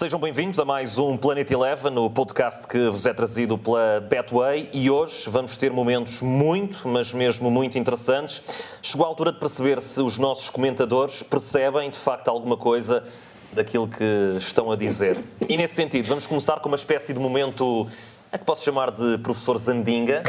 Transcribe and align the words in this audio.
Sejam 0.00 0.18
bem-vindos 0.18 0.58
a 0.58 0.64
mais 0.64 0.96
um 0.96 1.14
Planet 1.14 1.50
Eleven, 1.50 1.98
o 1.98 2.08
podcast 2.08 2.66
que 2.66 2.88
vos 2.88 3.04
é 3.04 3.12
trazido 3.12 3.58
pela 3.58 4.00
Betway 4.00 4.70
e 4.72 4.90
hoje 4.90 5.28
vamos 5.28 5.58
ter 5.58 5.70
momentos 5.70 6.22
muito, 6.22 6.88
mas 6.88 7.12
mesmo 7.12 7.50
muito 7.50 7.76
interessantes. 7.76 8.42
Chegou 8.80 9.04
a 9.04 9.08
altura 9.10 9.30
de 9.30 9.38
perceber 9.38 9.78
se 9.82 10.00
os 10.00 10.16
nossos 10.16 10.48
comentadores 10.48 11.22
percebem 11.22 11.90
de 11.90 11.98
facto 11.98 12.28
alguma 12.28 12.56
coisa 12.56 13.04
daquilo 13.52 13.86
que 13.86 14.36
estão 14.38 14.72
a 14.72 14.76
dizer. 14.76 15.22
E 15.46 15.54
nesse 15.58 15.74
sentido, 15.74 16.08
vamos 16.08 16.26
começar 16.26 16.58
com 16.60 16.68
uma 16.68 16.78
espécie 16.78 17.12
de 17.12 17.20
momento 17.20 17.86
a 18.32 18.38
que 18.38 18.44
posso 18.46 18.64
chamar 18.64 18.90
de 18.92 19.18
professor 19.18 19.58
Zandinga, 19.58 20.22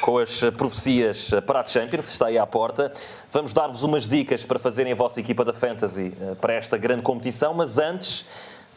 com 0.00 0.16
as 0.16 0.40
profecias 0.56 1.30
para 1.46 1.60
a 1.60 1.66
Champions, 1.66 2.06
que 2.06 2.10
está 2.12 2.28
aí 2.28 2.38
à 2.38 2.46
porta. 2.46 2.90
Vamos 3.30 3.52
dar-vos 3.52 3.82
umas 3.82 4.08
dicas 4.08 4.46
para 4.46 4.58
fazerem 4.58 4.94
a 4.94 4.96
vossa 4.96 5.20
equipa 5.20 5.44
da 5.44 5.52
Fantasy 5.52 6.14
eh, 6.18 6.34
para 6.40 6.54
esta 6.54 6.78
grande 6.78 7.02
competição, 7.02 7.52
mas 7.52 7.76
antes 7.76 8.24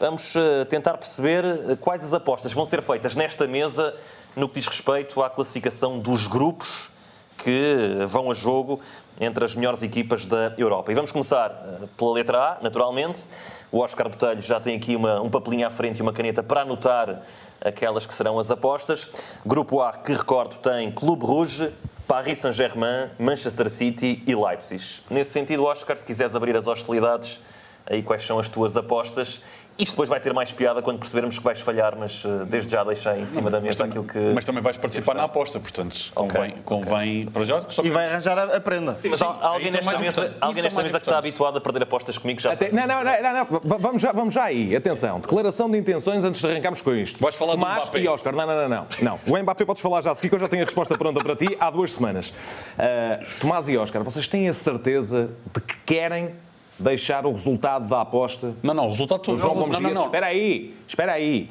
vamos 0.04 0.36
eh, 0.36 0.66
tentar 0.66 0.98
perceber 0.98 1.46
eh, 1.46 1.78
quais 1.80 2.04
as 2.04 2.14
apostas 2.14 2.52
vão 2.52 2.66
ser 2.66 2.82
feitas 2.82 3.16
nesta 3.16 3.48
mesa 3.48 3.96
no 4.36 4.50
que 4.50 4.56
diz 4.56 4.68
respeito 4.68 5.24
à 5.24 5.30
classificação 5.30 5.98
dos 5.98 6.28
grupos 6.28 6.92
que 7.38 8.04
vão 8.10 8.30
a 8.30 8.34
jogo 8.34 8.82
entre 9.18 9.46
as 9.46 9.56
melhores 9.56 9.82
equipas 9.82 10.26
da 10.26 10.54
Europa. 10.58 10.92
E 10.92 10.96
vamos 10.96 11.10
começar 11.10 11.52
eh, 11.52 11.88
pela 11.96 12.16
letra 12.16 12.38
A, 12.38 12.58
naturalmente. 12.62 13.26
O 13.72 13.80
Oscar 13.80 14.10
Botelho 14.10 14.42
já 14.42 14.60
tem 14.60 14.76
aqui 14.76 14.94
uma, 14.94 15.22
um 15.22 15.30
papelinho 15.30 15.66
à 15.66 15.70
frente 15.70 16.00
e 16.00 16.02
uma 16.02 16.12
caneta 16.12 16.44
para 16.44 16.64
anotar 16.64 17.22
aquelas 17.62 18.06
que 18.06 18.14
serão 18.14 18.38
as 18.38 18.52
apostas. 18.52 19.10
Grupo 19.46 19.80
A, 19.80 19.94
que 19.94 20.12
recordo, 20.12 20.58
tem 20.58 20.92
Clube 20.92 21.26
Rouge, 21.26 21.74
Paris 22.06 22.40
Saint-Germain, 22.40 23.10
Manchester 23.18 23.70
City 23.70 24.22
e 24.28 24.36
Leipzig. 24.36 25.02
Nesse 25.10 25.32
sentido, 25.32 25.64
Oscar, 25.64 25.96
se 25.96 26.04
quiseres 26.04 26.36
abrir 26.36 26.58
as 26.58 26.68
hostilidades, 26.68 27.40
aí 27.86 28.04
quais 28.04 28.26
são 28.26 28.40
as 28.40 28.50
tuas 28.50 28.76
apostas 28.78 29.42
isto 29.78 29.94
depois 29.94 30.08
vai 30.08 30.20
ter 30.20 30.34
mais 30.34 30.52
piada 30.52 30.82
quando 30.82 31.00
percebermos 31.00 31.38
que 31.38 31.44
vais 31.44 31.60
falhar, 31.60 31.96
mas 31.98 32.24
uh, 32.24 32.46
desde 32.46 32.70
já 32.70 32.84
deixar 32.84 33.18
em 33.18 33.26
cima 33.26 33.50
da 33.50 33.60
mesa 33.60 33.86
aquilo 33.86 34.04
que. 34.04 34.20
Mas 34.34 34.46
também 34.46 34.62
vais 34.62 34.78
participar 34.78 35.16
na 35.16 35.24
aposta, 35.24 35.60
portanto, 35.60 36.12
convém, 36.14 36.52
okay. 36.52 36.62
convém 36.64 37.26
para 37.28 37.46
já. 37.46 37.64
e 37.84 37.90
vai 37.90 38.08
arranjar 38.08 38.38
a, 38.38 38.60
prenda. 38.60 38.96
Sim, 39.00 39.10
mas 39.10 39.20
Sim, 39.20 39.26
alguém 39.26 39.72
nesta 39.72 39.98
mesa, 39.98 40.38
alguém 40.40 40.64
nesta 40.64 40.84
mesa 40.84 41.00
que 41.00 41.06
está 41.06 41.18
habituado 41.18 41.58
a 41.58 41.62
perder 41.62 41.84
apostas 41.84 42.18
comigo 42.18 42.40
já. 42.40 42.54
Até, 42.54 42.72
não, 42.72 42.86
não, 42.86 43.04
não, 43.04 43.62
não, 43.64 43.80
vamos, 43.80 44.02
já, 44.02 44.12
vamos 44.12 44.34
já 44.34 44.44
aí. 44.44 44.76
Atenção, 44.76 45.20
declaração 45.20 45.70
de 45.70 45.78
intenções 45.78 46.24
antes 46.24 46.40
de 46.40 46.48
arrancarmos 46.48 46.82
com 46.82 46.94
isto. 46.94 47.20
Vais 47.20 47.36
falar 47.36 47.54
Tomás 47.54 47.76
do 47.76 47.82
Mbappé. 47.84 48.00
e 48.00 48.08
Oscar. 48.08 48.36
Não, 48.36 48.46
não, 48.46 48.56
não, 48.56 48.70
não. 48.70 48.88
não. 49.02 49.20
O 49.28 49.42
Mbappé 49.42 49.66
podes 49.66 49.82
falar 49.82 50.02
já 50.02 50.12
a 50.12 50.16
seguir, 50.16 50.30
que 50.30 50.36
eu 50.36 50.40
já 50.40 50.48
tenho 50.48 50.62
a 50.62 50.66
resposta 50.66 50.98
pronta 50.98 51.24
para 51.24 51.36
ti 51.36 51.58
há 51.60 51.70
duas 51.72 51.94
semanas. 51.94 52.30
Uh, 52.30 53.40
Tomás 53.40 53.68
e 53.68 53.78
Oscar, 53.78 54.04
vocês 54.04 54.28
têm 54.28 54.48
a 54.50 54.54
certeza 54.54 55.32
de 55.54 55.62
que 55.62 55.76
querem 55.86 56.36
deixar 56.78 57.26
o 57.26 57.32
resultado 57.32 57.88
da 57.88 58.02
aposta. 58.02 58.54
Não, 58.62 58.74
não, 58.74 58.86
o 58.86 58.90
resultado 58.90 59.22
todo. 59.22 59.38
João 59.38 59.56
Gomes 59.56 59.74
não, 59.74 59.80
Dias. 59.80 59.94
Não, 59.94 60.02
não. 60.02 60.06
Espera 60.08 60.28
aí, 60.28 60.76
espera 60.88 61.12
aí. 61.14 61.50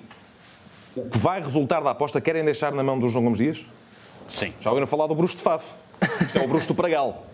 O 0.95 1.09
que 1.09 1.19
vai 1.19 1.41
resultar 1.41 1.81
da 1.81 1.91
aposta 1.91 2.21
querem 2.21 2.45
deixar 2.45 2.73
na 2.73 2.83
mão 2.83 2.99
do 2.99 3.09
João 3.09 3.25
Gomes 3.25 3.39
Dias? 3.39 3.65
Sim. 4.29 4.53
Já 4.61 4.71
ouviram 4.71 4.87
falar 4.87 5.07
do 5.07 5.15
Bruxo 5.15 5.37
de 5.37 5.43
Faf. 5.43 5.65
Isto 6.21 6.39
é 6.39 6.45
o 6.45 6.49
Bruxo 6.49 6.69
do 6.69 6.75
Pragal. 6.75 7.27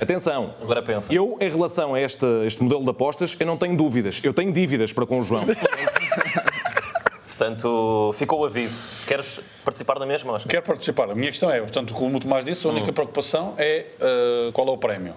Atenção. 0.00 0.54
Agora 0.60 0.82
pensa. 0.82 1.12
Eu, 1.12 1.36
em 1.40 1.48
relação 1.48 1.94
a 1.94 2.00
este, 2.00 2.26
este 2.44 2.62
modelo 2.62 2.82
de 2.82 2.90
apostas, 2.90 3.36
eu 3.38 3.46
não 3.46 3.56
tenho 3.56 3.76
dúvidas. 3.76 4.20
Eu 4.22 4.34
tenho 4.34 4.52
dívidas 4.52 4.92
para 4.92 5.06
com 5.06 5.20
o 5.20 5.22
João. 5.22 5.44
Portanto, 7.26 8.14
ficou 8.16 8.40
o 8.40 8.44
aviso. 8.44 8.80
Queres 9.06 9.40
participar 9.64 9.98
da 9.98 10.06
mesma, 10.06 10.32
Oscar? 10.32 10.50
Quero 10.50 10.62
participar. 10.62 11.10
A 11.10 11.14
minha 11.14 11.30
questão 11.30 11.50
é, 11.50 11.60
portanto, 11.60 11.92
como 11.92 12.16
o 12.16 12.20
Tomás 12.20 12.44
disse, 12.44 12.66
a 12.66 12.70
única 12.70 12.90
hum. 12.90 12.94
preocupação 12.94 13.54
é 13.58 13.86
uh, 14.48 14.52
qual 14.52 14.68
é 14.68 14.70
o 14.70 14.78
prémio. 14.78 15.14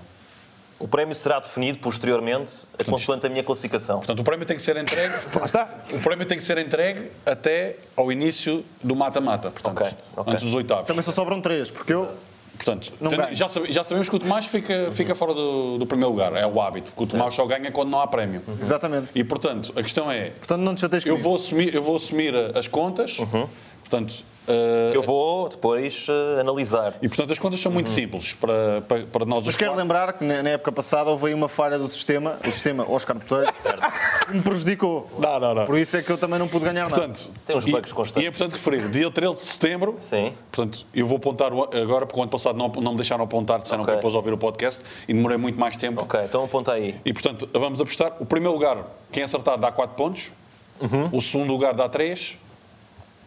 O 0.79 0.87
prémio 0.87 1.15
será 1.15 1.39
definido 1.39 1.79
posteriormente, 1.79 2.51
portanto, 2.67 2.91
consoante 2.91 3.25
a 3.25 3.29
minha 3.29 3.43
classificação. 3.43 3.97
Portanto, 3.97 4.19
o 4.19 4.23
prémio 4.23 4.45
tem 4.45 4.55
que 4.55 4.61
ser 4.61 4.77
entregue. 4.77 5.13
está. 5.43 5.69
O 5.91 5.99
prémio 5.99 6.25
tem 6.25 6.37
que 6.37 6.43
ser 6.43 6.57
entregue 6.59 7.11
até 7.25 7.77
ao 7.95 8.11
início 8.11 8.63
do 8.83 8.95
mata-mata, 8.95 9.49
portanto, 9.49 9.77
okay, 9.77 9.93
okay. 10.15 10.33
antes 10.33 10.45
dos 10.45 10.53
oitavos. 10.53 10.85
Também 10.85 11.01
só 11.01 11.11
sobram 11.11 11.41
três, 11.41 11.69
porque 11.69 11.93
eu. 11.93 12.09
Portanto, 12.57 12.91
já, 13.33 13.47
já, 13.69 13.83
sabemos 13.83 14.09
que 14.09 14.15
o 14.15 14.19
Tomás 14.19 14.47
fica, 14.47 14.89
fica 14.91 15.13
fora 15.13 15.31
do, 15.31 15.77
do, 15.77 15.85
primeiro 15.85 16.09
lugar, 16.11 16.33
é 16.33 16.45
o 16.45 16.59
hábito, 16.59 16.91
que 16.91 17.03
o 17.03 17.05
Tomás 17.05 17.35
só 17.35 17.45
ganha 17.45 17.71
quando 17.71 17.89
não 17.89 18.01
há 18.01 18.07
prémio. 18.07 18.41
Uhum. 18.47 18.57
Exatamente. 18.59 19.09
E 19.13 19.23
portanto, 19.23 19.71
a 19.75 19.83
questão 19.83 20.11
é. 20.11 20.31
Portanto, 20.31 20.61
não 20.61 20.73
te 20.73 20.83
eu 21.05 21.17
vou 21.17 21.35
assumir 21.35 21.75
Eu 21.75 21.83
vou 21.83 21.95
assumir 21.95 22.33
as 22.55 22.67
contas, 22.67 23.19
uhum. 23.19 23.47
portanto, 23.81 24.25
Uh, 24.47 24.91
que 24.91 24.97
eu 24.97 25.03
vou 25.03 25.49
depois 25.49 26.07
uh, 26.07 26.39
analisar. 26.39 26.95
E 27.01 27.07
portanto 27.09 27.33
as 27.33 27.39
contas 27.39 27.59
são 27.59 27.69
muito 27.69 27.87
uhum. 27.89 27.93
simples 27.93 28.31
para, 28.33 28.81
para, 28.87 29.03
para 29.05 29.25
nós. 29.25 29.45
Mas 29.45 29.57
quero 29.57 29.75
lembrar 29.75 30.13
que 30.13 30.23
na 30.23 30.49
época 30.49 30.71
passada 30.71 31.09
houve 31.09 31.27
aí 31.27 31.33
uma 31.33 31.49
falha 31.49 31.77
do 31.77 31.89
sistema, 31.89 32.37
o 32.47 32.51
sistema 32.51 32.89
Oscar 32.89 33.17
Botelho, 33.17 33.51
que 34.25 34.33
me 34.33 34.41
prejudicou. 34.41 35.09
Não, 35.19 35.39
não, 35.39 35.53
não. 35.53 35.65
Por 35.65 35.77
isso 35.77 35.97
é 35.97 36.01
que 36.01 36.09
eu 36.09 36.17
também 36.17 36.39
não 36.39 36.47
pude 36.47 36.63
ganhar 36.63 36.87
portanto, 36.87 37.25
nada. 37.27 37.39
Tem 37.45 37.57
uns 37.57 37.65
bugs 37.65 37.91
constantes. 37.91 38.23
E 38.23 38.27
é 38.27 38.31
portanto 38.31 38.53
referir, 38.53 38.89
dia 38.89 39.11
13 39.11 39.35
de 39.35 39.41
setembro. 39.41 39.97
Sim. 39.99 40.33
Portanto, 40.49 40.85
eu 40.93 41.05
vou 41.05 41.17
apontar 41.17 41.51
agora, 41.51 42.05
porque 42.05 42.19
o 42.19 42.23
ano 42.23 42.31
passado 42.31 42.57
não, 42.57 42.69
não 42.69 42.91
me 42.91 42.97
deixaram 42.97 43.25
apontar, 43.25 43.59
disseram 43.59 43.83
okay. 43.83 43.95
que 43.95 43.97
depois 43.97 44.15
ouvir 44.15 44.31
o 44.31 44.37
podcast 44.37 44.81
e 45.09 45.13
demorei 45.13 45.37
muito 45.37 45.59
mais 45.59 45.75
tempo. 45.75 46.03
Ok, 46.03 46.21
então 46.23 46.45
aponta 46.45 46.71
aí. 46.71 46.95
E 47.03 47.11
portanto, 47.11 47.49
vamos 47.51 47.81
apostar. 47.81 48.13
O 48.19 48.25
primeiro 48.25 48.53
lugar, 48.53 48.87
quem 49.11 49.23
acertar 49.23 49.57
dá 49.57 49.71
4 49.73 49.95
pontos. 49.95 50.31
Uhum. 50.79 51.09
O 51.11 51.21
segundo 51.21 51.51
lugar 51.51 51.73
dá 51.73 51.89
3 51.89 52.37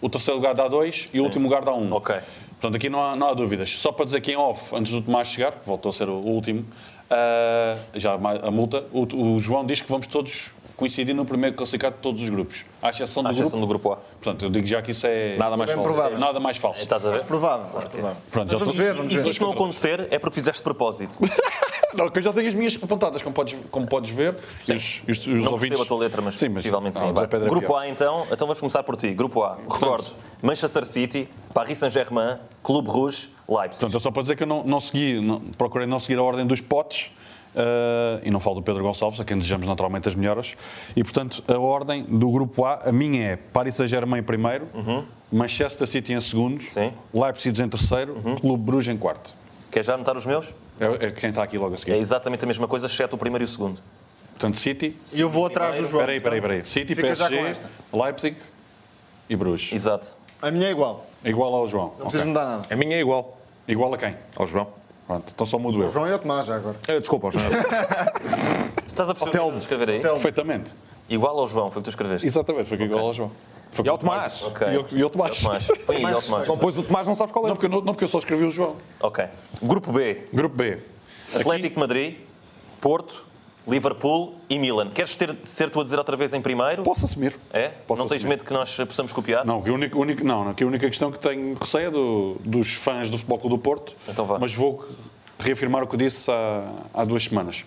o 0.01 0.09
terceiro 0.09 0.39
lugar 0.39 0.55
dá 0.55 0.69
2 0.69 1.09
e 1.13 1.17
Sim. 1.17 1.21
o 1.21 1.25
último 1.25 1.45
lugar 1.45 1.63
dá 1.63 1.73
1. 1.73 1.83
Um. 1.83 1.93
Ok. 1.93 2.17
Portanto, 2.61 2.77
aqui 2.77 2.91
não 2.91 3.03
há, 3.03 3.17
não 3.17 3.29
há 3.29 3.35
dúvidas. 3.35 3.71
Só 3.79 3.91
para 3.91 4.05
dizer 4.05 4.21
que 4.21 4.33
em 4.33 4.37
off, 4.37 4.75
antes 4.75 4.93
do 4.93 5.01
Tomás 5.01 5.29
chegar, 5.29 5.55
voltou 5.65 5.91
a 5.91 5.93
ser 5.93 6.09
o 6.09 6.17
último, 6.17 6.61
uh, 7.11 7.99
já 7.99 8.13
a 8.15 8.51
multa, 8.51 8.85
o, 8.93 9.35
o 9.35 9.41
João 9.41 9.65
diz 9.65 9.81
que 9.81 9.89
vamos 9.89 10.07
todos 10.07 10.51
coincidir 10.81 11.15
no 11.15 11.27
primeiro 11.27 11.55
classificado 11.55 11.97
de 11.97 12.01
todos 12.01 12.23
os 12.23 12.29
grupos, 12.31 12.65
à 12.81 12.89
exceção 12.89 13.23
do, 13.23 13.29
à 13.29 13.33
exceção 13.33 13.61
grupo, 13.61 13.67
do 13.67 13.67
grupo 13.67 13.93
A. 13.93 13.97
Portanto, 13.97 14.47
eu 14.47 14.51
digo 14.51 14.67
já 14.67 14.81
que 14.81 14.93
isso 14.93 15.07
é 15.07 15.37
nada 15.37 15.55
mais 15.55 15.71
falso. 15.71 15.85
Provável. 15.85 16.19
Nada 16.19 16.41
mais 16.41 16.57
falso. 16.57 16.81
Estás 16.81 17.05
a 17.05 17.09
ver? 17.09 17.17
Mais 17.17 17.25
provável. 17.25 17.67
Mais 17.67 17.85
okay. 17.85 17.91
provável. 17.91 18.23
Pronto, 18.31 18.59
vamos 18.59 18.77
ver, 18.77 18.95
vamos 18.95 19.13
e, 19.13 19.17
ver. 19.17 19.21
E 19.21 19.25
se 19.25 19.31
isto 19.31 19.45
não 19.45 19.53
acontecer, 19.53 20.09
é 20.11 20.19
porque 20.19 20.37
fizeste 20.37 20.61
de 20.61 20.65
propósito. 20.65 21.15
não, 21.95 22.09
que 22.09 22.19
eu 22.19 22.23
já 22.23 22.33
tenho 22.33 22.49
as 22.49 22.55
minhas 22.55 22.83
apontadas, 22.83 23.21
como 23.21 23.35
podes, 23.35 23.59
como 23.71 23.87
podes 23.87 24.11
ver. 24.11 24.39
Sim. 24.63 24.75
Os, 24.75 25.03
os, 25.07 25.19
os 25.19 25.27
não 25.27 25.53
ouvintes... 25.53 25.59
percebo 25.59 25.83
a 25.83 25.87
tua 25.87 25.99
letra, 25.99 26.23
mas, 26.23 26.35
sim, 26.37 26.49
mas 26.49 26.63
possivelmente 26.63 26.97
sim. 26.97 27.05
É 27.05 27.49
grupo 27.49 27.77
A, 27.77 27.87
então, 27.87 28.27
então 28.33 28.47
vamos 28.47 28.59
começar 28.59 28.83
por 28.83 28.97
ti. 28.97 29.13
Grupo 29.13 29.43
A, 29.43 29.59
recordo, 29.71 30.07
Manchester 30.43 30.87
City, 30.87 31.29
Paris 31.53 31.77
Saint-Germain, 31.77 32.39
Clube 32.63 32.89
Rouge, 32.89 33.29
Leipzig. 33.47 33.81
Portanto, 33.81 33.97
é 33.97 34.01
só 34.01 34.11
para 34.11 34.23
dizer 34.23 34.37
que 34.37 34.45
eu 34.45 34.47
não, 34.47 34.65
não 34.65 34.81
segui, 34.81 35.21
não, 35.21 35.41
procurei 35.59 35.87
não 35.87 36.01
seguir 36.01 36.19
a 36.19 36.23
ordem 36.23 36.47
dos 36.47 36.63
potes, 36.63 37.11
Uh, 37.55 38.21
e 38.23 38.31
não 38.31 38.39
falo 38.39 38.57
do 38.57 38.63
Pedro 38.63 38.83
Gonçalves, 38.83 39.19
a 39.19 39.25
quem 39.25 39.37
desejamos 39.37 39.67
naturalmente 39.67 40.09
as 40.09 40.15
melhoras. 40.15 40.55
E, 40.95 41.03
portanto, 41.03 41.43
a 41.49 41.59
ordem 41.59 42.05
do 42.05 42.31
grupo 42.31 42.65
A, 42.65 42.89
a 42.89 42.93
minha 42.93 43.31
é 43.31 43.37
Paris 43.37 43.75
Saint-Germain 43.75 44.21
em 44.21 44.23
primeiro, 44.23 44.69
uhum. 44.73 45.05
Manchester 45.33 45.87
City 45.87 46.13
em 46.13 46.21
segundo, 46.21 46.63
Sim. 46.69 46.93
Leipzig 47.13 47.61
em 47.61 47.69
terceiro, 47.69 48.19
uhum. 48.25 48.37
Clube 48.37 48.63
Bruges 48.63 48.95
em 48.95 48.97
quarto. 48.97 49.35
Quer 49.71 49.85
já 49.85 49.95
anotar 49.95 50.17
os 50.17 50.27
meus? 50.27 50.47
É, 50.79 51.07
é, 51.07 51.11
quem 51.11 51.31
está 51.31 51.43
aqui 51.43 51.59
logo 51.59 51.75
a 51.75 51.79
seguir. 51.79 51.93
É 51.93 51.99
exatamente 51.99 52.45
a 52.45 52.47
mesma 52.47 52.69
coisa, 52.69 52.87
exceto 52.87 53.17
o 53.17 53.19
primeiro 53.19 53.45
e 53.45 53.47
o 53.47 53.49
segundo. 53.49 53.81
Portanto, 54.31 54.57
City... 54.57 54.97
E 55.13 55.21
eu 55.21 55.29
vou 55.29 55.45
atrás 55.45 55.75
do 55.77 55.87
João. 55.87 56.01
Espera 56.01 56.13
aí, 56.13 56.17
espera 56.17 56.35
aí, 56.35 56.41
espera 56.41 56.55
aí. 56.55 56.65
City, 56.65 56.95
PSG, 56.95 57.57
Leipzig 57.93 58.37
e 59.29 59.37
Bruges. 59.37 59.73
Exato. 59.73 60.17
A 60.41 60.51
minha 60.51 60.69
é 60.69 60.71
igual. 60.71 61.07
igual 61.25 61.55
ao 61.55 61.69
João. 61.69 61.93
Não 61.99 62.07
okay. 62.07 62.25
mudar 62.25 62.45
nada. 62.47 62.63
A 62.71 62.77
minha 62.77 62.97
é 62.97 63.01
igual. 63.01 63.39
Igual 63.69 63.93
a 63.93 63.99
quem? 63.99 64.17
Ao 64.37 64.47
João. 64.47 64.80
Pronto, 65.11 65.33
então 65.35 65.45
só 65.45 65.59
mudo 65.59 65.81
eu. 65.83 65.87
O 65.87 65.89
João 65.89 66.07
e 66.07 66.13
o 66.13 66.19
Tomás 66.21 66.47
já 66.47 66.55
agora. 66.55 66.77
É, 66.87 67.01
desculpa, 67.01 67.27
o 67.27 67.31
João. 67.33 67.45
Estás 68.87 69.11
a 69.11 69.15
perceber 69.15 69.57
escrever 69.57 69.91
aí? 69.91 70.01
Perfeitamente. 70.01 70.71
Igual 71.09 71.37
ao 71.37 71.49
João, 71.49 71.69
foi 71.69 71.81
o 71.81 71.83
que 71.83 71.91
tu 71.91 71.91
escreveste? 71.91 72.29
Exatamente, 72.29 72.69
foi 72.69 72.77
okay. 72.77 72.87
igual 72.87 73.07
ao 73.07 73.13
João. 73.13 73.33
Foi 73.73 73.85
e 73.85 73.89
ao 73.89 73.99
Tomás. 73.99 74.41
Ok. 74.45 74.69
E 74.93 75.03
ao 75.03 75.11
Tomás. 75.11 75.43
Põe 75.85 75.97
aí 75.97 76.05
ao 76.13 76.23
Tomás. 76.23 76.45
Então, 76.45 76.57
pois 76.57 76.79
o 76.79 76.85
Tomás 76.85 77.09
não 77.09 77.17
sabes 77.17 77.33
qual 77.33 77.45
é. 77.45 77.49
Não 77.49 77.57
porque, 77.57 77.69
não, 77.69 77.81
não 77.81 77.93
porque 77.93 78.05
eu 78.05 78.09
só 78.09 78.21
escrevi 78.21 78.45
o 78.45 78.53
João. 78.53 78.77
Ok. 79.01 79.25
Grupo 79.61 79.93
B. 79.93 80.29
Grupo 80.33 80.55
B. 80.55 80.79
Atlético 81.35 81.67
Aqui... 81.67 81.79
Madrid, 81.81 82.17
Porto, 82.81 83.27
Liverpool 83.71 84.35
e 84.49 84.59
Milan. 84.59 84.91
Queres 84.91 85.15
ter, 85.17 85.37
ser 85.43 85.71
tu 85.71 85.81
a 85.81 85.83
dizer 85.83 85.99
outra 85.99 86.17
vez 86.17 86.33
em 86.33 86.41
primeiro? 86.41 86.83
Posso 86.83 87.05
assumir. 87.05 87.39
É? 87.53 87.69
Posso 87.69 88.01
não 88.01 88.09
tens 88.09 88.17
assumir. 88.17 88.31
medo 88.31 88.45
que 88.45 88.53
nós 88.53 88.75
possamos 88.77 89.13
copiar? 89.13 89.45
Não, 89.45 89.63
que 89.63 89.71
a 89.71 89.73
única, 89.73 89.99
única, 89.99 90.25
não, 90.25 90.55
que 90.55 90.65
a 90.65 90.67
única 90.67 90.89
questão 90.89 91.13
que 91.13 91.19
tenho 91.19 91.55
receio 91.55 91.89
é 91.89 91.91
do, 91.91 92.37
dos 92.45 92.75
fãs 92.75 93.11
do 93.11 93.19
Futebol 93.19 93.39
Clube 93.39 93.57
do 93.57 93.63
Porto. 93.63 93.95
Então 94.09 94.25
vá. 94.25 94.39
Mas 94.39 94.55
vou 94.55 94.85
reafirmar 95.41 95.83
o 95.83 95.87
que 95.87 95.97
disse 95.97 96.31
há, 96.31 96.73
há 96.95 97.05
duas 97.05 97.25
semanas. 97.25 97.65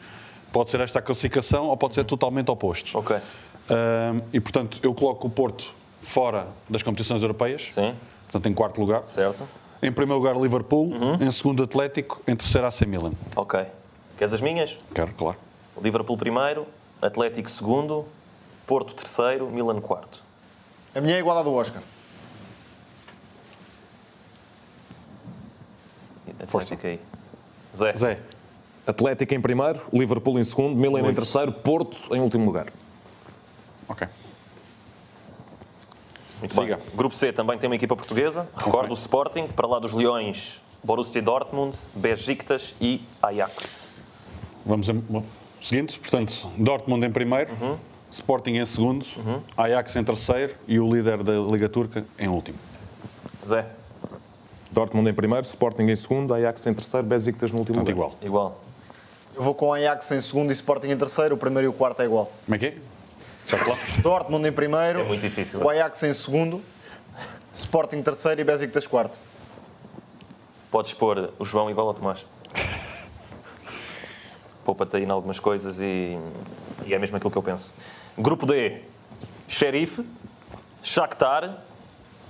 Pode 0.51 0.69
ser 0.69 0.79
esta 0.79 0.99
a 0.99 1.01
classificação 1.01 1.65
ou 1.65 1.75
pode 1.75 1.95
ser 1.95 2.05
totalmente 2.05 2.49
oposto. 2.49 2.97
Ok. 2.97 3.15
Uh, 3.15 4.23
e, 4.31 4.39
portanto, 4.39 4.79
eu 4.83 4.93
coloco 4.93 5.27
o 5.27 5.29
Porto 5.29 5.73
fora 6.01 6.47
das 6.69 6.83
competições 6.83 7.21
europeias. 7.21 7.71
Sim. 7.71 7.95
Portanto, 8.25 8.51
em 8.51 8.53
quarto 8.53 8.79
lugar. 8.79 9.03
Certo. 9.07 9.47
Em 9.81 9.91
primeiro 9.91 10.19
lugar, 10.19 10.39
Liverpool. 10.39 10.87
Uhum. 10.87 11.15
Em 11.15 11.31
segundo, 11.31 11.63
Atlético. 11.63 12.21
Em 12.27 12.35
terceiro, 12.35 12.67
AC 12.67 12.81
Milan. 12.81 13.13
Ok. 13.35 13.65
Queres 14.17 14.33
as 14.33 14.41
minhas? 14.41 14.77
Quero, 14.93 15.13
claro. 15.13 15.37
Liverpool 15.81 16.17
primeiro, 16.17 16.67
Atlético 17.01 17.49
segundo, 17.49 18.05
Porto 18.67 18.93
terceiro, 18.93 19.49
Milan 19.49 19.81
quarto. 19.81 20.23
A 20.95 21.01
minha 21.01 21.15
é 21.15 21.19
igual 21.19 21.37
à 21.37 21.43
do 21.43 21.53
Oscar. 21.53 21.81
Atlético 26.39 26.87
aí. 26.87 26.99
Zé. 27.75 27.93
Zé. 27.93 28.19
Atlético 28.85 29.33
em 29.33 29.41
primeiro, 29.41 29.81
Liverpool 29.91 30.37
em 30.39 30.43
segundo, 30.43 30.75
Milan 30.75 31.09
em 31.09 31.13
terceiro, 31.13 31.51
Porto 31.51 31.97
em 32.13 32.19
último 32.19 32.45
lugar. 32.45 32.67
Ok. 33.87 34.07
Muito 36.39 36.53
Siga. 36.53 36.77
bem. 36.77 36.85
Grupo 36.95 37.15
C 37.15 37.31
também 37.31 37.57
tem 37.57 37.69
uma 37.69 37.75
equipa 37.75 37.95
portuguesa. 37.95 38.47
Recordo 38.55 38.91
o 38.91 38.93
Sporting, 38.93 39.47
para 39.47 39.65
lá 39.65 39.79
dos 39.79 39.93
Leões, 39.93 40.61
Borussia 40.83 41.21
Dortmund, 41.21 41.77
Besiktas 41.95 42.75
e 42.81 43.01
Ajax. 43.21 43.95
Vamos 44.65 44.89
em, 44.89 44.95
bom, 44.95 45.23
seguinte, 45.61 45.97
portanto, 45.99 46.49
Dortmund 46.57 47.05
em 47.05 47.11
primeiro, 47.11 47.79
Sporting 48.11 48.57
em 48.57 48.65
segundo, 48.65 49.05
Ajax 49.55 49.95
em 49.95 50.03
terceiro 50.03 50.55
e 50.67 50.79
o 50.79 50.93
líder 50.93 51.23
da 51.23 51.33
Liga 51.33 51.69
Turca 51.69 52.05
em 52.19 52.27
último. 52.27 52.57
Zé, 53.47 53.69
Dortmund 54.73 55.07
em 55.07 55.13
primeiro, 55.13 55.45
Sporting 55.45 55.83
em 55.83 55.95
segundo, 55.95 56.33
Ajax 56.33 56.65
em 56.65 56.73
terceiro, 56.73 57.05
Besiktas 57.05 57.51
no 57.51 57.59
último 57.59 57.77
Portanto, 57.77 57.95
lugar. 57.95 58.17
igual. 58.21 58.49
igual. 58.49 58.61
Eu 59.35 59.43
vou 59.43 59.53
com 59.53 59.71
Ajax 59.71 60.11
em 60.11 60.19
segundo 60.19 60.49
e 60.51 60.53
Sporting 60.53 60.87
em 60.87 60.97
terceiro. 60.97 61.35
O 61.35 61.37
primeiro 61.37 61.67
e 61.67 61.69
o 61.69 61.73
quarto 61.73 62.01
é 62.01 62.05
igual. 62.05 62.31
Como 62.45 62.55
é 62.55 62.57
que 62.57 62.65
é? 62.65 62.77
Dortmund 64.01 64.47
em 64.47 64.51
primeiro. 64.51 65.01
É 65.01 65.03
muito 65.03 65.21
difícil. 65.21 65.61
O 65.61 65.69
Ajax 65.69 66.01
em 66.03 66.13
segundo. 66.13 66.61
Sporting 67.53 68.01
terceiro 68.01 68.41
e 68.41 68.43
Besiktas 68.43 68.87
quarto. 68.87 69.19
Podes 70.71 70.93
pôr 70.95 71.31
o 71.37 71.45
João 71.45 71.69
igual 71.69 71.87
ao 71.87 71.93
Tomás. 71.93 72.25
Poupa-te 74.65 74.95
aí 74.95 75.03
em 75.03 75.09
algumas 75.09 75.39
coisas 75.39 75.79
e, 75.79 76.17
e 76.85 76.93
é 76.95 76.97
mesmo 76.97 77.17
aquilo 77.17 77.29
que 77.29 77.37
eu 77.37 77.43
penso. 77.43 77.73
Grupo 78.17 78.47
D, 78.47 78.81
Sheriff, 79.47 80.03
Shakhtar, 80.81 81.57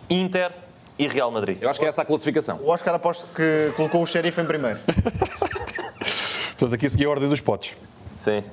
Inter 0.10 0.52
e 0.98 1.08
Real 1.08 1.32
Madrid. 1.32 1.58
Eu 1.62 1.70
acho 1.70 1.80
que 1.80 1.86
é 1.86 1.90
essa 1.90 2.02
a 2.02 2.06
classificação. 2.06 2.58
O 2.62 2.70
Oscar 2.70 2.96
aposto 2.96 3.28
que 3.34 3.72
colocou 3.76 4.02
o 4.02 4.06
xerife 4.06 4.40
em 4.42 4.46
primeiro. 4.46 4.80
Portanto, 6.58 6.76
aqui 6.76 6.90
segui 6.90 7.06
a 7.06 7.10
ordem 7.10 7.30
dos 7.30 7.42
potes. 7.42 7.76
Sim. 8.20 8.44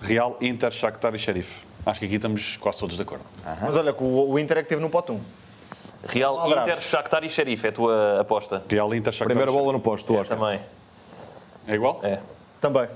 Real, 0.00 0.36
Inter, 0.40 0.70
Shakhtar 0.70 1.14
e 1.14 1.18
Sheriff. 1.18 1.62
Acho 1.84 2.00
que 2.00 2.06
aqui 2.06 2.16
estamos 2.16 2.56
quase 2.58 2.78
todos 2.78 2.96
de 2.96 3.02
acordo. 3.02 3.24
Mas 3.60 3.76
olha 3.76 3.92
que 3.92 4.02
o, 4.02 4.30
o 4.30 4.38
Inter 4.38 4.58
é 4.58 4.62
que 4.62 4.68
teve 4.68 4.80
no 4.80 4.90
pote 4.90 5.12
1. 5.12 5.20
Real. 6.06 6.48
Inter, 6.50 6.80
Shakhtar 6.80 7.24
e 7.24 7.30
Sheriff 7.30 7.66
é 7.66 7.70
a 7.70 7.72
tua 7.72 8.20
aposta. 8.20 8.62
Real, 8.68 8.94
Inter, 8.94 9.12
Shakhtar 9.12 9.28
Primeira 9.28 9.52
bola 9.52 9.72
no 9.72 9.80
posto, 9.80 10.14
Oscar. 10.14 10.38
Também. 10.38 10.60
É 11.66 11.74
igual? 11.74 12.00
É. 12.02 12.20
Também. 12.60 12.88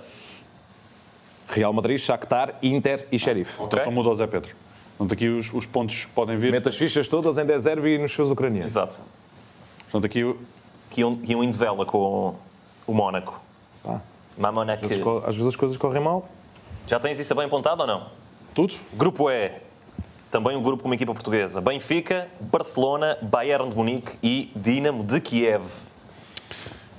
Real 1.48 1.72
Madrid, 1.72 1.98
Shakhtar, 1.98 2.54
Inter 2.62 3.06
e 3.12 3.18
Sheriff. 3.18 3.62
Então 3.62 3.82
só 3.82 3.90
mudou 3.90 4.12
o 4.12 4.16
Zé 4.16 4.26
Pedro. 4.26 4.54
Portanto, 4.96 5.12
aqui 5.14 5.28
os, 5.28 5.52
os 5.52 5.66
pontos 5.66 6.04
podem 6.14 6.36
vir. 6.36 6.52
Mete 6.52 6.68
as 6.68 6.76
fichas 6.76 7.08
todas 7.08 7.36
em 7.38 7.44
10 7.44 7.66
e 7.94 7.98
nos 7.98 8.12
seus 8.12 8.30
ucranianos. 8.30 8.70
Exato. 8.72 9.00
Portanto, 9.90 10.06
aqui 10.06 10.22
o- 10.24 10.38
Que 10.90 11.00
iam, 11.00 11.16
que 11.16 11.32
iam 11.32 11.42
vela 11.50 11.84
com 11.84 12.34
o 12.86 12.94
Mónaco. 12.94 13.40
Pá, 13.82 14.00
vezes 14.38 15.02
co- 15.02 15.18
às 15.26 15.34
vezes 15.34 15.46
as 15.48 15.56
coisas 15.56 15.76
correm 15.76 16.00
mal. 16.02 16.28
Já 16.86 17.00
tens 17.00 17.18
isso 17.18 17.34
bem 17.34 17.46
apontado 17.46 17.80
ou 17.80 17.86
não? 17.86 18.06
tudo. 18.54 18.74
Grupo 18.92 19.28
E. 19.30 19.50
Também 20.30 20.56
um 20.56 20.62
grupo 20.62 20.82
com 20.82 20.88
uma 20.88 20.94
equipa 20.94 21.12
portuguesa. 21.12 21.60
Benfica, 21.60 22.28
Barcelona, 22.40 23.16
Bayern 23.22 23.68
de 23.68 23.76
Munique 23.76 24.16
e 24.22 24.52
Dinamo 24.54 25.02
de 25.02 25.20
Kiev. 25.20 25.62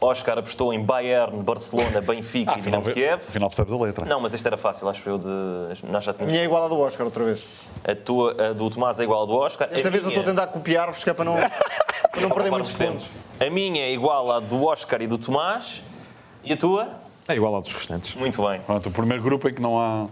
Oscar 0.05 0.37
apostou 0.37 0.73
em 0.73 0.81
Bayern, 0.83 1.41
Barcelona, 1.43 2.01
Benfica 2.01 2.51
e 2.51 2.59
Afinal, 2.59 2.81
Dinamo 2.81 2.83
de 2.83 2.93
Kiev. 2.93 3.21
afinal 3.27 3.49
percebes 3.49 3.73
a 3.73 3.83
letra. 3.83 4.05
Não, 4.05 4.19
mas 4.19 4.33
esta 4.33 4.49
era 4.49 4.57
fácil, 4.57 4.87
acho 4.89 5.07
eu. 5.09 5.17
De... 5.17 5.27
Nós 5.89 6.03
já 6.03 6.11
A 6.11 6.13
tínhamos... 6.13 6.31
minha 6.31 6.41
é 6.41 6.43
igual 6.45 6.65
à 6.65 6.67
do 6.67 6.77
Oscar 6.79 7.05
outra 7.05 7.23
vez. 7.23 7.43
A 7.83 7.95
tua, 7.95 8.49
a 8.49 8.53
do 8.53 8.69
Tomás 8.69 8.99
é 8.99 9.03
igual 9.03 9.23
à 9.23 9.25
do 9.25 9.33
Oscar. 9.35 9.67
Desta 9.69 9.87
A 9.87 9.91
vez 9.91 10.03
eu 10.03 10.09
minha- 10.09 10.19
estou 10.21 10.31
a 10.31 10.35
tentar 10.35 10.47
copiar-vos, 10.51 11.03
que 11.03 11.09
é 11.09 11.13
para 11.13 11.25
não, 11.25 11.35
para 12.11 12.21
não 12.21 12.29
perder 12.29 12.51
muitos 12.51 12.73
tempo. 12.75 12.93
pontos. 12.93 13.07
A 13.39 13.49
minha 13.49 13.81
é 13.81 13.91
igual 13.91 14.31
à 14.31 14.39
do 14.39 14.63
Oscar 14.65 15.01
e 15.01 15.07
do 15.07 15.17
Tomás. 15.17 15.81
E 16.43 16.53
a 16.53 16.57
tua? 16.57 16.89
É 17.27 17.33
igual 17.35 17.55
ao 17.55 17.61
dos 17.61 17.73
restantes. 17.73 18.15
Muito 18.15 18.45
bem. 18.47 18.61
Pronto, 18.61 18.87
o 18.89 18.91
primeiro 18.91 19.23
grupo 19.23 19.49
em 19.49 19.53
que 19.53 19.61
não 19.61 19.79
há 19.81 20.05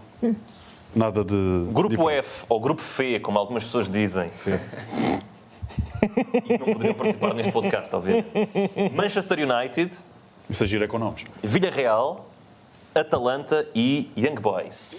nada 0.94 1.24
de. 1.24 1.66
Grupo 1.70 1.90
diferente. 1.96 2.18
F, 2.18 2.44
ou 2.48 2.60
Grupo 2.60 2.82
F, 2.82 3.20
como 3.20 3.38
algumas 3.38 3.62
pessoas 3.64 3.88
dizem. 3.88 4.30
E 6.48 6.58
não 6.58 6.66
poderiam 6.66 6.94
participar 6.94 7.34
neste 7.34 7.52
podcast, 7.52 7.94
obviamente. 7.94 8.26
Manchester 8.94 9.38
United, 9.38 9.96
Isso 10.48 10.64
é 10.64 10.66
gira 10.66 10.86
com 10.88 10.98
nomes. 10.98 11.24
Villarreal, 11.42 12.28
Atalanta 12.94 13.66
e 13.74 14.10
Young 14.16 14.40
Boys. 14.40 14.96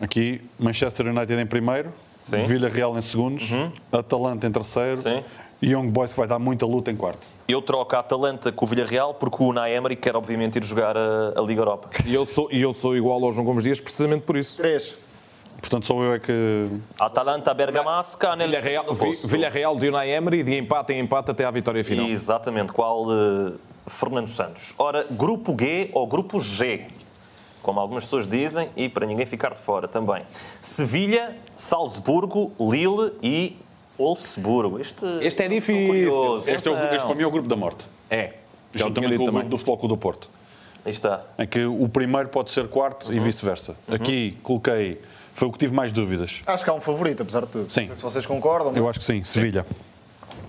Aqui, 0.00 0.40
Manchester 0.58 1.06
United 1.06 1.40
em 1.40 1.46
primeiro, 1.46 1.92
Sim. 2.22 2.36
Uhum. 2.36 2.46
Vila 2.46 2.68
Real 2.68 2.96
em 2.96 3.00
segundo, 3.00 3.42
Atalanta 3.90 4.46
em 4.46 4.52
terceiro 4.52 4.96
Sim. 4.96 5.24
e 5.60 5.72
Young 5.72 5.88
Boys 5.88 6.12
que 6.12 6.18
vai 6.18 6.28
dar 6.28 6.38
muita 6.38 6.66
luta 6.66 6.90
em 6.90 6.96
quarto. 6.96 7.26
Eu 7.48 7.60
troco 7.62 7.96
a 7.96 7.98
Atalanta 8.00 8.52
com 8.52 8.64
o 8.64 8.68
Villarreal 8.68 9.14
porque 9.14 9.42
o 9.42 9.48
Unai 9.48 9.74
Emery 9.74 9.96
quer, 9.96 10.14
obviamente, 10.16 10.56
ir 10.56 10.64
jogar 10.64 10.96
a, 10.96 11.32
a 11.36 11.40
Liga 11.42 11.60
Europa. 11.60 11.90
E 12.06 12.14
eu 12.14 12.24
sou, 12.24 12.48
e 12.52 12.60
eu 12.60 12.72
sou 12.72 12.96
igual 12.96 13.22
ao 13.24 13.32
João 13.32 13.44
Gomes 13.44 13.64
Dias 13.64 13.80
precisamente 13.80 14.22
por 14.22 14.36
isso. 14.36 14.56
Três. 14.58 14.94
Portanto, 15.60 15.86
sou 15.86 16.02
eu 16.02 16.14
é 16.14 16.18
que. 16.18 16.68
Atalanta 16.98 17.52
Bergamasca, 17.52 18.34
nel 18.34 18.48
Villarreal, 18.48 18.84
segundo 18.84 18.98
Vi- 19.00 19.06
posto. 19.06 19.28
Villarreal 19.28 19.76
de 19.76 19.88
Unai 19.88 20.10
Emery, 20.10 20.42
de 20.42 20.56
empate 20.56 20.92
em 20.92 21.00
empate 21.00 21.30
até 21.30 21.44
à 21.44 21.50
vitória 21.50 21.84
final. 21.84 22.06
Exatamente, 22.06 22.72
qual 22.72 23.04
eh, 23.10 23.52
Fernando 23.86 24.28
Santos. 24.28 24.74
Ora, 24.78 25.06
grupo 25.10 25.54
G 25.58 25.90
ou 25.92 26.06
grupo 26.06 26.40
G, 26.40 26.86
como 27.62 27.78
algumas 27.78 28.04
pessoas 28.04 28.26
dizem, 28.26 28.68
e 28.76 28.88
para 28.88 29.04
ninguém 29.06 29.26
ficar 29.26 29.50
de 29.54 29.60
fora 29.60 29.86
também. 29.86 30.22
Sevilha, 30.60 31.36
Salzburgo, 31.54 32.52
Lille 32.58 33.12
e 33.22 33.56
Wolfsburgo. 33.98 34.78
Este, 34.80 35.04
Este 35.20 35.42
é 35.42 35.48
difícil. 35.48 35.86
curioso. 35.88 36.50
Este, 36.50 36.68
é 36.68 36.72
o, 36.72 36.94
este 36.94 37.04
para 37.06 37.14
mim 37.14 37.22
é 37.22 37.26
o 37.26 37.30
grupo 37.30 37.48
da 37.48 37.56
morte. 37.56 37.84
É. 38.08 38.32
Já 38.74 38.86
Juntamente 38.86 39.16
com 39.18 39.22
o 39.24 39.26
também. 39.26 39.40
grupo 39.40 39.50
do 39.50 39.58
Futebol 39.58 39.76
Clube 39.78 39.94
do 39.94 39.98
Porto. 39.98 40.30
Aí 40.86 40.92
está. 40.92 41.22
Em 41.38 41.46
que 41.46 41.64
o 41.66 41.86
primeiro 41.88 42.28
pode 42.30 42.50
ser 42.50 42.66
quarto 42.68 43.08
Uhum. 43.08 43.14
e 43.14 43.18
vice-versa. 43.18 43.76
Aqui 43.86 44.38
coloquei. 44.42 44.98
Foi 45.34 45.48
o 45.48 45.52
que 45.52 45.58
tive 45.58 45.74
mais 45.74 45.92
dúvidas. 45.92 46.40
Acho 46.46 46.64
que 46.64 46.70
há 46.70 46.74
um 46.74 46.80
favorito, 46.80 47.22
apesar 47.22 47.40
de 47.42 47.46
tudo. 47.48 47.70
Sim. 47.70 47.80
Não 47.82 47.86
sei 47.88 47.96
se 47.96 48.02
vocês 48.02 48.26
concordam. 48.26 48.74
Eu 48.76 48.88
acho 48.88 48.98
que 48.98 49.04
sim, 49.04 49.22
Sevilha. 49.24 49.64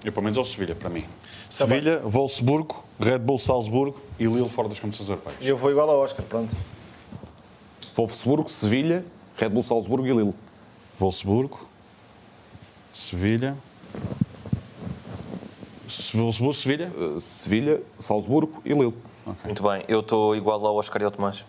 Eu, 0.03 0.11
pelo 0.11 0.23
menos, 0.23 0.37
é 0.37 0.41
o 0.41 0.45
Sevilha, 0.45 0.75
para 0.75 0.89
mim. 0.89 1.05
Sevilha, 1.49 1.99
Wolfsburgo, 1.99 2.83
Red 2.99 3.19
Bull 3.19 3.37
Salzburgo 3.39 3.99
e 4.19 4.25
Lille 4.25 4.49
fora 4.49 4.67
das 4.69 4.79
competições 4.79 5.09
europeias. 5.09 5.37
E 5.41 5.47
eu 5.47 5.55
vou 5.57 5.69
igual 5.71 5.89
ao 5.89 5.99
Oscar, 5.99 6.25
pronto. 6.25 6.53
Wolfsburgo, 7.95 8.49
Sevilha, 8.49 9.05
Red 9.37 9.49
Bull 9.49 9.63
Salzburgo 9.63 10.07
e 10.07 10.11
Lille. 10.11 10.33
Wolfsburgo, 10.99 11.67
Sevilha. 12.93 13.55
Se- 15.89 16.15
Wolfsburgo, 16.17 16.53
Sevilha? 16.53 16.91
Uh, 16.97 17.19
Sevilha, 17.19 17.81
Salzburgo 17.99 18.61
e 18.65 18.69
Lille. 18.73 18.93
Muito 19.45 19.61
bem, 19.63 19.83
eu 19.87 19.99
estou 19.99 20.35
igual 20.35 20.65
ao 20.65 20.75
Oscar 20.75 21.01
e 21.01 21.05
ao 21.05 21.11
Tomás. 21.11 21.45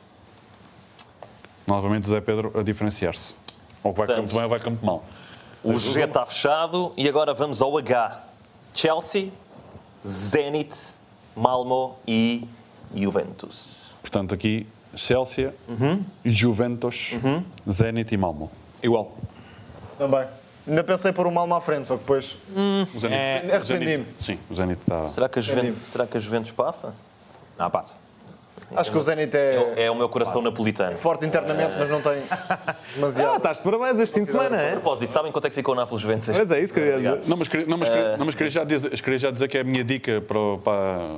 Novamente, 1.67 2.09
Zé 2.09 2.21
Pedro 2.21 2.53
a 2.59 2.63
diferenciar-se. 2.63 3.35
Ou 3.83 3.93
vai 3.93 4.07
Portanto, 4.07 4.25
campo 4.27 4.35
bem 4.35 4.43
ou 4.43 4.49
vai 4.49 4.61
campo 4.61 4.85
mal. 4.87 5.05
O 5.63 5.77
G 5.79 6.03
está 6.03 6.25
fechado 6.27 6.93
e 6.97 7.09
agora 7.09 7.33
vamos 7.35 7.63
ao 7.63 7.77
H. 7.79 8.21
Chelsea, 8.75 9.31
Zenit, 10.07 10.77
Malmo 11.37 11.97
e 12.07 12.47
Juventus. 12.95 13.95
Portanto, 14.01 14.35
aqui, 14.35 14.67
Chelsea, 14.95 15.55
Uhum. 15.69 16.05
Juventus, 16.25 17.13
Zenit 17.71 18.13
e 18.13 18.17
Malmo. 18.17 18.51
Igual. 18.83 19.13
Também. 19.99 20.27
Ainda 20.67 20.85
pensei 20.85 21.13
pôr 21.13 21.27
o 21.27 21.31
Malmo 21.33 21.55
à 21.55 21.61
frente, 21.61 21.87
só 21.89 21.95
que 21.95 22.01
depois 22.03 22.37
O 22.95 23.01
Zenit, 23.01 23.15
É, 23.15 23.43
o 23.51 23.55
arrependi-me. 23.57 24.07
Sim, 24.21 24.39
o 24.51 24.55
Zenit 24.55 24.81
está... 24.81 25.07
Será 25.07 25.29
que 25.29 25.39
a 25.39 25.43
Juventus, 25.43 25.89
será 25.89 26.07
que 26.07 26.17
a 26.17 26.21
Juventus 26.21 26.53
passa? 26.53 26.95
Ah, 27.59 27.71
passa. 27.71 27.97
Acho 28.77 28.91
que 28.93 28.99
o 28.99 29.03
Zenit 29.03 29.37
é, 29.37 29.85
É 29.85 29.91
o 29.91 29.95
meu 29.95 30.09
coração 30.09 30.41
napolitano. 30.43 30.97
forte 30.99 31.27
internamente, 31.27 31.73
mas 31.79 31.89
não 31.89 32.01
tem 32.01 32.23
Ah, 32.31 32.75
demasiado. 32.95 33.37
estás 33.37 33.57
de 33.59 33.63
parabéns 33.63 33.99
este 34.01 34.15
fim 34.15 34.25
de 34.25 34.31
semana, 34.31 34.57
A 34.57 34.63
é? 34.63 34.71
propósito, 34.73 35.11
sabem 35.11 35.31
quanto 35.33 35.47
é 35.47 35.51
que 35.51 35.57
ficou 35.57 35.75
o 35.75 35.77
Nápoles 35.77 36.03
Juventus? 36.03 36.29
este- 36.29 36.39
Mas 36.39 36.51
é 36.51 36.61
isso 36.61 36.73
que 36.75 36.81
eu 36.81 36.85
ia 36.87 36.91
Obrigado. 36.93 37.19
dizer. 37.21 37.31
Não, 37.31 37.37
mas 37.37 37.49
queria, 37.49 37.67
não, 37.67 37.79
mas 37.79 37.89
queria, 37.89 38.17
não, 38.17 38.27
mas 38.27 38.35
queria 38.35 38.51
já, 38.51 38.65
dizer, 38.65 39.03
queria 39.03 39.19
já 39.19 39.31
dizer 39.31 39.49
que 39.49 39.59
é 39.59 39.61
a 39.61 39.65
minha 39.65 39.85
dica 39.85 40.21
para, 40.21 40.39
para- 40.65 41.17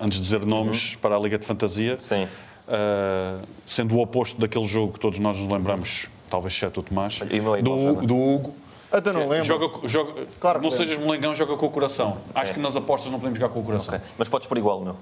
antes 0.00 0.18
de 0.18 0.24
dizer 0.24 0.44
nomes 0.46 0.94
para 0.96 1.16
a 1.16 1.18
Liga 1.18 1.38
de 1.38 1.44
Fantasia. 1.46 1.92
Uhum. 1.94 2.00
Sim. 2.00 2.28
Uh, 2.68 3.46
sendo 3.64 3.94
o 3.94 4.00
oposto 4.00 4.40
daquele 4.40 4.66
jogo 4.66 4.94
que 4.94 4.98
todos 5.00 5.18
nós 5.20 5.38
nos 5.38 5.50
lembramos, 5.50 6.08
talvez 6.28 6.52
exceto 6.52 6.80
o 6.80 6.82
Tomás, 6.82 7.20
E 7.30 7.36
é 7.38 7.62
do, 7.62 7.94
do 8.04 8.16
Hugo. 8.16 8.54
Até 8.90 9.12
não 9.12 9.28
lembro. 9.28 9.44
Joga, 9.44 9.88
joga, 9.88 10.26
Claro 10.40 10.60
não 10.60 10.70
sejas 10.70 10.98
molengão, 10.98 11.34
joga 11.34 11.56
com 11.56 11.66
o 11.66 11.70
coração. 11.70 12.18
Acho 12.34 12.50
É. 12.50 12.54
que 12.54 12.60
nas 12.60 12.74
apostas 12.76 13.10
não 13.12 13.18
podemos 13.18 13.38
jogar 13.38 13.52
com 13.52 13.60
o 13.60 13.62
coração. 13.64 13.94
Ok. 13.94 14.06
Mas 14.18 14.28
podes 14.28 14.48
pôr 14.48 14.58
igual 14.58 14.80
o 14.80 14.84
meu. 14.84 14.96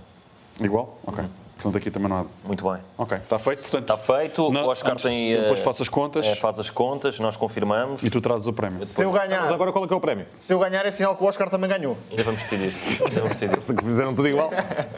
Igual? 0.60 0.98
Ok. 1.06 1.24
Portanto, 1.54 1.78
aqui 1.78 1.90
também 1.90 2.08
não 2.08 2.18
há. 2.20 2.24
Muito 2.46 2.68
bem. 2.68 2.80
Ok, 2.98 3.16
está 3.16 3.38
feito. 3.38 3.60
Portanto, 3.62 3.82
Está 3.82 3.96
feito. 3.96 4.52
Não, 4.52 4.64
o 4.66 4.68
Oscar 4.68 4.92
antes- 4.92 5.04
tem. 5.04 5.34
depois 5.40 5.60
eh, 5.60 5.62
faço 5.62 5.82
as 5.82 5.88
contas. 5.88 6.26
eh, 6.26 6.34
faz 6.34 6.58
as 6.58 6.68
contas, 6.68 7.18
nós 7.20 7.36
confirmamos. 7.36 8.02
e 8.02 8.10
tu 8.10 8.20
trazes 8.20 8.46
o 8.46 8.52
prémio. 8.52 8.86
Se 8.86 9.02
eu 9.02 9.10
Mas 9.12 9.22
ganhar, 9.28 9.44
agora 9.52 9.72
qual 9.72 9.84
é 9.84 9.88
que 9.88 9.94
é 9.94 9.96
o 9.96 10.00
prémio? 10.00 10.26
se 10.38 10.52
eu 10.52 10.58
ganhar 10.58 10.84
é 10.84 10.90
sinal 10.90 11.16
que 11.16 11.22
o 11.24 11.26
Oscar 11.26 11.48
também 11.48 11.70
ganhou. 11.70 11.96
Ainda 12.10 12.22
vamos 12.24 12.40
decidir. 12.42 12.72
Ainda 13.02 13.20
vamos 13.20 13.36
decidir. 13.38 13.60
Se 13.62 13.74
fizeram 13.74 14.14
tudo 14.14 14.28
igual? 14.28 14.50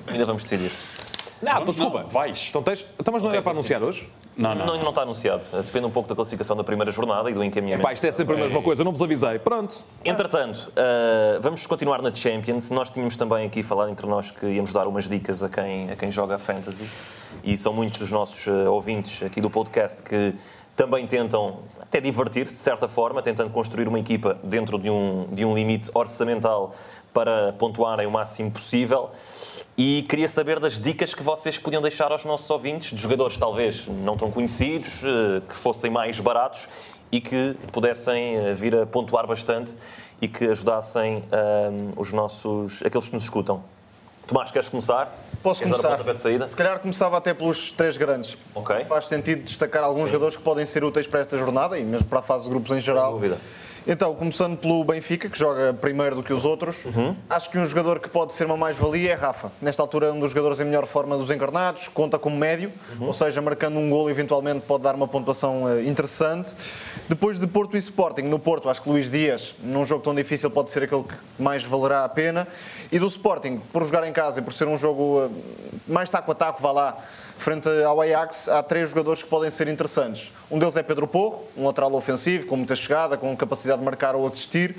Ainda 0.06 0.24
vamos 0.24 0.42
decidir. 0.42 0.72
Não, 1.42 1.52
Vamos, 1.54 1.76
desculpa. 1.76 2.02
não, 2.02 2.08
vais. 2.08 2.46
Então, 2.48 2.62
tens... 2.62 2.86
então, 2.98 3.12
mas 3.12 3.22
não 3.22 3.30
era 3.30 3.42
para 3.42 3.52
anunciar 3.52 3.82
hoje? 3.82 4.08
Não, 4.36 4.54
não. 4.54 4.66
Não, 4.66 4.78
não 4.82 4.90
está 4.90 5.02
anunciado. 5.02 5.44
Depende 5.62 5.86
um 5.86 5.90
pouco 5.90 6.08
da 6.08 6.14
classificação 6.14 6.56
da 6.56 6.64
primeira 6.64 6.92
jornada 6.92 7.30
e 7.30 7.34
do 7.34 7.42
encaminhamento. 7.42 7.86
Pá, 7.86 7.92
isto 7.92 8.06
é 8.06 8.12
sempre 8.12 8.34
a 8.34 8.38
mesma 8.38 8.62
coisa, 8.62 8.84
não 8.84 8.92
vos 8.92 9.00
avisei. 9.00 9.38
Pronto. 9.38 9.84
Entretanto, 10.04 10.70
uh, 10.70 11.40
vamos 11.40 11.66
continuar 11.66 12.02
na 12.02 12.12
Champions. 12.12 12.70
Nós 12.70 12.90
tínhamos 12.90 13.16
também 13.16 13.46
aqui 13.46 13.62
falado 13.62 13.90
entre 13.90 14.06
nós 14.06 14.30
que 14.30 14.46
íamos 14.46 14.72
dar 14.72 14.86
umas 14.86 15.08
dicas 15.08 15.42
a 15.42 15.48
quem, 15.48 15.90
a 15.90 15.96
quem 15.96 16.10
joga 16.10 16.36
a 16.36 16.38
Fantasy. 16.38 16.88
E 17.42 17.56
são 17.56 17.72
muitos 17.72 17.98
dos 17.98 18.10
nossos 18.10 18.46
uh, 18.46 18.70
ouvintes 18.70 19.22
aqui 19.22 19.40
do 19.40 19.48
podcast 19.48 20.02
que 20.02 20.34
também 20.74 21.06
tentam 21.06 21.60
até 21.80 22.00
divertir-se 22.00 22.54
de 22.54 22.60
certa 22.60 22.86
forma, 22.86 23.22
tentando 23.22 23.50
construir 23.50 23.88
uma 23.88 23.98
equipa 23.98 24.38
dentro 24.44 24.78
de 24.78 24.90
um, 24.90 25.26
de 25.32 25.44
um 25.44 25.54
limite 25.54 25.90
orçamental 25.94 26.74
para 27.16 27.54
pontuarem 27.54 28.06
o 28.06 28.10
máximo 28.10 28.50
possível. 28.50 29.10
E 29.78 30.02
queria 30.02 30.28
saber 30.28 30.60
das 30.60 30.78
dicas 30.78 31.14
que 31.14 31.22
vocês 31.22 31.58
podiam 31.58 31.80
deixar 31.80 32.12
aos 32.12 32.26
nossos 32.26 32.50
ouvintes, 32.50 32.90
de 32.90 33.00
jogadores 33.00 33.38
talvez 33.38 33.86
não 33.86 34.18
tão 34.18 34.30
conhecidos, 34.30 35.02
eh, 35.02 35.40
que 35.48 35.54
fossem 35.54 35.90
mais 35.90 36.20
baratos 36.20 36.68
e 37.10 37.18
que 37.18 37.56
pudessem 37.72 38.36
eh, 38.36 38.54
vir 38.54 38.76
a 38.76 38.84
pontuar 38.84 39.26
bastante 39.26 39.74
e 40.20 40.28
que 40.28 40.44
ajudassem 40.44 41.24
um, 41.24 42.00
os 42.00 42.12
nossos, 42.12 42.82
aqueles 42.84 43.06
que 43.08 43.14
nos 43.14 43.24
escutam. 43.24 43.64
Tomás, 44.26 44.50
queres 44.50 44.68
começar? 44.68 45.14
Posso 45.42 45.62
queres 45.62 45.80
começar? 45.80 46.46
Se 46.46 46.56
calhar 46.56 46.80
começava 46.80 47.16
até 47.16 47.32
pelos 47.32 47.72
três 47.72 47.96
grandes. 47.96 48.36
Ok. 48.54 48.84
Faz 48.84 49.06
sentido 49.06 49.42
destacar 49.42 49.84
alguns 49.84 50.08
jogadores 50.08 50.36
que 50.36 50.42
podem 50.42 50.66
ser 50.66 50.84
úteis 50.84 51.06
para 51.06 51.20
esta 51.20 51.38
jornada 51.38 51.78
e 51.78 51.84
mesmo 51.84 52.08
para 52.08 52.18
a 52.18 52.22
fase 52.22 52.44
de 52.44 52.50
grupos 52.50 52.76
em 52.76 52.80
geral. 52.80 53.12
dúvida. 53.12 53.38
Então, 53.88 54.12
começando 54.16 54.56
pelo 54.58 54.82
Benfica, 54.82 55.28
que 55.28 55.38
joga 55.38 55.72
primeiro 55.72 56.16
do 56.16 56.22
que 56.22 56.32
os 56.32 56.44
outros, 56.44 56.84
Uhum. 56.86 57.14
acho 57.30 57.48
que 57.48 57.56
um 57.56 57.64
jogador 57.64 58.00
que 58.00 58.08
pode 58.10 58.32
ser 58.32 58.44
uma 58.44 58.56
mais-valia 58.56 59.12
é 59.12 59.14
Rafa. 59.14 59.52
Nesta 59.62 59.80
altura 59.80 60.08
é 60.08 60.12
um 60.12 60.18
dos 60.18 60.30
jogadores 60.30 60.58
em 60.58 60.64
melhor 60.64 60.86
forma 60.86 61.16
dos 61.16 61.30
encarnados, 61.30 61.86
conta 61.86 62.18
como 62.18 62.36
médio, 62.36 62.72
Uhum. 62.98 63.06
ou 63.06 63.12
seja, 63.12 63.40
marcando 63.40 63.78
um 63.78 63.88
gol 63.88 64.10
eventualmente 64.10 64.62
pode 64.66 64.82
dar 64.82 64.96
uma 64.96 65.06
pontuação 65.06 65.68
eh, 65.68 65.84
interessante. 65.84 66.52
Depois 67.08 67.38
de 67.38 67.46
Porto 67.46 67.76
e 67.76 67.78
Sporting, 67.78 68.22
no 68.22 68.40
Porto 68.40 68.68
acho 68.68 68.82
que 68.82 68.88
Luís 68.90 69.08
Dias, 69.08 69.54
num 69.62 69.84
jogo 69.84 70.02
tão 70.02 70.12
difícil, 70.16 70.50
pode 70.50 70.72
ser 70.72 70.82
aquele 70.82 71.04
que 71.04 71.14
mais 71.38 71.62
valerá 71.62 72.02
a 72.04 72.08
pena. 72.08 72.48
E 72.90 72.98
do 72.98 73.06
Sporting, 73.06 73.60
por 73.72 73.84
jogar 73.84 74.04
em 74.08 74.12
casa 74.12 74.40
e 74.40 74.42
por 74.42 74.52
ser 74.52 74.66
um 74.66 74.76
jogo 74.76 75.26
eh, 75.26 75.70
mais 75.86 76.10
taco 76.10 76.32
a 76.32 76.34
taco, 76.34 76.60
vá 76.60 76.72
lá, 76.72 76.98
frente 77.38 77.68
ao 77.84 78.00
Ajax, 78.00 78.48
há 78.48 78.62
três 78.62 78.88
jogadores 78.90 79.22
que 79.22 79.28
podem 79.28 79.50
ser 79.50 79.68
interessantes. 79.68 80.32
Um 80.50 80.58
deles 80.58 80.76
é 80.76 80.82
Pedro 80.82 81.06
Porro, 81.06 81.44
um 81.56 81.66
lateral 81.66 81.92
ofensivo, 81.94 82.46
com 82.46 82.56
muita 82.56 82.74
chegada, 82.74 83.16
com 83.16 83.36
capacidade 83.36 83.78
de 83.78 83.84
marcar 83.84 84.14
ou 84.14 84.26
assistir. 84.26 84.76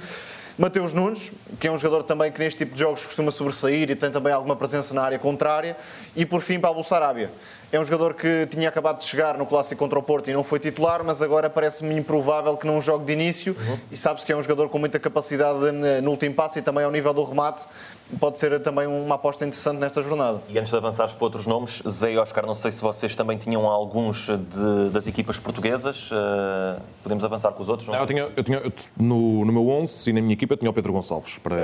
Mateus 0.57 0.91
Nunes, 0.91 1.31
que 1.59 1.67
é 1.67 1.71
um 1.71 1.77
jogador 1.77 2.01
também 2.01 2.31
que 2.31 2.39
neste 2.39 2.57
tipo 2.57 2.73
de 2.73 2.79
jogos 2.79 3.05
costuma 3.05 3.29
sobressair 3.29 3.91
e 3.91 3.95
tem 3.95 4.09
também 4.09 4.33
alguma 4.33 4.55
presença 4.55 4.91
na 4.91 5.03
área 5.03 5.19
contrária. 5.19 5.77
E 6.15 6.25
por 6.25 6.41
fim, 6.41 6.59
Pablo 6.59 6.83
Sarabia. 6.83 7.29
É 7.71 7.79
um 7.79 7.83
jogador 7.83 8.15
que 8.15 8.47
tinha 8.47 8.67
acabado 8.67 8.97
de 8.97 9.03
chegar 9.03 9.37
no 9.37 9.45
clássico 9.45 9.77
contra 9.77 9.99
o 9.99 10.01
Porto 10.01 10.29
e 10.29 10.33
não 10.33 10.43
foi 10.43 10.57
titular, 10.57 11.03
mas 11.03 11.21
agora 11.21 11.47
parece-me 11.47 11.93
improvável 11.95 12.57
que 12.57 12.65
não 12.65 12.81
jogue 12.81 13.05
de 13.05 13.13
início. 13.13 13.55
E 13.91 13.97
sabe-se 13.97 14.25
que 14.25 14.31
é 14.31 14.35
um 14.35 14.41
jogador 14.41 14.69
com 14.69 14.79
muita 14.79 14.97
capacidade 14.97 15.59
no 16.01 16.09
último 16.09 16.33
passe 16.33 16.57
e 16.57 16.61
também 16.63 16.83
ao 16.83 16.91
nível 16.91 17.13
do 17.13 17.23
remate. 17.23 17.65
Pode 18.19 18.39
ser 18.39 18.57
também 18.61 18.87
uma 18.87 19.15
aposta 19.15 19.45
interessante 19.45 19.79
nesta 19.79 20.01
jornada. 20.01 20.41
E 20.47 20.57
antes 20.57 20.71
de 20.71 20.77
avançares 20.77 21.13
para 21.13 21.25
outros 21.25 21.45
nomes, 21.45 21.83
Zé 21.87 22.13
e 22.13 22.17
Oscar, 22.17 22.45
não 22.45 22.53
sei 22.55 22.71
se 22.71 22.81
vocês 22.81 23.13
também 23.15 23.37
tinham 23.37 23.65
alguns 23.65 24.27
de- 24.27 24.89
das 24.91 25.07
equipas 25.07 25.37
portuguesas. 25.37 26.09
eh, 26.13 26.79
podemos 27.03 27.23
avançar 27.25 27.51
com 27.51 27.61
os 27.61 27.67
outros? 27.69 27.87
Não 27.87 27.95
Não, 27.95 28.01
eu 28.01 28.07
sei. 28.07 28.15
tinha, 28.15 28.31
eu 28.37 28.43
tinha 28.43 28.57
eu 28.59 28.71
no, 28.97 29.43
no 29.45 29.51
meu 29.51 29.67
11 29.69 30.09
e 30.09 30.13
na 30.13 30.21
minha 30.21 30.33
equipa 30.33 30.55
tinha 30.55 30.71
o 30.71 30.73
Pedro 30.73 30.93
Gonçalves. 30.93 31.37
Para, 31.39 31.55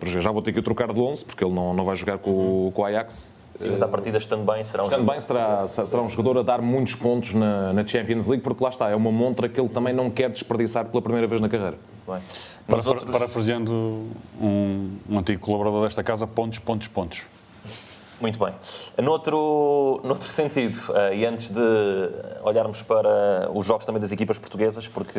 para. 0.00 0.20
Já 0.20 0.32
vou 0.32 0.42
ter 0.42 0.52
que 0.52 0.58
o 0.58 0.62
trocar 0.62 0.92
de 0.92 1.00
11 1.00 1.24
porque 1.24 1.44
ele 1.44 1.54
não, 1.54 1.72
não 1.72 1.84
vai 1.84 1.94
jogar 1.94 2.18
com, 2.18 2.30
o- 2.66 2.72
com 2.72 2.82
o 2.82 2.84
Ajax. 2.84 3.32
Sim, 3.58 3.68
mas 3.70 3.82
à 3.82 3.88
partida 3.88 4.18
estando 4.18 4.44
bem, 4.50 4.62
será 4.64 4.84
um 4.84 4.88
Também 4.88 5.20
será, 5.20 5.66
será 5.68 6.02
um 6.02 6.08
jogador 6.08 6.38
a 6.38 6.42
dar 6.42 6.60
muitos 6.60 6.94
pontos 6.94 7.32
na, 7.34 7.72
na 7.72 7.86
Champions 7.86 8.26
League, 8.26 8.42
porque 8.42 8.62
lá 8.62 8.70
está, 8.70 8.88
é 8.90 8.96
uma 8.96 9.10
montra 9.12 9.48
que 9.48 9.58
ele 9.60 9.68
também 9.68 9.92
não 9.94 10.10
quer 10.10 10.30
desperdiçar 10.30 10.84
pela 10.86 11.02
primeira 11.02 11.26
vez 11.26 11.40
na 11.40 11.48
carreira. 11.48 11.78
Bem. 12.06 12.20
Para, 12.66 12.76
Nos 12.76 12.86
outros- 12.86 13.10
Parafraseando 13.10 13.72
um, 14.40 14.90
um 15.08 15.18
antigo 15.18 15.40
colaborador 15.40 15.82
desta 15.84 16.02
casa, 16.02 16.26
pontos, 16.26 16.58
pontos, 16.58 16.88
pontos. 16.88 17.26
Muito 18.18 18.38
bem. 18.38 18.54
Noutro, 19.02 20.00
noutro 20.02 20.26
sentido, 20.26 20.78
eh, 20.94 21.16
e 21.16 21.26
antes 21.26 21.50
de 21.50 21.60
olharmos 22.42 22.82
para 22.82 23.50
os 23.52 23.66
jogos 23.66 23.84
também 23.84 24.00
das 24.00 24.10
equipas 24.10 24.38
portuguesas, 24.38 24.88
porque 24.88 25.18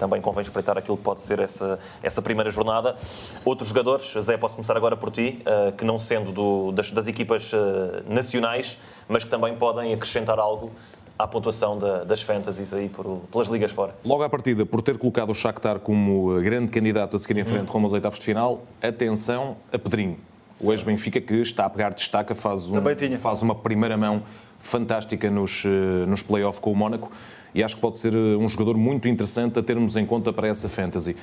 também 0.00 0.20
convém 0.20 0.42
espreitar 0.42 0.76
aquilo 0.76 0.96
que 0.96 1.02
pode 1.04 1.20
ser 1.20 1.38
essa, 1.38 1.78
essa 2.02 2.20
primeira 2.20 2.50
jornada, 2.50 2.96
outros 3.44 3.68
jogadores, 3.68 4.12
Zé, 4.20 4.36
posso 4.36 4.56
começar 4.56 4.76
agora 4.76 4.96
por 4.96 5.10
ti, 5.12 5.42
eh, 5.46 5.72
que 5.78 5.84
não 5.84 5.96
sendo 5.98 6.32
do- 6.32 6.72
das, 6.72 6.90
das 6.90 7.06
equipas 7.06 7.52
eh, 7.54 8.02
nacionais, 8.08 8.76
mas 9.08 9.22
que 9.22 9.30
também 9.30 9.54
podem 9.54 9.94
acrescentar 9.94 10.38
algo 10.40 10.72
à 11.16 11.28
pontuação 11.28 11.78
da- 11.78 12.02
das 12.02 12.20
fantasies 12.22 12.74
aí 12.74 12.90
pelas 13.30 13.46
ligas 13.46 13.70
fora. 13.70 13.94
Logo 14.04 14.24
à 14.24 14.28
partida, 14.28 14.66
por 14.66 14.82
ter 14.82 14.98
colocado 14.98 15.30
o 15.30 15.34
Shakhtar 15.34 15.78
como 15.78 16.34
grande 16.42 16.68
candidato 16.68 17.14
a 17.14 17.18
seguir 17.20 17.38
em 17.40 17.44
frente 17.44 17.68
rumo 17.68 17.86
aos 17.86 17.92
oitavos 17.92 18.18
de 18.18 18.24
final, 18.24 18.60
atenção 18.82 19.56
a 19.72 19.78
Pedrinho. 19.78 20.18
O 20.60 20.72
ex-Benfica 20.72 21.20
que 21.20 21.34
está 21.34 21.66
a 21.66 21.70
pegar 21.70 21.90
destaca, 21.92 22.34
faz, 22.34 22.68
um- 22.70 22.74
faz 23.18 23.42
uma 23.42 23.54
primeira 23.54 23.96
mão 23.96 24.22
fantástica 24.60 25.30
nos, 25.30 25.62
eh, 25.66 26.06
nos 26.06 26.22
play-off 26.22 26.60
com 26.60 26.72
o 26.72 26.76
Mónaco 26.76 27.10
e 27.54 27.62
acho 27.62 27.74
que 27.76 27.80
pode 27.82 27.98
ser 27.98 28.14
eh, 28.14 28.18
um 28.36 28.48
jogador 28.48 28.76
muito 28.76 29.06
interessante 29.08 29.58
a 29.58 29.62
termos 29.62 29.94
em 29.96 30.06
conta 30.06 30.32
para 30.32 30.48
essa 30.48 30.68
fantasy. 30.68 31.16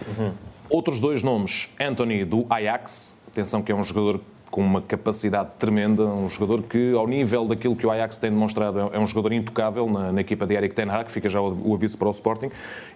Outros 0.70 1.00
dois 1.02 1.24
nomes, 1.24 1.70
Anthony 1.80 2.24
do 2.24 2.46
Ajax, 2.50 3.16
atenção 3.28 3.62
que 3.62 3.72
é 3.72 3.76
um 3.76 3.84
jogador 3.84 4.20
com 4.52 4.62
uma 4.62 4.82
capacidade 4.82 5.50
tremenda, 5.58 6.04
um 6.04 6.28
jogador 6.30 6.62
que, 6.64 6.92
ao 6.94 7.08
nível 7.08 7.48
daquilo 7.48 7.74
que 7.74 7.86
o 7.88 7.90
Ajax 7.92 8.18
tem 8.18 8.30
demonstrado, 8.30 8.80
é 8.92 9.00
um 9.00 9.08
jogador 9.08 9.32
intocável 9.32 9.90
na, 9.90 10.12
na 10.12 10.20
equipa 10.22 10.46
de 10.46 10.54
Eric 10.54 10.76
Ten 10.76 10.90
Hag, 10.90 11.10
fica 11.10 11.30
já 11.30 11.40
o, 11.40 11.70
o 11.70 11.74
aviso 11.74 11.98
para 11.98 12.10
o 12.10 12.12
Sporting. 12.12 12.50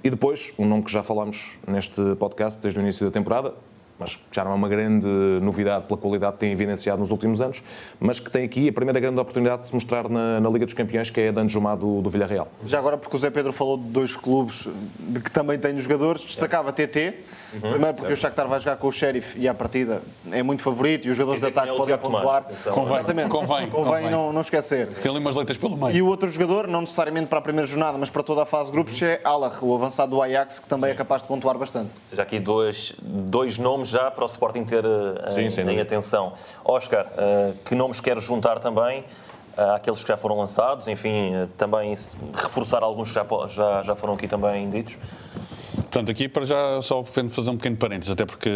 E 0.04 0.10
depois, 0.10 0.54
um 0.60 0.65
nome 0.65 0.84
que 0.84 0.92
já 0.92 1.01
falámos 1.01 1.58
neste 1.65 2.01
podcast 2.20 2.62
desde 2.62 2.77
o 2.77 2.82
início 2.84 3.06
da 3.06 3.12
temporada, 3.12 3.54
mas 4.00 4.16
que 4.16 4.22
já 4.32 4.44
não 4.44 4.52
é 4.52 4.56
uma 4.56 4.68
grande 4.68 5.08
novidade 5.42 5.86
pela 5.86 5.98
qualidade 5.98 6.34
que 6.34 6.40
tem 6.40 6.52
evidenciado 6.52 7.00
nos 7.00 7.12
últimos 7.12 7.40
anos, 7.40 7.62
mas 8.00 8.20
que 8.20 8.30
tem 8.30 8.44
aqui 8.44 8.68
a 8.68 8.74
primeira 8.74 9.00
grande 9.00 9.20
oportunidade 9.20 9.62
de 9.62 9.68
se 9.68 9.74
mostrar 9.74 10.10
na, 10.10 10.40
na 10.40 10.50
Liga 10.50 10.66
dos 10.66 10.74
Campeões, 10.74 11.10
que 11.10 11.22
é 11.22 11.30
a 11.30 11.32
Danjumá 11.32 11.75
do, 11.75 12.02
do 12.02 12.10
Villarreal. 12.10 12.48
Já 12.66 12.80
agora, 12.80 12.98
porque 12.98 13.16
o 13.16 13.20
Zé 13.20 13.30
Pedro 13.30 13.54
falou 13.54 13.78
de 13.78 13.86
dois 13.86 14.16
clubes 14.16 14.68
de 15.00 15.20
que 15.22 15.32
também 15.32 15.58
tenho 15.58 15.80
jogadores, 15.80 16.24
destacava 16.24 16.72
TT. 16.72 17.14
Primeiro 17.60 17.94
porque 17.94 18.12
o 18.12 18.18
Shakhtar 18.18 18.48
vai 18.48 18.60
jogar 18.60 18.75
com 18.78 18.88
o 18.88 18.92
Sheriff 18.92 19.40
e 19.40 19.48
à 19.48 19.54
partida 19.54 20.02
é 20.32 20.44
muito 20.44 20.62
favorito 20.62 21.08
e 21.08 21.12
os 21.12 21.16
jogadores 21.16 21.42
de 21.42 21.48
ataque 21.48 21.70
é 21.70 21.75
podem 21.75 21.98
pontuar. 21.98 22.38
atenção. 22.38 22.74
Convém, 22.74 22.96
Exatamente. 22.96 23.30
convém, 23.30 23.70
convém. 23.70 24.10
não, 24.10 24.34
não 24.34 24.42
esquecer. 24.42 24.88
Tem 24.88 25.10
ali 25.10 25.20
umas 25.20 25.36
letras 25.36 25.58
pelo 25.58 25.78
meio. 25.78 25.96
E 25.96 26.02
o 26.02 26.08
outro 26.08 26.28
jogador, 26.28 26.68
não 26.68 26.82
necessariamente 26.82 27.28
para 27.28 27.40
a 27.40 27.42
primeira 27.42 27.68
jornada, 27.68 27.98
mas 27.98 28.10
para 28.10 28.24
toda 28.24 28.44
a 28.44 28.46
fase 28.46 28.70
de 28.70 28.74
grupos, 28.74 29.02
é 29.02 29.22
Alach, 29.24 29.64
o 29.64 29.74
avançado 29.74 30.12
do 30.12 30.22
Ajax, 30.22 30.60
que 30.60 30.68
também 30.68 30.92
é 30.92 30.94
capaz 30.94 31.22
de 31.22 31.28
pontuar 31.28 31.58
bastante. 31.58 31.88
Ou 31.88 32.10
seja, 32.10 32.22
aqui 32.22 32.40
dois, 32.40 32.94
dois 33.02 33.58
nomes 33.58 33.85
já 33.86 34.10
para 34.12 34.24
o 34.24 34.27
Sporting 34.27 34.63
ter 34.63 34.84
eh, 34.84 35.27
Sim, 35.30 35.46
em, 35.46 35.50
sem 35.50 35.70
em 35.70 35.80
atenção. 35.80 36.34
Oscar, 36.63 37.08
eh, 37.18 37.54
que 37.63 37.75
nomes 37.75 38.00
queres 38.01 38.24
juntar 38.24 38.60
também? 38.60 39.04
eh, 39.58 39.75
àqueles 39.75 40.01
que 40.04 40.08
já 40.10 40.18
foram 40.18 40.38
lançados, 40.38 40.88
enfim, 40.88 41.34
eh, 41.34 41.48
também 41.58 41.96
reforçar 42.34 42.84
alguns 42.84 43.10
que 43.10 43.15
já, 43.15 43.25
já, 43.48 43.84
já 43.84 43.96
foram 43.96 44.13
aqui 44.15 44.27
também 44.27 44.70
ditos. 44.70 44.98
Portanto, 45.75 46.12
aqui 46.12 46.27
para 46.27 46.46
já 46.46 46.82
só 46.82 47.01
pretendo 47.04 47.30
fazer 47.30 47.50
um 47.51 47.56
pequeno 47.58 47.77
parênteses, 47.77 48.12
até 48.12 48.25
porque, 48.25 48.50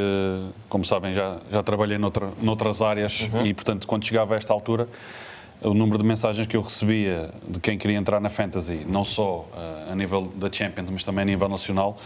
como 0.68 0.84
sabem, 0.84 1.14
já, 1.14 1.38
já 1.50 1.64
trabalhei 1.64 1.98
noutra, 1.98 2.30
noutras 2.42 2.82
áreas 2.82 3.30
e, 3.46 3.54
portanto, 3.54 3.88
quando 3.88 4.04
chegava 4.06 4.34
a 4.34 4.38
esta 4.38 4.52
altura, 4.52 4.90
o 5.62 5.74
número 5.74 5.98
de 6.00 6.04
mensagens 6.04 6.48
que 6.48 6.58
eu 6.58 6.62
recebia 6.62 7.32
de 7.48 7.60
quem 7.62 7.78
queria 7.78 7.98
entrar 7.98 8.20
na 8.20 8.30
Fantasy, 8.30 8.86
não 8.88 9.06
só 9.06 9.46
eh, 9.56 9.92
a 9.92 9.96
nível 9.96 10.30
da 10.36 10.52
Champions, 10.52 10.90
mas 10.90 11.04
também 11.04 11.22
a 11.22 11.26
nível 11.26 11.48
nacional, 11.48 11.98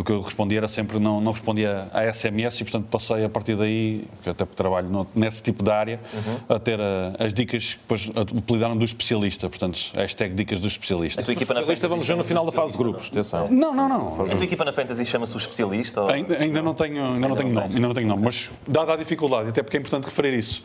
o 0.00 0.02
que 0.02 0.10
eu 0.10 0.20
respondia 0.22 0.58
era 0.58 0.68
sempre 0.68 0.98
não, 0.98 1.20
não 1.20 1.32
respondia 1.32 1.88
a 1.92 2.10
SMS 2.12 2.60
e, 2.60 2.64
portanto, 2.64 2.86
passei 2.90 3.24
a 3.24 3.28
partir 3.28 3.54
daí, 3.56 4.04
que 4.22 4.30
até 4.30 4.44
porque 4.44 4.56
trabalho 4.56 4.88
no- 4.88 5.06
nesse 5.14 5.42
tipo 5.42 5.62
de 5.62 5.70
área, 5.70 6.00
a 6.48 6.58
ter 6.58 6.80
eh, 6.80 7.12
as 7.18 7.34
dicas 7.34 7.74
que 7.74 7.80
depois 7.80 8.10
apelidaram 8.38 8.76
do 8.76 8.84
especialista, 8.84 9.50
portanto, 9.50 9.78
hashtag 9.94 10.34
dicas 10.34 10.60
do 10.60 10.66
especialista. 10.68 11.20
A 11.20 11.24
tua 11.24 11.34
equipa 11.34 11.52
na 11.52 11.60
Especialista 11.60 11.88
Fantasy 11.88 11.88
vamos 11.88 12.06
ver 12.06 12.16
no 12.16 12.24
final 12.24 12.46
da 12.46 12.52
fase 12.52 12.72
de 12.72 12.78
grupos, 12.78 13.08
atenção. 13.10 13.48
Não, 13.50 13.74
não, 13.74 13.88
não. 13.88 14.22
A 14.22 14.24
tua 14.24 14.44
equipa 14.44 14.64
na 14.64 14.72
Fantasy 14.72 15.04
chama-se 15.04 15.34
o 15.34 15.38
especialista? 15.38 16.00
ou- 16.00 16.10
Ainda, 16.10 16.38
ainda 16.38 16.62
não 16.62 16.72
tenho, 16.74 17.04
ainda 17.14 17.28
não 17.28 17.36
tenho 17.36 17.48
não 17.52 17.62
nome, 17.62 17.74
ainda 17.74 17.86
não 17.88 17.94
tenho 17.94 18.08
nome, 18.08 18.22
mas 18.24 18.50
dada 18.66 18.94
a 18.94 18.96
dificuldade, 18.96 19.50
até 19.50 19.62
porque 19.62 19.76
é 19.76 19.80
importante 19.80 20.04
referir 20.04 20.38
isso, 20.38 20.62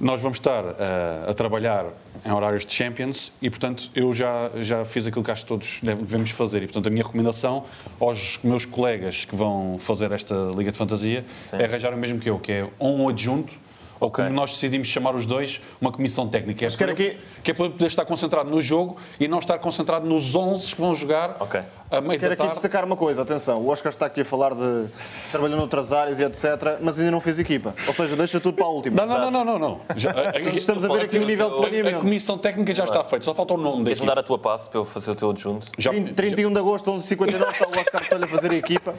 nós 0.00 0.20
vamos 0.20 0.38
estar 0.38 0.64
eh, 0.78 1.26
a 1.30 1.34
trabalhar 1.34 1.86
em 2.24 2.30
horários 2.32 2.64
de 2.64 2.72
Champions 2.72 3.32
e, 3.42 3.50
portanto, 3.50 3.90
eu 3.94 4.12
já, 4.12 4.50
já 4.56 4.84
fiz 4.84 5.06
aquilo 5.06 5.24
que 5.24 5.30
acho 5.30 5.42
que 5.42 5.48
todos 5.48 5.80
deve- 5.82 6.02
devemos 6.02 6.30
fazer. 6.30 6.58
E, 6.58 6.66
portanto, 6.66 6.86
a 6.86 6.90
minha 6.90 7.02
recomendação 7.02 7.64
aos 7.98 8.38
meus 8.44 8.64
colegas 8.64 9.24
que 9.24 9.34
vão 9.34 9.76
fazer 9.78 10.12
esta 10.12 10.34
Liga 10.56 10.70
de 10.70 10.78
Fantasia 10.78 11.24
é 11.52 11.64
arranjar 11.64 11.92
o 11.92 11.96
mesmo 11.96 12.20
que 12.20 12.30
eu, 12.30 12.38
que 12.38 12.52
é 12.52 12.68
um 12.80 13.08
adjunto, 13.08 13.52
ou 14.00 14.08
Ok. 14.08 14.24
como 14.24 14.34
nós 14.36 14.52
decidimos 14.52 14.86
chamar 14.86 15.14
os 15.14 15.26
dois, 15.26 15.60
uma 15.80 15.90
comissão 15.92 16.28
técnica. 16.28 16.64
É 16.66 16.68
quero 16.70 16.94
para 16.94 17.04
aqui- 17.04 17.16
que 17.42 17.50
é 17.50 17.54
para 17.54 17.70
poder 17.70 17.86
estar 17.86 18.04
concentrado 18.04 18.48
no 18.50 18.60
jogo 18.60 18.96
e 19.18 19.26
não 19.28 19.38
estar 19.38 19.58
concentrado 19.58 20.06
nos 20.06 20.34
11 20.34 20.74
que 20.74 20.80
vão 20.80 20.94
jogar 20.94 21.36
Ok. 21.40 21.60
a 21.90 22.00
meio 22.00 22.12
Quero 22.18 22.20
da 22.20 22.26
aqui 22.34 22.36
tarde. 22.36 22.52
destacar 22.54 22.84
uma 22.84 22.96
coisa, 22.96 23.22
atenção, 23.22 23.60
o 23.60 23.68
Oscar 23.68 23.90
está 23.92 24.06
aqui 24.06 24.20
a 24.20 24.24
falar 24.24 24.54
de 24.54 24.86
trabalhou 25.30 25.56
noutras 25.58 25.92
áreas 25.92 26.18
e 26.20 26.24
etc, 26.24 26.78
mas 26.80 26.98
ainda 26.98 27.10
não 27.10 27.20
fez 27.20 27.38
equipa. 27.38 27.74
Ou 27.86 27.94
seja, 27.94 28.16
deixa 28.16 28.38
tudo 28.40 28.54
para 28.56 28.64
a 28.66 28.68
última. 28.68 29.04
Não, 29.04 29.18
não, 29.18 29.30
não, 29.30 29.44
não, 29.44 29.58
não. 29.58 29.58
não. 29.58 29.80
Já, 29.96 30.10
a- 30.10 30.30
a- 30.36 30.40
Estamos 30.54 30.84
a 30.84 30.88
ver 30.88 31.02
aqui 31.02 31.18
o 31.18 31.26
nível 31.26 31.48
de 31.50 31.54
A 31.56 31.58
planeamento. 31.58 32.00
comissão 32.00 32.38
técnica 32.38 32.74
já 32.74 32.84
está 32.84 33.02
feita, 33.04 33.24
só 33.24 33.34
falta 33.34 33.54
o 33.54 33.56
nome 33.56 33.84
Queres 33.84 33.98
daqui. 33.98 34.00
me 34.02 34.14
dar 34.14 34.20
a 34.20 34.22
tua 34.22 34.38
passe 34.38 34.68
para 34.70 34.78
eu 34.80 34.84
fazer 34.84 35.10
o 35.10 35.14
teu 35.14 35.30
adjunto? 35.30 35.66
Já, 35.78 35.90
30 35.90 36.12
31 36.14 36.52
de 36.52 36.58
agosto, 36.58 36.90
11h59, 36.90 37.50
está 37.52 37.66
o 37.68 37.80
Oscar 37.80 38.08
Tolho 38.08 38.24
a 38.24 38.28
fazer 38.28 38.50
a 38.50 38.54
equipa. 38.54 38.94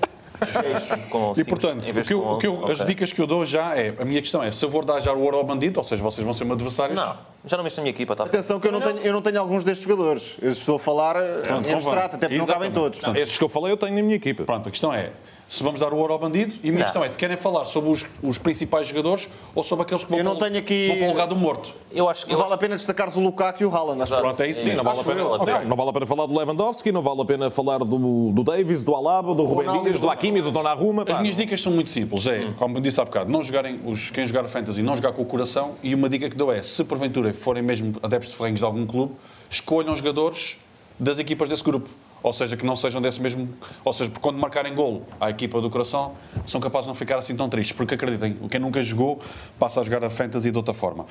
Com 1.10 1.34
e 1.38 1.44
portanto, 1.44 1.90
o 1.90 2.04
que 2.04 2.14
eu- 2.14 2.26
o 2.26 2.38
que 2.38 2.48
eu- 2.48 2.54
com 2.56 2.66
as 2.66 2.72
11, 2.72 2.82
ok. 2.82 2.86
dicas 2.86 3.12
que 3.14 3.22
eu 3.22 3.28
dou 3.28 3.46
já 3.46 3.76
é: 3.78 3.94
a 4.00 4.06
minha 4.06 4.22
questão 4.22 4.42
é 4.42 4.52
se 4.52 4.64
eu 4.64 4.70
vou 4.70 4.84
dar 4.84 5.00
já 5.00 5.14
o 5.14 5.22
ouro 5.22 5.38
ao 5.38 5.44
bandido, 5.44 5.80
ou 5.80 5.84
seja, 5.84 6.02
vocês 6.02 6.24
vão 6.24 6.34
ser 6.34 6.46
meus 6.46 6.56
adversários. 6.56 6.96
Não. 6.98 7.18
Já 7.46 7.58
não 7.58 7.64
mexe 7.64 7.78
na 7.78 7.84
minha 7.84 7.92
equipa, 7.92 8.14
está 8.14 8.26
Atenção 8.26 8.60
que 8.60 8.68
eu 8.68 8.72
não, 8.72 8.82
tenho, 8.82 8.98
eu 9.00 9.14
não 9.14 9.22
tenho 9.22 9.40
alguns 9.40 9.64
destes 9.64 9.88
jogadores. 9.88 10.36
Eu 10.42 10.52
estou 10.52 10.76
a 10.76 10.80
falar 10.80 11.16
eh, 11.16 11.42
Pronto, 11.48 11.70
em 11.70 11.74
abstrato, 11.74 12.16
até 12.18 12.28
porque 12.28 12.38
não 12.38 12.46
cabem 12.46 12.70
Exatamente. 12.70 13.00
todos. 13.02 13.22
Estes 13.22 13.38
que 13.38 13.44
eu 13.44 13.50
falei 13.50 13.72
eu 13.72 13.78
tenho 13.78 13.96
na 13.96 14.02
minha 14.02 14.16
equipa. 14.16 14.44
Pronto, 14.44 14.68
a 14.68 14.72
questão 14.72 14.94
é 14.94 15.12
se 15.50 15.64
vamos 15.64 15.80
dar 15.80 15.92
o 15.92 15.98
ouro 15.98 16.14
ao 16.14 16.20
bandido 16.20 16.54
e 16.64 16.70
a 16.70 16.72
minha 16.72 16.76
Não. 16.78 16.84
questão 16.84 17.04
é 17.04 17.10
se 17.10 17.18
querem 17.18 17.36
falar 17.36 17.66
sobre 17.66 17.90
os, 17.90 18.06
os 18.22 18.38
principais 18.38 18.88
jogadores 18.88 19.28
ou 19.56 19.64
sobre 19.64 19.82
aqueles 19.84 20.04
que 20.04 20.10
vão, 20.12 20.20
Eu 20.20 20.24
não 20.24 20.36
para, 20.38 20.46
o- 20.48 20.50
tenho 20.52 20.62
aqui- 20.64 20.88
vão 20.90 20.98
para 20.98 21.06
o 21.08 21.10
lugar 21.10 21.28
do 21.28 21.36
morto. 21.36 21.74
Eu 21.92 22.08
acho 22.08 22.24
que. 22.26 22.32
Não 22.32 22.38
eu 22.38 22.44
vale 22.44 22.54
a 22.54 22.58
pena 22.58 22.76
destacares 22.76 23.16
o 23.16 23.20
Lukaku 23.20 23.64
e 23.64 23.66
o 23.66 23.76
Haaland. 23.76 24.04
Acho. 24.04 24.16
Pronto, 24.16 24.40
é 24.44 24.48
isso. 24.48 24.62
Sim, 24.62 24.76
não 24.76 24.84
vale, 24.84 24.98
a 24.98 25.02
Acho 25.02 25.10
pena, 25.10 25.22
eu. 25.22 25.32
Ok, 25.32 25.54
não 25.66 25.76
vale 25.76 25.90
a 25.90 25.94
pena 25.94 26.06
falar 26.06 26.26
do 26.28 26.38
Lewandowski, 26.38 26.92
não 26.92 27.02
vale 27.02 27.22
a 27.22 27.26
pena 27.26 27.50
falar 27.50 27.80
do, 27.80 28.32
do 28.32 28.44
Davis, 28.44 28.84
do 28.84 28.96
Alaba, 28.96 29.34
do 29.34 29.44
Rubem. 29.44 29.84
Dias, 29.84 30.00
do 30.00 30.08
Hakimi, 30.10 30.40
do 30.42 30.52
Donnarumma. 30.52 31.04
As 31.08 31.20
minhas 31.20 31.36
dicas 31.36 31.60
são 31.62 31.72
muito 31.72 31.90
simples. 31.90 32.28
É, 32.28 32.42
Hum. 32.42 32.54
como 32.58 32.80
disse 32.80 33.02
há 33.02 33.06
bocado, 33.06 33.32
não 33.32 33.42
jogarem 33.42 33.80
os, 33.86 34.12
quem 34.12 34.28
jogar 34.28 34.48
fantasy, 34.48 34.84
não 34.84 34.96
jogar 34.96 35.14
com 35.14 35.24
o 35.24 35.26
coração. 35.26 35.72
E 35.82 35.96
uma 35.96 36.08
dica 36.08 36.30
que 36.30 36.36
dou 36.36 36.54
é, 36.54 36.62
se 36.62 36.84
porventura 36.84 37.34
forem 37.34 37.64
mesmo 37.64 37.94
adeptos 38.04 38.30
de 38.30 38.36
ferrenhos 38.38 38.60
de 38.60 38.66
algum 38.66 38.86
clube, 38.86 39.14
escolham 39.50 39.96
jogadores 39.96 40.58
das 41.00 41.18
equipas 41.18 41.50
desse 41.50 41.64
grupo. 41.64 41.90
Ou 42.22 42.34
seja, 42.34 42.58
que 42.58 42.66
não 42.66 42.76
sejam 42.76 43.02
desse 43.02 43.22
mesmo. 43.22 43.48
Ou 43.84 43.94
seja, 43.94 44.10
porque 44.10 44.22
quando 44.22 44.38
marcarem 44.38 44.74
golo 44.76 45.06
à 45.20 45.30
equipa 45.30 45.62
do 45.62 45.70
coração, 45.70 46.16
são 46.46 46.60
capazes 46.60 46.86
de 46.86 46.90
não 46.90 46.96
ficar 46.96 47.18
assim 47.18 47.36
tão 47.36 47.48
tristes. 47.50 47.76
Porque 47.76 47.94
acreditem, 47.96 48.34
quem 48.50 48.60
nunca 48.60 48.82
jogou 48.84 49.22
passa 49.58 49.80
a 49.80 49.84
jogar 49.84 50.04
a 50.04 50.10
fantasy 50.10 50.52
de 50.52 50.58
outra 50.58 50.74
forma. 50.74 51.06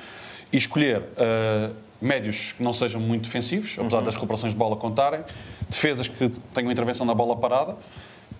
E 0.53 0.57
escolher 0.57 1.03
ah, 1.17 1.71
médios 2.01 2.51
que 2.53 2.61
não 2.63 2.73
sejam 2.73 3.01
muito 3.01 3.23
defensivos, 3.23 3.75
Uhum. 3.77 3.85
apesar 3.85 4.01
das 4.01 4.13
recuperações 4.15 4.53
de 4.53 4.57
bola 4.59 4.75
contarem, 4.75 5.21
defesas 5.67 6.07
que 6.07 6.29
tenham 6.53 6.71
intervenção 6.71 7.05
na 7.05 7.13
bola 7.13 7.35
parada, 7.35 7.75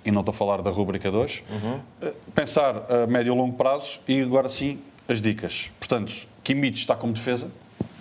e 0.06 0.12
não 0.12 0.22
estou 0.22 0.32
a 0.34 0.36
falar 0.36 0.62
da 0.62 0.70
rúbrica 0.70 1.12
2, 1.12 1.44
Uhum. 1.50 1.80
Uh, 2.08 2.16
pensar 2.34 2.84
a 2.92 3.06
médio 3.08 3.34
e 3.34 3.38
longo 3.38 3.56
prazo 3.58 4.00
e 4.08 4.22
agora 4.22 4.48
sim 4.48 4.80
as 5.08 5.22
dicas. 5.22 5.72
Portanto, 5.80 6.14
Kimmich 6.44 6.80
está 6.80 6.96
como 6.96 7.14
defesa, 7.14 7.48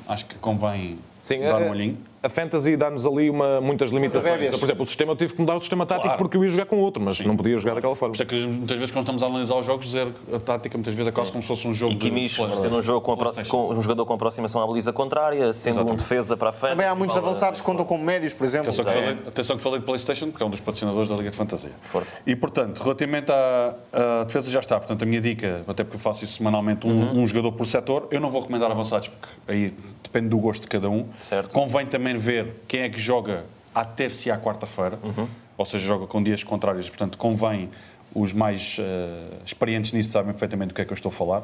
acho 0.06 0.26
que 0.26 0.34
convém 0.36 0.98
Sim, 1.28 1.40
dar 1.40 1.56
a, 1.62 1.66
um 1.66 1.70
olhinho. 1.70 1.98
a 2.22 2.28
Fantasy 2.28 2.76
dá-nos 2.76 3.04
ali 3.06 3.28
uma, 3.30 3.60
muitas 3.60 3.90
limitações. 3.90 4.50
Por 4.50 4.64
exemplo, 4.64 4.82
o 4.82 4.86
sistema 4.86 5.12
eu 5.12 5.16
tive 5.16 5.34
que 5.34 5.40
mudar 5.40 5.54
o 5.56 5.60
sistema 5.60 5.84
tático 5.86 6.08
Claro. 6.08 6.18
porque 6.18 6.36
eu 6.36 6.42
ia 6.42 6.48
jogar 6.48 6.66
com 6.66 6.78
outro, 6.78 7.02
mas 7.02 7.20
não 7.20 7.36
podia 7.36 7.56
jogar 7.58 7.74
daquela 7.74 7.94
forma. 7.94 8.14
Isso 8.14 8.22
é 8.22 8.26
que 8.26 8.46
muitas 8.46 8.76
vezes 8.78 8.90
quando 8.90 9.02
estamos 9.04 9.22
a 9.22 9.26
analisar 9.26 9.54
os 9.56 9.66
jogos, 9.66 9.86
dizer 9.86 10.08
a 10.32 10.38
tática 10.40 10.76
muitas 10.76 10.94
vezes 10.94 11.12
é 11.12 11.14
quase 11.14 11.30
como 11.30 11.42
se 11.42 11.48
fosse 11.48 11.68
um 11.68 11.74
jogo 11.74 11.92
E 11.92 11.96
Kimmich, 11.96 12.34
de... 12.44 12.56
sendo 12.60 12.76
um, 12.76 12.82
jogo 12.82 13.00
com, 13.02 13.16
com 13.16 13.68
um 13.72 13.82
jogador 13.82 14.06
com 14.06 14.14
aproximação 14.14 14.62
à 14.62 14.66
baliza 14.66 14.92
contrária, 14.92 15.52
sendo 15.52 15.76
um 15.76 15.80
Exatamente. 15.80 15.98
defesa 16.02 16.36
para 16.36 16.50
a 16.50 16.52
frente. 16.52 16.70
Também 16.72 16.86
há 16.86 16.94
muitos 16.94 17.14
Fala- 17.16 17.28
avançados 17.28 17.60
que 17.60 17.66
contam 17.66 17.84
como 17.84 18.02
médios, 18.02 18.34
por 18.34 18.44
exemplo. 18.44 18.68
Atenção 18.68 18.84
que, 18.84 18.90
É. 18.90 18.94
falei, 18.94 19.18
atenção 19.26 19.56
que 19.56 19.62
falei 19.62 19.78
de 19.80 19.84
PlayStation, 19.86 20.30
porque 20.30 20.42
é 20.42 20.46
um 20.46 20.50
dos 20.50 20.60
patrocinadores 20.60 21.08
da 21.08 21.14
Liga 21.16 21.30
de 21.30 21.36
Fantasia. 21.36 21.70
Força. 21.90 22.12
E, 22.26 22.34
portanto, 22.34 22.80
relativamente 22.82 23.30
à, 23.30 23.74
à 24.20 24.24
defesa 24.24 24.50
já 24.50 24.60
está. 24.60 24.78
Portanto, 24.78 25.02
a 25.02 25.06
minha 25.06 25.20
dica, 25.20 25.62
até 25.68 25.84
porque 25.84 25.96
eu 25.96 26.00
faço 26.00 26.24
isso 26.24 26.34
semanalmente, 26.38 26.86
um, 26.86 26.90
Uhum. 26.98 27.22
um 27.22 27.26
jogador 27.28 27.52
por 27.52 27.66
setor, 27.66 28.08
eu 28.10 28.20
não 28.20 28.30
vou 28.30 28.40
recomendar 28.40 28.70
avançados, 28.70 29.08
porque 29.08 29.28
aí 29.46 29.74
depende 30.02 30.28
do 30.28 30.38
gosto 30.38 30.62
de 30.62 30.68
cada 30.68 30.88
um. 30.88 31.06
Certo. 31.20 31.52
Convém 31.52 31.86
também 31.86 32.16
ver 32.16 32.62
quem 32.66 32.80
é 32.80 32.88
que 32.88 33.00
joga 33.00 33.44
à 33.74 33.84
terça 33.84 34.28
e 34.28 34.32
à 34.32 34.38
quarta-feira, 34.38 34.98
Uhum. 35.02 35.28
ou 35.56 35.64
seja, 35.66 35.86
joga 35.86 36.06
com 36.06 36.22
dias 36.22 36.42
contrários. 36.44 36.88
Portanto, 36.88 37.18
convém 37.18 37.70
os 38.14 38.32
mais 38.32 38.76
eh, 38.80 39.28
experientes 39.44 39.92
nisso 39.92 40.10
sabem 40.12 40.32
perfeitamente 40.32 40.68
do 40.68 40.74
que 40.74 40.80
é 40.80 40.84
que 40.84 40.92
eu 40.92 40.94
estou 40.96 41.10
a 41.10 41.12
falar, 41.12 41.42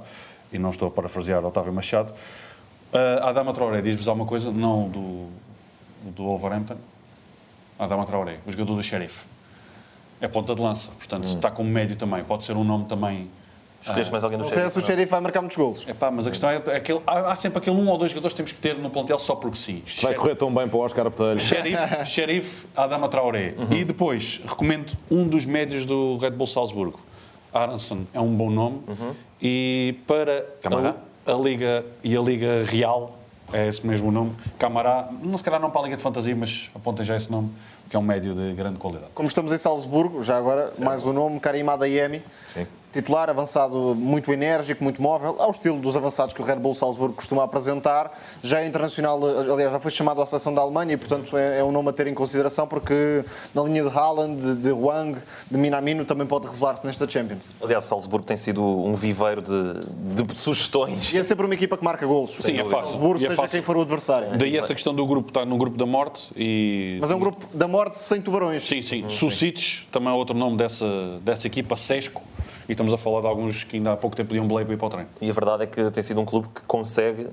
e 0.52 0.58
não 0.58 0.70
estou 0.70 0.88
a 0.88 0.90
parafrasear 0.90 1.44
Otávio 1.44 1.72
Machado. 1.72 2.12
Uh, 2.92 3.22
a 3.22 3.30
Adama 3.30 3.52
Traoré, 3.52 3.82
diz-vos 3.82 4.06
alguma 4.06 4.26
coisa? 4.26 4.52
Não 4.52 4.88
do, 4.88 5.28
do 6.12 6.22
Wolverhampton. 6.24 6.76
Adama 7.76 8.06
Traoré, 8.06 8.38
o 8.46 8.52
jogador 8.52 8.76
do 8.76 8.82
Sheriff. 8.84 9.26
É 10.20 10.28
ponta 10.28 10.54
de 10.54 10.62
lança, 10.62 10.90
portanto 10.92 11.24
está 11.26 11.50
como 11.50 11.68
médio 11.68 11.96
também. 11.96 12.22
Pode 12.22 12.44
ser 12.44 12.56
um 12.56 12.62
nome 12.62 12.84
também. 12.84 13.28
Escolheste 13.84 14.10
mais 14.10 14.24
alguém 14.24 14.38
no 14.38 14.44
sei 14.48 14.68
se 14.68 14.78
o 14.78 14.80
Xerife 14.80 15.10
vai 15.10 15.20
marcar 15.20 15.42
muitos 15.42 15.56
golos. 15.56 15.86
Epá, 15.86 16.10
mas 16.10 16.26
a 16.26 16.30
questão 16.30 16.48
é, 16.48 16.62
é 16.66 16.76
aquele, 16.76 17.00
há, 17.06 17.32
há 17.32 17.36
sempre 17.36 17.58
aquele 17.58 17.76
um 17.76 17.86
ou 17.88 17.98
dois 17.98 18.10
jogadores 18.10 18.32
que 18.32 18.36
temos 18.36 18.52
que 18.52 18.58
ter 18.58 18.76
no 18.76 18.88
plantel 18.88 19.18
só 19.18 19.36
porque 19.36 19.58
sim. 19.58 19.82
Vai 20.00 20.14
correr 20.14 20.34
tão 20.36 20.52
bem 20.52 20.66
para 20.66 20.76
o 20.76 20.80
Oscar 20.80 21.04
Botelho. 21.04 21.38
Sheriff, 21.38 21.78
Sheriff 22.06 22.66
Adama 22.74 23.08
Traoré. 23.08 23.54
E 23.70 23.84
depois 23.84 24.40
recomendo 24.46 24.92
um 25.10 25.28
dos 25.28 25.44
médios 25.44 25.84
do 25.84 26.16
Red 26.16 26.30
Bull 26.30 26.46
Salzburgo. 26.46 26.98
Aronson 27.52 28.04
é 28.12 28.20
um 28.20 28.34
bom 28.34 28.50
nome. 28.50 28.80
E 29.40 29.96
para 30.06 30.46
a, 31.26 31.32
a 31.32 31.34
Liga 31.34 31.84
e 32.02 32.16
a 32.16 32.20
Liga 32.20 32.64
Real, 32.64 33.18
é 33.52 33.68
esse 33.68 33.86
mesmo 33.86 34.10
nome, 34.10 34.32
Camará, 34.58 35.08
não, 35.22 35.36
se 35.36 35.44
calhar 35.44 35.60
não 35.60 35.70
para 35.70 35.82
a 35.82 35.84
Liga 35.84 35.96
de 35.96 36.02
Fantasia, 36.02 36.34
mas 36.34 36.70
apontem 36.74 37.04
já 37.04 37.16
esse 37.16 37.30
nome, 37.30 37.50
que 37.88 37.94
é 37.94 37.98
um 37.98 38.02
médio 38.02 38.34
de 38.34 38.54
grande 38.54 38.78
qualidade. 38.78 39.12
Como 39.14 39.28
estamos 39.28 39.52
em 39.52 39.58
Salzburgo, 39.58 40.22
já 40.22 40.36
agora, 40.36 40.72
mais 40.78 41.04
o 41.04 41.12
nome, 41.12 41.38
Karim 41.38 41.68
Adeyemi. 41.68 42.22
Titular, 42.94 43.28
avançado 43.28 43.92
muito 43.96 44.32
enérgico, 44.32 44.84
muito 44.84 45.02
móvel, 45.02 45.34
ao 45.40 45.50
estilo 45.50 45.80
dos 45.80 45.96
avançados 45.96 46.32
que 46.32 46.40
o 46.40 46.44
Red 46.44 46.56
Bull 46.56 46.76
Salzburgo 46.76 47.14
costuma 47.14 47.42
apresentar. 47.42 48.16
Já 48.40 48.60
é 48.60 48.66
internacional, 48.68 49.18
aliás, 49.24 49.72
já 49.72 49.80
foi 49.80 49.90
chamado 49.90 50.22
à 50.22 50.26
seleção 50.26 50.54
da 50.54 50.62
Alemanha 50.62 50.92
e, 50.94 50.96
portanto, 50.96 51.36
é, 51.36 51.58
é 51.58 51.64
um 51.64 51.72
nome 51.72 51.88
a 51.88 51.92
ter 51.92 52.06
em 52.06 52.14
consideração 52.14 52.68
porque 52.68 53.24
na 53.52 53.64
linha 53.64 53.82
de 53.82 53.88
Haaland, 53.88 54.40
de, 54.40 54.54
de 54.54 54.70
Wang, 54.70 55.18
de 55.50 55.58
Minamino 55.58 56.04
também 56.04 56.24
pode 56.24 56.46
revelar-se 56.46 56.86
nesta 56.86 57.10
Champions. 57.10 57.50
Aliás, 57.60 57.84
o 57.84 57.88
Salzburgo 57.88 58.24
tem 58.24 58.36
sido 58.36 58.62
um 58.62 58.94
viveiro 58.94 59.42
de, 59.42 60.24
de 60.24 60.38
sugestões. 60.38 61.12
E 61.12 61.18
é 61.18 61.22
sempre 61.24 61.46
uma 61.46 61.54
equipa 61.54 61.76
que 61.76 61.82
marca 61.82 62.06
golos. 62.06 62.30
Sim, 62.30 62.52
é 62.52 62.58
fácil. 62.58 62.92
Salzburgo, 62.92 63.20
E 63.20 63.24
é 63.24 63.28
seja 63.30 63.34
fácil. 63.34 63.50
quem 63.50 63.62
for 63.62 63.76
o 63.76 63.80
adversário. 63.80 64.38
Daí 64.38 64.56
essa 64.56 64.72
questão 64.72 64.94
do 64.94 65.04
grupo, 65.04 65.30
está 65.30 65.44
no 65.44 65.56
grupo 65.56 65.76
da 65.76 65.84
morte 65.84 66.30
e... 66.36 66.98
Mas 67.00 67.10
é 67.10 67.16
um 67.16 67.18
grupo 67.18 67.44
da 67.52 67.66
morte 67.66 67.98
sem 67.98 68.22
tubarões. 68.22 68.62
Sim, 68.62 68.82
sim. 68.82 69.08
Sucites, 69.08 69.84
também 69.90 70.10
é 70.10 70.12
outro 70.12 70.36
nome 70.36 70.56
dessa, 70.56 70.86
dessa 71.24 71.48
equipa, 71.48 71.74
Sesco. 71.74 72.22
E 72.68 72.72
estamos 72.72 72.92
a 72.92 72.98
falar 72.98 73.20
de 73.20 73.26
alguns 73.26 73.64
que 73.64 73.76
ainda 73.76 73.92
há 73.92 73.96
pouco 73.96 74.16
tempo 74.16 74.28
podiam 74.28 74.46
belay 74.46 74.64
para 74.64 74.74
ir 74.74 74.76
para 74.78 74.86
o 74.86 74.90
treino. 74.90 75.08
E 75.20 75.28
a 75.28 75.32
verdade 75.32 75.64
é 75.64 75.66
que 75.66 75.90
tem 75.90 76.02
sido 76.02 76.20
um 76.20 76.24
clube 76.24 76.48
que 76.54 76.62
consegue 76.62 77.28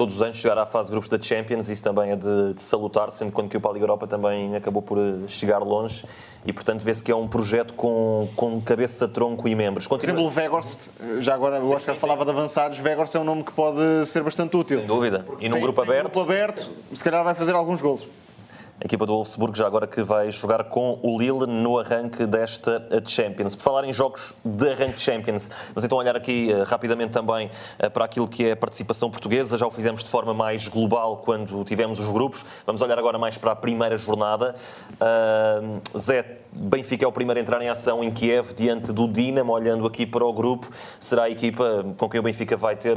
todos 0.00 0.16
os 0.16 0.22
anos 0.22 0.38
chegar 0.38 0.56
à 0.56 0.64
fase 0.64 0.86
de 0.88 0.92
grupos 0.92 1.10
da 1.10 1.20
Champions, 1.20 1.68
isso 1.68 1.82
também 1.82 2.12
é 2.12 2.16
de, 2.16 2.54
de 2.54 2.62
salutar, 2.62 3.10
sendo 3.10 3.32
quando 3.32 3.50
que 3.50 3.56
o 3.58 3.60
para 3.60 3.72
a 3.72 3.74
Liga 3.74 3.84
Europa 3.84 4.06
também 4.06 4.56
acabou 4.56 4.80
por 4.80 4.96
eh, 4.96 5.28
chegar 5.28 5.58
longe 5.58 6.06
e, 6.46 6.54
portanto, 6.54 6.80
vê-se 6.80 7.04
que 7.04 7.12
é 7.12 7.14
um 7.14 7.28
projeto 7.28 7.74
com, 7.74 8.26
com 8.34 8.58
cabeça, 8.62 9.06
tronco 9.06 9.46
e 9.46 9.54
membros. 9.54 9.86
Por 9.86 10.02
exemplo, 10.02 10.22
o 10.22 10.34
Weghorst, 10.34 10.88
já 11.18 11.34
agora 11.34 11.62
o 11.62 11.70
Oscar 11.74 11.96
falava 11.96 12.24
de 12.24 12.30
avançados, 12.30 12.80
Weghorst 12.80 13.14
é 13.14 13.20
um 13.20 13.24
nome 13.24 13.44
que 13.44 13.52
pode 13.52 14.06
ser 14.06 14.22
bastante 14.22 14.56
útil. 14.56 14.78
sem 14.78 14.86
dúvida. 14.86 15.26
E 15.38 15.50
num 15.50 15.56
Tem- 15.56 15.62
grupo 15.62 15.82
aberto, 15.82 16.04
grupo 16.04 16.20
aberto, 16.20 16.70
se 16.94 17.04
calhar 17.04 17.22
vai 17.22 17.34
fazer 17.34 17.54
alguns 17.54 17.82
golos. 17.82 18.08
A 18.80 18.86
equipa 18.86 19.04
do 19.04 19.12
Wolfsburg 19.12 19.56
já 19.56 19.66
agora 19.66 19.86
que 19.86 20.02
vai 20.02 20.30
jogar 20.30 20.64
com 20.64 20.98
o 21.02 21.18
Lille 21.18 21.46
no 21.46 21.78
arranque 21.78 22.24
desta 22.24 22.82
Champions. 23.04 23.54
Por 23.54 23.62
falar 23.62 23.84
em 23.84 23.92
jogos 23.92 24.32
de 24.42 24.70
arranque 24.70 24.98
Champions, 24.98 25.50
vamos 25.68 25.84
então 25.84 25.98
olhar 25.98 26.16
aqui 26.16 26.50
eh, 26.50 26.62
rapidamente 26.62 27.12
também 27.12 27.50
eh, 27.78 27.90
para 27.90 28.06
aquilo 28.06 28.26
que 28.26 28.46
é 28.46 28.52
a 28.52 28.56
participação 28.56 29.10
portuguesa. 29.10 29.58
Já 29.58 29.66
o 29.66 29.70
fizemos 29.70 30.02
de 30.02 30.08
forma 30.08 30.32
mais 30.32 30.66
global 30.66 31.18
quando 31.18 31.62
tivemos 31.64 32.00
os 32.00 32.10
grupos. 32.10 32.42
Vamos 32.64 32.80
olhar 32.80 32.98
agora 32.98 33.18
mais 33.18 33.36
para 33.36 33.52
a 33.52 33.56
primeira 33.56 33.98
jornada. 33.98 34.54
Ah, 34.98 35.60
Zé, 35.96 36.38
Benfica 36.50 37.04
é 37.04 37.08
o 37.08 37.12
primeiro 37.12 37.38
a 37.38 37.42
entrar 37.42 37.60
em 37.60 37.68
ação 37.68 38.02
em 38.02 38.10
Kiev 38.10 38.54
diante 38.54 38.92
do 38.92 39.06
Dinamo, 39.06 39.52
olhando 39.52 39.86
aqui 39.86 40.06
para 40.06 40.24
o 40.24 40.32
grupo. 40.32 40.70
Será 40.98 41.24
a 41.24 41.30
equipa 41.30 41.84
com 41.98 42.08
quem 42.08 42.18
o 42.18 42.22
Benfica 42.22 42.56
vai 42.56 42.76
ter 42.76 42.96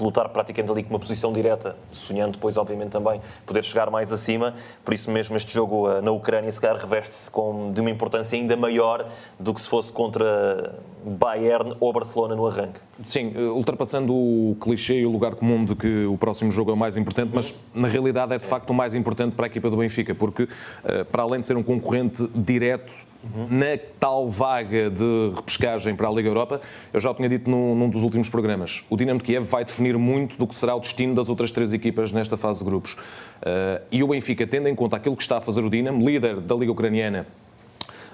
de 0.00 0.04
lutar 0.04 0.28
praticamente 0.30 0.72
ali 0.72 0.82
com 0.82 0.90
uma 0.90 0.98
posição 0.98 1.32
direta, 1.32 1.76
sonhando 1.92 2.32
depois, 2.32 2.56
obviamente, 2.56 2.90
também 2.90 3.20
poder 3.46 3.62
chegar 3.62 3.90
mais 3.90 4.10
acima. 4.10 4.54
Por 4.84 4.94
isso 4.94 5.10
mesmo, 5.10 5.36
este 5.36 5.52
jogo 5.52 5.90
eh, 5.90 6.00
na 6.00 6.10
Ucrânia, 6.10 6.50
se 6.50 6.60
calhar, 6.60 6.76
reveste-se 6.76 7.30
de 7.72 7.80
uma 7.80 7.90
importância 7.90 8.36
ainda 8.36 8.56
maior 8.56 9.06
do 9.38 9.54
que 9.54 9.60
se 9.60 9.68
fosse 9.68 9.92
contra 9.92 10.74
Bayern 11.04 11.74
ou 11.78 11.92
Barcelona 11.92 12.34
no 12.34 12.46
arranque. 12.46 12.80
Sim, 13.04 13.32
eh, 13.36 13.40
ultrapassando 13.42 14.12
o 14.12 14.56
clichê 14.60 15.00
e 15.00 15.06
o 15.06 15.10
lugar 15.10 15.34
comum 15.34 15.64
de 15.64 15.74
que 15.76 16.06
o 16.06 16.16
próximo 16.16 16.50
jogo 16.50 16.70
é 16.70 16.74
o 16.74 16.76
mais 16.76 16.96
importante, 16.96 17.30
mas 17.34 17.54
na 17.74 17.88
realidade 17.88 18.34
é 18.34 18.38
de 18.38 18.46
facto 18.46 18.70
o 18.70 18.74
mais 18.74 18.94
importante 18.94 19.34
para 19.34 19.46
a 19.46 19.48
equipa 19.48 19.68
do 19.68 19.76
Benfica, 19.76 20.14
porque 20.14 20.48
eh, 20.84 21.04
para 21.04 21.22
além 21.22 21.40
de 21.40 21.46
ser 21.46 21.56
um 21.56 21.62
concorrente 21.62 22.26
direto 22.34 23.10
na 23.50 23.78
tal 23.98 24.28
vaga 24.28 24.90
de 24.90 25.32
repescagem 25.34 25.94
para 25.94 26.08
a 26.08 26.10
Liga 26.10 26.28
Europa, 26.28 26.60
eu 26.92 27.00
já 27.00 27.10
o 27.10 27.14
tinha 27.14 27.28
dito 27.28 27.50
num, 27.50 27.74
num 27.74 27.88
dos 27.88 28.02
últimos 28.02 28.28
programas, 28.28 28.82
o 28.88 28.96
Dinamo 28.96 29.18
de 29.18 29.24
Kiev 29.24 29.44
vai 29.44 29.64
definir 29.64 29.98
muito 29.98 30.38
do 30.38 30.46
que 30.46 30.54
será 30.54 30.74
o 30.74 30.80
destino 30.80 31.14
das 31.14 31.28
outras 31.28 31.52
três 31.52 31.72
equipas 31.72 32.12
nesta 32.12 32.36
fase 32.36 32.60
de 32.60 32.64
grupos. 32.64 32.96
Eh, 33.42 33.82
e 33.92 34.02
o 34.02 34.08
Benfica, 34.08 34.46
tendo 34.46 34.68
em 34.68 34.74
conta 34.74 34.96
aquilo 34.96 35.16
que 35.16 35.22
está 35.22 35.38
a 35.38 35.40
fazer 35.40 35.62
o 35.62 35.70
Dinamo, 35.70 36.04
líder 36.06 36.40
da 36.40 36.54
Liga 36.54 36.72
Ucraniana, 36.72 37.26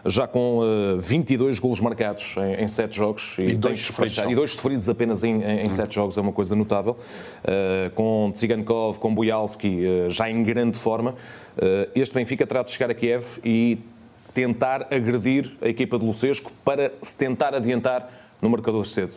já 0.04 0.26
com 0.26 0.60
eh, 0.62 0.98
22 0.98 1.58
golos 1.58 1.80
marcados 1.80 2.34
em, 2.36 2.64
em 2.64 2.68
7 2.68 2.96
jogos 2.96 3.34
E 3.38 3.54
dois 3.54 3.60
tem 3.60 3.72
que 3.74 3.80
sofridos 3.80 4.18
e 4.18 4.34
dois 4.34 4.50
sofridos 4.52 4.88
apenas 4.88 5.24
em, 5.24 5.42
em, 5.42 5.66
em 5.66 5.70
7 5.70 5.94
jogos, 5.94 6.16
é 6.16 6.20
uma 6.20 6.32
coisa 6.32 6.54
notável. 6.54 6.96
Eh, 7.44 7.90
com 7.94 8.30
Tsigankov, 8.32 8.98
com 8.98 9.14
Bujalski, 9.14 9.84
eh, 9.84 10.10
já 10.10 10.30
em 10.30 10.42
grande 10.42 10.78
forma, 10.78 11.14
eh, 11.58 11.88
este 11.94 12.14
Benfica 12.14 12.46
terá 12.46 12.62
de 12.62 12.70
chegar 12.70 12.90
a 12.90 12.94
Kiev 12.94 13.24
e 13.44 13.78
tentar 14.36 14.88
agredir 14.90 15.50
a 15.62 15.68
equipa 15.68 15.98
de 15.98 16.04
Lucesco 16.04 16.52
para 16.62 16.92
se 17.00 17.14
tentar 17.14 17.54
adiantar 17.54 18.36
no 18.42 18.50
marcador 18.50 18.84
cedo. 18.84 19.14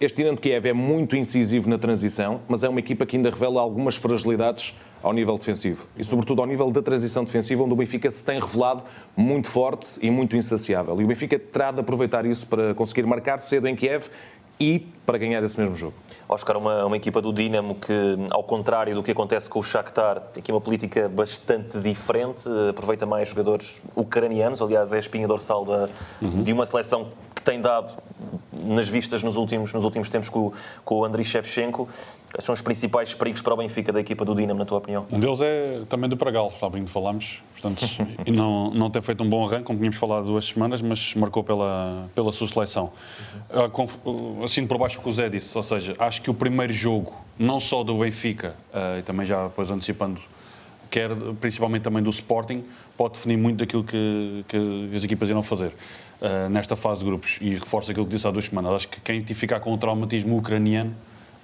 Este 0.00 0.18
Dinamo 0.18 0.36
de 0.36 0.42
Kiev 0.42 0.68
é 0.68 0.72
muito 0.72 1.16
incisivo 1.16 1.68
na 1.68 1.76
transição, 1.76 2.40
mas 2.46 2.62
é 2.62 2.68
uma 2.68 2.78
equipa 2.78 3.04
que 3.04 3.16
ainda 3.16 3.28
revela 3.28 3.60
algumas 3.60 3.96
fragilidades 3.96 4.72
ao 5.02 5.12
nível 5.12 5.36
defensivo 5.36 5.88
e, 5.98 6.04
sobretudo, 6.04 6.42
ao 6.42 6.46
nível 6.46 6.70
da 6.70 6.80
transição 6.80 7.24
defensiva, 7.24 7.64
onde 7.64 7.72
o 7.72 7.76
Benfica 7.76 8.08
se 8.08 8.22
tem 8.22 8.38
revelado 8.38 8.84
muito 9.16 9.48
forte 9.48 9.98
e 10.00 10.12
muito 10.12 10.36
insaciável. 10.36 11.00
E 11.00 11.04
o 11.04 11.08
Benfica 11.08 11.40
terá 11.40 11.72
de 11.72 11.80
aproveitar 11.80 12.24
isso 12.24 12.46
para 12.46 12.72
conseguir 12.72 13.04
marcar 13.04 13.40
cedo 13.40 13.66
em 13.66 13.74
Kiev 13.74 14.06
e 14.58 14.80
para 15.04 15.18
ganhar 15.18 15.42
esse 15.42 15.58
mesmo 15.58 15.76
jogo. 15.76 15.94
Oscar, 16.28 16.56
uma, 16.56 16.84
uma 16.84 16.96
equipa 16.96 17.22
do 17.22 17.32
Dinamo 17.32 17.76
que, 17.76 17.92
ao 18.30 18.42
contrário 18.42 18.94
do 18.94 19.02
que 19.02 19.12
acontece 19.12 19.48
com 19.48 19.60
o 19.60 19.62
Shakhtar, 19.62 20.20
tem 20.32 20.40
aqui 20.40 20.50
uma 20.50 20.60
política 20.60 21.08
bastante 21.08 21.78
diferente, 21.78 22.48
aproveita 22.68 23.06
mais 23.06 23.28
jogadores 23.28 23.80
ucranianos, 23.94 24.60
aliás 24.60 24.92
é 24.92 24.96
a 24.96 24.98
espinha 24.98 25.28
dorsal 25.28 25.64
da, 25.64 25.88
uhum. 26.20 26.42
de 26.42 26.52
uma 26.52 26.66
seleção 26.66 27.08
que 27.34 27.42
tem 27.42 27.60
dado 27.60 27.94
nas 28.66 28.88
vistas 28.88 29.22
nos 29.22 29.36
últimos, 29.36 29.72
nos 29.72 29.84
últimos 29.84 30.10
tempos 30.10 30.28
com, 30.28 30.52
com 30.84 30.96
o 30.96 31.04
Andriy 31.04 31.24
Shevchenko. 31.24 31.88
Quais 32.32 32.44
são 32.44 32.52
os 32.52 32.60
principais 32.60 33.14
perigos 33.14 33.40
para 33.40 33.54
o 33.54 33.56
Benfica 33.56 33.92
da 33.92 34.00
equipa 34.00 34.24
do 34.24 34.34
Dinamo, 34.34 34.58
na 34.58 34.66
tua 34.66 34.78
opinião? 34.78 35.06
Um 35.10 35.18
deles 35.18 35.40
é 35.40 35.82
também 35.88 36.10
do 36.10 36.16
Pragal, 36.16 36.48
está 36.48 36.68
bem 36.68 36.84
que 36.84 36.90
falamos. 36.90 37.40
Portanto, 37.52 37.86
e 38.26 38.30
não, 38.30 38.70
não 38.70 38.90
tem 38.90 39.00
feito 39.00 39.22
um 39.24 39.28
bom 39.28 39.46
arranque, 39.46 39.64
como 39.64 39.78
tínhamos 39.78 39.96
falado 39.96 40.24
há 40.24 40.26
duas 40.26 40.44
semanas, 40.44 40.82
mas 40.82 41.14
marcou 41.14 41.42
pela, 41.42 42.08
pela 42.14 42.32
sua 42.32 42.48
seleção. 42.48 42.92
Uhum. 43.50 44.44
Assim 44.44 44.66
por 44.66 44.76
baixo 44.76 45.00
que 45.00 45.08
o 45.08 45.12
Zé 45.12 45.28
disse, 45.28 45.56
ou 45.56 45.62
seja, 45.62 45.94
acho 45.98 46.20
que 46.20 46.30
o 46.30 46.34
primeiro 46.34 46.72
jogo, 46.72 47.14
não 47.38 47.58
só 47.58 47.82
do 47.82 47.98
Benfica, 47.98 48.54
uh, 48.74 48.98
e 48.98 49.02
também 49.02 49.24
já 49.24 49.44
depois 49.44 49.70
antecipando, 49.70 50.20
quer 50.90 51.10
principalmente 51.40 51.82
também 51.82 52.02
do 52.02 52.10
Sporting, 52.10 52.64
pode 52.96 53.14
definir 53.14 53.36
muito 53.36 53.58
daquilo 53.58 53.84
que, 53.84 54.44
que 54.48 54.90
as 54.94 55.04
equipas 55.04 55.28
irão 55.28 55.42
fazer. 55.42 55.72
Uh, 56.18 56.48
nesta 56.48 56.74
fase 56.76 57.00
de 57.00 57.04
grupos 57.04 57.36
e 57.42 57.50
reforça 57.50 57.90
aquilo 57.90 58.06
que 58.06 58.14
disse 58.14 58.26
há 58.26 58.30
duas 58.30 58.46
semanas. 58.46 58.72
Acho 58.72 58.88
que 58.88 59.00
quem 59.02 59.22
ficar 59.22 59.60
com 59.60 59.74
o 59.74 59.76
traumatismo 59.76 60.38
ucraniano 60.38 60.94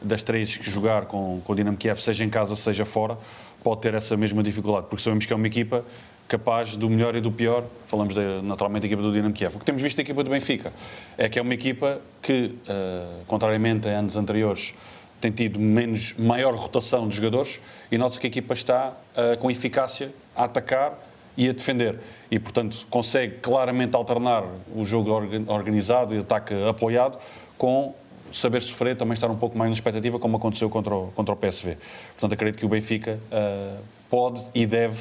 das 0.01 0.23
três 0.23 0.57
que 0.57 0.71
jogar 0.71 1.05
com, 1.05 1.43
com 1.45 1.53
o 1.53 1.57
Dinamo 1.57 1.77
Kiev, 1.77 2.01
seja 2.01 2.25
em 2.25 2.31
casa, 2.31 2.57
seja 2.57 2.87
fora, 2.87 3.19
pode 3.63 3.83
ter 3.83 3.95
essa 3.95 4.17
mesma 4.17 4.43
dificuldade, 4.43 4.87
porque 4.89 5.03
sabemos 5.03 5.27
que 5.27 5.33
é 5.33 5.37
uma 5.37 5.47
equipa 5.47 5.85
capaz 6.27 6.77
do 6.77 6.89
melhor 6.89 7.15
e 7.15 7.21
do 7.21 7.31
pior. 7.31 7.65
Falamos 7.87 8.15
de, 8.15 8.41
naturalmente 8.43 8.83
da 8.83 8.87
equipa 8.87 9.03
do 9.03 9.13
Dinamo 9.13 9.35
Kiev. 9.35 9.57
O 9.57 9.59
que 9.59 9.65
temos 9.65 9.83
visto 9.83 9.97
da 9.97 10.03
equipa 10.03 10.25
do 10.25 10.31
Benfica 10.31 10.73
é 11.19 11.29
que 11.29 11.39
é 11.39 11.43
uma 11.43 11.53
equipa 11.53 12.01
que, 12.23 12.55
uh, 12.67 13.25
contrariamente 13.27 13.87
a 13.89 13.99
anos 13.99 14.17
anteriores, 14.17 14.75
tem 15.21 15.31
tido 15.31 15.61
menos, 15.61 16.15
maior 16.19 16.55
rotação 16.55 17.07
de 17.07 17.17
jogadores 17.17 17.61
e 17.91 17.99
nota-se 17.99 18.19
que 18.19 18.27
a 18.27 18.31
equipa 18.31 18.55
está 18.55 18.97
uh, 19.15 19.39
com 19.39 19.51
eficácia 19.51 20.11
a 20.35 20.45
atacar 20.45 20.99
e 21.37 21.49
a 21.49 21.53
defender. 21.53 21.99
E, 22.31 22.39
portanto, 22.39 22.87
consegue 22.91 23.37
claramente 23.37 23.95
alternar 23.97 24.45
o 24.75 24.85
jogo 24.85 25.11
organizado 25.47 26.15
e 26.15 26.19
ataque 26.19 26.55
apoiado 26.69 27.19
com 27.59 27.95
saber 28.33 28.63
sofrer, 28.63 28.97
também 28.97 29.15
estar 29.15 29.31
um 29.31 29.37
pouco 29.37 29.57
mais 29.57 29.71
na 29.71 29.75
expectativa, 29.75 30.19
como 30.19 30.37
aconteceu 30.37 30.69
contra 30.71 30.95
o, 30.95 31.09
contra 31.09 31.35
o 31.35 31.37
PSV. 31.37 31.77
Portanto, 32.13 32.33
acredito 32.33 32.59
que 32.59 32.67
o 32.67 32.69
Benfica 32.69 33.19
uh, 33.31 33.83
pode 34.09 34.43
e 34.55 34.65
deve 34.67 34.99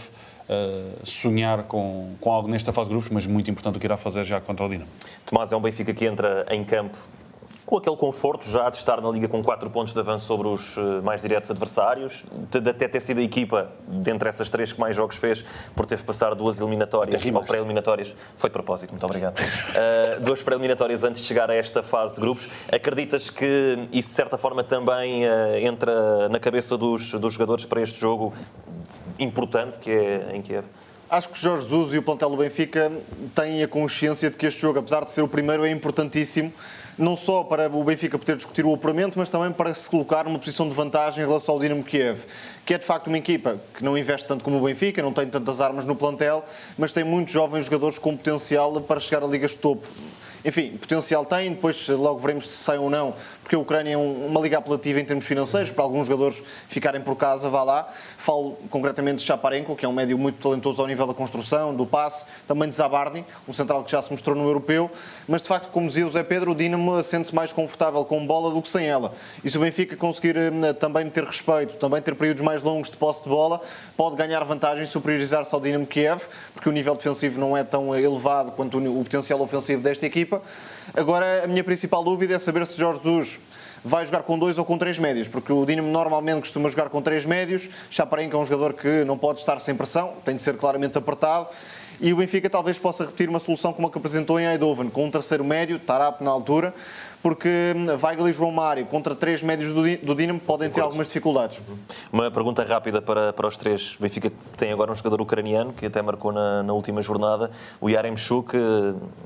uh, 0.49 1.05
sonhar 1.05 1.63
com, 1.63 2.13
com 2.19 2.31
algo 2.31 2.49
nesta 2.49 2.73
fase 2.73 2.89
de 2.89 2.93
grupos, 2.93 3.09
mas 3.09 3.25
muito 3.25 3.49
importante 3.49 3.77
o 3.77 3.79
que 3.79 3.87
irá 3.87 3.97
fazer 3.97 4.23
já 4.25 4.41
contra 4.41 4.65
o 4.65 4.69
Dinamo. 4.69 4.89
Tomás, 5.25 5.51
é 5.51 5.55
um 5.55 5.61
Benfica 5.61 5.93
que 5.93 6.05
entra 6.05 6.45
em 6.51 6.63
campo 6.63 6.97
com 7.65 7.77
aquele 7.77 7.95
conforto 7.95 8.49
já 8.49 8.69
de 8.69 8.77
estar 8.77 9.01
na 9.01 9.09
Liga 9.09 9.27
com 9.27 9.43
4 9.43 9.69
pontos 9.69 9.93
de 9.93 9.99
avanço 9.99 10.25
sobre 10.25 10.47
os 10.47 10.75
eh, 10.77 11.01
mais 11.01 11.21
diretos 11.21 11.49
adversários, 11.49 12.23
de 12.49 12.69
até 12.69 12.87
ter 12.87 12.99
sido 12.99 13.19
a 13.19 13.23
equipa, 13.23 13.71
dentre 13.87 14.27
essas 14.27 14.49
três 14.49 14.73
que 14.73 14.79
mais 14.79 14.95
jogos 14.95 15.15
fez, 15.15 15.43
por 15.75 15.85
ter 15.85 16.01
passar 16.03 16.33
duas 16.35 16.59
eliminatórias, 16.59 17.23
ou 17.25 17.43
pré-eliminatórias, 17.43 18.15
foi 18.37 18.49
de 18.49 18.53
propósito, 18.53 18.91
muito 18.91 19.05
obrigado, 19.05 19.39
uh, 19.39 20.19
duas 20.21 20.41
pré-eliminatórias 20.41 21.03
antes 21.03 21.21
de 21.21 21.27
chegar 21.27 21.49
a 21.51 21.55
esta 21.55 21.83
fase 21.83 22.15
de 22.15 22.21
grupos. 22.21 22.49
Acreditas 22.71 23.29
que 23.29 23.87
isso 23.91 24.09
de 24.09 24.15
certa 24.15 24.37
forma 24.37 24.63
também 24.63 25.25
uh, 25.25 25.57
entra 25.57 26.27
na 26.29 26.39
cabeça 26.39 26.77
dos, 26.77 27.13
dos 27.13 27.33
jogadores 27.33 27.65
para 27.65 27.81
este 27.81 27.99
jogo 27.99 28.33
importante 29.19 29.79
que 29.79 29.91
é 29.91 30.35
em 30.35 30.41
Kiev? 30.41 30.65
Acho 31.09 31.27
que 31.27 31.37
Jorge 31.37 31.63
Jesus 31.63 31.93
e 31.93 31.97
o 31.97 32.01
plantel 32.01 32.29
do 32.29 32.37
Benfica 32.37 32.89
têm 33.35 33.61
a 33.61 33.67
consciência 33.67 34.29
de 34.29 34.37
que 34.37 34.45
este 34.45 34.61
jogo, 34.61 34.79
apesar 34.79 35.03
de 35.03 35.09
ser 35.09 35.21
o 35.21 35.27
primeiro, 35.27 35.65
é 35.65 35.69
importantíssimo 35.69 36.53
não 36.97 37.15
só 37.15 37.43
para 37.43 37.69
o 37.69 37.83
Benfica 37.83 38.17
poder 38.17 38.35
discutir 38.35 38.65
o 38.65 38.73
apuramento, 38.73 39.17
mas 39.17 39.29
também 39.29 39.51
para 39.51 39.73
se 39.73 39.89
colocar 39.89 40.25
numa 40.25 40.39
posição 40.39 40.67
de 40.67 40.75
vantagem 40.75 41.23
em 41.23 41.27
relação 41.27 41.55
ao 41.55 41.61
Dinamo 41.61 41.83
Kiev, 41.83 42.21
que 42.65 42.73
é 42.73 42.77
de 42.77 42.85
facto 42.85 43.07
uma 43.07 43.17
equipa 43.17 43.59
que 43.73 43.83
não 43.83 43.97
investe 43.97 44.27
tanto 44.27 44.43
como 44.43 44.57
o 44.57 44.61
Benfica, 44.61 45.01
não 45.01 45.13
tem 45.13 45.27
tantas 45.27 45.61
armas 45.61 45.85
no 45.85 45.95
plantel, 45.95 46.45
mas 46.77 46.93
tem 46.93 47.03
muitos 47.03 47.33
jovens 47.33 47.65
jogadores 47.65 47.97
com 47.97 48.15
potencial 48.15 48.79
para 48.81 48.99
chegar 48.99 49.23
a 49.23 49.27
ligas 49.27 49.51
de 49.51 49.57
topo. 49.57 49.87
Enfim, 50.43 50.75
potencial 50.77 51.23
tem, 51.23 51.51
depois 51.51 51.87
logo 51.87 52.19
veremos 52.19 52.49
se 52.49 52.63
sai 52.63 52.77
ou 52.77 52.89
não 52.89 53.13
porque 53.51 53.57
a 53.57 53.59
Ucrânia 53.59 53.95
é 53.95 53.97
uma 53.97 54.39
liga 54.39 54.59
apelativa 54.59 54.97
em 55.01 55.03
termos 55.03 55.25
financeiros, 55.25 55.71
para 55.71 55.83
alguns 55.83 56.07
jogadores 56.07 56.41
ficarem 56.69 57.01
por 57.01 57.17
casa, 57.17 57.49
vá 57.49 57.63
lá. 57.63 57.93
Falo 58.17 58.57
concretamente 58.69 59.17
de 59.17 59.23
Chaparenko, 59.23 59.75
que 59.75 59.83
é 59.83 59.89
um 59.89 59.91
médio 59.91 60.17
muito 60.17 60.41
talentoso 60.41 60.81
ao 60.81 60.87
nível 60.87 61.05
da 61.05 61.13
construção, 61.13 61.75
do 61.75 61.85
passe, 61.85 62.25
também 62.47 62.69
de 62.69 62.75
Zabardi, 62.75 63.25
um 63.45 63.51
central 63.51 63.83
que 63.83 63.91
já 63.91 64.01
se 64.01 64.09
mostrou 64.09 64.37
no 64.37 64.47
europeu, 64.47 64.89
mas 65.27 65.41
de 65.41 65.49
facto, 65.49 65.69
como 65.69 65.87
dizia 65.87 66.07
o 66.07 66.09
Zé 66.09 66.23
Pedro, 66.23 66.51
o 66.51 66.55
Dinamo 66.55 67.03
sente-se 67.03 67.35
mais 67.35 67.51
confortável 67.51 68.05
com 68.05 68.25
bola 68.25 68.53
do 68.53 68.61
que 68.61 68.69
sem 68.69 68.85
ela. 68.85 69.13
E 69.43 69.49
se 69.49 69.57
o 69.57 69.59
Benfica 69.59 69.97
conseguir 69.97 70.37
eh, 70.37 70.71
também 70.71 71.09
ter 71.09 71.25
respeito, 71.25 71.75
também 71.75 72.01
ter 72.01 72.15
períodos 72.15 72.41
mais 72.41 72.50
longos 72.61 72.91
de 72.91 72.97
posse 72.97 73.23
de 73.23 73.29
bola, 73.29 73.61
pode 73.95 74.15
ganhar 74.15 74.43
vantagem 74.43 74.83
e 74.83 74.87
superiorizar-se 74.87 75.53
ao 75.55 75.61
Dinamo 75.61 75.85
Kiev, 75.85 76.21
porque 76.53 76.67
o 76.67 76.71
nível 76.71 76.95
defensivo 76.95 77.39
não 77.39 77.55
é 77.55 77.63
tão 77.63 77.95
elevado 77.95 78.51
quanto 78.51 78.77
o 78.77 79.03
potencial 79.03 79.39
ofensivo 79.39 79.81
desta 79.81 80.05
equipa. 80.05 80.41
Agora, 80.93 81.45
a 81.45 81.47
minha 81.47 81.63
principal 81.63 82.03
dúvida 82.03 82.35
é 82.35 82.39
saber 82.39 82.65
se 82.65 82.77
Jorge 82.77 82.99
Jesus 83.01 83.39
vai 83.83 84.05
jogar 84.05 84.23
com 84.23 84.37
dois 84.37 84.57
ou 84.57 84.65
com 84.65 84.77
três 84.77 84.99
médios, 84.99 85.27
porque 85.27 85.51
o 85.51 85.65
Dinamo 85.65 85.89
normalmente 85.89 86.41
costuma 86.41 86.69
jogar 86.69 86.89
com 86.89 87.01
três 87.01 87.25
médios. 87.25 87.69
Chaparenco 87.89 88.35
é 88.35 88.39
um 88.39 88.45
jogador 88.45 88.73
que 88.73 89.03
não 89.05 89.17
pode 89.17 89.39
estar 89.39 89.59
sem 89.59 89.75
pressão, 89.75 90.13
tem 90.25 90.35
de 90.35 90.41
ser 90.41 90.57
claramente 90.57 90.97
apertado. 90.97 91.47
E 91.99 92.11
o 92.11 92.17
Benfica 92.17 92.49
talvez 92.49 92.79
possa 92.79 93.05
repetir 93.05 93.29
uma 93.29 93.39
solução 93.39 93.71
como 93.71 93.87
a 93.87 93.91
que 93.91 93.97
apresentou 93.97 94.39
em 94.39 94.45
Eindhoven, 94.47 94.89
com 94.89 95.05
um 95.05 95.11
terceiro 95.11 95.43
médio, 95.43 95.77
Tarap 95.77 96.23
na 96.23 96.31
altura, 96.31 96.73
porque 97.21 97.73
hum, 97.75 97.87
Weigl 98.03 98.29
e 98.29 98.33
João 98.33 98.51
Mário 98.51 98.85
contra 98.85 99.15
três 99.15 99.43
médios 99.43 99.73
do 99.73 100.15
Dinamo 100.15 100.39
podem 100.39 100.69
ter 100.69 100.81
algumas 100.81 101.07
dificuldades. 101.07 101.59
Uma 102.11 102.31
pergunta 102.31 102.63
rápida 102.63 103.01
para, 103.01 103.31
para 103.31 103.47
os 103.47 103.57
três. 103.57 103.95
O 103.95 104.01
Benfica 104.01 104.31
tem 104.57 104.71
agora 104.71 104.91
um 104.91 104.95
jogador 104.95 105.21
ucraniano 105.21 105.71
que 105.73 105.85
até 105.85 106.01
marcou 106.01 106.31
na, 106.31 106.63
na 106.63 106.73
última 106.73 107.01
jornada, 107.01 107.51
o 107.79 107.89
Yaremchuk. 107.89 108.55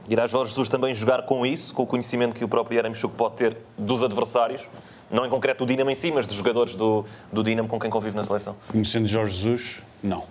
Irá 0.09 0.27
Jorge 0.27 0.51
Jesus 0.51 0.69
também 0.69 0.93
jogar 0.93 1.23
com 1.23 1.45
isso, 1.45 1.73
com 1.73 1.83
o 1.83 1.87
conhecimento 1.87 2.35
que 2.35 2.43
o 2.43 2.47
próprio 2.47 2.77
Yaremchuk 2.77 3.15
pode 3.15 3.35
ter 3.35 3.57
dos 3.77 4.03
adversários? 4.03 4.67
Não 5.09 5.25
em 5.25 5.29
concreto 5.29 5.65
do 5.65 5.69
Dinamo 5.69 5.89
em 5.89 5.95
si, 5.95 6.11
mas 6.11 6.25
dos 6.25 6.35
jogadores 6.35 6.75
do, 6.75 7.05
do 7.31 7.43
Dinamo 7.43 7.69
com 7.69 7.79
quem 7.79 7.89
convive 7.89 8.15
na 8.15 8.23
seleção. 8.23 8.55
Conhecendo 8.67 9.07
Jorge 9.07 9.35
Jesus, 9.35 9.77
não. 10.01 10.23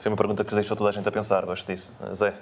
Foi 0.00 0.10
uma 0.10 0.16
pergunta 0.16 0.44
que 0.44 0.54
deixou 0.54 0.76
toda 0.76 0.90
a 0.90 0.92
gente 0.92 1.08
a 1.08 1.12
pensar, 1.12 1.44
gosto 1.44 1.66
disso. 1.66 1.92
Zé? 2.14 2.34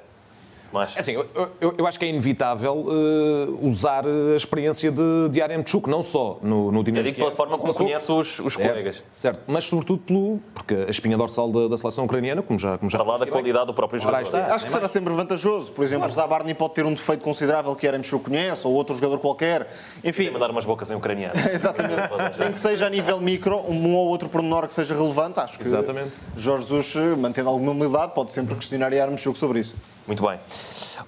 Mais. 0.74 0.96
É 0.96 1.00
assim, 1.00 1.12
eu, 1.12 1.26
eu, 1.60 1.74
eu, 1.78 1.86
acho 1.86 1.98
que 1.98 2.04
é 2.04 2.08
inevitável 2.08 2.74
uh, 2.74 3.66
usar 3.66 4.04
a 4.06 4.36
experiência 4.36 4.90
de, 4.90 5.28
de 5.30 5.40
Aremchuk, 5.40 5.88
não 5.88 6.02
só 6.02 6.38
no, 6.42 6.70
no 6.70 6.84
Dinamo. 6.84 7.00
Eu 7.00 7.04
digo 7.04 7.16
pela 7.16 7.32
forma 7.32 7.56
como 7.56 7.72
conhece 7.72 8.10
os, 8.10 8.40
os 8.40 8.58
é, 8.58 8.68
colegas. 8.68 9.02
Certo, 9.14 9.40
mas 9.46 9.64
sobretudo 9.64 10.02
pelo, 10.02 10.40
porque 10.52 10.74
a 10.74 10.90
espinha 10.90 11.16
dorsal 11.16 11.50
da, 11.50 11.68
da 11.68 11.78
seleção 11.78 12.04
ucraniana, 12.04 12.42
como 12.42 12.58
já 12.58 12.76
como 12.76 12.90
já 12.90 12.98
Para 12.98 13.08
lá 13.08 13.18
da 13.18 13.26
qualidade 13.26 13.66
do 13.66 13.74
próprio 13.74 14.00
jogador. 14.00 14.22
Está, 14.22 14.54
acho 14.54 14.66
que 14.66 14.72
será 14.72 14.88
sempre 14.88 15.14
vantajoso. 15.14 15.72
Por 15.72 15.84
exemplo, 15.84 16.08
claro. 16.08 16.14
Zabarni 16.14 16.52
pode 16.54 16.74
ter 16.74 16.84
um 16.84 16.92
defeito 16.92 17.22
considerável 17.22 17.74
que 17.76 17.86
Aremchuk 17.86 18.24
conhece, 18.24 18.66
ou 18.66 18.74
outro 18.74 18.94
jogador 18.94 19.18
qualquer. 19.18 19.70
Enfim. 20.02 20.30
mandar 20.30 20.50
umas 20.50 20.64
bocas 20.64 20.90
em 20.90 20.94
ucraniano. 20.94 21.34
Exatamente. 21.52 22.10
Nem 22.38 22.50
que 22.50 22.58
seja 22.58 22.86
a 22.86 22.90
nível 22.90 23.20
micro, 23.20 23.58
um 23.68 23.94
ou 23.94 24.08
outro 24.08 24.28
pormenor 24.28 24.66
que 24.66 24.72
seja 24.72 24.94
relevante, 24.94 25.38
acho 25.38 25.58
que 25.58 25.64
Exatamente. 25.64 26.12
Jorge 26.36 26.66
Jesus, 26.66 27.16
mantendo 27.16 27.48
alguma 27.48 27.72
humildade, 27.72 28.12
pode 28.14 28.32
sempre 28.32 28.54
questionar 28.54 28.92
Aremchuk 28.92 29.38
sobre 29.38 29.60
isso. 29.60 29.76
Muito 30.06 30.22
bem. 30.22 30.38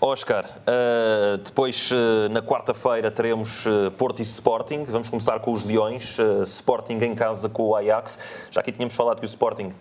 Oscar, 0.01 0.47
uh, 0.47 1.37
depois 1.37 1.91
uh, 1.91 2.31
na 2.31 2.41
quarta-feira 2.41 3.11
teremos 3.11 3.67
uh, 3.67 3.91
Porto 3.91 4.21
e 4.21 4.23
Sporting. 4.23 4.85
Vamos 4.85 5.11
começar 5.11 5.39
com 5.41 5.53
os 5.53 5.65
Leões. 5.65 6.17
Sporting 6.47 6.95
em 7.03 7.15
casa 7.15 7.47
com 7.49 7.65
o 7.65 7.77
Ajax. 7.77 8.19
Já 8.51 8.61
aqui 8.61 8.73
tínhamos 8.73 8.95
falado 8.95 9.19
que 9.19 9.27
o 9.27 9.29
Sporting 9.29 9.73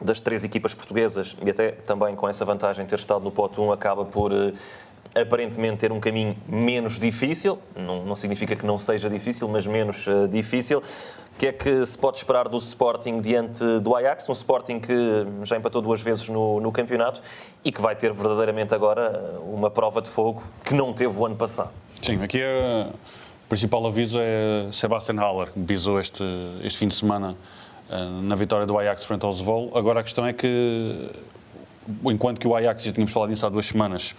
das 0.00 0.18
três 0.20 0.44
equipas 0.44 0.72
portuguesas 0.72 1.36
e 1.44 1.50
até 1.50 1.72
também 1.72 2.16
com 2.16 2.26
essa 2.26 2.44
vantagem 2.44 2.84
de 2.86 2.90
ter 2.90 2.98
estado 2.98 3.22
no 3.22 3.30
pote 3.30 3.60
1 3.60 3.72
acaba 3.72 4.04
por 4.04 4.32
aparentemente 5.14 5.78
ter 5.78 5.90
um 5.90 5.98
caminho 5.98 6.36
menos 6.46 6.98
difícil, 7.00 7.58
não, 7.74 8.04
não 8.04 8.14
significa 8.14 8.54
que 8.54 8.64
não 8.64 8.78
seja 8.78 9.10
difícil, 9.10 9.48
mas 9.48 9.66
menos 9.66 10.06
difícil. 10.30 10.80
Que 11.38 11.46
é 11.46 11.52
que 11.52 11.86
se 11.86 11.96
pode 11.96 12.16
esperar 12.16 12.48
do 12.48 12.58
Sporting 12.58 13.20
diante 13.20 13.62
do 13.78 13.94
Ajax? 13.94 14.28
Um 14.28 14.32
Sporting 14.32 14.80
que 14.80 14.92
já 15.44 15.56
empatou 15.56 15.80
duas 15.80 16.02
vezes 16.02 16.28
no, 16.28 16.60
no 16.60 16.72
campeonato 16.72 17.20
e 17.64 17.70
que 17.70 17.80
vai 17.80 17.94
ter 17.94 18.12
verdadeiramente 18.12 18.74
agora 18.74 19.38
uma 19.44 19.70
prova 19.70 20.02
de 20.02 20.08
fogo 20.08 20.42
que 20.64 20.74
não 20.74 20.92
teve 20.92 21.16
o 21.16 21.24
ano 21.24 21.36
passado. 21.36 21.70
Sim, 22.02 22.20
aqui 22.24 22.40
é, 22.40 22.88
o 22.88 23.48
principal 23.48 23.86
aviso 23.86 24.18
é 24.20 24.66
Sebastian 24.72 25.14
Haller, 25.20 25.52
que 25.52 25.60
visou 25.60 26.00
este, 26.00 26.24
este 26.64 26.76
fim 26.76 26.88
de 26.88 26.96
semana 26.96 27.36
uh, 27.88 28.20
na 28.20 28.34
vitória 28.34 28.66
do 28.66 28.76
Ajax 28.76 29.04
frente 29.04 29.24
ao 29.24 29.32
Zwolle. 29.32 29.70
Agora 29.74 30.00
a 30.00 30.02
questão 30.02 30.26
é 30.26 30.32
que, 30.32 31.08
enquanto 32.04 32.40
que 32.40 32.48
o 32.48 32.56
Ajax, 32.56 32.82
já 32.82 32.90
tínhamos 32.90 33.12
falado 33.12 33.30
nisso 33.30 33.46
há 33.46 33.48
duas 33.48 33.66
semanas, 33.66 34.12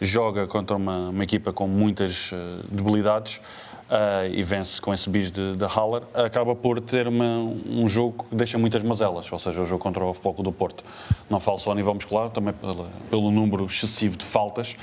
joga 0.00 0.48
contra 0.48 0.76
uma, 0.76 1.10
uma 1.10 1.22
equipa 1.22 1.52
com 1.52 1.68
muitas 1.68 2.32
debilidades, 2.68 3.40
uh, 3.90 4.32
e 4.32 4.42
vence 4.42 4.80
com 4.80 4.92
esse 4.92 5.08
bis 5.08 5.30
de, 5.30 5.56
de 5.56 5.64
Haller, 5.64 6.02
acaba 6.14 6.54
por 6.54 6.80
ter 6.80 7.06
uma, 7.08 7.38
um 7.66 7.88
jogo 7.88 8.26
que 8.28 8.36
deixa 8.36 8.58
muitas 8.58 8.82
mazelas, 8.82 9.30
ou 9.30 9.38
seja, 9.38 9.60
o 9.60 9.64
jogo 9.64 9.82
contra 9.82 10.04
o 10.04 10.14
Futebol 10.14 10.42
do 10.42 10.52
Porto. 10.52 10.84
Não 11.28 11.40
falo 11.40 11.58
só 11.58 11.72
a 11.72 11.74
nível 11.74 11.94
muscular, 11.94 12.30
também 12.30 12.54
pelo, 12.54 12.86
pelo 13.10 13.30
número 13.30 13.66
excessivo 13.66 14.16
de 14.16 14.24
faltas, 14.24 14.76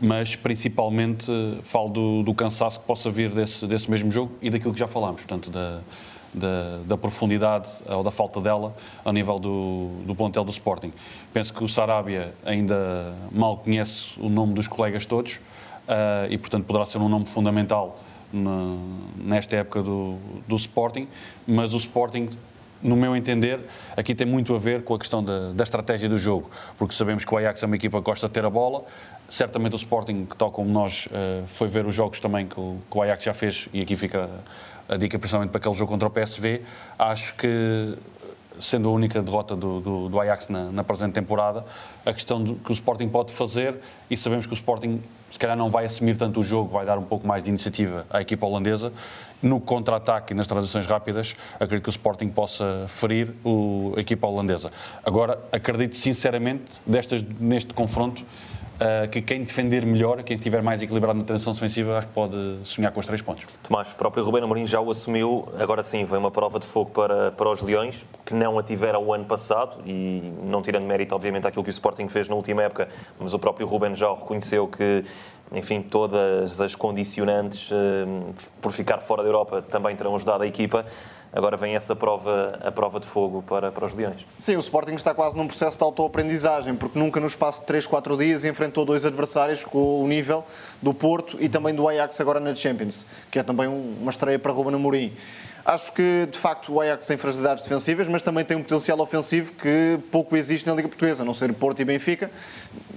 mas 0.00 0.34
principalmente 0.36 1.26
falo 1.62 1.88
do, 1.88 2.22
do, 2.22 2.34
cansaço 2.34 2.80
que 2.80 2.86
possa 2.86 3.10
vir 3.10 3.30
desse, 3.30 3.66
desse 3.66 3.90
mesmo 3.90 4.10
jogo 4.10 4.32
e 4.42 4.50
daquilo 4.50 4.72
que 4.72 4.80
já 4.80 4.88
falámos, 4.88 5.22
portanto, 5.22 5.50
da, 5.50 5.80
da, 6.32 6.78
da, 6.84 6.98
profundidade 6.98 7.70
ou 7.86 8.02
da 8.02 8.10
falta 8.10 8.40
dela 8.40 8.74
a 9.04 9.12
nível 9.12 9.38
do, 9.38 9.90
do 10.04 10.14
plantel 10.14 10.44
do 10.44 10.50
Sporting. 10.50 10.92
Penso 11.32 11.54
que 11.54 11.62
o 11.62 11.68
Sarabia 11.68 12.34
ainda 12.44 13.14
mal 13.30 13.58
conhece 13.58 14.08
o 14.18 14.28
nome 14.28 14.52
dos 14.52 14.66
colegas 14.66 15.06
todos 15.06 15.34
uh, 15.34 16.26
e, 16.28 16.36
portanto, 16.36 16.64
poderá 16.64 16.84
ser 16.86 16.98
um 16.98 17.08
nome 17.08 17.26
fundamental 17.26 18.00
nesta 19.16 19.56
época 19.56 19.82
do, 19.82 20.18
do 20.46 20.56
Sporting, 20.56 21.06
mas 21.46 21.74
o 21.74 21.76
Sporting 21.76 22.28
no 22.84 22.96
meu 22.96 23.16
entender, 23.16 23.60
aqui 23.96 24.14
tem 24.14 24.26
muito 24.26 24.54
a 24.54 24.58
ver 24.58 24.82
com 24.82 24.94
a 24.94 24.98
questão 24.98 25.24
da, 25.24 25.52
da, 25.52 25.64
estratégia 25.64 26.06
do 26.06 26.18
jogo, 26.18 26.50
porque 26.76 26.94
sabemos 26.94 27.24
que 27.24 27.34
o 27.34 27.38
Ajax 27.38 27.62
é 27.62 27.66
uma 27.66 27.76
equipa 27.76 27.98
que 27.98 28.04
gosta 28.04 28.28
de 28.28 28.34
ter 28.34 28.44
a 28.44 28.50
bola. 28.50 28.84
Certamente 29.26 29.72
o 29.72 29.76
Sporting, 29.76 30.26
que 30.26 30.36
tal 30.36 30.50
como 30.50 30.70
nós, 30.70 31.06
uh, 31.06 31.46
foi 31.46 31.66
ver 31.66 31.86
os 31.86 31.94
jogos 31.94 32.20
também 32.20 32.46
que 32.46 32.60
o, 32.60 32.76
que 32.90 32.98
o 32.98 33.00
Ajax 33.00 33.24
já 33.24 33.32
fez, 33.32 33.70
e 33.72 33.80
aqui 33.80 33.96
fica 33.96 34.28
a 34.86 34.96
dica 34.96 35.18
principalmente 35.18 35.50
para 35.50 35.58
aquele 35.58 35.74
jogo 35.74 35.90
contra 35.90 36.08
o 36.08 36.10
PSV. 36.10 36.60
Acho 36.98 37.34
que, 37.36 37.96
sendo 38.60 38.90
a 38.90 38.92
única 38.92 39.22
derrota 39.22 39.56
do, 39.56 39.80
do, 39.80 40.08
do 40.10 40.20
Ajax 40.20 40.48
na, 40.48 40.70
na, 40.70 40.84
presente 40.84 41.14
temporada, 41.14 41.64
a 42.04 42.12
questão 42.12 42.42
do, 42.42 42.56
que 42.56 42.70
o 42.70 42.74
Sporting 42.74 43.08
pode 43.08 43.32
fazer, 43.32 43.76
e 44.10 44.16
sabemos 44.16 44.44
que 44.44 44.52
o 44.52 44.54
Sporting 44.54 45.00
se 45.34 45.38
calhar 45.40 45.56
não 45.56 45.68
vai 45.68 45.84
assumir 45.84 46.16
tanto 46.16 46.38
o 46.38 46.44
jogo, 46.44 46.70
vai 46.70 46.86
dar 46.86 46.96
um 46.96 47.02
pouco 47.02 47.26
mais 47.26 47.42
de 47.42 47.50
iniciativa 47.50 48.06
à 48.08 48.20
equipa 48.20 48.46
holandesa. 48.46 48.92
No 49.42 49.60
contra-ataque 49.60 50.32
e 50.32 50.36
nas 50.36 50.46
transições 50.46 50.86
rápidas, 50.86 51.34
acredito 51.58 51.82
que 51.82 51.88
o 51.88 51.90
Sporting 51.90 52.28
possa 52.28 52.84
ferir 52.86 53.34
o, 53.44 53.94
a 53.96 54.00
equipa 54.00 54.28
holandesa. 54.28 54.70
Agora, 55.04 55.36
acredito 55.50 55.96
sinceramente, 55.96 56.80
destas, 56.86 57.20
neste 57.40 57.74
confronto, 57.74 58.24
Uh, 58.74 59.08
que 59.08 59.22
quem 59.22 59.44
defender 59.44 59.86
melhor, 59.86 60.20
quem 60.24 60.36
estiver 60.36 60.60
mais 60.60 60.82
equilibrado 60.82 61.16
na 61.16 61.24
transição 61.24 61.52
defensiva, 61.52 61.98
acho 61.98 62.08
que 62.08 62.12
pode 62.12 62.58
sonhar 62.64 62.90
com 62.90 62.98
os 62.98 63.06
três 63.06 63.22
pontos. 63.22 63.44
Tomás, 63.62 63.92
o 63.92 63.96
próprio 63.96 64.24
Rubén 64.24 64.42
Amorim 64.42 64.66
já 64.66 64.80
o 64.80 64.90
assumiu, 64.90 65.48
agora 65.60 65.80
sim, 65.80 66.04
vem 66.04 66.18
uma 66.18 66.30
prova 66.30 66.58
de 66.58 66.66
fogo 66.66 66.90
para, 66.90 67.30
para 67.30 67.48
os 67.50 67.62
Leões, 67.62 68.04
que 68.24 68.34
não 68.34 68.58
a 68.58 68.64
tiveram 68.64 69.04
o 69.04 69.14
ano 69.14 69.26
passado, 69.26 69.76
e 69.86 70.32
não 70.50 70.60
tirando 70.60 70.84
mérito, 70.86 71.14
obviamente, 71.14 71.46
àquilo 71.46 71.62
que 71.62 71.70
o 71.70 71.72
Sporting 71.72 72.08
fez 72.08 72.28
na 72.28 72.34
última 72.34 72.64
época, 72.64 72.88
mas 73.20 73.32
o 73.32 73.38
próprio 73.38 73.64
Rubén 73.64 73.94
já 73.94 74.12
reconheceu 74.12 74.66
que 74.66 75.04
enfim, 75.52 75.82
todas 75.82 76.60
as 76.60 76.74
condicionantes 76.74 77.70
uh, 77.70 77.74
por 78.60 78.72
ficar 78.72 78.98
fora 78.98 79.22
da 79.22 79.28
Europa 79.28 79.62
também 79.62 79.94
terão 79.94 80.14
ajudado 80.16 80.42
a 80.42 80.46
equipa. 80.46 80.84
Agora 81.32 81.56
vem 81.56 81.74
essa 81.74 81.96
prova, 81.96 82.60
a 82.62 82.70
prova 82.70 83.00
de 83.00 83.06
fogo 83.06 83.42
para, 83.42 83.72
para 83.72 83.86
os 83.86 83.92
Leões. 83.92 84.24
Sim, 84.38 84.56
o 84.56 84.60
Sporting 84.60 84.94
está 84.94 85.12
quase 85.12 85.36
num 85.36 85.48
processo 85.48 85.76
de 85.76 85.82
autoaprendizagem, 85.82 86.76
porque 86.76 86.96
nunca 86.96 87.18
no 87.18 87.26
espaço 87.26 87.60
de 87.60 87.66
3, 87.66 87.88
4 87.88 88.16
dias 88.16 88.44
enfrentou 88.44 88.84
dois 88.84 89.04
adversários 89.04 89.64
com 89.64 90.00
o 90.00 90.06
nível 90.06 90.44
do 90.80 90.94
Porto 90.94 91.36
e 91.40 91.48
também 91.48 91.74
do 91.74 91.88
Ajax 91.88 92.20
agora 92.20 92.38
na 92.38 92.54
Champions, 92.54 93.04
que 93.32 93.38
é 93.40 93.42
também 93.42 93.66
uma 93.66 94.10
estreia 94.10 94.38
para 94.38 94.52
Ruben 94.52 94.76
Amorim. 94.76 95.12
Acho 95.64 95.92
que, 95.92 96.28
de 96.30 96.38
facto, 96.38 96.72
o 96.72 96.80
Ajax 96.80 97.06
tem 97.06 97.16
fragilidades 97.16 97.62
defensivas, 97.62 98.06
mas 98.06 98.22
também 98.22 98.44
tem 98.44 98.56
um 98.56 98.62
potencial 98.62 99.00
ofensivo 99.00 99.52
que 99.52 99.98
pouco 100.12 100.36
existe 100.36 100.66
na 100.68 100.74
Liga 100.74 100.88
Portuguesa, 100.88 101.22
a 101.22 101.26
não 101.26 101.32
ser 101.32 101.52
Porto 101.54 101.80
e 101.80 101.84
Benfica. 101.84 102.30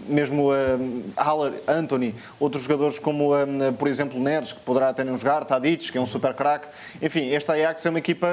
Mesmo 0.07 0.51
uh, 0.51 1.03
Haller, 1.15 1.53
Anthony, 1.67 2.15
outros 2.39 2.63
jogadores 2.63 2.99
como, 2.99 3.33
uh, 3.33 3.73
por 3.77 3.87
exemplo, 3.87 4.19
Neres, 4.19 4.53
que 4.53 4.59
poderá 4.59 4.89
até 4.89 5.03
não 5.03 5.17
jogar, 5.17 5.45
Tadic, 5.45 5.91
que 5.91 5.97
é 5.97 6.01
um 6.01 6.05
super 6.05 6.33
craque. 6.33 6.67
Enfim, 7.01 7.29
esta 7.31 7.53
Ajax 7.53 7.85
é 7.85 7.89
uma 7.89 7.99
equipa 7.99 8.27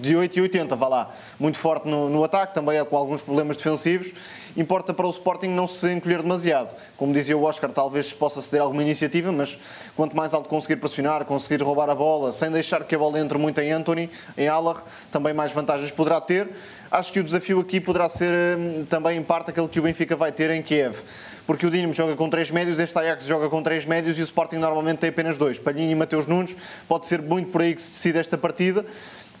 de 0.00 0.16
8 0.16 0.38
e 0.38 0.42
80, 0.42 0.76
vá 0.76 0.88
lá. 0.88 1.14
Muito 1.38 1.58
forte 1.58 1.88
no, 1.88 2.08
no 2.08 2.24
ataque, 2.24 2.54
também 2.54 2.78
é 2.78 2.84
com 2.84 2.96
alguns 2.96 3.22
problemas 3.22 3.56
defensivos 3.56 4.12
importa 4.56 4.92
para 4.92 5.06
o 5.06 5.10
Sporting 5.10 5.48
não 5.48 5.66
se 5.66 5.90
encolher 5.92 6.22
demasiado. 6.22 6.74
Como 6.96 7.12
dizia 7.12 7.36
o 7.36 7.42
Oscar, 7.42 7.70
talvez 7.72 8.12
possa 8.12 8.40
ceder 8.40 8.60
alguma 8.60 8.82
iniciativa, 8.82 9.32
mas 9.32 9.58
quanto 9.96 10.16
mais 10.16 10.34
alto 10.34 10.48
conseguir 10.48 10.76
pressionar, 10.76 11.24
conseguir 11.24 11.62
roubar 11.62 11.88
a 11.88 11.94
bola, 11.94 12.32
sem 12.32 12.50
deixar 12.50 12.84
que 12.84 12.94
a 12.94 12.98
bola 12.98 13.18
entre 13.18 13.38
muito 13.38 13.60
em 13.60 13.70
Anthony, 13.72 14.10
em 14.36 14.48
Allar, 14.48 14.84
também 15.10 15.32
mais 15.32 15.52
vantagens 15.52 15.90
poderá 15.90 16.20
ter. 16.20 16.48
Acho 16.92 17.10
que 17.10 17.20
o 17.20 17.24
desafio 17.24 17.58
aqui 17.58 17.80
poderá 17.80 18.06
ser 18.06 18.30
hum, 18.58 18.84
também 18.84 19.16
em 19.16 19.22
parte 19.22 19.48
aquele 19.48 19.66
que 19.66 19.80
o 19.80 19.82
Benfica 19.82 20.14
vai 20.14 20.30
ter 20.30 20.50
em 20.50 20.62
Kiev 20.62 21.00
porque 21.46 21.66
o 21.66 21.70
Dinamo 21.70 21.92
joga 21.92 22.14
com 22.14 22.28
três 22.30 22.50
médios, 22.50 22.78
este 22.78 22.96
Ajax 22.96 23.24
joga 23.24 23.48
com 23.48 23.62
três 23.62 23.84
médios 23.84 24.18
e 24.18 24.20
o 24.20 24.24
Sporting 24.24 24.56
normalmente 24.56 24.98
tem 24.98 25.10
apenas 25.10 25.36
dois. 25.36 25.58
Palhinha 25.58 25.90
e 25.90 25.94
Mateus 25.94 26.26
Nunes, 26.26 26.56
pode 26.86 27.06
ser 27.06 27.20
muito 27.20 27.50
por 27.50 27.62
aí 27.62 27.74
que 27.74 27.80
se 27.80 27.90
decide 27.90 28.18
esta 28.18 28.38
partida. 28.38 28.84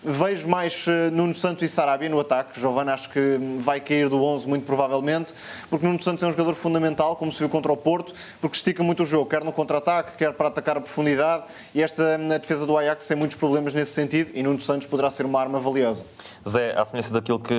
Vejo 0.04 0.48
mais 0.48 0.84
eh, 0.88 1.10
Nuno 1.10 1.32
Santos 1.32 1.62
e 1.62 1.68
Sarabia 1.68 2.08
no 2.08 2.18
ataque. 2.18 2.58
Giovanna 2.58 2.92
acho 2.92 3.08
que 3.08 3.38
vai 3.60 3.80
cair 3.80 4.08
do 4.08 4.20
11 4.20 4.48
muito 4.48 4.66
provavelmente, 4.66 5.32
porque 5.70 5.86
Nuno 5.86 6.02
Santos 6.02 6.24
é 6.24 6.26
um 6.26 6.30
jogador 6.32 6.54
fundamental, 6.54 7.14
como 7.14 7.30
se 7.30 7.38
viu 7.38 7.48
contra 7.48 7.72
o 7.72 7.76
Porto, 7.76 8.12
porque 8.40 8.56
estica 8.56 8.82
muito 8.82 9.04
o 9.04 9.06
jogo, 9.06 9.30
quer 9.30 9.44
no 9.44 9.52
contra-ataque, 9.52 10.16
quer 10.16 10.32
para 10.32 10.48
atacar 10.48 10.76
a 10.76 10.80
profundidade, 10.80 11.44
e 11.72 11.80
esta 11.80 12.18
defesa 12.18 12.66
do 12.66 12.76
Ajax 12.76 13.06
tem 13.06 13.16
muitos 13.16 13.36
problemas 13.36 13.74
nesse 13.74 13.92
sentido, 13.92 14.32
e 14.34 14.42
Nuno 14.42 14.60
Santos 14.60 14.88
poderá 14.88 15.08
ser 15.08 15.24
uma 15.24 15.40
arma 15.40 15.60
valiosa. 15.60 16.04
Zé, 16.48 16.74
à 16.76 16.84
semelhança 16.84 17.12
daquilo 17.12 17.38
que 17.38 17.54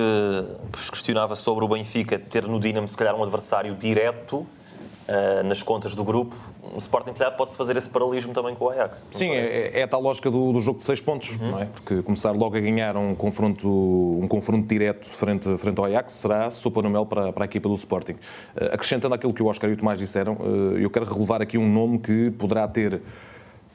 vos 0.69 0.89
questionava 0.89 1.37
sobre 1.37 1.63
o 1.63 1.67
Benfica, 1.69 2.19
ter 2.19 2.45
no 2.45 2.59
Dinamo 2.59 2.89
se 2.89 2.97
calhar 2.97 3.15
um 3.15 3.23
adversário 3.23 3.73
direto, 3.73 4.45
Uh, 5.03 5.43
nas 5.43 5.61
contas 5.61 5.93
do 5.95 6.03
grupo, 6.03 6.33
o 6.73 6.77
Sporting 6.77 7.11
pode-se 7.37 7.57
fazer 7.57 7.75
esse 7.75 7.89
paralelismo 7.89 8.33
também 8.33 8.55
com 8.55 8.65
o 8.65 8.69
Ajax. 8.69 9.05
Sim, 9.11 9.31
é, 9.31 9.79
é, 9.79 9.83
a 9.83 9.87
tal 9.87 10.01
lógica 10.01 10.31
do, 10.31 10.53
do 10.53 10.61
jogo 10.61 10.79
de 10.79 10.85
seis 10.85 11.01
pontos, 11.01 11.31
uhum. 11.31 11.51
não 11.51 11.59
é? 11.59 11.65
Porque 11.65 12.01
começar 12.01 12.31
logo 12.31 12.55
a 12.55 12.59
ganhar 12.59 12.95
um 12.95 13.13
confronto, 13.13 13.67
um 13.67 14.27
confronto 14.29 14.65
direto 14.65 15.05
frente, 15.09 15.57
frente 15.57 15.77
ao 15.77 15.85
Ajax 15.85 16.13
será 16.13 16.49
sopa 16.51 16.81
no 16.81 16.89
mel 16.89 17.05
para, 17.05 17.33
para 17.33 17.43
a 17.43 17.45
equipa 17.45 17.67
do 17.67 17.75
Sporting. 17.75 18.13
Uh, 18.13 18.71
acrescentando 18.71 19.13
aquilo 19.13 19.33
que 19.33 19.43
o 19.43 19.47
Oscar 19.47 19.69
e 19.69 19.73
o 19.73 19.77
Tomás 19.77 19.99
disseram, 19.99 20.35
uh, 20.35 20.77
eu 20.77 20.89
quero 20.89 21.05
relevar 21.05 21.41
aqui 21.41 21.57
um 21.57 21.69
nome 21.69 21.99
que 21.99 22.31
poderá 22.31 22.65
ter 22.65 23.01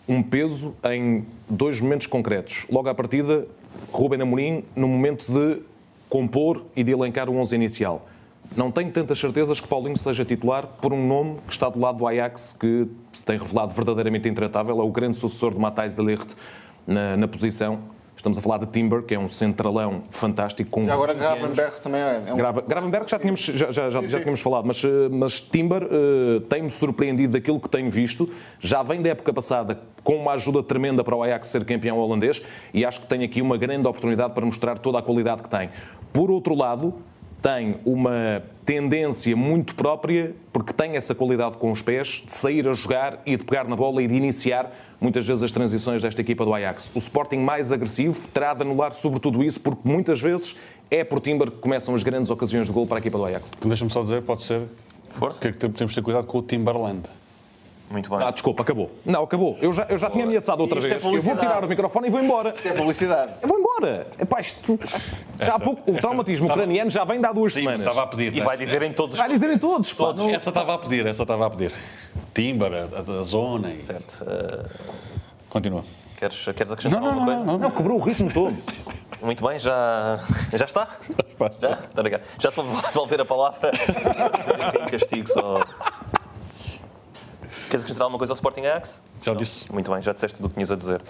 um 0.08 0.22
peso 0.22 0.74
em 0.84 1.26
dois 1.48 1.78
momentos 1.78 2.06
concretos. 2.06 2.64
Logo 2.70 2.88
à 2.88 2.94
partida, 2.94 3.46
Ruben 3.92 4.22
Amorim, 4.22 4.64
no 4.74 4.88
momento 4.88 5.30
de 5.30 5.60
compor 6.08 6.64
e 6.74 6.82
de 6.82 6.92
elencar 6.92 7.28
o 7.28 7.36
11 7.36 7.54
inicial. 7.54 8.08
Não 8.58 8.72
tenho 8.72 8.90
tantas 8.90 9.20
certezas 9.20 9.60
que 9.60 9.68
Paulinho 9.68 9.96
seja 9.96 10.24
titular 10.24 10.66
por 10.66 10.92
um 10.92 11.06
nome 11.06 11.36
que 11.46 11.52
está 11.52 11.68
do 11.68 11.78
lado 11.78 11.98
do 11.98 12.06
Ajax, 12.08 12.56
que 12.58 12.88
se 13.12 13.22
tem 13.22 13.38
revelado 13.38 13.72
verdadeiramente 13.72 14.28
intratável, 14.28 14.80
é 14.80 14.82
o 14.82 14.90
grande 14.90 15.16
sucessor 15.16 15.54
de 15.54 15.60
Matthijs 15.60 15.94
de 15.94 16.02
Ligt 16.02 16.34
na, 16.84 17.16
na 17.16 17.28
posição. 17.28 17.78
Estamos 18.16 18.36
a 18.36 18.40
falar 18.40 18.58
de 18.58 18.66
Timber, 18.66 19.02
que 19.02 19.14
é 19.14 19.18
um 19.18 19.28
centralão 19.28 20.02
fantástico. 20.10 20.68
Com 20.70 20.82
e 20.82 20.90
agora 20.90 21.14
Gravenberg 21.14 21.80
também 21.80 22.00
é 22.00 22.32
um... 22.32 22.36
Grava, 22.36 22.60
Gravenberg 22.62 23.08
já 23.08 23.16
tínhamos, 23.16 23.38
já, 23.38 23.70
já, 23.70 23.90
já, 23.90 24.02
já 24.04 24.18
tínhamos 24.18 24.40
falado, 24.40 24.64
mas, 24.64 24.82
eh, 24.82 25.08
mas 25.08 25.40
Timber 25.40 25.84
uh, 25.84 26.40
tem-me 26.40 26.68
surpreendido 26.68 27.34
daquilo 27.34 27.60
que 27.60 27.68
tenho 27.68 27.88
visto. 27.88 28.28
Já 28.58 28.82
vem 28.82 29.00
da 29.00 29.10
época 29.10 29.32
passada 29.32 29.78
com 30.02 30.16
uma 30.16 30.32
ajuda 30.32 30.64
tremenda 30.64 31.04
para 31.04 31.14
o 31.14 31.22
Ajax 31.22 31.46
ser 31.46 31.64
campeão 31.64 31.96
holandês 31.96 32.42
e 32.74 32.84
acho 32.84 33.02
que 33.02 33.06
tem 33.06 33.22
aqui 33.22 33.40
uma 33.40 33.56
grande 33.56 33.86
oportunidade 33.86 34.34
para 34.34 34.44
mostrar 34.44 34.78
toda 34.78 34.98
a 34.98 35.02
qualidade 35.02 35.44
que 35.44 35.48
tem. 35.48 35.70
Por 36.12 36.28
outro 36.28 36.56
lado, 36.56 36.96
tem 37.42 37.76
uma 37.84 38.42
tendência 38.64 39.34
muito 39.36 39.74
própria, 39.74 40.34
porque 40.52 40.72
tem 40.72 40.96
essa 40.96 41.14
qualidade 41.14 41.56
com 41.56 41.70
os 41.70 41.80
pés, 41.80 42.22
de 42.26 42.32
sair 42.32 42.68
a 42.68 42.72
jogar 42.72 43.22
e 43.24 43.36
de 43.36 43.44
pegar 43.44 43.64
na 43.64 43.76
bola 43.76 44.02
e 44.02 44.08
de 44.08 44.14
iniciar 44.14 44.70
muitas 45.00 45.26
vezes 45.26 45.42
as 45.42 45.52
transições 45.52 46.02
desta 46.02 46.20
equipa 46.20 46.44
do 46.44 46.52
Ajax. 46.52 46.90
O 46.94 46.98
Sporting 46.98 47.38
mais 47.38 47.70
agressivo 47.70 48.26
terá 48.28 48.52
de 48.52 48.62
anular 48.62 48.92
sobretudo 48.92 49.42
isso, 49.42 49.60
porque 49.60 49.88
muitas 49.88 50.20
vezes 50.20 50.56
é 50.90 51.04
por 51.04 51.20
Timber 51.20 51.50
que 51.50 51.58
começam 51.58 51.94
as 51.94 52.02
grandes 52.02 52.30
ocasiões 52.30 52.66
de 52.66 52.72
gol 52.72 52.86
para 52.86 52.98
a 52.98 53.00
equipa 53.00 53.16
do 53.16 53.24
Ajax. 53.24 53.52
Deixa-me 53.64 53.90
só 53.90 54.02
dizer, 54.02 54.22
pode 54.22 54.42
ser 54.42 54.62
Força. 55.10 55.40
que 55.40 55.52
temos 55.52 55.92
de 55.92 55.94
ter 55.94 56.02
cuidado 56.02 56.26
com 56.26 56.38
o 56.38 56.42
Timberland. 56.42 57.02
Muito 57.90 58.10
bem. 58.10 58.18
Ah, 58.22 58.30
desculpa, 58.30 58.62
acabou. 58.62 58.90
Não, 59.04 59.24
acabou. 59.24 59.56
Eu 59.60 59.72
já, 59.72 59.86
eu 59.88 59.96
já 59.96 60.10
tinha 60.10 60.24
ameaçado 60.24 60.60
outra 60.60 60.78
Isto 60.78 60.86
é 60.88 60.90
vez. 60.90 61.04
É 61.04 61.08
eu 61.08 61.22
vou 61.22 61.36
tirar 61.36 61.64
o 61.64 61.68
microfone 61.68 62.08
e 62.08 62.10
vou 62.10 62.20
embora. 62.20 62.52
Isto 62.54 62.68
é 62.68 62.72
publicidade. 62.72 63.32
Eu 63.40 63.48
vou 63.48 63.58
embora. 63.58 64.06
Epá, 64.18 64.40
isto... 64.40 64.78
Já 65.40 65.54
há 65.54 65.58
pouco, 65.58 65.90
o 65.90 65.94
traumatismo 65.96 66.48
ucraniano 66.48 66.90
já 66.90 67.04
vem 67.04 67.20
de 67.20 67.26
há 67.26 67.32
duas 67.32 67.54
Sim, 67.54 67.60
semanas. 67.60 67.80
estava 67.80 68.02
a 68.02 68.06
pedir. 68.06 68.36
E 68.36 68.40
vai 68.40 68.56
dizer 68.56 68.82
em 68.82 68.92
todos 68.92 69.14
os... 69.14 69.18
Vai 69.18 69.28
dizer 69.28 69.50
em 69.50 69.58
todos. 69.58 69.92
todos. 69.92 70.24
Pá, 70.24 70.32
Essa 70.32 70.50
estava 70.50 70.74
a 70.74 70.78
pedir, 70.78 71.06
essa 71.06 71.22
estava 71.22 71.46
a 71.46 71.50
pedir. 71.50 71.72
Timber, 72.34 72.72
a, 72.72 73.20
a 73.20 73.22
zona. 73.22 73.72
E... 73.72 73.78
Certo. 73.78 74.22
Uh... 74.24 74.68
Continua. 75.48 75.82
Queres, 76.18 76.44
queres 76.44 76.72
acrescentar 76.72 77.00
não, 77.00 77.06
não, 77.06 77.14
alguma 77.14 77.26
coisa? 77.26 77.44
Não, 77.44 77.52
não, 77.54 77.58
não, 77.60 77.70
quebrou 77.70 77.98
o 77.98 78.02
ritmo 78.02 78.30
todo. 78.30 78.56
Muito 79.22 79.46
bem, 79.46 79.58
já, 79.58 80.20
já 80.52 80.64
está? 80.64 80.88
Já? 81.60 81.70
Está 81.70 82.02
ligado. 82.02 82.22
Já 82.40 82.48
estou 82.48 82.64
a 82.64 82.88
devolver 82.88 83.20
a 83.20 83.24
palavra. 83.24 83.70
Tem 83.70 84.86
castigo 84.86 85.28
só. 85.28 85.60
Queres 87.68 87.82
acrescentar 87.82 88.04
alguma 88.04 88.18
coisa 88.18 88.32
ao 88.32 88.34
Sporting 88.34 88.62
Ajax? 88.62 89.02
Já 89.22 89.34
disse. 89.34 89.70
Muito 89.70 89.90
bem, 89.92 90.00
já 90.00 90.12
disseste 90.12 90.36
tudo 90.36 90.46
o 90.46 90.48
que 90.48 90.54
tinhas 90.54 90.70
a 90.70 90.76
dizer. 90.76 91.02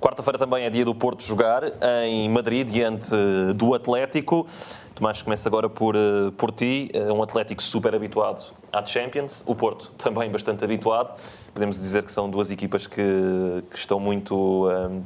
Quarta-feira 0.00 0.38
também 0.38 0.64
é 0.64 0.70
dia 0.70 0.84
do 0.84 0.94
Porto 0.94 1.22
jogar 1.22 1.62
em 2.06 2.28
Madrid, 2.30 2.68
diante 2.68 3.10
do 3.54 3.74
Atlético. 3.74 4.46
Tomás, 4.94 5.22
começa 5.22 5.48
agora 5.48 5.68
por, 5.68 5.94
eh, 5.94 6.32
por 6.36 6.50
ti. 6.50 6.90
É 6.92 7.12
um 7.12 7.22
Atlético 7.22 7.62
super 7.62 7.94
habituado 7.94 8.44
à 8.72 8.84
Champions, 8.84 9.44
o 9.46 9.54
Porto 9.54 9.92
também 9.98 10.30
bastante 10.30 10.64
habituado. 10.64 11.20
Podemos 11.52 11.78
dizer 11.78 12.02
que 12.02 12.10
são 12.10 12.28
duas 12.28 12.50
equipas 12.50 12.86
que, 12.86 13.62
que 13.70 13.78
estão 13.78 14.00
muito. 14.00 14.68
ehm, 14.70 15.02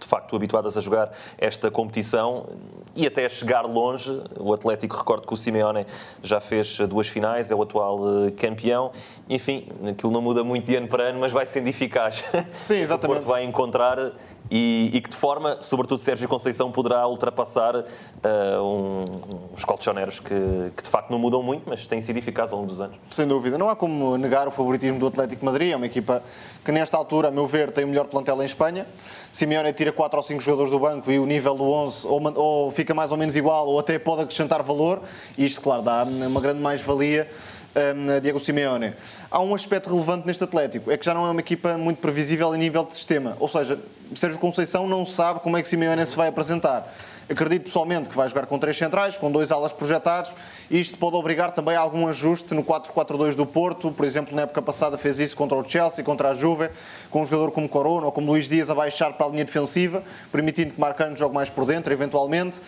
de 0.00 0.06
facto 0.06 0.34
habituadas 0.36 0.76
a 0.76 0.80
jogar 0.80 1.10
esta 1.38 1.70
competição 1.70 2.46
e 2.94 3.06
até 3.06 3.28
chegar 3.28 3.62
longe. 3.62 4.22
O 4.38 4.52
Atlético, 4.52 4.96
recordo 4.96 5.26
que 5.26 5.34
o 5.34 5.36
Simeone 5.36 5.86
já 6.22 6.40
fez 6.40 6.78
duas 6.88 7.08
finais, 7.08 7.50
é 7.50 7.54
o 7.54 7.62
atual 7.62 8.26
eh, 8.26 8.30
campeão. 8.30 8.90
Enfim, 9.28 9.68
aquilo 9.88 10.12
não 10.12 10.22
muda 10.22 10.42
muito 10.42 10.64
de 10.64 10.76
ano 10.76 10.88
para 10.88 11.04
ano, 11.04 11.20
mas 11.20 11.32
vai 11.32 11.46
sendo 11.46 11.68
eficaz. 11.68 12.24
Sim, 12.56 12.76
exatamente. 12.78 13.06
O 13.06 13.18
Porto 13.18 13.28
vai 13.28 13.44
encontrar 13.44 14.12
e, 14.50 14.90
e 14.92 15.00
que 15.00 15.10
de 15.10 15.16
forma, 15.16 15.58
sobretudo 15.62 15.98
Sérgio 15.98 16.28
Conceição, 16.28 16.70
poderá 16.70 17.06
ultrapassar 17.06 17.84
eh, 18.22 18.58
um, 18.60 19.04
uns 19.52 19.64
colchoneros 19.64 20.20
que, 20.20 20.34
que 20.76 20.82
de 20.82 20.88
facto 20.88 21.10
não 21.10 21.18
mudam 21.18 21.42
muito, 21.42 21.64
mas 21.66 21.86
têm 21.86 22.00
sido 22.00 22.16
eficazes 22.16 22.52
ao 22.52 22.60
longo 22.60 22.70
dos 22.70 22.80
anos. 22.80 22.96
Sem 23.10 23.26
dúvida. 23.26 23.58
Não 23.58 23.68
há 23.68 23.76
como 23.76 24.16
negar 24.16 24.46
o 24.46 24.50
favoritismo 24.50 24.98
do 24.98 25.06
Atlético 25.06 25.44
Madrid. 25.44 25.72
É 25.72 25.76
uma 25.76 25.86
equipa 25.86 26.22
que, 26.64 26.70
nesta 26.70 26.96
altura, 26.96 27.28
a 27.28 27.30
meu 27.30 27.46
ver, 27.46 27.70
tem 27.70 27.84
o 27.84 27.88
melhor 27.88 28.06
plantel 28.06 28.40
em 28.42 28.46
Espanha. 28.46 28.86
Simeone 29.32 29.72
tira 29.72 29.92
4 29.92 30.16
ou 30.16 30.22
5 30.22 30.40
jogadores 30.40 30.70
do 30.70 30.78
banco 30.78 31.10
e 31.10 31.18
o 31.18 31.26
nível 31.26 31.54
do 31.54 31.64
11 31.64 32.06
ou, 32.06 32.32
ou 32.34 32.72
fica 32.72 32.94
mais 32.94 33.10
ou 33.10 33.16
menos 33.16 33.36
igual 33.36 33.66
ou 33.66 33.78
até 33.78 33.98
pode 33.98 34.22
acrescentar 34.22 34.62
valor. 34.62 35.02
Isto, 35.36 35.60
claro, 35.60 35.82
dá 35.82 36.04
uma 36.04 36.40
grande 36.40 36.60
mais-valia 36.60 37.28
a 37.76 38.18
Diego 38.18 38.40
Simeone. 38.40 38.94
Há 39.30 39.40
um 39.42 39.54
aspecto 39.54 39.90
relevante 39.90 40.26
neste 40.26 40.42
Atlético, 40.42 40.90
é 40.90 40.96
que 40.96 41.04
já 41.04 41.12
não 41.12 41.26
é 41.26 41.30
uma 41.30 41.40
equipa 41.40 41.76
muito 41.76 41.98
previsível 41.98 42.54
em 42.54 42.58
nível 42.58 42.84
de 42.84 42.94
sistema. 42.94 43.36
Ou 43.38 43.48
seja, 43.48 43.78
Sérgio 44.14 44.38
Conceição 44.38 44.88
não 44.88 45.04
sabe 45.04 45.40
como 45.40 45.56
é 45.58 45.62
que 45.62 45.68
Simeone 45.68 46.04
se 46.06 46.16
vai 46.16 46.28
apresentar. 46.28 46.90
Acredito 47.28 47.64
pessoalmente 47.64 48.08
que 48.08 48.16
vai 48.16 48.28
jogar 48.28 48.46
com 48.46 48.56
três 48.56 48.78
centrais, 48.78 49.16
com 49.16 49.30
dois 49.32 49.50
alas 49.50 49.72
projetados, 49.72 50.32
e 50.70 50.78
isto 50.78 50.96
pode 50.96 51.16
obrigar 51.16 51.50
também 51.50 51.74
a 51.74 51.80
algum 51.80 52.06
ajuste 52.06 52.54
no 52.54 52.62
4-4-2 52.62 53.34
do 53.34 53.44
Porto. 53.44 53.90
Por 53.90 54.06
exemplo, 54.06 54.34
na 54.34 54.42
época 54.42 54.62
passada 54.62 54.96
fez 54.96 55.18
isso 55.18 55.36
contra 55.36 55.58
o 55.58 55.68
Chelsea, 55.68 56.04
contra 56.04 56.30
a 56.30 56.34
Juve, 56.34 56.70
com 57.10 57.22
um 57.22 57.26
jogador 57.26 57.50
como 57.50 57.68
Corona 57.68 58.06
ou 58.06 58.12
como 58.12 58.30
Luís 58.30 58.48
Dias 58.48 58.70
a 58.70 58.76
baixar 58.76 59.14
para 59.14 59.26
a 59.26 59.28
linha 59.28 59.44
defensiva, 59.44 60.04
permitindo 60.30 60.74
que 60.74 60.80
Marcano 60.80 61.16
jogue 61.16 61.34
mais 61.34 61.50
por 61.50 61.66
dentro, 61.66 61.92
eventualmente. 61.92 62.60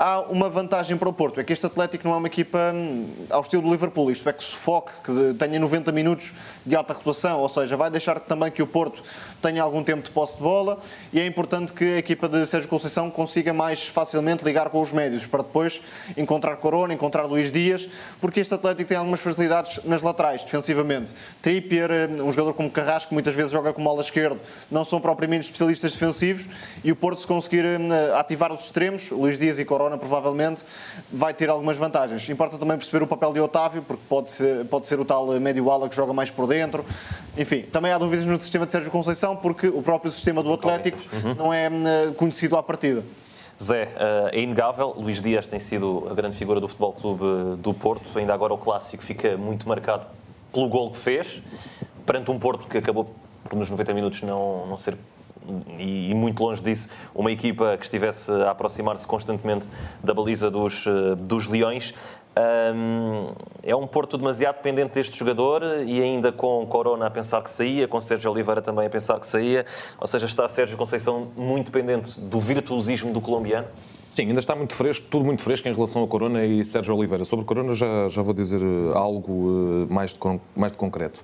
Há 0.00 0.20
uma 0.20 0.48
vantagem 0.48 0.96
para 0.96 1.08
o 1.08 1.12
Porto, 1.12 1.40
é 1.40 1.42
que 1.42 1.52
este 1.52 1.66
Atlético 1.66 2.06
não 2.06 2.14
é 2.14 2.18
uma 2.18 2.28
equipa 2.28 2.70
hum, 2.72 3.08
ao 3.28 3.40
estilo 3.40 3.62
do 3.62 3.68
Liverpool, 3.68 4.12
isto 4.12 4.28
é 4.28 4.32
que 4.32 4.44
sufoque, 4.44 4.92
que 5.02 5.34
tenha 5.34 5.58
90 5.58 5.90
minutos 5.90 6.32
de 6.64 6.76
alta 6.76 6.92
rotação, 6.92 7.40
ou 7.40 7.48
seja, 7.48 7.76
vai 7.76 7.90
deixar 7.90 8.20
também 8.20 8.48
que 8.48 8.62
o 8.62 8.66
Porto 8.66 9.02
tenha 9.42 9.60
algum 9.60 9.82
tempo 9.82 10.02
de 10.02 10.10
posse 10.12 10.36
de 10.36 10.42
bola 10.44 10.78
e 11.12 11.18
é 11.18 11.26
importante 11.26 11.72
que 11.72 11.84
a 11.84 11.98
equipa 11.98 12.28
de 12.28 12.46
Sérgio 12.46 12.68
Conceição 12.68 13.10
consiga 13.10 13.52
mais 13.52 13.88
facilmente 13.88 14.44
ligar 14.44 14.70
com 14.70 14.80
os 14.80 14.92
médios 14.92 15.26
para 15.26 15.42
depois 15.42 15.80
encontrar 16.16 16.54
Corona, 16.58 16.94
encontrar 16.94 17.24
Luís 17.26 17.50
Dias, 17.50 17.88
porque 18.20 18.38
este 18.38 18.54
Atlético 18.54 18.88
tem 18.88 18.96
algumas 18.96 19.18
facilidades 19.18 19.80
nas 19.84 20.02
laterais, 20.02 20.44
defensivamente. 20.44 21.12
Trippier, 21.42 21.90
um 22.22 22.30
jogador 22.30 22.54
como 22.54 22.70
Carrasco, 22.70 23.08
que 23.08 23.14
muitas 23.14 23.34
vezes 23.34 23.50
joga 23.50 23.72
como 23.72 23.90
ala 23.90 24.00
esquerdo, 24.00 24.40
não 24.70 24.84
são 24.84 25.00
propriamente 25.00 25.46
especialistas 25.46 25.92
defensivos 25.92 26.48
e 26.84 26.92
o 26.92 26.96
Porto, 26.96 27.20
se 27.20 27.26
conseguir 27.26 27.64
hum, 27.64 27.88
ativar 28.16 28.52
os 28.52 28.62
extremos, 28.62 29.10
Luís 29.10 29.36
Dias 29.36 29.58
e 29.58 29.64
Corona, 29.64 29.87
provavelmente, 29.96 30.64
vai 31.10 31.32
ter 31.32 31.48
algumas 31.48 31.76
vantagens. 31.76 32.28
Importa 32.28 32.58
também 32.58 32.76
perceber 32.76 33.02
o 33.02 33.06
papel 33.06 33.32
de 33.32 33.40
Otávio, 33.40 33.82
porque 33.82 34.02
pode 34.08 34.30
ser, 34.30 34.66
pode 34.66 34.86
ser 34.86 34.98
o 35.00 35.04
tal 35.04 35.28
médio 35.40 35.70
ala 35.70 35.88
que 35.88 35.96
joga 35.96 36.12
mais 36.12 36.30
por 36.30 36.46
dentro. 36.46 36.84
Enfim, 37.36 37.62
também 37.62 37.92
há 37.92 37.98
dúvidas 37.98 38.26
no 38.26 38.38
sistema 38.40 38.66
de 38.66 38.72
Sérgio 38.72 38.90
Conceição, 38.90 39.36
porque 39.36 39.68
o 39.68 39.80
próprio 39.80 40.10
sistema 40.10 40.42
do 40.42 40.52
Atlético 40.52 40.98
não 41.36 41.54
é 41.54 41.70
hum, 41.70 42.12
conhecido 42.14 42.56
à 42.56 42.62
partida. 42.62 43.02
Zé, 43.62 43.92
eh, 43.96 44.30
é 44.34 44.40
inegável, 44.40 44.94
Luís 44.96 45.20
Dias 45.20 45.46
tem 45.48 45.58
sido 45.58 46.06
a 46.08 46.14
grande 46.14 46.36
figura 46.36 46.60
do 46.60 46.68
Futebol 46.68 46.92
Clube 46.92 47.56
do 47.56 47.74
Porto, 47.74 48.16
ainda 48.16 48.32
agora 48.32 48.54
o 48.54 48.58
clássico 48.58 49.02
fica 49.02 49.36
muito 49.36 49.68
marcado 49.68 50.06
pelo 50.52 50.68
gol 50.68 50.92
que 50.92 50.98
fez, 50.98 51.42
perante 52.06 52.30
um 52.30 52.38
Porto 52.38 52.68
que 52.68 52.78
acabou 52.78 53.12
por 53.42 53.56
nos 53.56 53.68
90 53.68 53.92
minutos 53.94 54.22
não, 54.22 54.64
não 54.66 54.78
ser, 54.78 54.96
e, 55.78 56.10
e 56.10 56.14
muito 56.14 56.42
longe 56.42 56.62
disso, 56.62 56.88
uma 57.14 57.30
equipa 57.30 57.76
que 57.76 57.84
estivesse 57.84 58.30
a 58.30 58.50
aproximar-se 58.50 59.06
constantemente 59.06 59.68
da 60.02 60.14
baliza 60.14 60.50
dos, 60.50 60.86
eh, 60.86 61.14
dos 61.16 61.46
Leões. 61.46 61.94
Hum, 62.38 63.32
é 63.64 63.74
um 63.74 63.86
Porto 63.86 64.16
demasiado 64.16 64.56
dependente 64.56 64.94
deste 64.94 65.18
jogador 65.18 65.62
e 65.84 66.00
ainda 66.00 66.30
com 66.30 66.64
Corona 66.66 67.06
a 67.06 67.10
pensar 67.10 67.42
que 67.42 67.50
saía, 67.50 67.88
com 67.88 68.00
Sérgio 68.00 68.30
Oliveira 68.30 68.62
também 68.62 68.86
a 68.86 68.90
pensar 68.90 69.18
que 69.18 69.26
saía, 69.26 69.66
ou 70.00 70.06
seja, 70.06 70.26
está 70.26 70.48
Sérgio 70.48 70.76
Conceição 70.76 71.28
muito 71.36 71.72
dependente 71.72 72.20
do 72.20 72.38
virtuosismo 72.38 73.12
do 73.12 73.20
colombiano. 73.20 73.66
Sim, 74.12 74.28
ainda 74.28 74.40
está 74.40 74.54
muito 74.54 74.74
fresco, 74.74 75.06
tudo 75.10 75.24
muito 75.24 75.42
fresco 75.42 75.68
em 75.68 75.74
relação 75.74 76.04
a 76.04 76.06
Corona 76.06 76.44
e 76.44 76.64
Sérgio 76.64 76.94
Oliveira. 76.94 77.24
Sobre 77.24 77.44
Corona 77.44 77.74
já, 77.74 78.08
já 78.08 78.22
vou 78.22 78.34
dizer 78.34 78.60
eh, 78.60 78.96
algo 78.96 79.86
eh, 79.88 79.92
mais 79.92 80.12
de, 80.12 80.18
mais 80.54 80.72
de 80.72 80.78
concreto. 80.78 81.22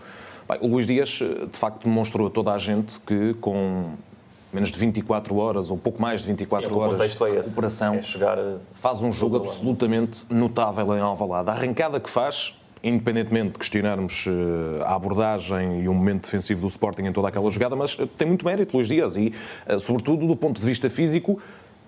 Bem, 0.48 0.58
o 0.60 0.66
Luís 0.66 0.86
Dias, 0.86 1.08
de 1.08 1.58
facto, 1.58 1.84
demonstrou 1.84 2.26
a 2.26 2.30
toda 2.30 2.52
a 2.52 2.58
gente 2.58 3.00
que 3.00 3.34
com 3.34 3.94
menos 4.54 4.70
de 4.70 4.78
24 4.78 5.36
horas, 5.36 5.70
ou 5.70 5.76
pouco 5.76 6.00
mais 6.00 6.20
de 6.20 6.28
24 6.28 6.68
Sim, 6.68 6.74
horas 6.74 7.00
é 7.00 7.08
de 7.30 7.36
esse. 7.38 7.50
operação, 7.50 7.94
É 7.94 8.02
chegar 8.02 8.38
a- 8.38 8.56
faz 8.74 9.02
um 9.02 9.10
jogo 9.12 9.36
absolutamente 9.38 10.24
notável 10.30 10.96
em 10.96 11.00
Alvalade. 11.00 11.50
A 11.50 11.52
arrancada 11.52 11.98
que 11.98 12.08
faz, 12.08 12.54
independentemente 12.82 13.52
de 13.52 13.58
questionarmos 13.58 14.26
eh, 14.28 14.82
a 14.84 14.94
abordagem 14.94 15.82
e 15.82 15.88
o 15.88 15.94
momento 15.94 16.22
defensivo 16.22 16.60
do 16.60 16.66
Sporting 16.68 17.02
em 17.02 17.12
toda 17.12 17.28
aquela 17.28 17.48
jogada, 17.50 17.74
mas 17.74 17.96
eh, 17.98 18.06
tem 18.16 18.28
muito 18.28 18.44
mérito 18.44 18.76
Luís 18.76 18.88
Dias 18.88 19.16
e, 19.16 19.32
eh, 19.66 19.78
sobretudo, 19.78 20.26
do 20.26 20.36
ponto 20.36 20.60
de 20.60 20.66
vista 20.66 20.88
físico, 20.88 21.40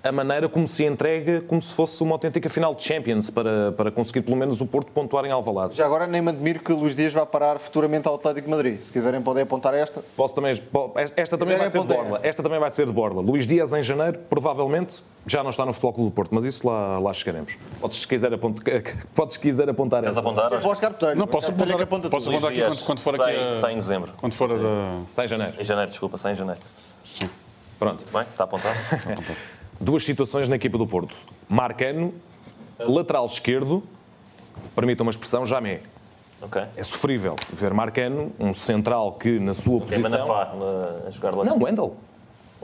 a 0.05 0.13
maneira 0.13 0.49
como 0.49 0.69
se 0.69 0.85
entrega 0.85 1.41
como 1.41 1.61
se 1.61 1.73
fosse 1.73 2.01
uma 2.03 2.13
autêntica 2.15 2.49
final 2.49 2.75
de 2.77 2.85
Champions 2.85 3.29
para, 3.29 3.73
para 3.73 3.91
conseguir 3.91 4.23
pelo 4.23 4.37
menos 4.37 4.61
o 4.61 4.67
Porto 4.67 4.93
pontuar 4.93 5.25
em 5.25 5.33
Alvalade. 5.33 5.75
Já 5.75 5.85
agora 5.85 6.07
nem 6.07 6.23
me 6.23 6.29
admiro 6.31 6.61
que 6.61 6.73
Luís 6.73 6.95
Dias 6.95 7.13
vá 7.13 7.27
parar 7.27 7.59
futuramente 7.59 8.07
ao 8.07 8.15
Atlético 8.15 8.45
de 8.45 8.51
Madrid. 8.51 8.81
Se 8.81 8.93
quiserem 8.93 9.21
podem 9.21 9.43
apontar 9.43 9.75
esta. 9.75 10.05
Posso 10.17 10.33
também, 10.35 10.53
esta 10.53 11.37
também 11.37 11.57
Quiserem 11.57 11.59
vai 11.59 11.71
ser 11.71 11.81
de 11.81 11.87
borla. 11.95 12.17
esta. 12.17 12.29
Esta 12.29 12.43
também 12.43 12.59
vai 12.61 12.71
ser 12.71 12.87
de 12.87 12.93
borla. 12.93 13.21
Luís 13.21 13.47
Dias 13.47 13.73
em 13.73 13.83
janeiro, 13.83 14.21
provavelmente, 14.31 15.03
já 15.27 15.43
não 15.43 15.51
está 15.51 15.67
no 15.67 15.73
Futebol 15.73 15.93
Clube 15.95 16.11
do 16.11 16.15
Porto, 16.15 16.35
mas 16.35 16.45
isso 16.45 16.65
lá, 16.67 16.99
lá 17.01 17.13
chegaremos. 17.13 17.55
Podes, 17.81 17.99
se 18.01 18.07
quiser, 18.07 18.33
apontar, 18.33 18.65
podes, 19.15 19.35
se 19.35 19.41
quiser 19.41 19.69
apontar 19.69 20.03
Queres 20.03 20.17
essa. 20.17 20.25
apontar? 20.25 20.53
Eu 20.53 20.61
vou 20.61 20.71
Oscar 20.71 20.91
Botelho. 20.91 21.17
Não, 21.17 21.27
posso 21.27 21.51
é 21.51 21.55
apontar, 21.55 21.81
aponta 21.83 22.11
posso 22.11 22.29
apontar 22.31 22.51
aqui 22.53 22.63
quando, 22.63 22.85
quando 22.85 23.01
for 23.01 23.17
sai- 23.17 23.37
aqui 23.37 23.49
a, 23.49 23.53
sai 23.61 23.73
em 23.73 23.77
dezembro. 23.77 24.13
Quando 24.19 24.35
for 24.35 24.53
a 24.53 24.55
da... 24.57 25.01
Sai 25.13 25.25
em 25.25 25.29
janeiro. 25.29 25.55
Em 25.59 25.65
janeiro, 25.65 25.91
desculpa, 25.91 26.17
sem 26.17 26.35
janeiro. 26.35 26.61
Pronto. 27.79 28.05
Bem, 28.13 28.23
está 28.23 28.45
apontado? 28.45 28.77
Duas 29.81 30.05
situações 30.05 30.49
na 30.49 30.57
equipa 30.57 30.79
do 30.79 30.87
Porto. 30.87 31.17
Marcano, 31.49 32.15
lateral 32.79 33.27
esquerdo, 33.27 33.83
permita 34.75 35.03
uma 35.03 35.11
expressão, 35.11 35.45
Jamé. 35.45 35.81
ok. 36.41 36.63
É 36.77 36.83
sofrível 36.83 37.37
ver 37.53 37.73
Marcano, 37.75 38.33
um 38.41 38.55
central 38.55 39.13
que 39.13 39.39
na 39.39 39.55
sua 39.55 39.81
Tem 39.81 40.01
posição... 40.01 40.27
Manafá 40.29 40.55
na- 40.55 41.09
a 41.09 41.11
jogar 41.11 41.35
lá. 41.35 41.45
Não, 41.45 41.59
Wendel. 41.63 41.95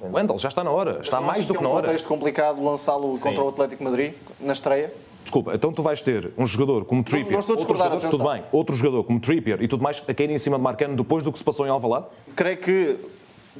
Wendel, 0.03 0.39
já 0.39 0.49
está 0.49 0.65
na 0.65 0.71
hora. 0.71 0.99
Está 1.01 1.21
Não 1.21 1.27
mais 1.27 1.47
do 1.47 1.53
que 1.55 1.61
é 1.61 1.63
na 1.63 1.69
um 1.69 1.73
hora. 1.73 1.87
contexto 1.87 2.09
complicado 2.09 2.63
lançá-lo 2.63 3.19
contra 3.21 3.43
o 3.43 3.49
Atlético 3.49 3.85
Madrid 3.85 4.15
na 4.41 4.53
estreia. 4.53 4.93
Desculpa, 5.23 5.55
então 5.55 5.73
tu 5.73 5.83
vais 5.83 6.01
ter 6.03 6.33
um 6.37 6.45
jogador 6.45 6.85
como 6.85 7.05
Trippier, 7.05 7.33
não 7.33 7.39
estou 7.39 7.55
a 7.55 7.59
outro 7.61 7.77
jogador, 7.77 8.11
tudo 8.11 8.29
bem, 8.29 8.43
outro 8.51 8.75
jogador 8.75 9.05
como 9.05 9.21
Trippier 9.21 9.63
e 9.63 9.69
tudo 9.69 9.85
mais 9.85 10.03
a 10.09 10.13
cair 10.13 10.29
em 10.31 10.37
cima 10.39 10.57
de 10.57 10.63
Marcano 10.65 10.97
depois 10.97 11.23
do 11.23 11.31
que 11.31 11.39
se 11.39 11.45
passou 11.45 11.65
em 11.65 11.71
Alvalade? 11.71 12.07
Creio 12.35 12.57
que, 12.57 12.97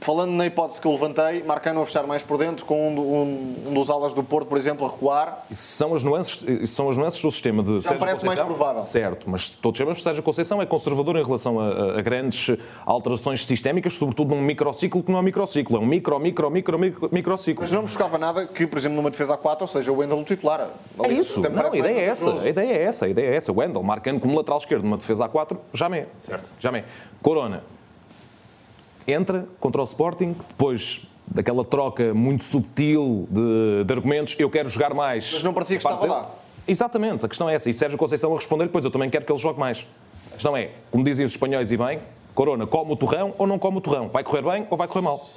falando 0.01 0.33
na 0.33 0.47
hipótese 0.47 0.81
que 0.81 0.87
eu 0.87 0.93
levantei, 0.93 1.43
Marcano 1.43 1.83
a 1.83 1.87
fechar 1.87 2.07
mais 2.07 2.23
por 2.23 2.39
dentro, 2.39 2.65
com 2.65 2.89
um, 2.89 2.99
um- 3.01 3.57
um 3.69 3.75
dos 3.75 3.91
alas 3.91 4.15
do 4.15 4.23
Porto, 4.25 4.47
por 4.49 4.57
exemplo, 4.59 4.87
a 4.87 4.91
recuar. 4.91 5.45
Isso 5.51 5.63
são 5.63 5.95
as 5.95 6.03
nuances, 6.03 6.43
isso 6.43 6.75
são 6.75 6.89
as 6.89 6.97
nuances 6.97 7.21
do 7.21 7.31
sistema 7.31 7.63
de 7.63 7.83
Sérgio 7.83 7.99
parece 7.99 8.25
mais 8.25 8.39
Conceição. 8.41 8.47
provável. 8.47 8.81
Certo, 8.83 9.29
mas 9.31 9.55
todos 9.57 9.79
sabemos 9.79 9.99
que 9.99 10.05
Sérgio 10.05 10.23
Conceição 10.23 10.63
é 10.63 10.67
conservador 10.67 11.17
em 11.17 11.23
relação 11.25 11.61
a, 11.61 11.69
a- 11.69 11.99
a 11.99 12.03
grandes 12.03 12.57
alterações 12.87 13.45
sistémicas, 13.47 13.93
sobretudo 13.95 14.35
num 14.35 14.43
microciclo 14.43 15.03
que 15.03 15.11
não 15.11 15.19
é 15.19 15.21
um 15.21 15.25
microciclo, 15.25 15.77
é 15.77 15.81
um 15.81 15.87
micro, 15.87 16.19
micro, 16.19 16.51
micro, 16.51 16.79
micro 16.79 17.09
microciclo. 17.13 17.63
Mas 17.63 17.71
não 17.73 17.83
me 17.83 17.89
chocava 17.89 18.17
nada 18.19 18.47
que, 18.47 18.67
por 18.67 18.79
exemplo, 18.79 18.97
numa 18.97 19.11
defesa 19.11 19.35
a 19.35 19.37
4, 19.37 19.65
ou 19.65 19.69
seja, 19.69 19.93
o 19.93 19.97
Wendel 19.99 20.19
o 20.19 20.25
titular. 20.25 20.61
É 20.99 21.05
Ali, 21.05 21.19
isso, 21.19 21.39
até 21.41 21.49
me 21.49 21.57
não, 21.57 21.65
a 21.71 21.77
ideia 21.77 21.93
é 21.93 22.07
mais 22.07 22.23
essa, 22.23 22.41
a 22.41 22.49
ideia 22.49 22.73
é 22.73 22.83
essa, 22.83 23.05
a 23.05 23.09
ideia 23.09 23.27
é 23.31 23.37
essa. 23.37 23.53
Wendel, 23.53 23.83
marcando 23.83 24.21
como 24.21 24.37
lateral 24.37 24.59
esquerdo 24.59 24.83
numa 24.85 24.97
defesa 24.97 25.29
A4, 25.29 25.57
jamais. 25.75 26.07
Certo. 26.27 26.53
Jamais. 26.59 26.85
Corona, 27.23 27.63
entra 29.07 29.47
contra 29.61 29.81
o 29.81 29.85
Sporting, 29.85 30.37
depois 30.49 31.07
daquela 31.27 31.65
troca 31.65 32.13
muito 32.13 32.45
subtil 32.45 33.27
de, 33.31 33.85
de 33.85 33.93
argumentos, 33.93 34.37
eu 34.39 34.51
quero 34.51 34.69
jogar 34.69 34.95
mais. 34.95 35.33
Mas 35.33 35.43
não 35.43 35.55
parecia 35.55 35.77
que 35.79 35.83
estava 35.85 36.01
dele. 36.01 36.13
lá. 36.13 36.31
Exatamente, 36.67 37.25
a 37.25 37.29
questão 37.29 37.49
é 37.49 37.55
essa. 37.55 37.69
E 37.69 37.75
Sérgio 37.75 37.99
Conceição 37.99 38.33
a 38.33 38.37
responder, 38.37 38.69
pois 38.69 38.85
eu 38.85 38.91
também 38.91 39.11
quero 39.11 39.25
que 39.25 39.33
ele 39.33 39.39
jogue 39.39 39.59
mais. 39.59 39.87
A 40.29 40.35
questão 40.35 40.57
é, 40.57 40.71
como 40.91 41.03
dizem 41.03 41.25
os 41.25 41.33
espanhóis 41.33 41.71
e 41.73 41.77
bem, 41.77 42.01
Corona 42.35 42.67
come 42.67 42.93
o 42.93 42.97
torrão 42.97 43.35
ou 43.39 43.47
não 43.47 43.59
come 43.59 43.79
o 43.79 43.81
torrão? 43.81 44.09
Vai 44.09 44.23
correr 44.23 44.43
bem 44.43 44.67
ou 44.71 44.77
vai 44.77 44.89
correr 44.89 45.03
mal? 45.03 45.29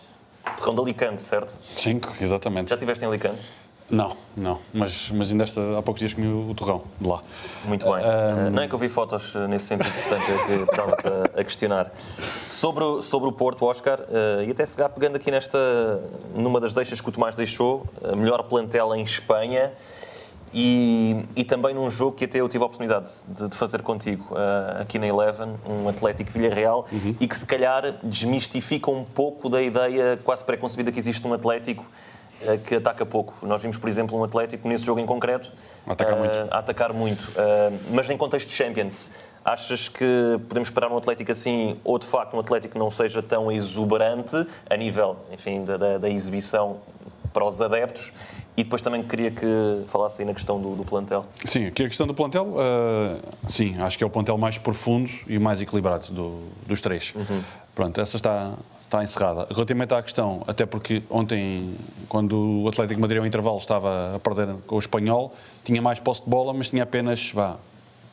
Terrão 0.58 0.76
de 0.76 0.82
Alicante, 0.82 1.22
certo? 1.22 1.58
Cinco, 1.76 2.14
exatamente. 2.22 2.70
Já 2.70 2.76
estiveste 2.76 3.04
em 3.04 3.08
Alicante? 3.08 3.42
Não, 3.90 4.18
não. 4.36 4.60
Mas, 4.74 5.12
mas 5.12 5.32
ainda 5.32 5.44
esta, 5.44 5.78
há 5.78 5.82
poucos 5.82 6.00
dias 6.00 6.14
comi 6.14 6.28
o 6.28 6.54
torrão 6.56 6.84
de 7.00 7.08
lá. 7.08 7.22
Muito 7.66 7.86
bem. 7.86 8.04
Uh, 8.04 8.50
não 8.52 8.64
é 8.64 8.68
que 8.68 8.74
eu 8.74 8.80
vi 8.80 8.90
fotos 8.90 9.36
uh, 9.36 9.48
nesse 9.48 9.66
sentido, 9.66 9.94
portanto, 9.94 10.32
é 10.32 10.46
que 10.46 10.72
estava-te 10.72 11.08
a, 11.08 11.40
a, 11.42 11.44
questionar. 11.44 11.92
Sobre 12.50 12.84
o, 12.84 13.02
sobre 13.04 13.30
o 13.30 13.32
Porto, 13.32 13.64
Oscar, 13.66 14.02
uh, 14.02 14.44
e 14.44 14.50
até 14.50 14.66
se 14.66 14.76
pegando 14.76 15.18
aqui 15.18 15.30
nesta, 15.30 16.02
numa 16.34 16.60
das 16.60 16.74
deixas 16.74 17.00
que 17.00 17.08
o 17.08 17.12
Tomás 17.12 17.36
deixou, 17.36 17.86
a 18.04 18.16
melhor 18.16 18.42
plantela 18.44 18.98
em 18.98 19.04
Espanha. 19.04 19.72
E, 20.58 21.26
e, 21.36 21.44
também 21.44 21.76
num 21.76 21.90
jogo 21.90 22.16
que 22.16 22.24
até 22.24 22.40
eu 22.40 22.48
tive 22.48 22.64
a 22.64 22.68
oportunidade 22.68 23.12
de, 23.28 23.50
de 23.50 23.58
fazer 23.58 23.82
contigo 23.82 24.26
uh, 24.32 24.82
aqui 24.82 24.98
na 24.98 25.06
Eleven, 25.06 25.56
um 25.68 25.90
Atlético 25.90 26.32
Villarreal, 26.32 26.88
uhum. 26.90 27.14
e 27.20 27.28
que 27.28 27.36
se 27.36 27.46
calhar 27.46 27.96
desmistifica 28.02 28.90
um 28.90 29.04
pouco 29.04 29.50
da 29.50 29.62
ideia 29.62 30.18
quase 30.24 30.46
pré-concebida 30.46 30.94
que 30.94 31.00
existe 31.00 31.28
um 31.28 31.34
Atlético 31.34 31.86
que 32.66 32.76
ataca 32.76 33.06
pouco. 33.06 33.46
Nós 33.46 33.62
vimos, 33.62 33.78
por 33.78 33.90
exemplo, 33.90 34.18
um 34.18 34.24
Atlético 34.24 34.68
nesse 34.68 34.84
jogo 34.84 35.00
em 35.00 35.06
concreto 35.06 35.52
atacar 35.88 36.14
uh, 36.14 36.48
a 36.52 36.60
atacar 36.60 36.94
muito, 36.94 37.32
mas 37.92 38.10
em 38.10 38.18
contexto 38.18 38.48
de 38.50 38.56
Champions. 38.56 39.12
Achas 39.44 39.88
que 39.88 40.40
podemos 40.48 40.70
esperar 40.70 40.92
um 40.92 40.98
Atlético 40.98 41.32
assim, 41.32 41.80
ou 41.84 42.00
de 42.00 42.08
facto 42.08 42.36
um 42.36 42.40
Atlético 42.40 42.74
que 42.74 42.80
não 42.80 42.90
seja 42.90 43.22
tão 43.22 43.52
exuberante 43.52 44.36
a 44.70 44.76
nível, 44.76 45.18
enfim, 45.32 45.64
da, 45.64 45.78
da, 45.78 45.98
da 46.00 46.10
exibição 46.10 46.78
para 47.32 47.46
os 47.46 47.62
adeptos 47.62 48.12
e 48.58 48.64
depois 48.64 48.82
também 48.82 49.04
queria 49.04 49.32
que 49.32 49.84
falasse 49.88 50.22
aí 50.22 50.28
na 50.28 50.34
questão 50.34 50.60
do, 50.60 50.76
do 50.76 50.86
plantel. 50.86 51.26
Sim, 51.46 51.66
aqui 51.66 51.84
a 51.84 51.88
questão 51.88 52.08
do 52.08 52.14
plantel, 52.14 52.56
uh, 52.56 53.22
sim, 53.50 53.76
acho 53.82 53.98
que 53.98 54.04
é 54.04 54.08
o 54.08 54.10
plantel 54.10 54.38
mais 54.38 54.58
profundo 54.58 55.12
e 55.28 55.38
mais 55.38 55.62
equilibrado 55.62 56.12
do, 56.12 56.44
dos 56.66 56.80
três. 56.80 57.14
Uhum. 57.14 57.44
Pronto, 57.74 58.00
essa 58.00 58.16
está, 58.16 58.54
está 58.96 59.04
encerrada. 59.04 59.48
Relativamente 59.52 59.94
à 59.94 60.02
questão, 60.02 60.44
até 60.48 60.66
porque 60.66 61.04
ontem, 61.10 61.76
quando 62.08 62.64
o 62.64 62.70
Atlético 62.70 63.02
Madrid 63.02 63.20
ao 63.20 63.28
intervalo 63.28 63.58
estava 63.58 64.16
a 64.16 64.20
perder 64.20 64.56
com 64.66 64.76
o 64.76 64.80
Espanhol, 64.80 65.36
tinha 65.64 65.82
mais 65.82 66.00
posse 66.00 66.24
de 66.24 66.30
bola, 66.30 66.54
mas 66.54 66.70
tinha 66.70 66.84
apenas, 66.84 67.32
vá, 67.32 67.58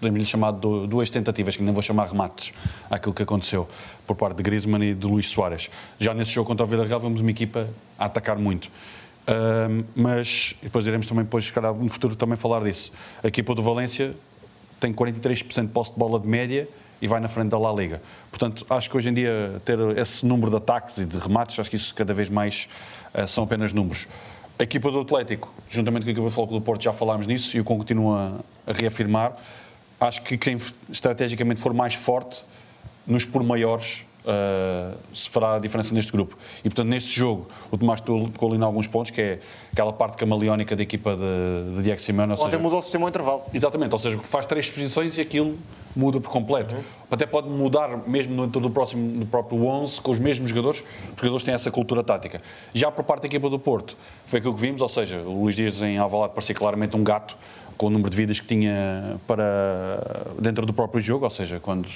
podemos-lhe 0.01 0.27
chamar 0.27 0.53
de 0.53 0.87
duas 0.89 1.09
tentativas, 1.11 1.57
que 1.57 1.63
nem 1.63 1.73
vou 1.73 1.83
chamar 1.83 2.09
remates, 2.09 2.53
àquilo 2.91 3.15
que 3.15 3.23
aconteceu 3.23 3.69
por 4.07 4.17
parte 4.17 4.37
de 4.37 4.43
Griezmann 4.43 4.83
e 4.83 4.95
de 4.95 5.07
Luís 5.07 5.29
Soares. 5.29 5.71
Já 6.01 6.13
nesse 6.13 6.33
jogo 6.33 6.49
contra 6.49 6.65
o 6.67 6.69
Villarreal 6.69 6.99
vimos 6.99 7.21
uma 7.21 7.31
equipa 7.31 7.69
a 7.97 8.07
atacar 8.07 8.37
muito. 8.37 8.69
Mas 9.95 10.57
depois 10.61 10.85
iremos 10.85 11.07
também, 11.07 11.25
depois, 11.25 11.49
calhar, 11.53 11.73
no 11.73 11.89
futuro, 11.89 12.17
também 12.17 12.37
falar 12.37 12.65
disso. 12.65 12.91
A 13.23 13.29
equipa 13.29 13.55
do 13.55 13.63
Valência 13.63 14.15
tem 14.81 14.93
43% 14.93 15.63
de 15.63 15.69
posse 15.69 15.93
de 15.93 15.99
bola 15.99 16.19
de 16.19 16.27
média 16.27 16.69
e 17.03 17.09
vai 17.09 17.21
na 17.21 17.29
frente 17.29 17.51
da 17.51 17.59
La 17.59 17.73
Liga. 17.73 18.01
Portanto, 18.31 18.65
acho 18.71 18.89
que 18.89 18.97
hoje 18.97 19.09
em 19.09 19.15
dia 19.15 19.61
ter 19.65 19.77
esse 19.99 20.25
número 20.25 20.51
de 20.51 20.57
ataques 20.57 20.99
e 20.99 21.05
de 21.05 21.19
remates, 21.19 21.59
acho 21.59 21.69
que 21.69 21.77
isso 21.77 21.93
cada 21.93 22.15
vez 22.15 22.31
mais 22.31 22.69
uh, 23.13 23.27
são 23.27 23.43
apenas 23.43 23.73
números. 23.73 24.07
A 24.57 24.63
equipa 24.63 24.89
do 24.93 25.01
Atlético, 25.01 25.53
juntamente 25.69 26.05
com 26.05 26.11
a 26.11 26.13
equipa 26.13 26.29
do 26.29 26.31
Futebol 26.31 26.61
do 26.61 26.65
Porto, 26.65 26.83
já 26.83 26.93
falámos 26.93 27.27
nisso 27.27 27.57
e 27.57 27.59
eu 27.59 27.65
continuo 27.65 28.15
a, 28.15 28.39
a 28.65 28.73
reafirmar. 28.73 29.33
Acho 29.99 30.23
que 30.23 30.39
quem 30.39 30.59
estrategicamente 30.89 31.61
for 31.61 31.75
mais 31.75 31.95
forte 31.95 32.45
nos 33.05 33.25
por 33.25 33.43
maiores 33.43 34.05
uh, 34.25 34.97
se 35.13 35.29
fará 35.29 35.57
a 35.57 35.59
diferença 35.59 35.93
neste 35.93 36.13
grupo. 36.13 36.39
E, 36.61 36.69
portanto, 36.69 36.87
neste 36.87 37.19
jogo, 37.19 37.49
o 37.71 37.77
Tomás 37.77 38.01
em 38.01 38.63
alguns 38.63 38.87
pontos, 38.87 39.11
que 39.11 39.21
é 39.21 39.41
aquela 39.73 39.93
parte 39.93 40.19
camaleónica 40.19 40.77
da 40.77 40.83
equipa 40.83 41.17
de, 41.17 41.77
de 41.77 41.83
Diego 41.83 42.01
Simeone. 42.01 42.35
Ontem 42.35 42.59
mudou 42.59 42.81
o 42.81 42.83
sistema 42.83 43.07
ao 43.07 43.09
intervalo. 43.09 43.43
Exatamente, 43.55 43.93
ou 43.93 43.99
seja, 43.99 44.19
faz 44.19 44.45
três 44.45 44.71
posições 44.71 45.17
e 45.17 45.23
aquilo 45.23 45.59
muda 45.97 46.21
por 46.21 46.31
completo. 46.31 46.75
Uhum. 46.75 46.83
Até 47.11 47.25
pode 47.25 47.49
mudar 47.49 48.07
mesmo 48.07 48.45
dentro 48.45 48.61
do, 48.61 48.71
próximo, 48.71 49.21
do 49.21 49.27
próprio 49.27 49.65
11, 49.65 50.01
com 50.01 50.11
os 50.11 50.21
mesmos 50.21 50.51
jogadores, 50.51 50.81
os 50.81 51.17
jogadores 51.17 51.45
têm 51.45 51.55
essa 51.55 51.71
cultura 51.71 52.05
tática. 52.05 52.43
Já 52.75 52.91
por 52.91 53.05
parte 53.05 53.23
da 53.23 53.29
equipa 53.29 53.49
do 53.49 53.59
Porto, 53.59 53.97
foi 54.27 54.39
aquilo 54.39 54.55
que 54.55 54.61
vimos, 54.61 54.81
ou 54.83 54.89
seja, 54.89 55.19
o 55.21 55.43
Luís 55.43 55.57
Dias 55.57 55.81
em 55.81 55.97
Alvalade 55.97 56.35
parecia 56.35 56.55
claramente 56.55 56.97
um 56.97 57.03
gato, 57.03 57.35
com 57.79 57.87
o 57.87 57.91
número 57.91 58.11
de 58.11 58.17
vidas 58.17 58.39
que 58.39 58.47
tinha 58.47 59.19
para 59.27 60.27
dentro 60.39 60.67
do 60.67 60.73
próprio 60.75 61.01
jogo, 61.01 61.25
ou 61.25 61.31
seja, 61.31 61.59
quando 61.59 61.89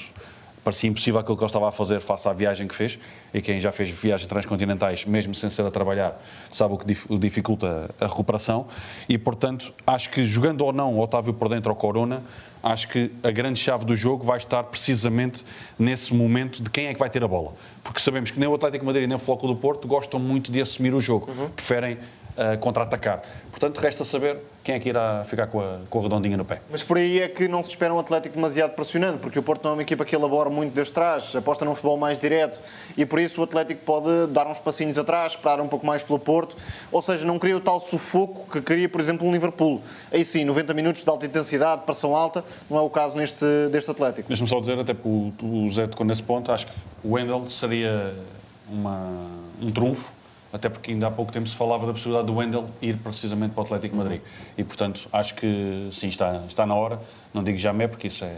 parecia 0.67 0.91
impossível 0.91 1.21
aquilo 1.21 1.37
que 1.37 1.45
ele 1.45 1.49
estava 1.49 1.69
a 1.69 1.71
fazer 1.71 2.01
face 2.01 2.29
à 2.29 2.33
viagem 2.33 2.67
que 2.67 2.75
fez. 2.75 2.99
E 3.33 3.41
quem 3.41 3.61
já 3.61 3.71
fez 3.71 3.89
viagens 3.89 4.29
transcontinentais, 4.29 5.05
mesmo 5.05 5.33
sem 5.33 5.49
ser 5.49 5.64
a 5.64 5.71
trabalhar, 5.71 6.21
sabe 6.53 6.75
o 6.75 6.77
que 6.77 7.19
dificulta 7.19 7.89
a 8.01 8.07
recuperação. 8.09 8.67
E, 9.09 9.17
portanto, 9.17 9.73
acho 9.87 10.11
que 10.11 10.25
jogando 10.25 10.62
ou 10.62 10.73
não 10.73 10.99
Otávio 10.99 11.33
por 11.33 11.49
dentro 11.49 11.71
ou 11.71 11.77
Corona, 11.77 12.25
acho 12.61 12.89
que 12.89 13.12
a 13.23 13.31
grande 13.31 13.61
chave 13.61 13.85
do 13.85 13.95
jogo 13.95 14.27
vai 14.27 14.39
estar 14.39 14.64
precisamente 14.64 15.45
nesse 15.79 16.12
momento 16.12 16.61
de 16.61 16.69
quem 16.69 16.89
é 16.89 16.93
que 16.93 16.99
vai 16.99 17.11
ter 17.11 17.23
a 17.23 17.29
bola. 17.29 17.53
Porque 17.85 18.01
sabemos 18.01 18.33
que 18.33 18.41
nem 18.41 18.49
o 18.49 18.55
Atlético 18.55 18.85
Madrid 18.85 19.07
nem 19.07 19.14
o 19.14 19.21
Floco 19.21 19.47
do 19.47 19.55
Porto 19.55 19.87
gostam 19.87 20.19
muito 20.19 20.51
de 20.51 20.61
assumir 20.61 20.93
o 20.95 21.01
jogo. 21.01 21.31
Uhum. 21.31 21.49
Preferem 21.51 21.99
uh, 22.37 22.59
contra-atacar. 22.59 23.22
Portanto, 23.51 23.78
resta 23.78 24.05
saber 24.05 24.39
quem 24.62 24.74
é 24.74 24.80
que 24.80 24.89
irá 24.89 25.24
ficar 25.24 25.47
com 25.47 25.61
a, 25.61 25.78
com 25.89 25.99
a 25.99 26.03
redondinha 26.03 26.37
no 26.37 26.45
pé. 26.45 26.61
Mas 26.70 26.82
por 26.82 26.99
aí 26.99 27.20
é 27.20 27.28
que 27.28 27.49
não 27.49 27.62
se 27.62 27.70
espera 27.70 27.95
um 27.95 27.99
Atlético 27.99 28.34
demasiado 28.34 28.72
pressionante, 28.72 29.18
porque 29.18 29.39
o 29.39 29.43
Porto 29.43 29.62
não 29.64 29.70
é 29.70 29.74
uma 29.74 29.82
equipa 29.82 30.05
que 30.05 30.14
elabora 30.14 30.51
muito 30.51 30.74
desde 30.74 30.93
trás, 30.93 31.34
aposta 31.34 31.64
num 31.64 31.74
futebol 31.74 31.97
mais 31.97 32.18
direto 32.18 32.59
e 32.97 33.07
por 33.07 33.18
isso 33.18 33.41
o 33.41 33.45
Atlético 33.45 33.84
pode 33.84 34.26
dar 34.32 34.47
uns 34.47 34.59
passinhos 34.59 34.99
atrás, 34.99 35.32
esperar 35.32 35.61
um 35.61 35.68
pouco 35.68 35.87
mais 35.87 36.03
pelo 36.03 36.18
Porto, 36.18 36.57
ou 36.91 37.01
seja, 37.01 37.24
não 37.24 37.39
cria 37.39 37.57
o 37.57 37.61
tal 37.61 37.80
sufoco 37.80 38.51
que 38.51 38.61
queria, 38.61 38.89
por 38.89 39.01
exemplo, 39.01 39.26
um 39.26 39.32
Liverpool. 39.32 39.80
Aí 40.12 40.24
sim, 40.24 40.45
90 40.45 40.74
minutos 40.74 41.05
de 41.05 41.09
alta 41.09 41.24
intensidade, 41.24 41.82
pressão 41.84 42.14
alta, 42.14 42.45
não 42.68 42.76
é 42.76 42.80
o 42.80 42.91
caso 42.91 43.16
neste, 43.16 43.47
deste 43.70 43.91
Atlético. 43.91 44.28
Deixa-me 44.28 44.51
só 44.51 44.61
dizer, 44.61 44.78
até 44.78 44.93
porque 44.93 45.09
o, 45.09 45.64
o 45.64 45.72
Zé 45.72 45.87
tocou 45.87 46.05
nesse 46.05 46.22
ponto, 46.22 46.51
acho 46.51 46.66
que 46.66 46.72
o 47.05 47.12
Wendel 47.12 47.49
seria 47.49 48.14
uma, 48.68 49.28
um 49.62 49.70
trunfo 49.70 50.12
até 50.57 50.71
porque 50.71 50.91
ainda 50.91 51.07
há 51.07 51.11
pouco 51.11 51.31
tempo 51.31 51.47
se 51.47 51.55
falava 51.55 51.87
da 51.87 51.93
possibilidade 51.93 52.27
do 52.27 52.35
Wendel 52.35 52.67
ir 52.81 52.97
precisamente 52.97 53.53
para 53.53 53.61
o 53.61 53.65
Atlético 53.65 53.95
Madrid. 53.95 54.23
E, 54.57 54.65
portanto, 54.65 55.09
acho 55.13 55.35
que 55.35 55.89
sim, 55.93 56.09
está, 56.09 56.43
está 56.49 56.65
na 56.65 56.75
hora. 56.75 56.99
Não 57.33 57.45
digo 57.45 57.59
jamais, 57.59 57.91
porque 57.91 58.09
isso 58.09 58.25
é, 58.25 58.37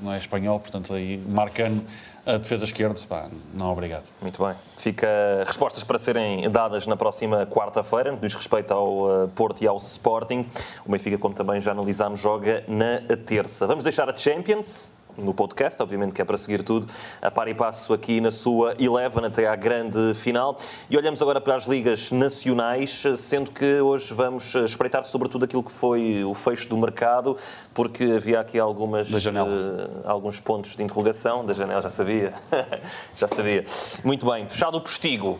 não 0.00 0.12
é 0.12 0.18
espanhol, 0.18 0.58
portanto, 0.58 0.94
aí 0.94 1.18
marcando 1.28 1.84
a 2.24 2.38
defesa 2.38 2.64
esquerda, 2.64 2.98
pá, 3.06 3.28
não 3.52 3.70
obrigado. 3.70 4.04
Muito 4.20 4.42
bem. 4.42 4.54
Fica 4.78 5.08
respostas 5.44 5.84
para 5.84 5.98
serem 5.98 6.48
dadas 6.50 6.86
na 6.86 6.96
próxima 6.96 7.44
quarta-feira, 7.46 8.12
no 8.12 8.16
que 8.16 8.26
diz 8.26 8.34
respeito 8.34 8.72
ao 8.72 9.24
uh, 9.24 9.28
Porto 9.28 9.62
e 9.62 9.66
ao 9.66 9.76
Sporting. 9.76 10.46
O 10.86 10.90
Benfica, 10.90 11.18
como 11.18 11.34
também 11.34 11.60
já 11.60 11.72
analisámos, 11.72 12.18
joga 12.18 12.64
na 12.66 12.98
terça. 13.26 13.66
Vamos 13.66 13.84
deixar 13.84 14.08
a 14.08 14.16
Champions 14.16 14.94
no 15.16 15.34
podcast, 15.34 15.82
obviamente 15.82 16.12
que 16.12 16.22
é 16.22 16.24
para 16.24 16.36
seguir 16.36 16.62
tudo, 16.62 16.86
a 17.20 17.30
par 17.30 17.48
e 17.48 17.54
passo 17.54 17.92
aqui 17.92 18.20
na 18.20 18.30
sua 18.30 18.74
Eleven 18.78 19.24
até 19.24 19.46
à 19.46 19.56
grande 19.56 20.14
final. 20.14 20.56
E 20.88 20.96
olhamos 20.96 21.20
agora 21.22 21.40
para 21.40 21.54
as 21.54 21.64
ligas 21.64 22.10
nacionais, 22.10 23.02
sendo 23.16 23.50
que 23.50 23.80
hoje 23.80 24.12
vamos 24.14 24.54
espreitar 24.54 25.04
sobretudo 25.04 25.44
aquilo 25.44 25.62
que 25.62 25.72
foi 25.72 26.24
o 26.24 26.34
fecho 26.34 26.68
do 26.68 26.76
mercado, 26.76 27.36
porque 27.74 28.04
havia 28.04 28.40
aqui 28.40 28.58
algumas, 28.58 29.08
uh, 29.10 29.90
alguns 30.04 30.40
pontos 30.40 30.76
de 30.76 30.82
interrogação. 30.82 31.44
Da 31.44 31.52
janela, 31.52 31.80
já 31.80 31.90
sabia. 31.90 32.34
já 33.16 33.28
sabia. 33.28 33.64
Muito 34.04 34.30
bem, 34.30 34.48
fechado 34.48 34.76
o 34.76 34.80
postigo. 34.80 35.38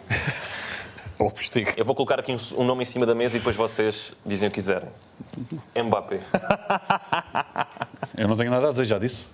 o 1.19 1.31
postigo. 1.31 1.71
Eu 1.77 1.85
vou 1.85 1.95
colocar 1.95 2.19
aqui 2.19 2.33
um, 2.33 2.61
um 2.61 2.65
nome 2.65 2.83
em 2.83 2.87
cima 2.87 3.07
da 3.07 3.15
mesa 3.15 3.37
e 3.37 3.39
depois 3.39 3.57
vocês 3.57 4.13
dizem 4.25 4.49
o 4.49 4.51
que 4.51 4.57
quiserem. 4.57 4.89
Mbappé. 5.77 6.21
Eu 8.17 8.29
não 8.29 8.37
tenho 8.37 8.51
nada 8.51 8.69
a 8.69 8.71
dizer, 8.73 8.85
já 8.85 8.99
disse. 8.99 9.27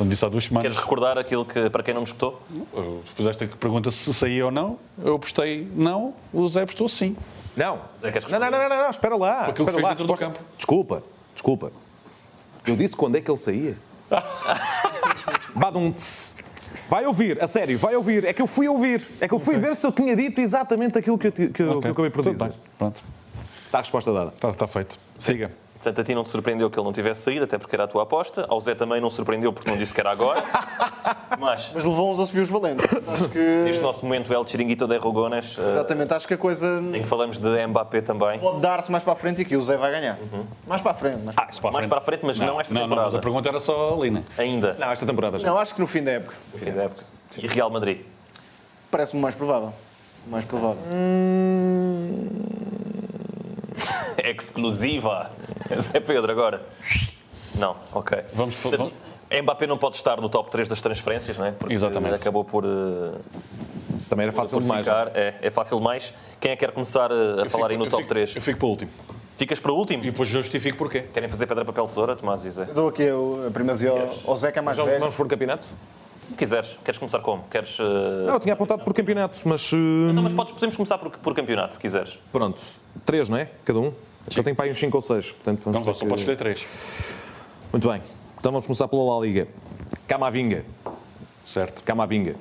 Portanto, 0.00 0.10
disse 0.12 0.24
há 0.24 0.28
duas 0.28 0.44
semanas. 0.44 0.62
Queres 0.62 0.78
recordar 0.78 1.18
aquilo 1.18 1.44
que, 1.44 1.68
para 1.68 1.82
quem 1.82 1.92
não 1.92 2.00
gostou? 2.00 2.40
Tu 2.48 3.02
fizeste 3.14 3.44
a 3.44 3.48
pergunta 3.48 3.90
se 3.90 4.14
saía 4.14 4.46
ou 4.46 4.50
não. 4.50 4.78
Eu 5.04 5.16
apostei 5.16 5.70
não, 5.74 6.14
o 6.32 6.48
Zé 6.48 6.62
apostou 6.62 6.88
sim. 6.88 7.14
Não. 7.54 7.80
Zé, 8.00 8.10
queres 8.10 8.30
não, 8.30 8.40
não, 8.40 8.50
não, 8.50 8.68
não, 8.68 8.78
não, 8.78 8.88
espera 8.90 9.14
lá. 9.16 9.44
Porque 9.44 9.60
ele 9.60 9.70
fez 9.70 9.82
lá, 9.82 9.90
dentro 9.90 10.06
do 10.06 10.14
campo. 10.14 10.40
Desculpa, 10.56 11.02
desculpa. 11.34 11.70
Eu 12.66 12.76
disse 12.76 12.96
quando 12.96 13.16
é 13.16 13.20
que 13.20 13.30
ele 13.30 13.36
saía. 13.36 13.76
Badum 15.54 15.92
Vai 16.88 17.06
ouvir, 17.06 17.42
a 17.42 17.46
sério, 17.46 17.78
vai 17.78 17.94
ouvir. 17.94 18.24
É 18.24 18.32
que 18.32 18.40
eu 18.40 18.46
fui 18.46 18.66
ouvir. 18.66 19.06
É 19.20 19.28
que 19.28 19.34
eu 19.34 19.38
fui 19.38 19.56
okay. 19.56 19.68
ver 19.68 19.76
se 19.76 19.86
eu 19.86 19.92
tinha 19.92 20.16
dito 20.16 20.40
exatamente 20.40 20.98
aquilo 20.98 21.18
que 21.18 21.28
eu, 21.28 21.32
que 21.32 21.42
eu, 21.42 21.48
okay. 21.48 21.54
que 21.54 21.62
eu 21.62 21.90
acabei 21.90 22.10
por 22.10 22.24
dizer. 22.24 22.52
Pronto. 22.78 23.04
Está 23.66 23.78
a 23.78 23.80
resposta 23.82 24.12
dada. 24.12 24.32
Está, 24.34 24.50
está 24.50 24.66
feito. 24.66 24.98
Siga. 25.18 25.50
Portanto, 25.82 25.98
a 25.98 26.04
ti 26.04 26.14
não 26.14 26.22
te 26.22 26.28
surpreendeu 26.28 26.68
que 26.68 26.78
ele 26.78 26.84
não 26.84 26.92
tivesse 26.92 27.22
saído, 27.22 27.44
até 27.44 27.56
porque 27.56 27.74
era 27.74 27.84
a 27.84 27.88
tua 27.88 28.02
aposta. 28.02 28.44
Ao 28.46 28.60
Zé 28.60 28.74
também 28.74 29.00
não 29.00 29.08
surpreendeu 29.08 29.50
porque 29.50 29.70
não 29.70 29.78
disse 29.78 29.94
que 29.94 30.00
era 30.00 30.10
agora. 30.10 30.44
Mas, 31.40 31.70
Mas 31.72 31.84
levou-os 31.86 32.20
a 32.20 32.26
subir 32.26 32.40
os 32.40 32.50
valentes. 32.50 32.86
Acho 33.08 33.30
que... 33.30 33.38
Neste 33.38 33.80
nosso 33.80 34.04
momento, 34.04 34.30
El 34.30 34.46
Chiringuito 34.46 34.86
de 34.86 34.98
Rogones. 34.98 35.56
Eh, 35.58 35.70
Exatamente, 35.70 36.12
acho 36.12 36.28
que 36.28 36.34
a 36.34 36.36
coisa. 36.36 36.82
Em 36.92 37.00
que 37.00 37.08
falamos 37.08 37.38
de 37.38 37.66
Mbappé 37.66 38.02
também. 38.02 38.38
Pode 38.38 38.60
dar-se 38.60 38.92
mais 38.92 39.02
para 39.02 39.14
a 39.14 39.16
frente 39.16 39.40
e 39.40 39.44
que 39.46 39.56
o 39.56 39.64
Zé 39.64 39.78
vai 39.78 39.90
ganhar. 39.90 40.18
Uhum. 40.18 40.44
Mais 40.66 40.82
para 40.82 40.90
a 40.90 40.94
frente. 40.94 41.22
Mais 41.22 41.34
para, 41.34 41.44
ah, 41.44 41.52
frente. 41.52 41.72
mais 41.72 41.86
para 41.86 41.98
a 41.98 42.02
frente, 42.02 42.26
mas 42.26 42.38
não, 42.38 42.46
não 42.46 42.60
esta 42.60 42.74
não, 42.74 42.82
temporada. 42.82 43.06
Não, 43.06 43.12
mas 43.12 43.18
a 43.18 43.22
pergunta 43.22 43.48
era 43.48 43.60
só 43.60 43.94
ali, 43.94 44.10
né? 44.10 44.22
Ainda. 44.36 44.76
Não, 44.78 44.92
esta 44.92 45.06
temporada 45.06 45.38
já. 45.38 45.48
Não, 45.48 45.56
acho 45.56 45.74
que 45.74 45.80
no 45.80 45.86
fim 45.86 46.02
da 46.02 46.10
época. 46.10 46.34
No 46.52 46.58
fim 46.58 46.72
da 46.72 46.82
época. 46.82 47.04
E 47.38 47.46
Real 47.46 47.70
Madrid? 47.70 48.02
Parece-me 48.90 49.22
mais 49.22 49.34
provável. 49.34 49.72
Mais 50.26 50.44
provável. 50.44 50.82
Hum... 50.94 52.28
Exclusiva. 54.22 55.30
É 55.94 56.00
Pedro 56.00 56.30
agora. 56.30 56.62
Não, 57.54 57.76
ok. 57.92 58.18
Vamos, 58.32 58.54
vamos... 58.62 58.92
Mbappé 59.42 59.66
não 59.66 59.78
pode 59.78 59.94
estar 59.96 60.20
no 60.20 60.28
top 60.28 60.50
3 60.50 60.66
das 60.66 60.80
transferências, 60.80 61.38
não 61.38 61.46
é? 61.46 61.52
Porque 61.52 61.72
Exatamente. 61.74 62.16
acabou 62.16 62.44
por. 62.44 62.64
Uh, 62.64 63.20
Isso 64.00 64.10
também 64.10 64.24
era 64.24 64.32
fácil 64.32 64.60
demais. 64.60 64.84
Ficar, 64.84 65.12
é, 65.14 65.36
é 65.40 65.50
fácil 65.52 65.78
demais. 65.78 66.12
Quem 66.40 66.50
é 66.50 66.56
que 66.56 66.66
quer 66.66 66.72
começar 66.72 67.12
a, 67.12 67.42
a 67.44 67.48
falar 67.48 67.48
fico, 67.48 67.64
aí 67.66 67.76
no 67.76 67.84
top 67.86 67.98
fico, 68.02 68.08
3? 68.08 68.34
Eu 68.36 68.42
fico 68.42 68.58
para 68.58 68.66
o 68.66 68.70
último. 68.70 68.90
Ficas 69.38 69.60
para 69.60 69.70
o 69.72 69.76
último? 69.76 70.02
E 70.04 70.10
depois 70.10 70.28
justifico 70.28 70.76
porquê. 70.76 71.02
Querem 71.14 71.28
fazer 71.28 71.46
pedra, 71.46 71.64
papel, 71.64 71.86
tesoura, 71.86 72.16
Tomás 72.16 72.44
e 72.44 72.50
Zé? 72.50 72.64
Eu 72.70 72.74
dou 72.74 72.88
aqui 72.88 73.08
o- 73.08 73.46
a 73.46 73.50
primazia 73.52 73.92
ao, 74.26 74.36
Zé, 74.36 74.50
que 74.50 74.58
é 74.58 74.62
mais 74.62 74.76
Vamos, 74.76 74.90
velho. 74.90 75.00
vamos 75.00 75.14
por 75.14 75.28
campeonato? 75.28 75.64
Se 76.30 76.34
quiseres. 76.36 76.76
Queres 76.84 76.98
começar 76.98 77.20
como? 77.20 77.44
Queres... 77.50 77.76
eh, 77.78 78.26
Não, 78.26 78.34
eu 78.34 78.40
tinha 78.40 78.54
apontado 78.54 78.82
por 78.82 78.92
campeonato, 78.92 79.40
mas. 79.44 79.72
eh, 79.72 79.76
Então, 80.10 80.24
mas 80.24 80.34
podes, 80.34 80.52
podemos 80.54 80.76
começar 80.76 80.98
por, 80.98 81.10
por 81.10 81.34
campeonato, 81.34 81.74
se 81.74 81.80
quiseres. 81.80 82.18
Pronto, 82.32 82.60
três, 83.04 83.28
não 83.28 83.36
é? 83.38 83.48
Cada 83.64 83.78
um? 83.78 83.92
Eu 84.36 84.42
tenho 84.44 84.54
para 84.56 84.66
aí 84.66 84.70
uns 84.70 84.78
5 84.78 84.96
ou 84.96 85.02
6. 85.02 85.32
Portanto, 85.32 85.60
vamos 85.64 85.80
Então 85.80 85.94
só 85.94 86.00
que- 86.00 86.06
podes 86.06 86.22
escolher 86.22 86.36
três. 86.36 87.22
Muito 87.72 87.88
bem. 87.88 88.02
Então 88.38 88.52
vamos 88.52 88.66
começar 88.66 88.88
pela 88.88 89.02
La 89.14 89.20
Liga. 89.24 89.48
Camavinga. 90.06 90.64
Certo. 91.46 91.82
Camavinga. 91.82 92.36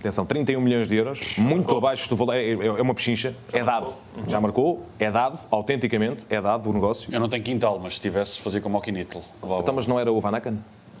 Atenção, 0.00 0.26
31 0.26 0.60
milhões 0.60 0.88
de 0.88 0.96
euros, 0.96 1.36
muito 1.38 1.76
abaixo 1.76 2.08
do 2.08 2.16
valor. 2.16 2.34
É, 2.34 2.42
é- 2.44 2.66
é 2.66 2.82
uma 2.82 2.92
pechincha. 2.94 3.36
É 3.52 3.62
dado. 3.62 3.94
Já 4.26 4.40
marcou, 4.40 4.84
é 4.98 5.08
dado, 5.12 5.38
autenticamente, 5.48 6.26
é 6.28 6.40
dado 6.40 6.68
o 6.68 6.72
negócio. 6.72 7.12
Eu 7.14 7.20
não 7.20 7.28
tenho 7.28 7.42
quintal, 7.44 7.78
mas 7.78 7.94
se 7.94 8.00
tivesse, 8.00 8.40
fazia 8.40 8.60
como 8.60 8.76
ao 8.76 8.82
Kinitl. 8.82 9.18
Levava- 9.40 9.60
Então, 9.60 9.74
mas 9.74 9.86
não 9.86 10.00
era 10.00 10.10
o 10.10 10.20
Vanakan? 10.20 10.56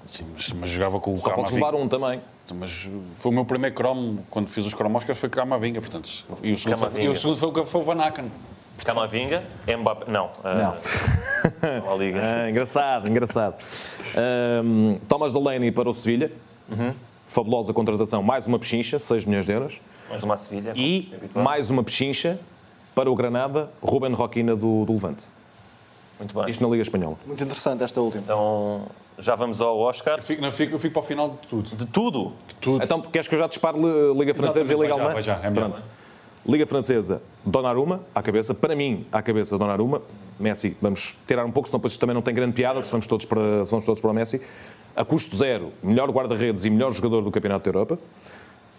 Sim, 0.08 0.24
mas, 0.32 0.52
mas 0.52 0.70
jogava 0.70 1.00
com 1.00 1.14
o 1.14 1.18
Só 1.18 1.30
podes 1.30 1.50
Camavinga. 1.50 1.66
levar 1.66 1.74
um 1.84 1.88
também. 1.88 2.20
Mas 2.54 2.88
foi 3.18 3.30
o 3.32 3.34
meu 3.34 3.44
primeiro 3.44 3.74
cromo, 3.74 4.24
quando 4.30 4.48
fiz 4.48 4.64
os 4.66 4.74
cromoscas, 4.74 5.18
foi 5.18 5.28
Camavinga, 5.28 5.80
portanto. 5.80 6.08
E 6.42 6.52
o 6.52 6.58
segundo, 6.58 6.76
foi, 6.90 7.02
e 7.02 7.08
o 7.08 7.16
segundo 7.16 7.36
foi, 7.36 7.48
o- 7.62 7.66
foi 7.66 7.80
o 7.80 7.84
Vanaken. 7.84 8.26
Camavinga, 8.84 9.44
Mbappé... 9.78 10.10
Não. 10.10 10.30
Não. 10.42 10.76
Não. 11.84 11.92
A 11.92 11.96
Liga. 11.96 12.20
Ah, 12.22 12.50
engraçado, 12.50 13.08
engraçado. 13.08 13.54
Ahm, 14.16 14.94
Thomas 15.08 15.32
Delaney 15.32 15.70
para 15.72 15.88
o 15.88 15.94
Sevilha. 15.94 16.30
Fabulosa 17.26 17.72
contratação. 17.72 18.22
Mais 18.22 18.46
uma 18.46 18.58
pechincha, 18.58 18.98
6 18.98 19.24
milhões 19.24 19.46
de 19.46 19.52
euros. 19.52 19.80
Mais 20.08 20.22
uma 20.22 20.36
Sevilha. 20.36 20.72
E 20.76 21.12
mais 21.34 21.70
uma 21.70 21.82
pechincha 21.82 22.38
para 22.94 23.10
o 23.10 23.14
Granada, 23.16 23.70
Ruben 23.82 24.12
Roquina 24.12 24.54
do, 24.54 24.84
do 24.84 24.92
Levante. 24.92 25.26
Muito 26.18 26.38
bem. 26.38 26.50
Isto 26.50 26.62
na 26.62 26.68
Liga 26.70 26.82
Espanhola. 26.82 27.16
Muito 27.26 27.42
interessante 27.42 27.82
esta 27.82 28.00
última. 28.00 28.22
Então, 28.22 28.82
já 29.18 29.34
vamos 29.34 29.60
ao 29.60 29.78
Oscar. 29.78 30.18
Eu 30.18 30.22
fico, 30.22 30.42
não, 30.42 30.52
fico, 30.52 30.74
eu 30.74 30.78
fico 30.78 30.92
para 30.92 31.00
o 31.00 31.04
final 31.06 31.30
de 31.30 31.36
tudo. 31.48 31.76
De 31.76 31.86
tudo. 31.86 32.32
Tudo. 32.60 32.84
Então, 32.84 33.00
queres 33.00 33.26
que 33.26 33.34
eu 33.34 33.38
já 33.38 33.46
dispare 33.46 33.78
Li- 33.78 34.18
Liga 34.18 34.34
Francesa 34.34 34.72
e 34.72 34.76
Liga 34.76 34.88
vai 34.88 34.88
já, 34.88 34.94
Alemã? 34.94 35.12
vai 35.14 35.22
já, 35.22 35.34
é 35.42 35.50
melhor. 35.50 35.70
Pronto. 35.70 35.84
Liga 36.46 36.66
Francesa, 36.66 37.22
Donnarumma, 37.44 38.00
à 38.14 38.20
cabeça. 38.22 38.52
Para 38.52 38.74
mim, 38.74 39.06
à 39.12 39.22
cabeça, 39.22 39.56
Donnarumma. 39.56 40.02
Messi, 40.40 40.76
vamos 40.82 41.16
tirar 41.26 41.44
um 41.44 41.52
pouco, 41.52 41.68
senão 41.68 41.78
depois 41.78 41.96
também 41.96 42.14
não 42.14 42.22
tem 42.22 42.34
grande 42.34 42.52
piada, 42.54 42.82
se 42.82 42.90
vamos 42.90 43.06
todos 43.06 43.24
para, 43.24 43.64
se 43.64 43.70
vamos 43.70 43.86
todos 43.86 44.00
para 44.00 44.10
o 44.10 44.14
Messi. 44.14 44.40
A 44.96 45.04
custo 45.04 45.36
zero, 45.36 45.70
melhor 45.82 46.10
guarda-redes 46.10 46.64
e 46.64 46.70
melhor 46.70 46.92
jogador 46.92 47.22
do 47.22 47.30
Campeonato 47.30 47.64
da 47.64 47.78
Europa. 47.78 47.98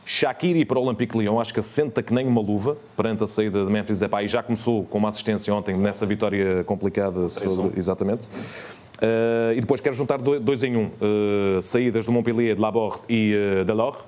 Shaqiri 0.06 0.66
para 0.66 0.78
o 0.78 0.84
Olympique 0.84 1.18
Lyon, 1.18 1.40
acho 1.40 1.54
que 1.54 1.62
assenta 1.62 2.04
que 2.04 2.14
nem 2.14 2.28
uma 2.28 2.42
luva 2.42 2.76
perante 2.98 3.24
a 3.24 3.28
saída 3.28 3.64
de 3.66 3.72
Memphis 3.72 4.00
Depay 4.00 4.28
já 4.28 4.44
começou 4.44 4.84
com 4.84 4.98
uma 4.98 5.08
assistência 5.08 5.54
ontem 5.56 5.78
nessa 5.78 6.06
vitória 6.06 6.64
complicada 6.66 7.30
sobre, 7.30 7.80
exatamente. 7.80 8.28
Uh, 8.28 9.54
e 9.56 9.62
depois 9.62 9.80
quero 9.80 9.96
juntar 9.96 10.18
do- 10.18 10.40
dois 10.42 10.62
em 10.64 10.76
um, 10.76 10.92
Uh, 11.00 11.62
saídas 11.62 12.06
do 12.06 12.12
Montpellier, 12.12 12.56
de 12.56 12.62
Laborde 12.62 13.00
e 13.08 13.34
uh, 13.62 13.66
Delors. 13.66 14.00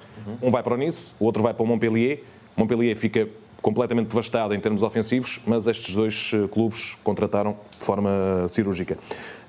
Um 0.41 0.49
vai 0.49 0.62
para 0.62 0.74
o 0.74 0.78
Nice, 0.78 1.16
o 1.20 1.26
outro 1.26 1.41
vai 1.41 1.53
para 1.53 1.64
o 1.64 1.68
Montpellier. 1.68 2.22
Montpellier 2.58 2.95
fica 2.97 3.28
completamente 3.66 4.09
devastado 4.09 4.53
em 4.53 4.59
termos 4.59 4.84
ofensivos, 4.84 5.41
mas 5.43 5.66
estes 5.66 5.95
dois 5.95 6.32
uh, 6.34 6.47
clubes 6.47 6.95
contrataram 7.03 7.57
de 7.80 7.84
forma 7.84 8.11
cirúrgica. 8.47 8.95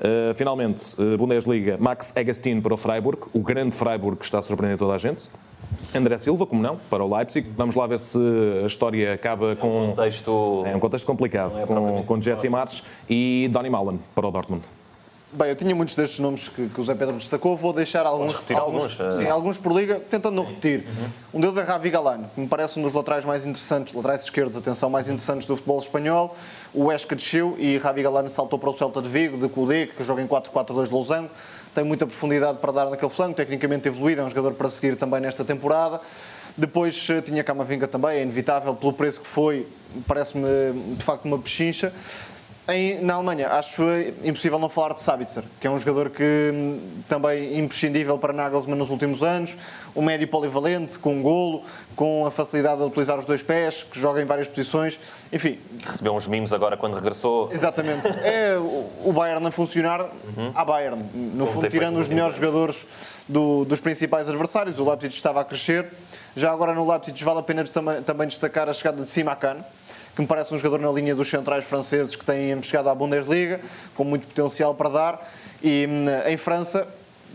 Uh, 0.01 0.33
finalmente, 0.33 0.97
Bundesliga, 1.19 1.77
Max 1.79 2.15
Agustin 2.17 2.63
para 2.63 2.73
o 2.73 2.79
Freiburg, 2.79 3.25
o 3.35 3.41
grande 3.41 3.77
Freiburg 3.77 4.17
que 4.17 4.25
está 4.25 4.39
a 4.39 4.43
surpreender 4.43 4.79
toda 4.79 4.95
a 4.95 4.99
gente. 4.99 5.29
André 5.95 6.17
Silva, 6.17 6.47
como 6.47 6.63
não, 6.63 6.79
para 6.89 7.05
o 7.05 7.15
Leipzig. 7.15 7.47
Vamos 7.55 7.75
lá 7.75 7.87
ver 7.87 7.99
se 7.99 8.19
a 8.63 8.67
história 8.67 9.13
acaba 9.13 9.55
com. 9.55 9.89
Contexto... 9.89 10.63
É 10.65 10.75
um 10.75 10.81
contexto 10.81 11.05
complicado, 11.05 11.59
é 11.59 11.67
com, 11.67 12.03
com 12.05 12.23
Jesse 12.23 12.49
Marques 12.49 12.83
e 13.11 13.51
Donny 13.53 13.69
Malen 13.69 14.01
para 14.15 14.27
o 14.27 14.31
Dortmund. 14.31 14.67
Bem, 15.33 15.49
eu 15.49 15.57
tinha 15.57 15.75
muitos 15.75 15.97
destes 15.97 16.21
nomes 16.21 16.47
que, 16.47 16.69
que 16.69 16.81
o 16.81 16.85
Zé 16.85 16.95
Pedro 16.95 17.17
destacou, 17.17 17.57
vou 17.57 17.73
deixar 17.73 18.07
alguns, 18.07 18.35
repetir 18.35 18.57
alguns, 18.57 19.01
é. 19.01 19.11
sim, 19.11 19.27
alguns 19.27 19.59
por 19.59 19.73
liga, 19.73 20.01
tentando 20.09 20.37
não 20.37 20.45
repetir. 20.45 20.87
Um 21.35 21.41
deles 21.41 21.57
é 21.57 21.63
Ravi 21.63 21.91
Galano, 21.91 22.31
que 22.33 22.41
me 22.41 22.47
parece 22.47 22.79
um 22.79 22.83
dos 22.83 22.95
laterais 22.95 23.25
mais 23.25 23.45
interessantes, 23.45 23.93
laterais 23.93 24.23
esquerdos, 24.23 24.57
atenção, 24.57 24.89
mais 24.89 25.09
interessantes 25.09 25.45
do 25.45 25.57
futebol 25.57 25.81
espanhol. 25.81 26.37
O 26.73 26.93
Esca 26.93 27.17
desceu 27.17 27.57
e 27.59 27.77
Ravi 27.77 28.05
Galano 28.05 28.29
saltou 28.29 28.57
para 28.57 28.71
o 28.71 28.73
Celta 28.73 29.03
de 29.03 29.09
Vigo, 29.09 29.37
de 29.37 29.49
Cudê, 29.49 29.89
que 29.89 30.05
joga 30.05 30.23
em 30.23 30.29
4-4-2 30.29 30.85
de 30.85 30.93
Losango. 30.93 31.31
Tem 31.75 31.83
muita 31.83 32.07
profundidade 32.07 32.59
para 32.59 32.71
dar 32.71 32.89
naquele 32.89 33.11
flanco, 33.11 33.35
tecnicamente 33.35 33.89
evoluído, 33.89 34.21
é 34.21 34.25
um 34.25 34.29
jogador 34.29 34.55
para 34.55 34.69
seguir 34.69 34.95
também 34.95 35.21
nesta 35.21 35.45
temporada. 35.45 36.01
Depois 36.57 37.11
eh, 37.11 37.21
tinha 37.21 37.45
Camavinga 37.45 37.87
também, 37.87 38.19
é 38.19 38.23
inevitável, 38.23 38.75
pelo 38.75 38.93
preço 38.93 39.21
que 39.21 39.27
foi, 39.27 39.67
parece-me 40.07 40.47
de 40.97 41.05
facto 41.05 41.27
uma 41.27 41.39
pechincha. 41.39 41.93
Em- 42.69 43.01
na 43.01 43.15
Alemanha, 43.15 43.49
acho 43.51 43.83
impossível 44.25 44.59
não 44.59 44.69
falar 44.69 44.93
de 44.93 45.01
Sabitzer, 45.01 45.45
que 45.61 45.69
é 45.69 45.71
um 45.71 45.79
jogador 45.79 46.11
que 46.11 46.51
hum, 46.53 46.81
também 47.09 47.61
imprescindível 47.61 48.19
para 48.19 48.33
Nagelsmann 48.33 48.77
nos 48.77 48.91
últimos 48.91 49.23
anos, 49.23 49.57
um 49.95 50.03
médio 50.03 50.27
polivalente, 50.27 50.99
com 50.99 51.15
um 51.15 51.23
golo, 51.23 51.63
com 51.95 52.27
a 52.27 52.31
facilidade 52.33 52.81
de 52.81 52.87
utilizar 52.89 53.19
os 53.21 53.25
dois 53.25 53.41
pés, 53.41 53.85
que 53.89 54.01
joga 54.01 54.21
em 54.21 54.25
várias 54.25 54.49
posições. 54.49 54.99
Enfim, 55.33 55.61
Recebeu 55.87 56.13
uns 56.13 56.27
mimos 56.27 56.53
agora 56.53 56.77
quando 56.77 56.95
regressou. 56.95 57.51
exatamente. 57.53 58.05
É 58.27 58.57
o- 58.59 59.13
Bayern 59.13 59.47
a 59.47 59.51
funcionar 59.53 60.11
à 60.55 60.65
Bayern. 60.65 61.05
No 61.15 61.47
fundo, 61.47 61.61
tem 61.63 61.71
tirando 61.71 61.99
os 61.99 62.09
melhores 62.09 62.35
jogadores 62.35 62.85
do- 63.29 63.65
dos 63.65 63.79
principais 63.79 64.29
adversários. 64.29 64.81
O 64.81 64.85
Leipzig 64.85 65.15
estava 65.15 65.41
a 65.41 65.45
crescer. 65.45 65.87
Já 66.35 66.53
agora 66.53 66.75
no 66.75 66.85
Leipzig 66.91 67.23
vale 67.25 67.39
a 67.39 67.43
pena 67.43 67.63
também, 67.65 68.03
também 68.03 68.27
destacar 68.27 68.69
a 68.69 68.73
chegada 68.73 69.03
de 69.03 69.09
Simakan, 69.09 69.59
que 70.17 70.23
me 70.23 70.27
parece 70.27 70.53
um 70.55 70.59
jogador 70.59 70.83
na 70.83 70.91
linha 70.91 71.15
dos 71.15 71.29
centrais 71.29 71.65
franceses 71.67 72.17
que 72.17 72.25
têm 72.25 72.61
chegado 72.63 72.89
à 72.89 72.95
Bundesliga, 72.95 73.61
com 73.95 74.03
muito 74.03 74.27
potencial 74.27 74.75
para 74.75 74.89
dar. 74.89 75.33
E 75.63 75.87
hum, 75.89 76.07
em 76.27 76.37
França, 76.39 76.89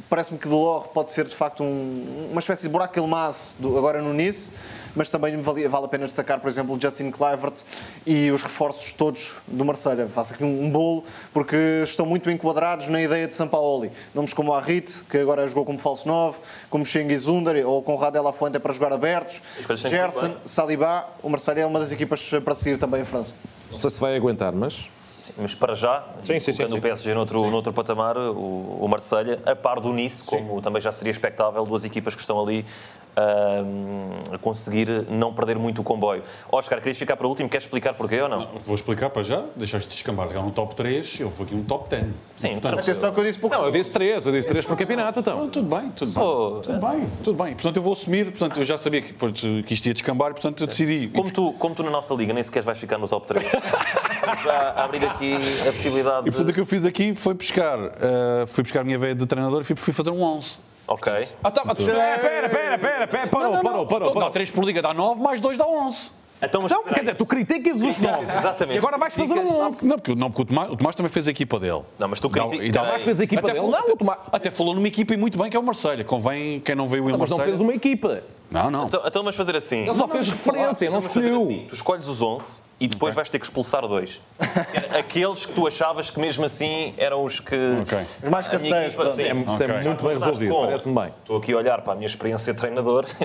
parece-me 0.10 0.40
que 0.40 0.48
Delors 0.48 0.88
pode 0.92 1.12
ser 1.12 1.26
de 1.26 1.36
facto 1.36 1.64
um- 1.64 2.30
uma 2.32 2.40
espécie 2.40 2.64
de 2.64 2.70
buraco 2.70 2.98
Elmas 2.98 3.56
agora 3.62 4.02
no 4.02 4.12
Nice, 4.14 4.52
mas 4.96 5.10
também 5.10 5.40
vale, 5.42 5.68
vale 5.68 5.86
a 5.86 5.88
pena 5.88 6.06
destacar, 6.06 6.40
por 6.40 6.50
exemplo, 6.50 6.76
o 6.76 6.80
Justin 6.80 7.12
Kluivert 7.12 7.62
e 8.06 8.32
os 8.32 8.42
reforços 8.44 8.94
todos 8.94 9.36
do 9.48 9.64
Marselha. 9.66 10.08
Faço 10.08 10.34
aqui 10.34 10.44
um, 10.44 10.70
bolo, 10.70 11.04
porque 11.34 11.82
estão 11.84 12.06
muito 12.06 12.30
enquadrados 12.30 12.90
na 12.90 13.02
ideia 13.02 13.28
de 13.28 13.34
Sampaoli. 13.34 13.92
Nomes 14.14 14.34
como 14.34 14.54
Arrit, 14.54 15.04
que 15.10 15.18
agora 15.18 15.48
jogou 15.48 15.66
como 15.66 15.80
falso 15.80 16.08
9, 16.08 16.40
como 16.70 16.86
Cengiz 16.86 17.28
Under 17.28 17.68
ou 17.68 17.82
com 17.82 17.96
Radel 17.96 18.28
à 18.28 18.34
Fuente 18.34 18.60
para 18.60 18.74
jogar 18.74 18.94
abertos, 18.94 19.42
Gerson. 19.76 20.36
Salibá, 20.46 21.08
o 21.22 21.30
Marselha 21.30 21.62
é 21.62 21.66
uma 21.66 21.80
das 21.80 21.92
equipas 21.92 22.30
para 22.44 22.56
seguir 22.56 22.78
também 22.78 23.02
em 23.02 23.06
França. 23.06 23.36
Não 23.70 23.80
sei 23.80 23.90
se 23.90 24.00
vai 24.00 24.16
aguentar, 24.16 24.54
mas 24.54 24.90
Sim, 25.24 25.34
mas 25.38 25.54
para 25.54 25.76
já, 25.76 26.04
Sim, 26.24 26.40
sim, 26.40 26.52
sim, 26.52 26.68
sim. 26.68 26.78
o 26.78 26.82
PSG 26.82 27.14
noutro, 27.14 27.50
noutro 27.52 27.72
patamar, 27.72 28.18
o, 28.18 28.80
o 28.82 28.88
Marselha, 28.88 29.40
a 29.46 29.56
par 29.56 29.80
do 29.80 29.94
Nice, 29.94 30.24
como 30.24 30.60
também 30.62 30.82
já 30.82 30.92
seria 30.92 31.12
expectável, 31.12 31.64
duas 31.64 31.86
equipas 31.86 32.16
que 32.16 32.22
estão 32.22 32.42
ali 32.42 32.66
a 33.16 34.38
conseguir 34.38 34.88
não 35.10 35.34
perder 35.34 35.58
muito 35.58 35.82
o 35.82 35.84
comboio. 35.84 36.24
Oscar, 36.52 36.80
querias 36.80 36.98
ficar 36.98 37.16
para 37.16 37.26
o 37.26 37.30
último? 37.30 37.50
Queres 37.50 37.66
explicar 37.66 37.94
porquê 37.94 38.22
ou 38.22 38.30
não? 38.30 38.50
Vou 38.64 38.76
explicar 38.76 39.10
para 39.10 39.22
já, 39.22 39.44
deixaste 39.56 39.90
de 39.90 39.96
descambar. 39.96 40.30
É 40.34 40.40
um 40.40 40.52
top 40.52 40.76
3, 40.76 41.20
eu 41.20 41.30
vou 41.30 41.46
aqui 41.46 41.56
um 41.56 41.64
top 41.64 41.90
10. 41.90 42.06
Sim, 42.36 42.52
Portanto, 42.52 42.80
Atenção 42.80 43.14
que 43.14 43.20
eu 43.20 43.24
disse 43.24 43.40
pouco. 43.40 43.56
Não, 43.56 43.66
eu 43.66 43.72
disse 43.72 43.92
três, 43.92 44.26
eu 44.26 44.32
disse 44.32 44.48
três 44.48 44.66
para 44.66 44.74
o 44.74 44.78
campeonato, 44.78 45.20
então. 45.20 45.38
Pronto, 45.38 45.52
tudo 45.52 45.76
bem, 45.76 45.92
tudo 45.92 46.12
bem. 46.12 46.62
Tudo 46.62 46.80
bem, 46.80 47.10
tudo 47.24 47.44
bem. 47.44 47.54
Portanto, 47.54 47.78
eu 47.78 47.84
vou 47.84 47.94
assumir, 47.94 48.26
portanto, 48.26 48.60
eu 48.60 48.66
já 48.66 48.78
sabia 48.78 49.02
que, 49.02 49.14
portanto, 49.14 49.64
que 49.66 49.74
isto 49.74 49.86
ia 49.86 49.94
descambar, 49.94 50.32
portanto, 50.32 50.62
eu 50.62 50.68
decidi. 50.68 51.08
Como 51.10 51.32
tu, 51.32 51.54
como 51.54 51.76
tu 51.76 51.84
na 51.84 51.92
nossa 51.92 52.14
liga 52.14 52.34
nem 52.34 52.44
sequer 52.44 52.64
vais 52.64 52.78
ficar 52.78 52.98
no 52.98 53.08
top 53.08 53.28
3. 53.28 53.46
já 54.44 54.70
abrir 54.76 55.06
aqui 55.06 55.36
a 55.68 55.72
possibilidade 55.72 56.28
E 56.28 56.32
portanto, 56.32 56.44
o 56.44 56.46
de... 56.46 56.54
que 56.54 56.60
eu 56.60 56.66
fiz 56.66 56.86
aqui 56.86 57.16
foi 57.16 57.34
buscar, 57.34 57.78
eh, 57.80 58.46
fui 58.48 58.64
buscar 58.64 58.82
a 58.82 58.84
minha 58.84 58.98
veia 58.98 59.16
de 59.16 59.26
treinador 59.26 59.62
e 59.62 59.64
fui, 59.64 59.76
fui 59.76 59.94
fazer 59.94 60.10
um 60.10 60.22
11. 60.22 60.58
Ok. 60.88 61.12
Ah, 61.44 61.52
tá, 61.52 61.62
Espera, 61.78 62.16
espera, 62.16 62.46
espera, 62.48 62.76
espera, 62.76 63.04
espera, 63.06 63.28
parou, 63.28 63.52
parou, 63.62 63.88
parou, 63.88 64.08
Dá 64.10 64.14
parou. 64.16 64.30
3 64.32 64.52
por 64.52 64.64
liga, 64.66 64.82
dá 64.82 64.94
9, 64.94 65.22
mais 65.22 65.40
2 65.40 65.58
dá 65.58 65.66
11. 65.68 66.12
Então, 66.44 66.62
Não, 66.62 66.68
espera 66.68 66.96
quer 66.96 67.00
dizer, 67.02 67.16
tu 67.16 67.26
criticas 67.26 67.76
os 67.78 68.00
nove. 68.00 68.24
Exatamente. 68.26 68.76
E 68.76 68.78
agora 68.80 68.98
vais 68.98 69.14
fazer 69.14 69.34
um 69.36 69.62
11. 69.62 69.88
Não, 69.88 69.96
porque, 70.00 70.16
não, 70.16 70.32
porque 70.32 70.42
o, 70.42 70.46
Tomás, 70.46 70.72
o 70.72 70.76
Tomás 70.76 70.96
também 70.96 71.12
fez 71.12 71.28
a 71.28 71.32
equipa 71.32 71.60
dele. 71.60 71.84
Não, 72.00 72.08
mas 72.08 72.20
tu 72.20 72.30
Dá- 72.30 72.42
criticas... 72.42 72.66
e 72.68 72.72
dá- 72.72 72.82
Tomás 72.84 73.04
fez 73.04 73.20
a 73.20 73.24
equipa 73.24 73.42
Até 73.42 73.54
dele. 73.54 73.66
falou- 73.72 73.80
Não, 73.88 73.94
o 73.94 73.98
Tomás... 73.98 74.20
Até 74.32 74.50
falou 74.50 74.74
numa 74.74 74.88
equipa 74.88 75.14
e 75.14 75.18
muito 75.18 75.38
bem 75.38 75.52
que 75.52 75.56
é 75.56 75.60
o 75.60 75.64
Marselha. 75.64 76.04
Convém 76.04 76.60
quem 76.60 76.74
não 76.74 76.88
veio 76.88 77.04
o 77.04 77.10
Mas 77.12 77.30
não 77.30 77.38
Marselha. 77.38 77.44
fez 77.44 77.62
uma 77.62 77.74
equipa. 77.76 78.24
Não, 78.52 78.70
não. 78.70 78.86
Então, 78.88 79.02
então 79.06 79.24
vamos 79.24 79.36
fazer 79.38 79.56
assim. 79.56 79.80
Ele 79.88 79.96
só 79.96 80.08
fez 80.08 80.30
referência, 80.30 80.90
não 80.92 81.00
escolheu. 81.00 81.42
assim. 81.44 81.66
Tu 81.70 81.76
escolhes 81.76 82.08
os 82.08 82.22
11 82.22 82.62
e 82.82 82.88
depois 82.88 83.16
vais 83.16 83.30
ter 83.30 83.40
que 83.40 83.46
expulsar 83.46 83.88
dois. 83.88 84.20
Aqueles 84.98 85.46
que 85.46 85.54
tu 85.54 85.68
achavas 85.68 86.10
que 86.10 86.20
mesmo 86.20 86.44
assim 86.46 86.94
eram 86.98 87.24
os 87.24 87.40
que... 87.40 87.56
Ok. 87.82 87.98
Os 88.24 88.30
mais 88.30 88.48
A 88.48 88.50
casteiros, 88.50 88.80
equipa, 88.88 89.04
pronto. 89.04 89.16
sim. 89.16 89.24
É, 89.24 89.34
isso 89.36 89.64
é 89.64 89.82
muito 89.84 90.04
bem 90.04 90.14
resolvido, 90.14 90.54
com- 90.54 90.66
parece-me 90.66 90.96
bem. 90.96 91.14
Estou 91.22 91.38
aqui 91.38 91.54
a 91.54 91.58
olhar 91.58 91.82
para 91.82 91.94
a 91.94 91.96
minha 91.96 92.08
experiência 92.08 92.54
de 92.54 92.60
treinador. 92.60 93.06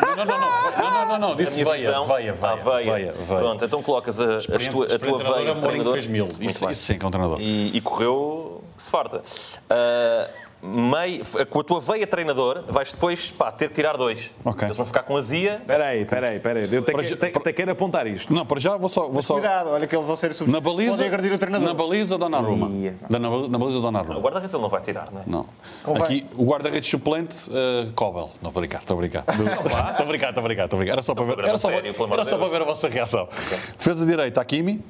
Não, 0.00 0.16
não, 0.16 0.24
não, 0.24 0.38
não, 0.38 0.50
não, 0.78 0.90
não, 0.90 1.06
não, 1.06 1.18
não. 1.18 1.32
A 1.32 1.34
Disse 1.36 1.62
veia, 1.62 1.76
visão, 1.76 2.06
veia, 2.06 2.32
à 2.32 2.34
veia, 2.34 2.56
veia. 2.56 2.82
veia, 2.94 3.12
veia. 3.12 3.38
Pronto, 3.40 3.64
então 3.64 3.82
colocas 3.82 4.18
a, 4.18 4.36
as 4.38 4.46
tua, 4.68 4.86
a 4.86 4.98
tua 4.98 5.18
veia 5.18 5.18
de 5.18 5.20
Mourinho 5.20 5.60
treinador. 5.60 5.92
fez 5.92 6.06
mil. 6.06 6.28
Isso, 6.40 6.70
isso 6.70 6.82
sim 6.84 6.98
que 6.98 7.04
é 7.04 7.08
um 7.08 7.10
treinador. 7.10 7.38
E, 7.40 7.76
e 7.76 7.80
correu 7.80 8.64
se 8.78 8.90
farta. 8.90 9.22
Ah, 9.70 10.28
meio, 10.62 11.22
com 11.50 11.60
a 11.60 11.64
tua 11.64 11.80
veia 11.80 12.06
treinador, 12.06 12.62
vais 12.68 12.92
depois 12.92 13.30
pá, 13.32 13.50
ter 13.50 13.68
que 13.68 13.74
tirar 13.74 13.96
dois. 13.96 14.32
Ok. 14.44 14.68
Eles 14.68 14.76
vão 14.76 14.86
ficar 14.86 15.02
com 15.02 15.16
azia. 15.16 15.54
Espera 15.56 15.86
aí, 15.86 16.02
espera 16.02 16.28
aí, 16.28 16.36
espera 16.36 16.58
aí. 16.60 16.64
Eu 16.66 16.70
tenho 16.70 16.84
Para 16.84 17.02
que, 17.02 17.08
já- 17.10 17.16
tenho, 17.16 17.32
tenho 17.40 17.56
que 17.56 17.62
ir 17.62 17.70
apontar 17.70 18.06
isto. 18.06 18.32
Não, 18.32 18.46
para 18.46 18.60
já 18.60 18.76
vou 18.76 18.88
só. 18.88 19.08
Vou 19.08 19.22
só 19.22 19.34
Cuidado, 19.34 19.70
olha 19.70 19.86
que 19.86 19.96
eles 19.96 20.08
ao 20.08 20.16
serem 20.16 20.36
na 20.46 20.60
baliza. 20.60 20.90
podem 20.92 21.06
agredir 21.06 21.32
o 21.32 21.38
treinador. 21.38 21.66
Na 21.66 21.74
baliza, 21.74 22.16
Donnarumma. 22.16 22.70
Da- 23.10 23.18
Na, 23.18 23.28
na 23.48 23.58
baliza, 23.58 23.78
O 23.78 24.20
guarda-redes 24.20 24.54
ele 24.54 24.62
não 24.62 24.68
vai 24.70 24.80
tirar, 24.82 25.08
não 25.12 25.20
é? 25.20 25.24
Não. 25.26 25.46
Aqui, 26.04 26.26
o 26.36 26.44
guarda-redes 26.44 26.88
suplente, 26.88 27.36
uh, 27.50 27.90
Cobel. 27.94 28.30
Não, 28.40 28.50
estou 28.50 28.60
a 28.60 28.62
brincar, 28.62 28.78
estou 28.80 28.94
a 28.96 29.00
brincar. 29.00 29.24
Estou 29.28 30.04
a 30.04 30.04
brincar, 30.04 30.28
estou 30.30 30.40
a 30.44 30.46
brincar, 30.46 30.64
estou 30.64 30.76
a 30.76 30.78
brincar. 30.78 30.92
Era 30.92 31.02
só 31.02 31.14
para 31.14 31.24
ver, 31.24 31.38
era 31.40 31.58
só, 31.58 31.68
sério, 31.70 31.94
amor 32.04 32.12
era 32.12 32.24
só 32.24 32.38
para 32.38 32.48
ver 32.48 32.62
a 32.62 32.64
vossa 32.64 32.88
reação. 32.88 33.28
Defesa 33.78 34.06
direita, 34.06 34.40
Hakimi. 34.40 34.80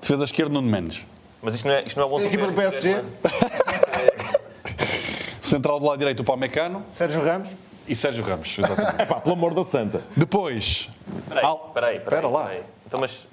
Defesa 0.00 0.24
esquerda, 0.24 0.52
Nuno 0.52 0.68
Mendes. 0.70 1.04
Mas 1.44 1.54
isto 1.54 1.66
não 1.66 1.74
é, 1.74 1.82
isto 1.84 1.98
não 1.98 2.06
é 2.06 2.08
bom 2.10 2.20
equipa 2.20 2.46
do 2.46 2.52
PSG, 2.52 3.02
Central 5.52 5.78
do 5.78 5.86
lado 5.86 5.98
direito, 5.98 6.20
o 6.20 6.24
Pamecano. 6.24 6.82
Sérgio 6.94 7.22
Ramos. 7.22 7.48
E 7.86 7.94
Sérgio 7.94 8.24
Ramos, 8.24 8.56
exatamente. 8.58 9.04
Pá, 9.08 9.20
pelo 9.20 9.34
amor 9.34 9.52
da 9.52 9.62
santa. 9.64 10.02
Depois, 10.16 10.88
Espera 11.18 11.40
aí, 11.40 11.46
Al- 11.46 11.64
espera 11.68 11.86
aí, 11.88 11.96
espera 11.98 12.16
Espera 12.16 12.26
aí, 12.28 12.32
lá. 12.32 12.40
espera 12.44 12.58
aí. 12.60 12.64
Então, 12.86 13.00
mas, 13.00 13.26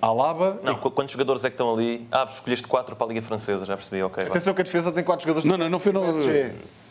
Alaba. 0.00 0.58
não, 0.62 0.74
qu- 0.76 0.90
quantos 0.90 1.12
jogadores 1.12 1.44
é 1.44 1.50
que 1.50 1.54
estão 1.54 1.74
ali? 1.74 2.06
Ah, 2.10 2.26
escolheste 2.32 2.66
quatro 2.66 2.96
para 2.96 3.06
a 3.06 3.08
Liga 3.08 3.20
Francesa, 3.22 3.66
já 3.66 3.76
percebi, 3.76 4.02
ok. 4.02 4.24
vai. 4.24 4.30
Atenção 4.30 4.54
que 4.54 4.60
a 4.62 4.64
defesa 4.64 4.90
tem 4.90 5.04
quatro 5.04 5.24
jogadores 5.24 5.44
Não, 5.48 5.58
não, 5.58 5.68
não 5.68 5.78
foi 5.78 5.92
no. 5.92 6.00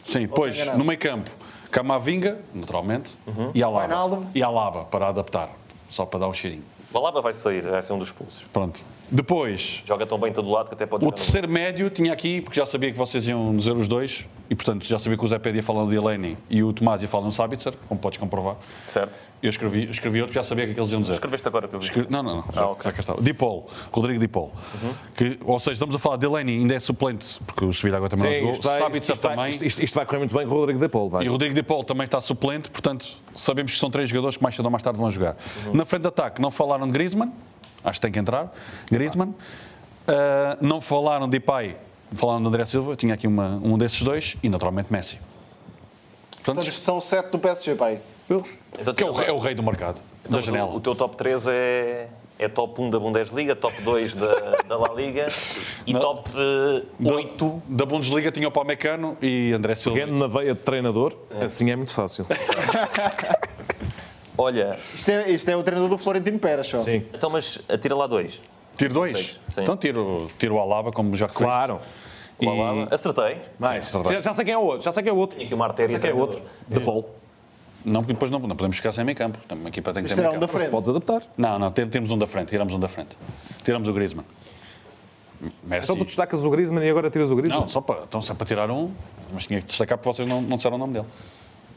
Sim, 0.05 0.20
depois, 0.22 0.55
enganado. 0.55 0.78
no 0.78 0.84
meio 0.86 0.99
campo, 0.99 1.30
Camavinga, 1.72 2.38
naturalmente, 2.53 3.15
e 3.55 3.63
Alaba. 3.63 3.86
Wijnaldum. 3.86 4.26
E 4.36 4.43
Alaba, 4.43 4.84
para 4.86 5.07
adaptar, 5.07 5.49
só 5.89 6.05
para 6.05 6.20
dar 6.20 6.28
um 6.28 6.34
cheirinho. 6.34 6.63
Balaba 6.91 7.21
vai 7.21 7.33
sair, 7.33 7.61
vai 7.61 7.81
ser 7.81 7.93
um 7.93 7.99
dos 7.99 8.07
expulsos. 8.07 8.43
Pronto. 8.51 8.81
Depois, 9.11 9.81
Joga 9.87 10.05
tão 10.05 10.19
bem 10.19 10.29
em 10.29 10.33
todo 10.33 10.49
lado 10.49 10.67
que 10.67 10.75
até 10.75 10.85
pode 10.85 11.05
o 11.05 11.11
terceiro 11.11 11.49
médio 11.49 11.89
tinha 11.89 12.13
aqui, 12.13 12.41
porque 12.41 12.59
já 12.59 12.65
sabia 12.65 12.91
que 12.91 12.97
vocês 12.97 13.27
iam 13.27 13.55
dizer 13.57 13.71
os 13.71 13.87
dois, 13.87 14.25
e 14.49 14.55
portanto 14.55 14.85
já 14.85 14.99
sabia 14.99 15.17
que 15.17 15.25
o 15.25 15.27
Zé 15.27 15.39
Pedro 15.39 15.57
ia 15.57 15.63
falando 15.63 15.89
de 15.89 15.95
Eleni 15.95 16.37
e 16.49 16.61
o 16.63 16.71
Tomás 16.71 17.01
ia 17.01 17.07
falando 17.07 17.29
de 17.29 17.35
Sabitzer, 17.35 17.73
como 17.87 17.99
podes 17.99 18.19
comprovar. 18.19 18.55
Certo? 18.87 19.19
Eu 19.41 19.49
escrevi, 19.49 19.89
escrevi 19.89 20.19
outro, 20.21 20.33
já 20.35 20.43
sabia 20.43 20.65
o 20.65 20.67
que 20.67 20.71
é 20.71 20.73
que 20.75 20.79
eles 20.81 20.91
iam 20.91 20.99
dizer. 20.99 21.13
Escreveste 21.13 21.47
agora 21.47 21.65
que 21.67 21.73
eu 21.73 21.79
vi. 21.79 21.85
Escre- 21.85 22.07
Não, 22.09 22.21
não, 22.21 22.35
não. 22.37 22.45
Já, 22.53 22.61
Ah, 22.61 22.67
ok. 22.71 22.81
já 22.83 22.91
cá 22.91 22.99
estava. 22.99 23.21
Dipol, 23.21 23.69
Rodrigo 23.91 24.19
Dipol. 24.19 24.51
Que, 25.15 25.39
ou 25.45 25.57
seja, 25.59 25.73
estamos 25.73 25.95
a 25.95 25.99
falar 25.99 26.17
de 26.17 26.25
Eleni, 26.25 26.57
ainda 26.57 26.75
é 26.75 26.79
suplente, 26.79 27.39
porque 27.47 27.63
o 27.63 27.71
Sevilha 27.73 27.95
agora 27.97 28.09
também 28.09 28.33
Sim, 28.33 28.41
não 28.41 28.49
isto 28.49 28.63
jogou. 28.63 28.71
vai, 28.77 28.79
Sabitzer 28.87 29.13
isto, 29.15 29.21
vai, 29.27 29.35
também. 29.35 29.49
isto, 29.49 29.65
isto- 29.65 29.83
isto 29.83 29.95
vai 29.95 30.05
correr 30.05 30.17
muito 30.19 30.35
bem 30.35 30.45
com 30.45 30.53
o 30.55 30.57
Rodrigo 30.59 30.89
Paulo. 30.89 31.09
Vai. 31.09 31.23
E 31.25 31.29
o 31.29 31.31
Rodrigo 31.31 31.55
de 31.55 31.63
Paul 31.63 31.85
também 31.85 32.03
está 32.03 32.19
suplente, 32.19 32.69
portanto, 32.69 33.07
sabemos 33.33 33.71
que 33.71 33.79
são 33.79 33.89
três 33.89 34.09
jogadores 34.09 34.35
que 34.35 34.43
mais 34.43 34.55
cedo 34.55 34.65
ou 34.65 34.71
mais 34.71 34.83
tarde 34.83 34.99
vão 34.99 35.09
jogar. 35.09 35.37
Na 35.73 35.85
frente 35.85 36.01
de 36.01 36.07
ataque, 36.09 36.41
não 36.41 36.51
falaram 36.51 36.85
de 36.85 36.91
Griezmann, 36.91 37.31
acho 37.81 37.93
que 37.99 38.01
tem 38.01 38.11
que 38.11 38.19
entrar. 38.19 38.53
Griezmann. 38.91 39.33
Ah, 40.05 40.57
não 40.59 40.81
falaram 40.81 41.29
de 41.29 41.37
Ipay, 41.37 41.77
falaram 42.13 42.41
de 42.41 42.47
André 42.49 42.65
Silva, 42.65 42.95
tinha 42.97 43.13
aqui 43.13 43.25
uma- 43.25 43.55
um 43.63 43.77
desses 43.77 44.01
dois, 44.01 44.35
e 44.43 44.49
naturalmente 44.49 44.91
Messi. 44.91 45.17
Portanto, 46.43 46.55
Portanto, 46.65 46.73
são 46.73 46.99
sete 46.99 47.29
do 47.31 47.39
PSG, 47.39 47.75
pai. 47.75 47.99
Então, 48.80 48.93
que 48.93 49.03
é 49.03 49.05
o, 49.05 49.21
é 49.21 49.32
o 49.32 49.39
rei 49.39 49.55
do 49.55 49.63
mercado, 49.63 49.99
Então, 50.21 50.32
da 50.34 50.38
o- 50.38 50.41
janela. 50.41 50.73
O, 50.73 50.80
teu 50.80 50.93
top 50.95 51.15
3 51.17 51.47
é, 51.47 52.07
é 52.38 52.47
top 52.47 52.80
1 52.82 52.89
da 52.91 52.99
Bundesliga, 52.99 53.55
top 53.55 53.82
2 53.82 54.15
da, 54.15 54.34
da 54.67 54.77
La 54.77 54.93
Liga 54.93 55.32
e 55.88 55.93
Não. 55.93 55.99
top 55.99 56.30
eh, 56.36 56.84
Da- 56.99 57.13
8. 57.15 57.63
Da 57.67 57.86
Bundesliga 57.86 58.32
tinha 58.32 58.47
o 58.47 58.51
Pamecano 58.51 59.17
e 59.21 59.51
André 59.51 59.75
Silva. 59.75 59.97
Pegando 59.99 60.17
na 60.17 60.27
veia 60.27 60.53
de 60.53 60.59
treinador, 60.59 61.15
assim 61.43 61.71
é 61.71 61.75
muito 61.75 61.93
fácil. 61.93 62.25
Olha, 64.38 64.80
Isto 64.95 65.09
é, 65.11 65.30
isto 65.32 65.49
é 65.49 65.55
o 65.57 65.63
treinador 65.63 65.89
do 65.89 65.97
Florentino 65.97 66.39
Pérez, 66.39 66.67
só. 66.67 66.80
Sim. 66.80 67.03
então, 67.13 67.30
mas 67.30 67.59
atira 67.67 67.93
lá 67.95 68.07
dois. 68.07 68.41
Tiro 68.77 68.93
dois? 68.93 69.41
Sim. 69.49 69.63
Então 69.63 69.75
tiro, 69.75 70.27
tiro 70.38 70.55
o 70.55 70.59
Alaba, 70.59 70.91
como 70.91 71.13
já 71.15 71.25
referiste. 71.25 71.43
Claro. 71.51 71.82
E- 72.39 72.47
O 72.47 72.49
Alaba. 72.49 72.88
Acertei. 72.89 73.38
Mais. 73.59 73.91
Já, 73.91 74.21
já 74.21 74.34
sei 74.34 74.45
quem 74.45 74.53
é 74.53 74.57
o 74.57 74.61
outro. 74.61 74.84
Já 74.84 74.93
sei 74.93 75.03
quem 75.03 75.09
é 75.09 75.13
o 75.13 75.17
outro. 75.17 75.36
Tinha 75.36 75.45
aqui 75.45 75.53
uma 75.53 75.65
artéria 75.65 75.91
Já 75.91 75.99
sei 75.99 76.09
quem 76.09 76.09
é 76.11 76.13
o 76.13 76.23
outro. 76.25 76.41
De 76.69 76.80
Paulo. 76.80 77.05
Não, 77.86 78.01
porque 78.01 78.13
depois 78.13 78.30
não, 78.30 78.39
não 78.39 78.55
podemos 78.55 78.75
ficar 78.77 78.91
sem 78.91 79.03
meio 79.05 79.17
campo. 79.17 79.39
Uma 79.49 79.69
equipa 79.69 79.93
tem 79.93 80.03
que 80.03 80.09
ter 80.09 80.13
Isto 80.15 80.19
era 80.19 80.30
meio 80.30 80.38
um 80.38 80.41
da 80.41 80.47
campo. 80.47 80.57
frente. 80.57 80.71
Podes 80.71 80.89
adaptar. 80.89 81.23
Não, 81.38 81.57
não, 81.57 81.71
tem- 81.71 81.88
temos 81.88 82.11
um 82.11 82.17
da 82.17 82.27
frente, 82.27 82.49
tiramos 82.49 82.73
um 82.73 82.80
da 82.80 82.88
frente. 82.88 83.17
Tiramos 83.63 83.88
o 83.88 83.93
Griezmann. 83.93 84.25
Messi. 85.63 85.86
Então 85.86 85.95
tu 85.95 86.03
destacas 86.03 86.43
o 86.43 86.49
Griezmann 86.49 86.84
e 86.86 86.89
agora 86.89 87.09
tiras 87.09 87.32
o 87.32 87.36
Griezmann? 87.36 87.61
Não, 87.61 87.67
só 87.69 87.80
para, 87.80 88.01
então 88.03 88.21
só 88.21 88.34
para 88.34 88.45
tirar 88.45 88.69
um, 88.69 88.91
mas 89.34 89.47
tinha 89.47 89.61
que 89.61 89.67
destacar 89.67 89.97
porque 89.97 90.13
vocês 90.17 90.27
não, 90.27 90.41
não 90.41 90.57
disseram 90.57 90.75
o 90.75 90.80
nome 90.80 90.93
dele. 90.93 91.05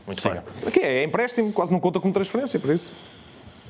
Muito 0.04 0.20
Siga. 0.20 0.42
bem. 0.60 0.68
Aqui 0.68 0.80
é 0.80 1.04
empréstimo, 1.04 1.52
quase 1.52 1.70
não 1.72 1.78
conta 1.78 2.00
como 2.00 2.12
transferência, 2.12 2.58
por 2.58 2.70
isso. 2.74 2.92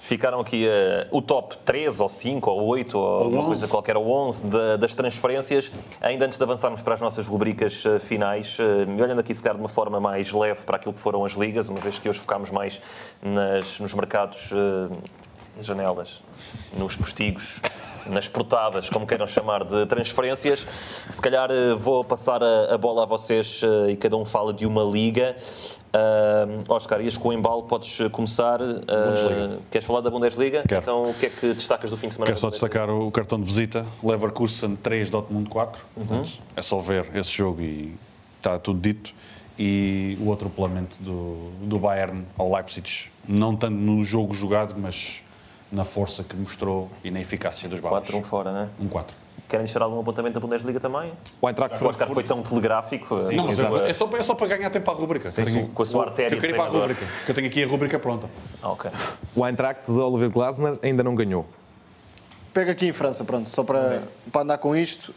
Ficaram 0.04 0.40
aqui 0.40 0.66
eh, 0.66 1.06
o 1.12 1.22
top 1.22 1.56
3 1.58 2.00
ou 2.00 2.08
5 2.08 2.50
ou 2.50 2.66
8 2.66 2.98
ou 2.98 3.06
alguma 3.06 3.44
coisa 3.44 3.68
qualquer, 3.68 3.96
ou 3.96 4.04
11 4.10 4.46
da- 4.48 4.76
das 4.76 4.96
transferências. 4.96 5.70
Ainda 6.00 6.26
antes 6.26 6.38
de 6.38 6.42
avançarmos 6.42 6.82
para 6.82 6.94
as 6.94 7.00
nossas 7.00 7.24
rubricas 7.28 7.84
eh, 7.86 8.00
finais, 8.00 8.58
e 8.58 9.00
olhando 9.00 9.20
aqui 9.20 9.32
se 9.32 9.40
calhar 9.40 9.54
de 9.54 9.62
uma 9.62 9.68
forma 9.68 10.00
mais 10.00 10.32
leve 10.32 10.64
para 10.66 10.74
aquilo 10.74 10.92
que 10.92 10.98
foram 10.98 11.24
as 11.24 11.34
ligas, 11.34 11.68
uma 11.68 11.78
vez 11.78 12.00
que 12.00 12.08
hoje 12.08 12.18
focámos 12.18 12.50
mais 12.50 12.80
nas, 13.22 13.78
nos 13.78 13.94
mercados, 13.94 14.50
nas 15.56 15.64
janelas, 15.66 16.20
nos 16.76 16.96
postigos, 16.96 17.60
nas 18.06 18.28
portadas, 18.28 18.88
como 18.88 19.06
queiram 19.06 19.26
chamar, 19.26 19.64
de 19.64 19.86
transferências. 19.86 20.66
Se 21.08 21.20
calhar 21.20 21.50
eh, 21.50 21.74
vou 21.74 22.04
passar 22.04 22.42
a, 22.42 22.74
a 22.74 22.78
bola 22.78 23.02
a 23.02 23.06
vocês 23.06 23.60
eh, 23.62 23.92
e 23.92 23.96
cada 23.96 24.16
um 24.16 24.24
fala 24.24 24.52
de 24.52 24.66
uma 24.66 24.82
liga. 24.82 25.36
Uh, 25.94 26.72
Oscar, 26.72 27.02
ias 27.02 27.18
com 27.18 27.28
o 27.28 27.32
embalo, 27.34 27.64
podes 27.64 27.98
começar. 28.12 28.62
Uh. 28.62 29.60
Queres 29.70 29.86
falar 29.86 30.00
da 30.00 30.08
Bundesliga? 30.08 30.62
Quero. 30.66 30.80
Então, 30.80 31.10
o 31.10 31.14
que 31.14 31.26
é 31.26 31.30
que 31.30 31.52
destacas 31.52 31.90
do 31.90 31.98
fim 31.98 32.08
de 32.08 32.14
semana? 32.14 32.28
Quero 32.28 32.40
só 32.40 32.48
destacar 32.48 32.88
o 32.88 33.10
cartão 33.10 33.38
de 33.38 33.44
visita, 33.44 33.84
Leverkusen 34.02 34.74
3, 34.76 35.10
Dortmund 35.10 35.50
4. 35.50 35.84
Portanto, 35.94 36.30
É 36.56 36.62
só 36.62 36.80
ver 36.80 37.14
esse 37.14 37.30
jogo 37.30 37.60
e 37.60 37.94
está 38.38 38.58
tudo 38.58 38.80
dito. 38.80 39.12
E 39.58 40.16
o 40.18 40.28
outro 40.28 40.46
atropelamento 40.46 40.96
do, 40.98 41.50
do 41.60 41.78
Bayern 41.78 42.24
ao 42.38 42.50
Leipzig, 42.50 43.10
não 43.28 43.54
tanto 43.54 43.74
no 43.74 44.02
jogo 44.02 44.32
jogado, 44.32 44.74
mas 44.78 45.22
na 45.72 45.84
força 45.84 46.22
que 46.22 46.36
mostrou 46.36 46.90
e 47.02 47.10
na 47.10 47.20
eficácia 47.20 47.68
dos 47.68 47.80
Bávarios. 47.80 48.10
4-1 48.14 48.22
fora, 48.22 48.52
né? 48.52 48.68
Um 48.78 48.86
4. 48.88 49.16
Querem 49.48 49.64
deixar 49.64 49.82
algum 49.82 50.00
apontamento 50.00 50.34
da 50.34 50.40
Bundesliga 50.40 50.78
também? 50.78 51.12
O 51.40 51.48
Eintracht 51.48 51.82
O 51.82 51.88
Oscar 51.88 52.06
foi 52.08 52.14
Frankfurt. 52.22 52.26
tão 52.26 52.42
telegráfico. 52.42 53.14
eh, 53.30 53.34
Não, 53.34 53.46
mas 53.46 53.58
é 53.58 53.92
só, 53.92 54.08
é 54.16 54.22
só 54.22 54.34
para 54.34 54.46
ganhar 54.56 54.70
tempo 54.70 54.84
para 54.84 54.94
a 54.94 54.96
rubrica. 55.00 55.30
Sim, 55.30 55.44
tenho- 55.44 55.68
com 55.68 55.82
a 55.82 55.86
sua 55.86 56.04
artéria 56.04 56.36
Eu 56.36 56.40
quero 56.40 56.52
ir 56.54 56.56
para 56.56 56.64
a 56.64 56.68
rubrica, 56.68 57.04
porque 57.18 57.30
eu 57.30 57.34
tenho 57.34 57.46
aqui 57.48 57.62
a 57.62 57.66
rubrica 57.66 57.98
pronta. 57.98 58.28
Ah, 58.62 58.70
ok. 58.70 58.90
O 59.34 59.46
Eintracht 59.46 59.90
de 59.90 59.98
Oliver 59.98 60.30
Glasner 60.30 60.78
ainda 60.82 61.02
não 61.02 61.14
ganhou. 61.14 61.46
Pega 62.54 62.72
aqui 62.72 62.86
em 62.86 62.92
França, 62.92 63.24
pronto, 63.24 63.48
só 63.48 63.62
para, 63.64 64.04
para 64.30 64.42
andar 64.42 64.58
com 64.58 64.76
isto. 64.76 65.14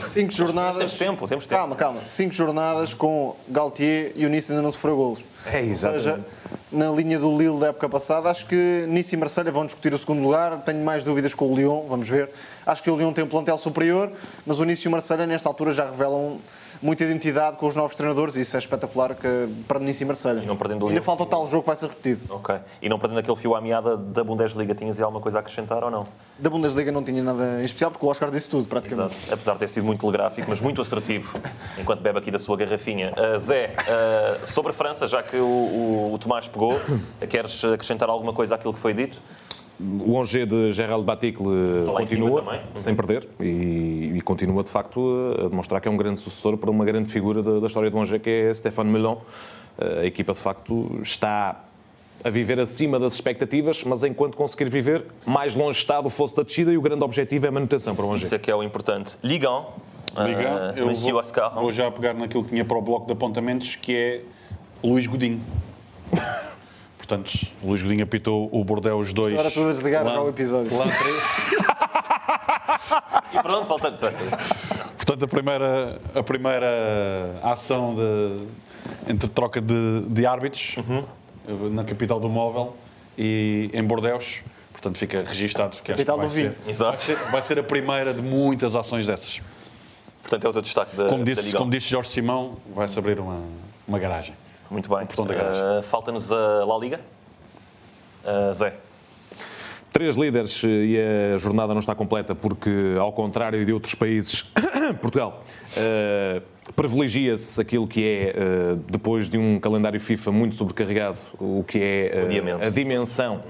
Cinco 0.00 0.32
jornadas. 0.32 0.76
Temos 0.78 0.94
tempo, 0.96 1.28
temos 1.28 1.46
tempo. 1.46 1.58
Calma, 1.60 1.76
calma. 1.76 2.06
Cinco 2.06 2.34
jornadas 2.34 2.94
com 2.94 3.34
Galtier 3.48 4.12
e 4.14 4.24
o 4.26 4.28
Nice 4.28 4.52
ainda 4.52 4.62
não 4.62 4.70
sofreu 4.72 4.96
golos. 4.96 5.24
É, 5.46 5.60
Ou 5.60 5.74
seja, 5.74 5.94
exatamente. 5.96 6.28
na 6.72 6.90
linha 6.90 7.18
do 7.18 7.36
Lille 7.36 7.58
da 7.60 7.68
época 7.68 7.88
passada, 7.88 8.30
acho 8.30 8.46
que 8.46 8.84
Nice 8.88 9.14
e 9.14 9.18
Marselha 9.18 9.50
vão 9.52 9.66
discutir 9.66 9.92
o 9.92 9.98
segundo 9.98 10.22
lugar. 10.22 10.62
Tenho 10.64 10.84
mais 10.84 11.04
dúvidas 11.04 11.34
com 11.34 11.52
o 11.52 11.56
Lyon, 11.56 11.86
vamos 11.88 12.08
ver. 12.08 12.30
Acho 12.66 12.82
que 12.82 12.90
o 12.90 12.96
Lyon 12.96 13.12
tem 13.12 13.24
um 13.24 13.28
plantel 13.28 13.58
superior, 13.58 14.10
mas 14.46 14.58
o 14.58 14.64
Nice 14.64 14.86
e 14.86 14.88
o 14.88 14.90
Marselha, 14.90 15.26
nesta 15.26 15.48
altura, 15.48 15.72
já 15.72 15.84
revelam 15.84 16.38
muita 16.84 17.02
identidade 17.02 17.56
com 17.56 17.66
os 17.66 17.74
novos 17.74 17.94
treinadores 17.96 18.36
e 18.36 18.42
isso 18.42 18.54
é 18.56 18.58
espetacular 18.58 19.14
que, 19.14 19.48
para 19.66 19.78
Nice 19.80 20.04
e 20.04 20.06
Marselha. 20.06 20.40
E 20.40 20.46
não 20.46 20.54
perdendo 20.56 20.86
Ainda 20.86 21.00
falta 21.00 21.22
o 21.22 21.26
tal 21.26 21.46
jogo 21.48 21.62
que 21.62 21.68
vai 21.68 21.76
ser 21.76 21.86
repetido. 21.88 22.20
Ok. 22.34 22.54
E 22.82 22.88
não 22.90 22.98
perdendo 22.98 23.20
aquele 23.20 23.36
fio 23.36 23.54
à 23.56 23.60
meada 23.60 23.96
da 23.96 24.22
Bundesliga, 24.22 24.74
tinhas 24.74 25.00
alguma 25.00 25.20
coisa 25.20 25.38
a 25.38 25.40
acrescentar 25.40 25.82
ou 25.82 25.90
não? 25.90 26.04
Da 26.38 26.50
Bundesliga 26.50 26.92
não 26.92 27.02
tinha 27.02 27.22
nada 27.22 27.62
em 27.62 27.64
especial, 27.64 27.90
porque 27.90 28.04
o 28.04 28.08
Oscar 28.10 28.30
disse 28.30 28.50
tudo, 28.50 28.68
praticamente. 28.68 29.14
Exato. 29.14 29.32
Apesar 29.34 29.52
de 29.54 29.58
ter 29.60 29.68
sido 29.70 29.84
muito 29.84 30.00
telegráfico, 30.00 30.46
mas 30.50 30.60
muito 30.60 30.82
assertivo, 30.82 31.38
enquanto 31.78 32.00
bebe 32.00 32.18
aqui 32.18 32.30
da 32.30 32.38
sua 32.38 32.54
garrafinha. 32.56 33.14
Uh, 33.16 33.38
Zé, 33.38 33.74
uh, 34.44 34.46
sobre 34.52 34.70
a 34.70 34.74
França, 34.74 35.06
já 35.06 35.22
que 35.22 35.36
o, 35.38 35.42
o- 35.46 36.12
o 36.12 36.18
Tomás 36.18 36.46
pegou, 36.48 36.78
queres 37.30 37.64
acrescentar 37.64 38.10
alguma 38.10 38.34
coisa 38.34 38.56
àquilo 38.56 38.74
que 38.74 38.78
foi 38.80 38.92
dito? 38.92 39.18
O 39.80 40.20
Angers 40.20 40.48
de 40.48 40.72
Gerald 40.72 41.04
Baticle 41.04 41.44
continua 41.84 42.42
também. 42.42 42.60
sem 42.76 42.94
perder 42.94 43.28
e, 43.40 44.12
e 44.14 44.20
continua 44.20 44.62
de 44.62 44.70
facto 44.70 45.34
a 45.38 45.48
demonstrar 45.48 45.80
que 45.80 45.88
é 45.88 45.90
um 45.90 45.96
grande 45.96 46.20
sucessor 46.20 46.56
para 46.56 46.70
uma 46.70 46.84
grande 46.84 47.10
figura 47.10 47.42
da, 47.42 47.58
da 47.58 47.66
história 47.66 47.90
do 47.90 47.98
Angers 47.98 48.22
que 48.22 48.30
é 48.30 48.54
Stéphane 48.54 48.90
Melon. 48.90 49.16
A 49.78 50.04
equipa 50.04 50.32
de 50.32 50.38
facto 50.38 51.00
está 51.02 51.64
a 52.22 52.30
viver 52.30 52.58
acima 52.60 52.98
das 52.98 53.14
expectativas, 53.14 53.82
mas 53.84 54.02
enquanto 54.04 54.36
conseguir 54.36 54.70
viver, 54.70 55.04
mais 55.26 55.54
longe 55.54 55.78
está 55.78 56.00
do 56.00 56.08
fosso 56.08 56.36
da 56.36 56.42
descida 56.42 56.72
e 56.72 56.78
o 56.78 56.80
grande 56.80 57.02
objetivo 57.02 57.46
é 57.46 57.48
a 57.48 57.52
manutenção 57.52 57.94
para 57.94 58.04
o 58.04 58.08
Angers. 58.08 58.24
Isso 58.24 58.34
é 58.34 58.38
que 58.38 58.50
é 58.50 58.54
o 58.54 58.62
importante. 58.62 59.18
Ligão. 59.22 59.66
Liga, 60.16 60.72
uh, 60.74 60.78
eu 60.78 60.94
vou, 60.94 61.16
Oscar. 61.16 61.52
vou 61.54 61.72
já 61.72 61.90
pegar 61.90 62.14
naquilo 62.14 62.44
que 62.44 62.50
tinha 62.50 62.64
para 62.64 62.78
o 62.78 62.80
bloco 62.80 63.06
de 63.06 63.12
apontamentos, 63.12 63.74
que 63.74 63.96
é 63.96 64.20
Luís 64.82 65.06
Godinho. 65.06 65.40
Portanto, 67.06 67.46
o 67.62 67.68
Luís 67.68 67.82
Godinho 67.82 68.02
apitou 68.02 68.48
o 68.50 68.64
Bordeaux 68.64 69.12
2. 69.12 69.34
Agora 69.34 69.50
tudo 69.50 69.68
a 69.68 69.72
desligar 69.72 70.04
já 70.06 70.22
o 70.22 70.28
episódio. 70.30 70.74
Lá 70.74 70.86
3. 70.86 71.22
E 73.34 73.42
pronto, 73.42 73.66
falta. 73.66 73.92
Portanto, 74.96 75.24
a 75.24 75.28
primeira, 75.28 75.98
a 76.14 76.22
primeira 76.22 77.38
ação 77.42 77.94
de, 77.94 78.46
entre 79.12 79.28
troca 79.28 79.60
de, 79.60 80.00
de 80.08 80.24
árbitros 80.24 80.76
na 81.72 81.84
capital 81.84 82.18
do 82.18 82.30
móvel 82.30 82.74
e 83.18 83.68
em 83.74 83.82
Bordeaux. 83.84 84.42
Portanto, 84.72 84.96
fica 84.96 85.22
registado 85.26 85.76
que 85.82 85.92
esta 85.92 86.04
Capital 86.04 86.16
vai 86.16 86.26
do 86.26 86.32
vinho. 86.32 86.50
ser, 86.52 86.58
vai, 86.62 86.70
Exato. 86.70 87.00
ser, 87.00 87.16
vai 87.30 87.42
ser 87.42 87.58
a 87.58 87.62
primeira 87.62 88.14
de 88.14 88.22
muitas 88.22 88.74
ações 88.74 89.06
dessas. 89.06 89.42
Portanto, 90.22 90.46
é 90.46 90.48
o 90.48 90.52
teu 90.54 90.62
destaque 90.62 90.96
da, 90.96 91.08
Como 91.10 91.22
da 91.24 91.32
disse, 91.32 91.46
Liga. 91.46 91.58
como 91.58 91.70
disse 91.70 91.86
Jorge 91.88 92.08
Simão, 92.10 92.56
vai-se 92.74 92.98
abrir 92.98 93.20
uma, 93.20 93.42
uma 93.86 93.98
garagem. 93.98 94.34
Muito 94.74 94.92
bem. 94.92 95.04
Uh, 95.04 95.82
Falta-nos 95.84 96.32
a 96.32 96.64
La 96.64 96.76
Liga. 96.78 97.00
Uh, 98.24 98.52
Zé. 98.52 98.74
Três 99.92 100.16
líderes 100.16 100.60
e 100.64 100.98
a 101.32 101.38
jornada 101.38 101.72
não 101.72 101.78
está 101.78 101.94
completa 101.94 102.34
porque, 102.34 102.96
ao 102.98 103.12
contrário 103.12 103.64
de 103.64 103.72
outros 103.72 103.94
países, 103.94 104.42
Portugal 105.00 105.44
eh, 105.76 106.42
privilegia-se 106.74 107.60
aquilo 107.60 107.86
que 107.86 108.04
é, 108.04 108.34
depois 108.90 109.30
de 109.30 109.38
um 109.38 109.60
calendário 109.60 110.00
FIFA 110.00 110.32
muito 110.32 110.56
sobrecarregado, 110.56 111.18
o 111.38 111.62
que 111.62 111.78
é 111.80 112.22
Adiamento. 112.24 112.64
a 112.64 112.70
dimensão 112.70 113.44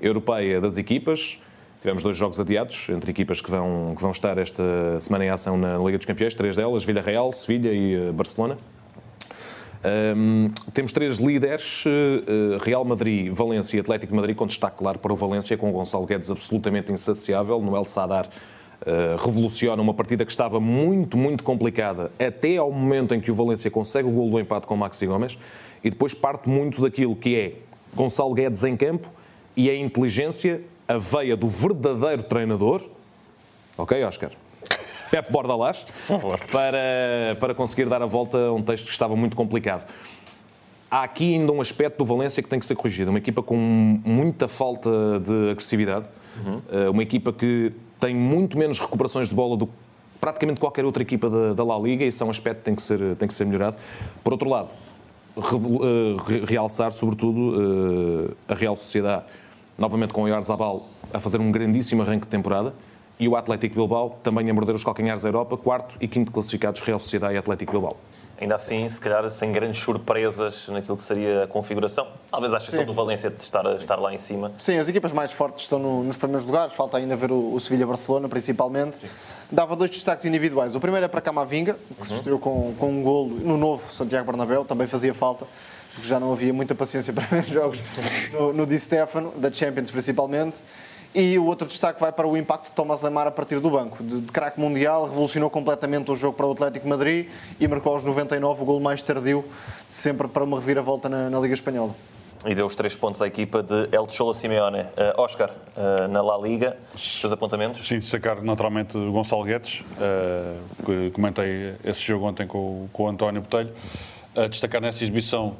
europeia 0.00 0.58
das 0.58 0.78
equipas. 0.78 1.38
Tivemos 1.82 2.02
dois 2.02 2.16
jogos 2.16 2.40
adiados 2.40 2.86
entre 2.88 3.10
equipas 3.10 3.42
que 3.42 3.50
vão, 3.50 3.92
que 3.94 4.00
vão 4.00 4.12
estar 4.12 4.38
esta 4.38 4.98
semana 5.00 5.26
em 5.26 5.28
ação 5.28 5.58
na 5.58 5.76
Liga 5.76 5.98
dos 5.98 6.06
Campeões, 6.06 6.34
três 6.34 6.56
delas, 6.56 6.82
Vila 6.82 7.02
Real, 7.02 7.30
Sevilha 7.30 7.74
e 7.74 8.10
Barcelona. 8.10 8.56
Hum, 9.82 10.50
temos 10.74 10.92
três 10.92 11.18
líderes, 11.18 11.84
eh, 11.86 11.90
eh, 11.90 12.58
Real 12.62 12.84
Madrid, 12.84 13.32
Valência 13.32 13.78
e 13.78 13.80
Atlético 13.80 14.14
Madrid, 14.14 14.36
com 14.36 14.46
destaque 14.46 14.76
claro 14.76 14.98
para 14.98 15.12
o 15.12 15.16
Valência, 15.16 15.56
com 15.56 15.70
o 15.70 15.72
Gonçalo 15.72 16.04
Guedes 16.04 16.30
absolutamente 16.30 16.92
insaciável. 16.92 17.60
Noel 17.62 17.86
Sadar 17.86 18.28
eh, 18.84 19.16
revoluciona 19.18 19.80
uma 19.80 19.94
partida 19.94 20.24
que 20.24 20.30
estava 20.30 20.60
muito, 20.60 21.16
muito 21.16 21.42
complicada, 21.42 22.10
até 22.18 22.58
ao 22.58 22.70
momento 22.70 23.14
em 23.14 23.20
que 23.20 23.30
o 23.30 23.34
Valência 23.34 23.70
consegue 23.70 24.06
o 24.08 24.10
gol 24.10 24.30
do 24.30 24.40
empate 24.40 24.66
com 24.66 24.74
o 24.74 24.78
Maxi 24.78 25.06
Gomes, 25.06 25.38
e 25.82 25.88
depois 25.88 26.12
parte 26.12 26.48
muito 26.48 26.82
daquilo 26.82 27.16
que 27.16 27.36
é 27.36 27.54
Gonçalo 27.94 28.34
Guedes 28.34 28.64
em 28.64 28.76
campo 28.76 29.10
e 29.56 29.70
a 29.70 29.74
inteligência, 29.74 30.62
a 30.86 30.98
veia 30.98 31.36
do 31.36 31.48
verdadeiro 31.48 32.22
treinador, 32.22 32.82
ok, 33.78 34.02
Oscar? 34.04 34.30
Pep 35.10 35.30
Bordalás, 35.32 35.86
para, 36.52 37.36
para 37.40 37.54
conseguir 37.54 37.86
dar 37.88 38.02
a 38.02 38.06
volta 38.06 38.38
a 38.38 38.52
um 38.52 38.62
texto 38.62 38.84
que 38.86 38.92
estava 38.92 39.16
muito 39.16 39.36
complicado. 39.36 39.86
Há 40.90 41.02
aqui 41.02 41.34
ainda 41.34 41.52
um 41.52 41.60
aspecto 41.60 41.98
do 41.98 42.04
Valência 42.04 42.42
que 42.42 42.48
tem 42.48 42.58
que 42.58 42.66
ser 42.66 42.74
corrigido. 42.74 43.10
Uma 43.10 43.18
equipa 43.18 43.42
com 43.42 43.56
muita 43.56 44.48
falta 44.48 44.90
de 45.24 45.50
agressividade, 45.50 46.06
Eh, 46.72 46.88
uma 46.88 47.02
equipa 47.02 47.32
que 47.32 47.72
tem 47.98 48.14
muito 48.14 48.56
menos 48.56 48.78
recuperações 48.78 49.28
de 49.28 49.34
bola 49.34 49.56
do 49.56 49.66
que 49.66 49.72
praticamente 50.20 50.58
qualquer 50.60 50.84
outra 50.84 51.02
equipa 51.02 51.28
da, 51.28 51.52
da 51.54 51.64
La 51.64 51.76
Liga, 51.78 52.04
e 52.04 52.08
isso 52.08 52.22
é 52.22 52.26
um 52.26 52.30
aspecto 52.30 52.58
que 52.60 52.64
tem 52.64 52.74
que 52.74 52.80
ser, 52.82 53.16
tem 53.16 53.26
que 53.28 53.34
ser 53.34 53.44
melhorado. 53.44 53.76
Por 54.24 54.32
outro 54.32 54.48
lado, 54.48 54.68
eh, 55.36 55.42
re- 56.26 56.44
realçar, 56.46 56.92
sobretudo, 56.92 58.32
eh, 58.48 58.52
a 58.52 58.54
Real 58.54 58.76
Sociedade, 58.76 59.24
novamente 59.76 60.12
com 60.12 60.22
o 60.22 60.24
Oyarzabal 60.24 60.86
a 61.12 61.18
fazer 61.20 61.40
um 61.40 61.50
grandíssimo 61.50 62.00
arranque 62.02 62.24
de 62.26 62.30
temporada, 62.30 62.72
e 63.20 63.28
o 63.28 63.36
Atlético 63.36 63.74
Bilbao 63.76 64.18
também 64.22 64.48
a 64.50 64.54
morder 64.54 64.74
os 64.74 64.82
calcanhares 64.82 65.22
da 65.22 65.28
Europa, 65.28 65.54
quarto 65.56 65.94
e 66.00 66.08
quinto 66.08 66.32
classificados 66.32 66.80
Real 66.80 66.98
Sociedade 66.98 67.34
e 67.34 67.36
Atlético 67.36 67.72
Bilbao. 67.72 67.98
Ainda 68.40 68.56
assim, 68.56 68.88
se 68.88 68.98
calhar 68.98 69.28
sem 69.28 69.52
grandes 69.52 69.78
surpresas 69.82 70.66
naquilo 70.68 70.96
que 70.96 71.02
seria 71.02 71.44
a 71.44 71.46
configuração. 71.46 72.06
Talvez 72.30 72.54
à 72.54 72.56
exceção 72.56 72.80
Sim. 72.80 72.86
do 72.86 72.94
Valência 72.94 73.28
de 73.28 73.42
estar, 73.42 73.62
estar 73.78 73.96
lá 73.96 74.14
em 74.14 74.16
cima. 74.16 74.52
Sim, 74.56 74.78
as 74.78 74.88
equipas 74.88 75.12
mais 75.12 75.30
fortes 75.30 75.64
estão 75.64 75.78
no- 75.78 76.02
nos 76.02 76.16
primeiros 76.16 76.46
lugares, 76.46 76.72
falta 76.72 76.96
ainda 76.96 77.14
ver 77.14 77.30
o, 77.30 77.52
o 77.52 77.60
Sevilha-Barcelona, 77.60 78.26
principalmente. 78.30 78.98
Dava 79.52 79.76
dois 79.76 79.90
destaques 79.90 80.24
individuais. 80.24 80.74
O 80.74 80.80
primeiro 80.80 81.04
é 81.04 81.08
para 81.08 81.20
Camavinga, 81.20 81.76
que 82.00 82.06
se 82.06 82.14
estreou 82.14 82.38
com, 82.38 82.72
com 82.78 82.88
um 82.88 83.02
golo 83.02 83.28
no 83.40 83.58
novo 83.58 83.92
Santiago 83.92 84.24
Bernabéu, 84.26 84.64
também 84.64 84.86
fazia 84.86 85.12
falta, 85.12 85.46
porque 85.94 86.08
já 86.08 86.18
não 86.18 86.32
havia 86.32 86.54
muita 86.54 86.74
paciência 86.74 87.12
para 87.12 87.24
ver 87.26 87.44
jogos 87.44 87.82
no, 88.32 88.54
no 88.54 88.64
Di 88.66 88.78
Stefano, 88.78 89.34
da 89.36 89.52
Champions 89.52 89.90
principalmente. 89.90 90.56
E 91.12 91.36
o 91.38 91.44
outro 91.46 91.66
destaque 91.66 92.00
vai 92.00 92.12
para 92.12 92.26
o 92.26 92.36
impacto 92.36 92.66
de 92.66 92.72
Thomas 92.72 93.02
Lemar 93.02 93.26
a 93.26 93.32
partir 93.32 93.58
do 93.58 93.68
banco. 93.68 94.02
De, 94.02 94.20
de 94.20 94.32
craque 94.32 94.60
mundial, 94.60 95.04
revolucionou 95.06 95.50
completamente 95.50 96.08
o 96.10 96.14
jogo 96.14 96.36
para 96.36 96.46
o 96.46 96.52
Atlético 96.52 96.84
de 96.84 96.88
Madrid 96.88 97.26
e 97.58 97.66
marcou 97.66 97.92
aos 97.94 98.04
99 98.04 98.62
o 98.62 98.64
golo 98.64 98.80
mais 98.80 99.02
tardio, 99.02 99.44
de 99.88 99.94
sempre 99.94 100.28
para 100.28 100.44
uma 100.44 100.58
reviravolta 100.60 101.08
na, 101.08 101.28
na 101.28 101.40
Liga 101.40 101.54
Espanhola. 101.54 101.94
E 102.46 102.54
deu 102.54 102.64
os 102.64 102.74
três 102.76 102.94
pontos 102.96 103.20
à 103.20 103.26
equipa 103.26 103.60
de 103.62 103.88
El 103.92 104.08
Cholo 104.08 104.32
Simeone. 104.32 104.80
Uh, 104.82 105.20
Oscar, 105.20 105.50
uh, 105.50 106.06
na 106.08 106.22
La 106.22 106.38
Liga, 106.38 106.76
os 106.94 107.20
seus 107.20 107.32
apontamentos? 107.32 107.86
Sim, 107.86 107.98
destacar 107.98 108.40
naturalmente 108.42 108.96
o 108.96 109.12
Gonçalo 109.12 109.42
Guedes, 109.44 109.82
eh, 110.00 110.54
que 110.86 111.10
comentei 111.10 111.74
esse 111.84 112.00
jogo 112.00 112.24
ontem 112.26 112.46
com, 112.46 112.58
o- 112.58 112.90
com 112.92 113.02
o 113.02 113.08
António 113.08 113.42
Botelho. 113.42 113.70
A 114.34 114.46
destacar 114.46 114.80
nessa 114.80 115.02
exibição, 115.02 115.56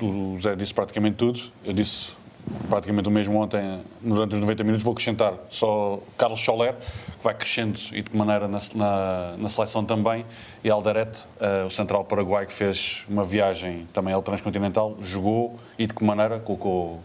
o 0.00 0.38
Zé 0.40 0.54
disse 0.56 0.72
praticamente 0.72 1.16
tudo, 1.16 1.40
eu 1.64 1.72
disse 1.74 2.12
praticamente 2.68 3.08
o 3.08 3.12
mesmo 3.12 3.38
ontem, 3.38 3.80
durante 4.00 4.34
os 4.34 4.40
90 4.40 4.64
minutos, 4.64 4.84
vou 4.84 4.92
acrescentar 4.92 5.34
só 5.50 6.00
Carlos 6.16 6.40
Soler, 6.40 6.74
que 6.74 7.24
vai 7.24 7.34
crescendo 7.34 7.78
e 7.92 8.02
de 8.02 8.10
que 8.10 8.16
maneira 8.16 8.46
na, 8.48 8.58
na, 8.74 9.34
na 9.38 9.48
seleção 9.48 9.84
também, 9.84 10.24
e 10.62 10.70
Alderete, 10.70 11.26
eh, 11.40 11.64
o 11.64 11.70
central 11.70 12.04
paraguai, 12.04 12.46
que 12.46 12.52
fez 12.52 13.04
uma 13.08 13.24
viagem 13.24 13.88
também 13.92 14.12
ao 14.12 14.22
transcontinental, 14.22 14.96
jogou 15.00 15.58
e 15.78 15.86
de 15.86 15.94
que 15.94 16.04
maneira 16.04 16.38
colocou 16.38 17.00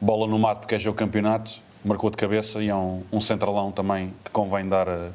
bola 0.00 0.26
no 0.26 0.38
mato 0.38 0.60
porque 0.60 0.76
é 0.76 0.78
jogo 0.78 0.96
campeonato, 0.96 1.60
marcou 1.84 2.10
de 2.10 2.16
cabeça 2.16 2.62
e 2.62 2.68
é 2.68 2.74
um, 2.74 3.02
um 3.12 3.20
centralão 3.20 3.70
também 3.70 4.14
que 4.24 4.30
convém 4.30 4.68
dar, 4.68 4.88
eh, 4.88 5.10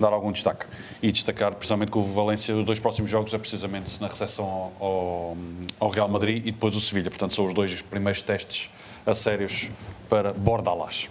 dar 0.00 0.12
algum 0.12 0.32
destaque. 0.32 0.66
E 1.02 1.12
destacar 1.12 1.54
precisamente 1.54 1.90
que 1.90 1.98
o 1.98 2.02
Valência, 2.02 2.56
os 2.56 2.64
dois 2.64 2.78
próximos 2.78 3.10
jogos 3.10 3.32
é 3.34 3.38
precisamente 3.38 4.00
na 4.00 4.08
recepção 4.08 4.44
ao, 4.44 4.72
ao, 4.80 5.36
ao 5.80 5.90
Real 5.90 6.08
Madrid 6.08 6.46
e 6.46 6.52
depois 6.52 6.74
o 6.74 6.80
Sevilha. 6.80 7.10
Portanto, 7.10 7.34
são 7.34 7.46
os 7.46 7.54
dois 7.54 7.82
primeiros 7.82 8.22
testes 8.22 8.70
a 9.06 9.14
sérios 9.14 9.70
para 10.08 10.32
Bordalás. 10.32 11.08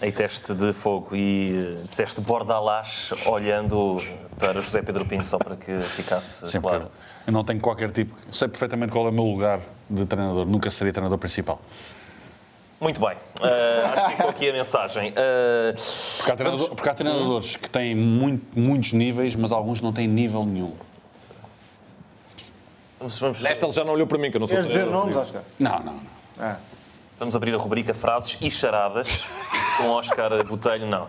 Aí 0.00 0.10
teste 0.10 0.52
de 0.54 0.72
fogo 0.72 1.14
e 1.14 1.76
uh, 1.80 1.84
disseste 1.84 2.20
Bordalás 2.20 3.10
olhando 3.26 3.98
para 4.38 4.60
José 4.60 4.82
Pedro 4.82 5.04
Pinto 5.06 5.24
só 5.24 5.38
para 5.38 5.56
que 5.56 5.80
ficasse 5.82 6.46
Sempre 6.48 6.68
claro. 6.70 6.90
eu 7.26 7.32
não 7.32 7.44
tenho 7.44 7.60
qualquer 7.60 7.90
tipo, 7.92 8.14
sei 8.32 8.48
perfeitamente 8.48 8.92
qual 8.92 9.06
é 9.06 9.10
o 9.10 9.12
meu 9.12 9.24
lugar 9.24 9.60
de 9.88 10.04
treinador, 10.06 10.46
nunca 10.46 10.70
seria 10.70 10.92
treinador 10.92 11.18
principal. 11.18 11.60
Muito 12.80 13.00
bem, 13.00 13.16
Uh, 13.40 13.92
acho 13.94 14.04
que 14.06 14.10
ficou 14.12 14.28
aqui 14.30 14.50
a 14.50 14.52
mensagem. 14.52 15.10
Uh, 15.10 15.74
Porque 16.18 16.30
há, 16.32 16.36
treinador- 16.36 16.68
porque 16.74 16.88
há 16.88 16.94
treinadores 16.94 17.56
que 17.56 17.70
têm 17.70 17.94
muito- 17.94 18.58
muitos 18.58 18.92
níveis, 18.92 19.34
mas 19.36 19.52
alguns 19.52 19.80
não 19.80 19.92
têm 19.92 20.06
nível 20.08 20.44
nenhum. 20.44 20.72
vamos, 22.98 23.18
vamos, 23.18 23.40
Nesta 23.42 23.64
ele 23.64 23.72
já 23.72 23.84
não 23.84 23.92
olhou 23.92 24.06
para 24.06 24.18
mim, 24.18 24.30
que 24.30 24.36
eu 24.36 24.40
não 24.40 24.46
sou 24.46 24.56
Queres 24.56 24.66
dizer 24.68 24.80
treinador, 24.80 25.04
nomes. 25.06 25.16
Oscar? 25.16 25.42
Não, 25.58 25.78
não, 25.80 25.92
não. 25.94 26.00
Ah. 26.38 26.56
Vamos 27.18 27.34
abrir 27.36 27.54
a 27.54 27.58
rubrica 27.58 27.94
Frases 27.94 28.38
e 28.40 28.50
Charadas 28.50 29.20
com 29.78 29.88
Oscar 29.90 30.44
Botelho. 30.44 30.86
Não, 30.86 31.06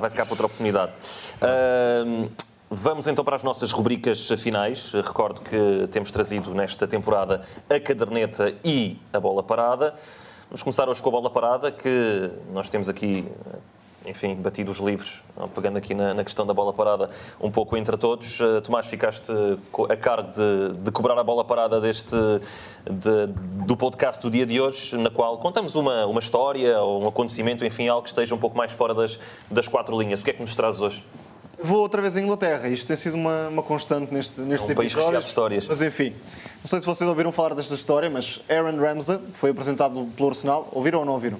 vai 0.00 0.10
ficar 0.10 0.24
para 0.24 0.32
outra 0.32 0.46
oportunidade. 0.46 0.96
Uh, 1.42 2.30
Vamos 2.70 3.06
então 3.06 3.24
para 3.24 3.34
as 3.34 3.42
nossas 3.42 3.72
rubricas 3.72 4.28
finais. 4.36 4.92
Recordo 4.92 5.40
que 5.40 5.88
temos 5.90 6.10
trazido 6.10 6.52
nesta 6.52 6.86
temporada 6.86 7.40
a 7.66 7.80
caderneta 7.80 8.54
e 8.62 8.98
a 9.10 9.18
bola 9.18 9.42
parada. 9.42 9.94
Vamos 10.50 10.62
começar 10.62 10.86
hoje 10.86 11.00
com 11.00 11.08
a 11.08 11.12
bola 11.12 11.30
parada, 11.30 11.72
que 11.72 12.30
nós 12.52 12.68
temos 12.68 12.86
aqui, 12.86 13.26
enfim, 14.06 14.34
batido 14.36 14.70
os 14.70 14.78
livros, 14.78 15.22
pegando 15.54 15.76
aqui 15.76 15.92
na, 15.92 16.14
na 16.14 16.24
questão 16.24 16.46
da 16.46 16.54
bola 16.54 16.72
parada 16.72 17.10
um 17.40 17.50
pouco 17.50 17.76
entre 17.76 17.96
todos. 17.96 18.40
Uh, 18.40 18.60
Tomás, 18.62 18.86
ficaste 18.86 19.30
co- 19.70 19.84
a 19.90 19.96
cargo 19.96 20.32
de, 20.32 20.74
de 20.78 20.90
cobrar 20.90 21.18
a 21.18 21.24
bola 21.24 21.44
parada 21.44 21.80
deste, 21.80 22.14
de- 22.88 23.26
do 23.66 23.76
podcast 23.76 24.22
do 24.22 24.30
dia 24.30 24.46
de 24.46 24.60
hoje, 24.60 24.96
na 24.96 25.10
qual 25.10 25.36
contamos 25.38 25.74
uma, 25.74 26.06
uma 26.06 26.20
história 26.20 26.80
ou 26.80 27.04
um 27.04 27.08
acontecimento, 27.08 27.64
enfim, 27.64 27.88
algo 27.88 28.02
que 28.02 28.08
esteja 28.08 28.34
um 28.34 28.38
pouco 28.38 28.56
mais 28.56 28.72
fora 28.72 28.94
das, 28.94 29.18
das 29.50 29.68
quatro 29.68 29.98
linhas. 30.00 30.20
O 30.20 30.24
que 30.24 30.30
é 30.30 30.32
que 30.32 30.40
nos 30.40 30.54
traz 30.54 30.80
hoje? 30.80 31.04
Vou 31.60 31.80
outra 31.80 32.00
vez 32.00 32.16
à 32.16 32.20
Inglaterra. 32.20 32.68
Isto 32.68 32.86
tem 32.86 32.94
sido 32.96 33.14
uma, 33.16 33.48
uma 33.48 33.62
constante 33.64 34.14
neste, 34.14 34.40
nestes 34.40 34.70
É 34.70 34.72
um 34.72 34.76
país 34.76 34.92
episódios. 34.92 34.94
recheado 34.94 35.22
de 35.24 35.28
histórias. 35.28 35.66
Mas 35.68 35.82
enfim, 35.82 36.14
não 36.62 36.66
sei 36.66 36.78
se 36.78 36.86
vocês 36.86 37.08
ouviram 37.10 37.32
falar 37.32 37.52
desta 37.54 37.74
história, 37.74 38.08
mas 38.08 38.40
Aaron 38.48 38.76
Ramsdale 38.78 39.24
foi 39.32 39.50
apresentado 39.50 40.06
pelo 40.16 40.28
Arsenal. 40.28 40.68
Ouviram 40.70 41.00
ou 41.00 41.04
não 41.04 41.14
ouviram? 41.14 41.38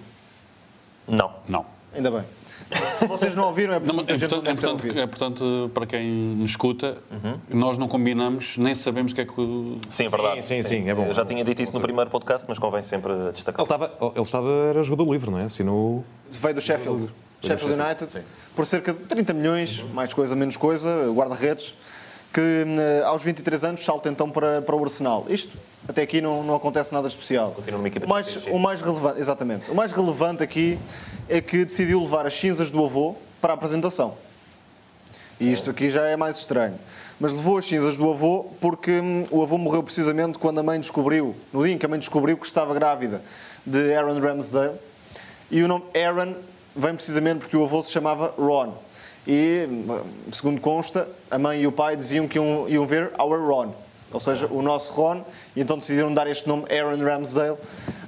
Não. 1.07 1.31
Não. 1.49 1.65
Ainda 1.95 2.11
bem. 2.11 2.25
Se 2.99 3.07
vocês 3.07 3.35
não 3.35 3.45
ouviram, 3.47 3.75
é 3.75 3.81
porque 3.81 3.93
Não, 3.97 4.05
é, 4.07 4.19
gente 4.19 4.31
não 4.31 4.39
importante, 4.39 4.65
é, 4.65 4.69
ouvido. 4.71 5.01
é 5.01 5.03
importante 5.05 5.43
para 5.73 5.87
quem 5.87 6.07
nos 6.11 6.51
escuta, 6.51 6.99
Uhum. 7.11 7.39
nós 7.51 7.79
não 7.79 7.89
combinamos, 7.89 8.57
nem 8.59 8.75
sabemos 8.75 9.13
o 9.13 9.15
que 9.15 9.21
é 9.21 9.25
que. 9.25 9.41
o- 9.41 9.79
Sim, 9.89 10.07
é 10.07 10.09
verdade. 10.09 10.43
sim, 10.43 10.63
sim, 10.63 10.89
é 10.89 10.95
bom. 10.95 11.07
Eu 11.07 11.15
já 11.15 11.25
tinha 11.25 11.43
dito 11.45 11.63
isso 11.63 11.73
no 11.73 11.81
primeiro 11.81 12.11
podcast, 12.11 12.47
mas 12.49 12.59
convém 12.59 12.83
sempre 12.83 13.13
Ele 13.13 13.33
destacar. 13.33 13.63
estava, 13.65 13.93
ele 14.15 14.21
estava, 14.23 14.51
era 14.69 14.83
jogador 14.83 15.11
livre, 15.13 15.31
não 15.31 15.39
é? 15.39 15.45
Assinou. 15.45 16.05
Veio 16.31 16.55
do 16.55 16.61
Sheffield. 16.61 17.09
Sheffield 17.41 17.81
United, 17.81 18.23
por 18.57 18.67
cerca 18.67 18.93
de 18.93 19.01
30 19.05 19.33
milhões, 19.33 19.85
mais 19.95 20.13
coisa, 20.13 20.35
menos 20.35 20.57
coisa, 20.57 21.11
guarda-redes, 21.15 21.75
que 22.33 22.41
eh, 22.41 23.03
aos 23.05 23.23
23 23.23 23.65
anos 23.65 23.85
salta 23.85 24.09
então 24.09 24.31
para, 24.31 24.63
para 24.63 24.77
o 24.77 24.83
Arsenal. 24.83 25.27
Isto, 25.29 25.57
até 25.89 26.03
aqui, 26.03 26.21
não, 26.21 26.43
não 26.43 26.55
acontece 26.55 26.93
nada 26.93 27.09
especial. 27.09 27.53
Continua 27.53 27.79
numa 27.79 27.89
equipa 27.89 28.07
de 28.07 28.13
Championship. 28.13 28.51
o 28.51 28.59
mais 28.59 28.81
relevante, 28.81 29.21
exatamente. 29.21 29.71
O 29.71 29.75
mais 29.75 29.93
relevante 29.93 30.43
aqui 30.43 30.79
é 31.29 31.41
que 31.41 31.65
decidiu 31.65 32.01
levar 32.01 32.27
as 32.27 32.35
cinzas 32.35 32.71
do 32.71 32.85
avô 32.85 33.17
para 33.41 33.53
a 33.53 33.55
apresentação. 33.55 34.15
E 35.41 35.51
isto 35.53 35.71
aqui 35.71 35.89
já 35.89 36.07
é 36.07 36.17
mais 36.17 36.39
estranho. 36.39 36.79
Mas 37.21 37.33
levou 37.33 37.59
as 37.59 37.65
cinzas 37.65 37.97
do 37.97 38.11
avô 38.11 38.47
porque 38.61 39.01
hum, 39.01 39.27
o 39.31 39.43
avô 39.43 39.57
morreu 39.57 39.83
precisamente 39.83 40.39
quando 40.39 40.59
a 40.59 40.63
mãe 40.63 40.79
descobriu, 40.79 41.35
no 41.53 41.65
dia 41.65 41.75
em 41.75 41.79
que 41.79 41.87
a 41.87 41.89
mãe 41.89 41.99
descobriu 41.99 42.37
que 42.37 42.47
estava 42.47 42.75
grávida 42.75 43.23
de 43.65 43.95
Aaron 43.95 44.21
Ramsdale. 44.21 44.77
E 45.51 45.63
o 45.63 45.69
nome 45.69 45.85
Aaron 45.95 46.35
vem 46.77 46.95
precisamente 46.95 47.41
porque 47.41 47.57
o 47.57 47.65
avô 47.65 47.83
se 47.83 47.91
chamava 47.91 48.35
Ron. 48.39 48.75
E, 49.31 49.69
segundo 50.33 50.59
consta, 50.59 51.07
a 51.31 51.39
mãe 51.39 51.61
e 51.61 51.67
o 51.67 51.73
pai 51.73 51.95
diziam 51.95 52.27
que 52.27 52.39
iam, 52.39 52.67
iam 52.67 52.87
ver 52.87 53.13
Our 53.19 53.47
Ron, 53.47 53.75
ou 54.11 54.19
seja, 54.19 54.47
o 54.47 54.63
nosso 54.63 54.91
Ron, 54.95 55.23
e 55.55 55.61
então 55.61 55.77
decidiram 55.77 56.15
dar 56.15 56.27
este 56.27 56.49
nome 56.49 56.65
Aaron 56.73 57.05
Ramsdale 57.05 57.59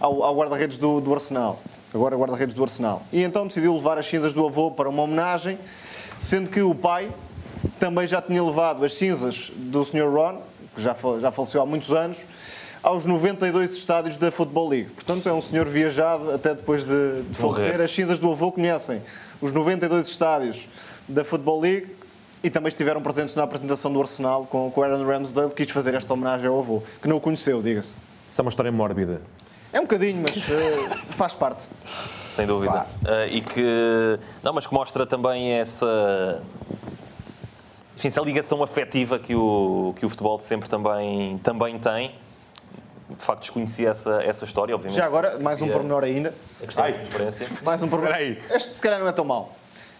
ao, 0.00 0.22
ao 0.22 0.34
guarda-redes 0.34 0.78
do, 0.78 0.98
do 0.98 1.12
Arsenal, 1.12 1.60
agora 1.92 2.16
guarda-redes 2.16 2.54
do 2.54 2.62
Arsenal. 2.62 3.02
E 3.12 3.22
então 3.22 3.46
decidiu 3.46 3.74
levar 3.74 3.98
as 3.98 4.06
cinzas 4.06 4.32
do 4.32 4.46
avô 4.46 4.70
para 4.70 4.88
uma 4.88 5.02
homenagem, 5.02 5.58
sendo 6.18 6.48
que 6.48 6.62
o 6.62 6.74
pai 6.74 7.12
também 7.78 8.06
já 8.06 8.22
tinha 8.22 8.42
levado 8.42 8.82
as 8.82 8.94
cinzas 8.94 9.52
do 9.54 9.84
Sr. 9.84 10.08
Ron, 10.10 10.40
que 10.74 10.80
já, 10.80 10.96
já 11.20 11.30
faleceu 11.30 11.60
há 11.60 11.66
muitos 11.66 11.90
anos, 11.90 12.24
aos 12.82 13.04
92 13.04 13.76
estádios 13.76 14.16
da 14.16 14.30
Football 14.30 14.68
League. 14.68 14.90
Portanto, 14.90 15.28
é 15.28 15.32
um 15.32 15.42
senhor 15.42 15.66
viajado 15.66 16.30
até 16.30 16.54
depois 16.54 16.84
de, 16.84 17.22
de 17.22 17.36
falecer. 17.36 17.80
As 17.80 17.90
cinzas 17.90 18.18
do 18.18 18.30
avô 18.30 18.50
conhecem 18.50 19.02
os 19.40 19.52
92 19.52 20.08
estádios 20.08 20.66
da 21.08 21.24
Football 21.24 21.60
League 21.60 21.96
e 22.42 22.48
também 22.48 22.68
estiveram 22.68 23.02
presentes 23.02 23.36
na 23.36 23.42
apresentação 23.42 23.92
do 23.92 24.00
Arsenal 24.00 24.46
com, 24.46 24.70
com 24.70 24.82
Aaron 24.82 25.04
Ramsdale, 25.04 25.50
que 25.50 25.64
quis 25.64 25.72
fazer 25.72 25.94
esta 25.94 26.12
homenagem 26.12 26.46
ao 26.46 26.58
avô, 26.58 26.82
que 27.02 27.08
não 27.08 27.16
o 27.16 27.20
conheceu, 27.20 27.60
diga-se. 27.60 27.94
Isso 28.30 28.40
é 28.40 28.42
uma 28.42 28.48
história 28.48 28.72
mórbida. 28.72 29.20
É 29.72 29.78
um 29.78 29.82
bocadinho, 29.82 30.20
mas 30.22 30.36
eh, 30.48 30.96
faz 31.16 31.34
parte. 31.34 31.68
Sem 32.28 32.46
dúvida. 32.46 32.86
Ah, 33.04 33.26
e 33.26 33.40
que. 33.40 34.18
Não, 34.42 34.52
mas 34.52 34.66
que 34.66 34.74
mostra 34.74 35.06
também 35.06 35.52
essa. 35.52 36.42
Enfim, 37.96 38.08
essa 38.08 38.20
ligação 38.20 38.62
afetiva 38.62 39.18
que 39.18 39.34
o, 39.34 39.94
que 39.96 40.06
o 40.06 40.08
futebol 40.08 40.38
sempre 40.40 40.68
também, 40.68 41.38
também 41.38 41.78
tem. 41.78 42.12
De 43.16 43.22
facto, 43.22 43.40
desconhecia 43.40 43.90
essa, 43.90 44.22
essa 44.22 44.44
história, 44.44 44.74
obviamente. 44.74 44.98
Já 44.98 45.06
agora, 45.06 45.38
mais 45.38 45.60
um 45.60 45.66
E 45.66 45.70
pormenor 45.70 46.04
ainda. 46.04 46.32
A 46.62 46.66
questão 46.66 46.84
da 46.84 47.02
experiência. 47.02 47.46
Mais 47.62 47.82
um 47.82 47.88
pormenor. 47.88 48.16
Este 48.50 48.74
se 48.74 48.80
calhar 48.80 49.00
não 49.00 49.08
é 49.08 49.12
tão 49.12 49.24
mau. 49.24 49.52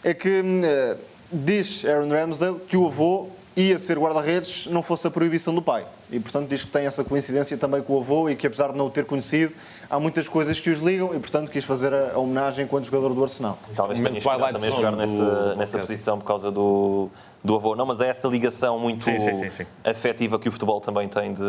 É 0.03 0.15
que 0.15 0.43
eh, 0.65 0.97
diz 1.31 1.85
Aaron 1.85 2.09
Ramsdale 2.09 2.61
que 2.61 2.77
o 2.77 2.87
avô 2.87 3.29
ia 3.57 3.77
ser 3.79 3.99
guarda-redes 3.99 4.67
não 4.69 4.83
fosse 4.83 5.07
a 5.07 5.11
proibição 5.11 5.55
do 5.55 5.61
pai. 5.61 5.85
E, 6.11 6.19
portanto, 6.19 6.49
diz 6.49 6.65
que 6.65 6.71
tem 6.71 6.87
essa 6.87 7.05
coincidência 7.05 7.57
também 7.59 7.83
com 7.83 7.95
o 7.95 8.01
avô 8.01 8.29
e 8.31 8.37
que, 8.37 8.47
apesar 8.47 8.73
de 8.73 8.79
não 8.79 8.87
o 8.87 8.91
ter 8.91 9.05
conhecido, 9.05 9.53
há 9.89 9.99
muitas 10.01 10.29
coisas 10.29 10.59
que 10.59 10.71
os 10.71 10.81
ligam 10.81 11.15
e, 11.15 11.19
portanto, 11.19 11.51
quis 11.51 11.65
fazer 11.65 11.93
a, 11.93 12.17
homenagem 12.19 12.65
enquanto 12.65 12.85
jogador 12.85 13.13
do 13.13 13.23
Arsenal. 13.23 13.59
Talvez 13.75 14.01
tenha 14.01 14.17
inspirado 14.17 14.53
também 14.53 14.71
a 14.71 14.73
jogar 14.73 14.91
do- 14.93 14.97
nessa, 14.97 15.25
do 15.25 15.57
nessa 15.57 15.79
posição 15.79 16.19
por 16.19 16.25
causa 16.25 16.51
do, 16.51 17.09
do 17.45 17.55
avô. 17.57 17.75
Não, 17.77 17.85
mas 17.87 18.01
é 18.01 18.09
essa 18.09 18.27
ligação 18.29 18.79
muito 18.79 19.05
Sim, 19.05 19.19
sim, 19.19 19.35
sim, 19.35 19.51
sim. 19.51 19.67
afetiva 19.85 20.39
que 20.39 20.49
o 20.49 20.53
futebol 20.53 20.81
também 20.81 21.09
tem 21.09 21.35
de, 21.35 21.43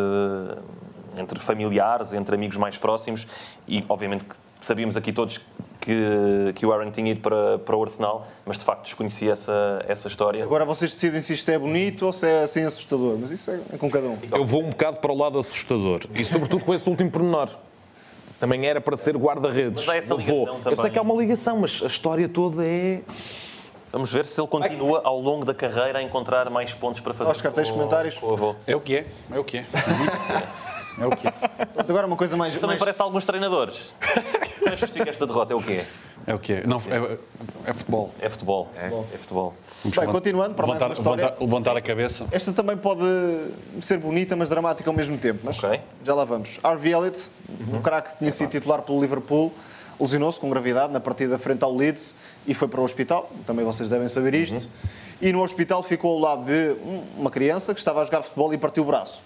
entre 1.18 1.40
familiares, 1.40 2.14
entre 2.14 2.36
amigos 2.36 2.58
mais 2.58 2.78
próximos 2.78 3.28
e, 3.68 3.84
obviamente, 3.90 4.24
que 4.26 4.36
sabíamos 4.62 4.96
aqui 4.96 5.12
todos 5.12 5.40
que, 5.80 6.54
que 6.56 6.66
o 6.66 6.72
Aaron 6.72 6.92
tinha 6.92 7.12
ido 7.12 7.22
para, 7.22 7.58
para 7.60 7.76
o 7.76 7.84
Arsenal, 7.84 8.28
mas 8.46 8.58
de 8.58 8.64
facto 8.64 8.84
desconhecia 8.84 9.32
essa, 9.32 9.84
essa 9.88 10.08
história. 10.08 10.44
Agora 10.44 10.64
vocês 10.64 10.94
decidem 10.94 11.22
se 11.22 11.34
isto 11.34 11.50
é 11.50 11.58
bonito 11.58 12.06
ou 12.06 12.14
se 12.14 12.28
é 12.28 12.44
assim 12.44 12.62
assustador, 12.64 13.18
mas 13.20 13.32
isso 13.32 13.50
é, 13.50 13.60
é 13.74 13.78
com 13.78 13.90
cada 13.90 14.08
um. 14.08 14.18
Eu 14.32 14.46
vou 14.46 14.62
um 14.64 14.70
bocado 14.70 14.98
para 14.98 15.12
o 15.12 15.18
lado 15.18 15.40
assustador. 15.40 16.02
E 16.14 16.24
sobretudo 16.24 16.64
com 16.64 16.74
esse 16.76 16.88
último 16.88 17.10
pormenor. 17.10 17.50
Também 18.40 18.66
era 18.66 18.80
para 18.82 18.96
ser 18.98 19.16
guarda-redes. 19.18 19.86
Mas 19.86 19.90
há 19.90 19.98
essa 19.98 20.14
Eu 20.14 20.18
vou. 20.20 20.36
ligação 20.40 20.56
Eu 20.58 20.62
também. 20.62 20.80
sei 20.82 20.90
que 20.90 20.98
há 21.00 21.02
uma 21.02 21.16
ligação, 21.16 21.58
mas 21.60 21.82
a 21.84 21.88
história 21.88 22.28
toda 22.30 22.64
é. 22.68 23.02
Vamos 23.92 24.12
ver 24.14 24.26
se 24.26 24.40
ele 24.40 24.48
continua 24.48 25.02
ao 25.04 25.20
longo 25.20 25.44
da 25.46 25.54
carreira 25.54 26.00
a 26.00 26.02
encontrar 26.02 26.50
mais 26.50 26.74
pontos 26.74 27.02
para 27.02 27.14
fazer. 27.14 27.30
Oscar, 27.32 27.52
tens 27.52 27.70
com- 27.70 27.78
comentários? 27.78 28.18
Com 28.18 28.28
o 28.28 28.34
avô. 28.34 28.56
É 28.66 28.76
o 28.76 28.80
que 28.80 28.98
é. 28.98 29.06
É 29.32 29.38
o 29.40 29.44
que 29.44 29.58
é. 29.58 29.66
É 31.02 31.08
o 31.08 31.12
é. 31.14 31.32
Portanto, 31.66 31.90
Agora 31.90 32.08
uma 32.08 32.16
coisa 32.16 32.38
mais... 32.38 32.54
Também 32.54 32.68
mais... 32.70 32.80
parece 32.80 33.02
alguns 33.02 33.26
treinadores. 33.26 33.94
Mas 34.64 34.80
justifica 34.80 35.10
esta 35.10 35.26
derrota, 35.26 35.54
é 35.54 35.56
o 35.56 35.62
quê? 35.62 35.84
É 36.28 36.34
o 36.36 36.40
que 36.40 36.54
é. 36.54 36.68
Não, 36.68 36.78
é, 36.78 37.18
é 37.70 37.74
futebol. 37.74 38.12
É 38.22 38.30
futebol. 38.30 38.70
É, 38.76 39.18
futebol. 39.18 39.54
Vamos 39.84 39.98
Bem, 39.98 40.08
continuando 40.08 40.54
para 40.54 40.68
mais 40.68 40.80
levantar, 40.80 40.86
uma 40.86 40.94
história. 40.94 41.24
levantar- 41.26 41.44
levantar 41.46 41.78
a 41.78 41.82
cabeça. 41.82 42.28
Esta 42.32 42.54
também 42.54 42.78
pode 42.78 43.02
ser 43.82 43.98
bonita, 43.98 44.36
mas 44.36 44.48
dramática 44.48 44.88
ao 44.90 44.96
mesmo 44.96 45.18
tempo. 45.18 45.40
Mas 45.44 45.58
Ok. 45.64 45.82
já 46.06 46.14
lá 46.14 46.24
vamos. 46.24 46.60
Harvey 46.64 46.94
Elliott, 46.94 47.28
um 47.74 47.82
craque 47.82 48.12
que 48.14 48.20
tinha 48.20 48.32
sido 48.32 48.50
titular 48.52 48.84
pelo 48.84 49.02
Liverpool, 49.02 49.52
lesionou-se 50.00 50.40
com 50.40 50.48
gravidade 50.50 50.94
na 50.94 51.00
partida 51.00 51.40
frente 51.40 51.64
ao 51.64 51.76
Leeds 51.76 52.14
e 52.46 52.54
foi 52.54 52.68
para 52.68 52.82
o 52.82 52.84
hospital. 52.84 53.32
Também 53.48 53.66
vocês 53.66 53.90
devem 53.90 54.08
saber 54.08 54.36
isto. 54.36 54.62
E 55.20 55.32
no 55.34 55.42
hospital 55.44 55.82
ficou 55.82 56.14
ao 56.14 56.20
lado 56.20 56.46
de 56.46 56.76
um- 56.84 57.04
uma 57.18 57.32
criança 57.32 57.74
que 57.74 57.80
estava 57.80 58.02
a 58.02 58.04
jogar 58.04 58.22
futebol 58.22 58.54
e 58.54 58.58
partiu 58.60 58.84
o 58.84 58.86
braço. 58.86 59.20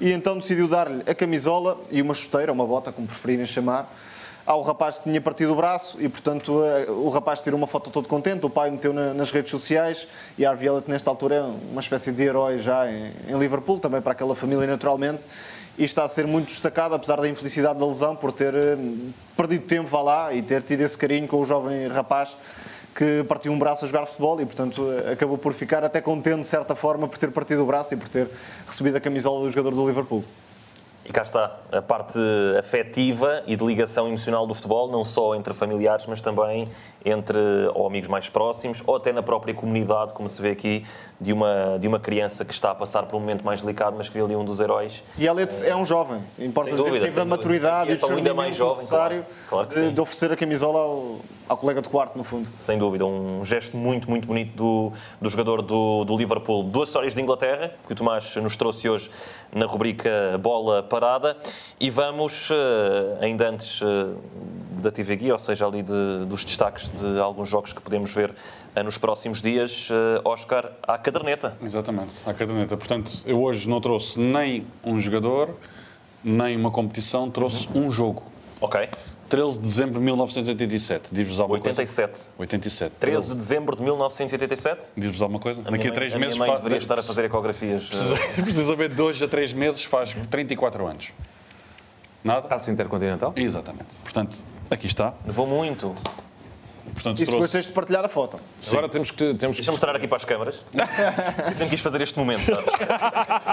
E 0.00 0.12
então 0.12 0.38
decidiu 0.38 0.68
dar-lhe 0.68 1.02
a 1.06 1.14
camisola 1.14 1.78
e 1.90 2.02
uma 2.02 2.12
chuteira, 2.14 2.52
uma 2.52 2.66
bota, 2.66 2.92
como 2.92 3.06
preferirem 3.06 3.46
chamar, 3.46 3.90
ao 4.44 4.62
rapaz 4.62 4.98
que 4.98 5.04
tinha 5.04 5.20
partido 5.20 5.52
o 5.52 5.56
braço 5.56 5.96
e, 6.00 6.08
portanto, 6.08 6.62
eh, 6.64 6.88
o 6.88 7.08
rapaz 7.08 7.40
tirou 7.40 7.58
uma 7.58 7.66
foto 7.66 7.90
todo 7.90 8.06
contente, 8.06 8.44
o 8.46 8.50
pai 8.50 8.70
meteu 8.70 8.92
na- 8.92 9.12
nas 9.12 9.30
redes 9.32 9.50
sociais 9.50 10.06
e 10.38 10.44
Harvey 10.46 10.68
Elliott, 10.68 10.88
nesta 10.88 11.10
altura, 11.10 11.34
é 11.36 11.40
uma 11.42 11.80
espécie 11.80 12.12
de 12.12 12.22
herói 12.22 12.60
já 12.60 12.88
em, 12.88 13.10
Liverpool, 13.38 13.80
também 13.80 14.00
para 14.00 14.12
aquela 14.12 14.36
família, 14.36 14.64
naturalmente, 14.66 15.24
e 15.76 15.82
está 15.84 16.04
a 16.04 16.08
ser 16.08 16.26
muito 16.28 16.46
destacado, 16.48 16.94
apesar 16.94 17.16
da 17.20 17.28
infelicidade 17.28 17.78
da 17.80 17.86
lesão, 17.86 18.14
por 18.14 18.30
ter 18.30 18.54
eh, 18.54 18.76
perdido 19.36 19.64
tempo, 19.66 19.88
vá 19.88 20.02
lá, 20.02 20.32
e 20.32 20.40
ter 20.42 20.62
tido 20.62 20.82
esse 20.82 20.96
carinho 20.96 21.26
com 21.26 21.40
o 21.40 21.44
jovem 21.44 21.88
rapaz 21.88 22.36
que 22.96 23.22
partiu 23.28 23.52
um 23.52 23.58
braço 23.58 23.84
a 23.84 23.88
jogar 23.88 24.06
futebol 24.06 24.40
e, 24.40 24.46
portanto, 24.46 24.82
acabou 25.12 25.36
por 25.36 25.52
ficar 25.52 25.84
até 25.84 26.00
contente, 26.00 26.40
de 26.40 26.46
certa 26.46 26.74
forma, 26.74 27.06
por 27.06 27.18
ter 27.18 27.30
partido 27.30 27.62
o 27.62 27.66
braço 27.66 27.92
e 27.92 27.96
por 27.96 28.08
ter 28.08 28.26
recebido 28.66 28.96
a 28.96 29.00
camisola 29.00 29.44
do 29.44 29.50
jogador 29.50 29.76
do 29.76 29.86
Liverpool. 29.86 30.24
E 31.08 31.12
cá 31.12 31.22
está, 31.22 31.56
a 31.70 31.80
parte 31.80 32.18
afetiva 32.58 33.40
e 33.46 33.54
de 33.54 33.64
ligação 33.64 34.08
emocional 34.08 34.44
do 34.44 34.52
futebol, 34.52 34.90
não 34.90 35.04
só 35.04 35.36
entre 35.36 35.54
familiares, 35.54 36.04
mas 36.06 36.20
também 36.20 36.66
entre 37.04 37.38
ou 37.74 37.86
amigos 37.86 38.08
mais 38.08 38.28
próximos, 38.28 38.82
ou 38.84 38.96
até 38.96 39.12
na 39.12 39.22
própria 39.22 39.54
comunidade, 39.54 40.12
como 40.12 40.28
se 40.28 40.42
vê 40.42 40.50
aqui, 40.50 40.84
de 41.20 41.32
uma, 41.32 41.78
de 41.78 41.86
uma 41.86 42.00
criança 42.00 42.44
que 42.44 42.52
está 42.52 42.72
a 42.72 42.74
passar 42.74 43.04
por 43.04 43.16
um 43.16 43.20
momento 43.20 43.44
mais 43.44 43.62
delicado, 43.62 43.94
mas 43.96 44.08
que 44.08 44.14
vê 44.18 44.24
ali 44.24 44.34
um 44.34 44.44
dos 44.44 44.58
heróis. 44.58 45.04
E 45.16 45.24
Elliot 45.24 45.64
é 45.64 45.76
um 45.76 45.84
jovem, 45.84 46.20
importa 46.40 46.70
Sem 46.70 46.76
dizer 46.76 46.88
dúvida, 46.90 47.06
que 47.06 47.12
teve 47.12 47.20
a 47.20 47.22
dúvida. 47.22 47.36
maturidade 47.36 47.90
E 47.90 47.92
e 47.92 47.94
é 47.94 47.96
o 47.96 48.00
só 48.00 48.12
ainda 48.12 48.34
mais 48.34 48.56
jovem, 48.56 48.76
necessário 48.78 49.26
claro. 49.48 49.68
Claro 49.68 49.86
de, 49.88 49.94
de 49.94 50.00
oferecer 50.00 50.32
a 50.32 50.36
camisola 50.36 50.80
ao, 50.80 51.18
ao 51.48 51.56
colega 51.56 51.80
de 51.80 51.88
quarto, 51.88 52.18
no 52.18 52.24
fundo. 52.24 52.48
Sem 52.58 52.76
dúvida, 52.76 53.06
um 53.06 53.44
gesto 53.44 53.76
muito, 53.76 54.10
muito 54.10 54.26
bonito 54.26 54.56
do, 54.56 54.92
do 55.20 55.30
jogador 55.30 55.62
do, 55.62 56.04
do 56.04 56.16
Liverpool. 56.16 56.64
Duas 56.64 56.88
histórias 56.88 57.14
de 57.14 57.22
Inglaterra, 57.22 57.72
que 57.86 57.92
o 57.92 57.94
Tomás 57.94 58.34
nos 58.34 58.56
trouxe 58.56 58.88
hoje 58.88 59.08
na 59.54 59.64
rubrica 59.64 60.10
Bola 60.42 60.82
Parada. 61.00 61.36
E 61.78 61.90
vamos, 61.90 62.48
eh, 62.50 63.18
ainda 63.20 63.50
antes 63.50 63.82
eh, 63.82 64.06
da 64.82 64.90
TV 64.90 65.14
Guia, 65.16 65.34
ou 65.34 65.38
seja, 65.38 65.66
ali 65.66 65.82
de- 65.82 66.24
dos 66.26 66.42
destaques 66.42 66.88
de 66.90 67.20
alguns 67.20 67.50
jogos 67.50 67.70
que 67.74 67.82
podemos 67.82 68.14
ver 68.14 68.32
eh, 68.74 68.82
nos 68.82 68.96
próximos 68.96 69.42
dias, 69.42 69.90
Oscar, 70.24 70.70
à 70.82 70.96
caderneta. 70.96 71.54
Exatamente, 71.62 72.12
à 72.24 72.32
caderneta. 72.32 72.78
Portanto, 72.78 73.12
eu 73.26 73.42
hoje 73.42 73.68
não 73.68 73.78
trouxe 73.78 74.18
nem 74.18 74.66
um 74.82 74.98
jogador, 74.98 75.50
nem 76.24 76.56
uma 76.56 76.70
competição, 76.70 77.30
trouxe 77.30 77.68
um 77.74 77.90
jogo. 77.90 78.22
Ok. 78.58 78.88
13 79.28 79.58
de 79.58 79.64
dezembro 79.66 79.94
de 79.98 80.04
1987. 80.04 81.08
Diz-vos 81.12 81.38
alguma 81.40 81.58
87. 81.58 82.12
coisa? 82.12 82.30
87. 82.38 82.94
13 83.00 83.26
de 83.28 83.34
dezembro 83.34 83.76
de 83.76 83.82
1987. 83.82 84.92
Diz-vos 84.96 85.22
alguma 85.22 85.40
coisa? 85.40 85.60
A 85.66 85.70
Daqui 85.70 85.88
a 85.88 85.92
3 85.92 86.12
mãe, 86.12 86.20
meses 86.20 86.36
minha 86.36 86.46
mãe 86.46 86.56
fa- 86.56 86.62
deveria 86.62 86.78
estar 86.82 86.98
a 86.98 87.02
fazer 87.02 87.24
ecografias. 87.24 87.90
eh, 88.38 88.42
Precisamente 88.42 88.94
de 88.94 89.02
hoje 89.02 89.24
a 89.24 89.28
3 89.28 89.52
meses 89.52 89.84
faz 89.84 90.14
34 90.30 90.86
anos. 90.86 91.12
Nada? 92.22 92.42
Taça 92.48 92.70
Intercontinental? 92.70 93.32
Exatamente. 93.36 93.96
Portanto, 94.02 94.36
aqui 94.70 94.86
está. 94.86 95.14
Nevou 95.24 95.46
muito. 95.46 95.94
Portanto, 96.94 97.20
E 97.20 97.24
depois 97.26 97.50
tens 97.50 97.66
de 97.66 97.72
partilhar 97.72 98.04
a 98.04 98.08
foto. 98.08 98.38
Agora 98.68 98.88
temos 98.88 99.10
que. 99.10 99.34
Temos 99.34 99.56
que... 99.56 99.62
Deixa-me 99.62 99.70
mostrar 99.72 99.94
aqui 99.96 100.06
para 100.08 100.16
as 100.18 100.24
câmaras. 100.24 100.64
Eu 101.48 101.54
sempre 101.54 101.70
quis 101.70 101.80
fazer 101.80 102.00
este 102.00 102.16
momento, 102.18 102.44
sabes? 102.46 102.64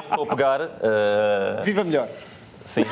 Estou 0.10 0.24
a 0.24 0.28
pegar. 0.28 0.62
eh, 0.62 1.62
Viva 1.64 1.84
melhor. 1.84 2.08
sim, 2.64 2.82
eh, 2.84 2.86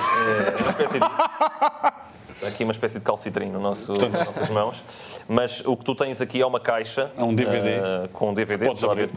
uma 0.61 0.69
espécie 0.71 0.99
disso. 0.99 1.11
Aqui 2.45 2.63
uma 2.63 2.71
espécie 2.71 2.97
de 2.97 3.05
calcitrim 3.05 3.49
no 3.49 3.59
nosso, 3.59 3.93
nas 3.93 4.25
nossas 4.25 4.49
mãos. 4.49 4.83
Mas 5.27 5.61
o 5.65 5.75
que 5.77 5.85
tu 5.85 5.93
tens 5.95 6.21
aqui 6.21 6.41
é 6.41 6.45
uma 6.45 6.59
caixa. 6.59 7.11
É 7.17 7.23
um 7.23 7.33
DVD. 7.35 7.69
eh, 7.69 8.09
com 8.13 8.29
um 8.31 8.33
DVD. 8.33 8.65
Podes 8.65 8.83
abrir. 8.83 9.09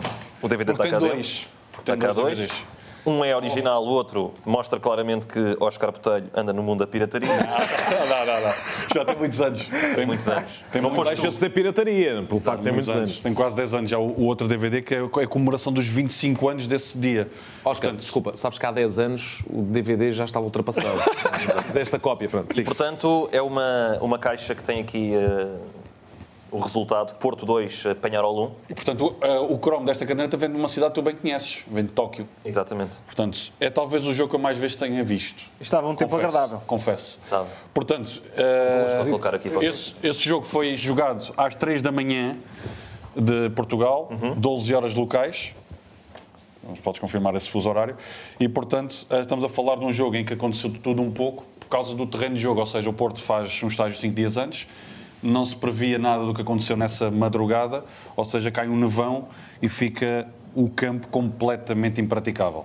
O 0.42 0.48
DVD 0.48 0.72
Porque 0.72 0.86
está 0.88 0.98
cá 0.98 0.98
dois. 0.98 1.46
dentro. 1.72 1.80
Está 1.80 1.96
cá 1.96 2.12
dois. 2.12 2.50
Um 3.06 3.24
é 3.24 3.36
original, 3.36 3.84
o 3.84 3.88
outro 3.88 4.32
mostra 4.46 4.80
claramente 4.80 5.26
que 5.26 5.56
Oscar 5.60 5.92
Botelho 5.92 6.30
anda 6.34 6.52
no 6.52 6.62
mundo 6.62 6.78
da 6.80 6.86
pirataria. 6.86 7.28
Não, 7.34 8.08
não, 8.08 8.26
não, 8.26 8.40
não. 8.40 8.54
Já 8.94 9.04
tem 9.04 9.16
muitos 9.16 9.40
anos. 9.40 9.68
Tem 9.94 10.06
muitos 10.06 10.28
anos. 10.28 10.64
Tem 10.72 10.80
Não 10.82 10.90
foste 10.90 11.14
Deixa 11.14 11.30
de 11.30 11.38
ser 11.38 11.50
pirataria, 11.50 12.22
pelo 12.26 12.40
facto 12.40 12.58
de 12.58 12.64
ter 12.64 12.72
muitos 12.72 12.90
anos. 12.90 13.10
anos. 13.10 13.20
Tem 13.20 13.34
quase 13.34 13.56
10 13.56 13.74
anos 13.74 13.90
já 13.90 13.98
o, 13.98 14.06
o 14.08 14.24
outro 14.26 14.48
DVD 14.48 14.80
que 14.82 14.94
é 14.94 14.98
a 14.98 15.26
comemoração 15.26 15.72
dos 15.72 15.86
25 15.86 16.48
anos 16.48 16.66
desse 16.68 16.96
dia. 16.98 17.30
Oscar, 17.64 17.92
desculpa, 17.94 18.36
sabes 18.36 18.58
que 18.58 18.66
há 18.66 18.72
10 18.72 18.98
anos 18.98 19.42
o 19.48 19.62
DVD 19.62 20.12
já 20.12 20.24
estava 20.24 20.44
ultrapassado. 20.44 20.98
Fizeste 21.66 21.96
a 21.96 21.98
cópia, 21.98 22.28
pronto. 22.28 22.54
Sim. 22.54 22.64
Portanto, 22.64 23.28
é 23.32 23.40
uma, 23.42 23.98
uma 24.00 24.18
caixa 24.18 24.54
que 24.54 24.62
tem 24.62 24.80
aqui 24.80 25.14
eh, 25.14 25.46
o 26.54 26.58
resultado 26.60 27.16
Porto 27.16 27.44
2, 27.44 27.86
eh, 27.86 27.94
Penharol 27.94 28.46
1. 28.46 28.50
E, 28.70 28.74
portanto, 28.74 29.16
o, 29.20 29.24
eh, 29.26 29.38
o 29.40 29.58
Chrome 29.58 29.84
desta 29.84 30.06
caderneta 30.06 30.36
vem 30.36 30.48
de 30.48 30.56
uma 30.56 30.68
cidade 30.68 30.92
que 30.92 31.00
tu 31.00 31.02
bem 31.02 31.16
conheces, 31.16 31.64
vem 31.66 31.84
de 31.84 31.90
Tóquio. 31.90 32.28
Exatamente. 32.44 32.98
Portanto, 32.98 33.52
é 33.58 33.68
talvez 33.68 34.06
o 34.06 34.12
jogo 34.12 34.30
que 34.30 34.36
eu 34.36 34.40
mais 34.40 34.56
vezes 34.56 34.76
tenha 34.76 35.02
visto. 35.02 35.50
Estava 35.60 35.88
um 35.88 35.96
tempo 35.96 36.12
Confesso, 36.12 36.28
agradável. 36.28 36.62
Confesso. 36.64 37.18
Sabe? 37.24 37.48
Portanto, 37.74 38.22
Vou 38.98 39.06
colocar 39.06 39.34
aqui 39.34 39.50
para 39.50 39.64
esse, 39.64 39.94
esse 40.00 40.20
jogo 40.20 40.46
foi 40.46 40.76
jogado 40.76 41.34
às 41.36 41.56
3 41.56 41.82
da 41.82 41.90
manhã 41.90 42.38
de 43.16 43.50
Portugal, 43.50 44.08
12 44.36 44.72
horas 44.72 44.94
locais. 44.94 45.52
Podes 46.84 47.00
confirmar 47.00 47.34
esse 47.34 47.50
fuso 47.50 47.68
horário. 47.68 47.96
E, 48.38 48.48
portanto, 48.48 48.94
estamos 49.10 49.44
a 49.44 49.48
falar 49.48 49.76
de 49.76 49.84
um 49.84 49.92
jogo 49.92 50.14
em 50.14 50.24
que 50.24 50.34
aconteceu 50.34 50.70
tudo 50.70 51.02
um 51.02 51.10
pouco 51.10 51.44
por 51.58 51.68
causa 51.68 51.94
do 51.96 52.06
terreno 52.06 52.36
de 52.36 52.40
jogo. 52.40 52.60
Ou 52.60 52.66
seja, 52.66 52.88
o 52.88 52.92
Porto 52.92 53.20
faz 53.20 53.60
um 53.62 53.66
estágio 53.66 53.98
5 53.98 54.14
dias 54.14 54.36
antes, 54.36 54.68
não 55.24 55.44
se 55.44 55.56
previa 55.56 55.98
nada 55.98 56.24
do 56.24 56.34
que 56.34 56.42
aconteceu 56.42 56.76
nessa 56.76 57.10
madrugada, 57.10 57.84
ou 58.14 58.24
seja, 58.24 58.50
cai 58.50 58.68
um 58.68 58.76
nevão 58.76 59.28
e 59.60 59.68
fica 59.68 60.28
o 60.54 60.68
campo 60.68 61.08
completamente 61.08 62.00
impraticável. 62.00 62.64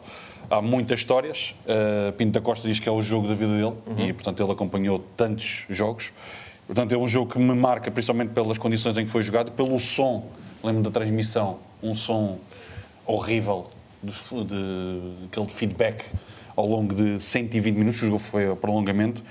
Há 0.50 0.62
muitas 0.62 1.00
histórias. 1.00 1.56
Uh, 1.64 2.12
Pinto 2.14 2.32
da 2.32 2.42
Costa 2.42 2.68
diz 2.68 2.80
que 2.80 2.90
é 2.90 2.92
o 2.92 3.02
jogo 3.02 3.28
da 3.28 3.34
vida 3.34 3.52
dele 3.54 3.76
e, 4.10 4.14
portanto, 4.14 4.42
ele 4.42 4.52
acompanhou 4.52 5.00
tantos 5.16 5.66
jogos. 5.70 6.12
Portanto, 6.66 6.92
é 6.92 6.98
um 6.98 7.08
jogo 7.08 7.32
que 7.32 7.40
me 7.40 7.54
marca 7.54 7.90
principalmente 7.90 8.30
pelas 8.30 8.58
condições 8.58 8.98
em 8.98 9.06
que 9.06 9.12
foi 9.12 9.22
jogado, 9.24 9.52
pelo 9.52 9.80
som. 9.80 10.28
Lembro 10.64 10.84
da 10.84 10.92
transmissão, 10.92 11.60
um 11.82 11.96
som 11.96 12.38
horrível, 13.06 13.68
de, 14.04 14.12
de, 14.46 15.26
aquele 15.26 15.48
feedback 15.48 16.06
ao 16.56 16.66
longo 16.66 16.94
de 16.94 17.20
120 17.20 17.76
minutos. 17.76 18.02
O 18.02 18.06
jogo 18.06 18.20
foi 18.20 18.52
a 18.52 18.56
prolongamento. 18.56 19.24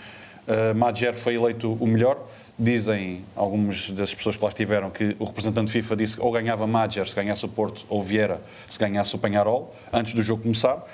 Uh, 0.47 0.75
Madjer 0.75 1.15
foi 1.15 1.35
eleito 1.35 1.77
o 1.81 1.87
melhor. 1.87 2.19
Dizem 2.59 3.25
algumas 3.37 3.89
das 3.91 4.13
pessoas 4.13 4.37
que 4.37 4.43
lá 4.43 4.49
estiveram 4.49 4.91
que 4.91 5.15
o 5.21 5.25
representante 5.25 5.71
FIFA 5.71 5.97
disse 5.97 6.17
que 6.17 6.23
ou 6.23 6.33
ganhava 6.33 6.67
Madjer 6.67 7.09
se 7.09 7.15
ganhasse 7.15 7.45
o 7.45 7.49
Porto, 7.49 7.87
ou 7.89 8.03
Vieira 8.03 8.41
se 8.69 8.77
ganhasse 8.77 9.15
o 9.15 9.19
Penharol, 9.19 9.73
antes 9.93 10.13
do 10.13 10.25
jogo 10.25 10.43
começar. 10.43 10.85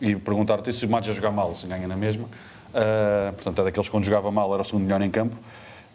E 0.00 0.14
perguntaram-te 0.16 0.70
se 0.72 0.84
o 0.84 0.88
Madjer 0.88 1.14
jogar 1.14 1.30
mal, 1.30 1.56
se 1.56 1.66
ganha 1.66 1.88
na 1.88 1.96
mesma. 1.96 2.24
Uh, 2.24 3.32
portanto, 3.32 3.60
é 3.62 3.64
daqueles 3.64 3.88
que 3.88 3.92
quando 3.92 4.04
jogava 4.04 4.30
mal 4.30 4.52
era 4.52 4.60
o 4.60 4.64
segundo 4.66 4.82
melhor 4.82 5.00
em 5.00 5.10
campo. 5.10 5.34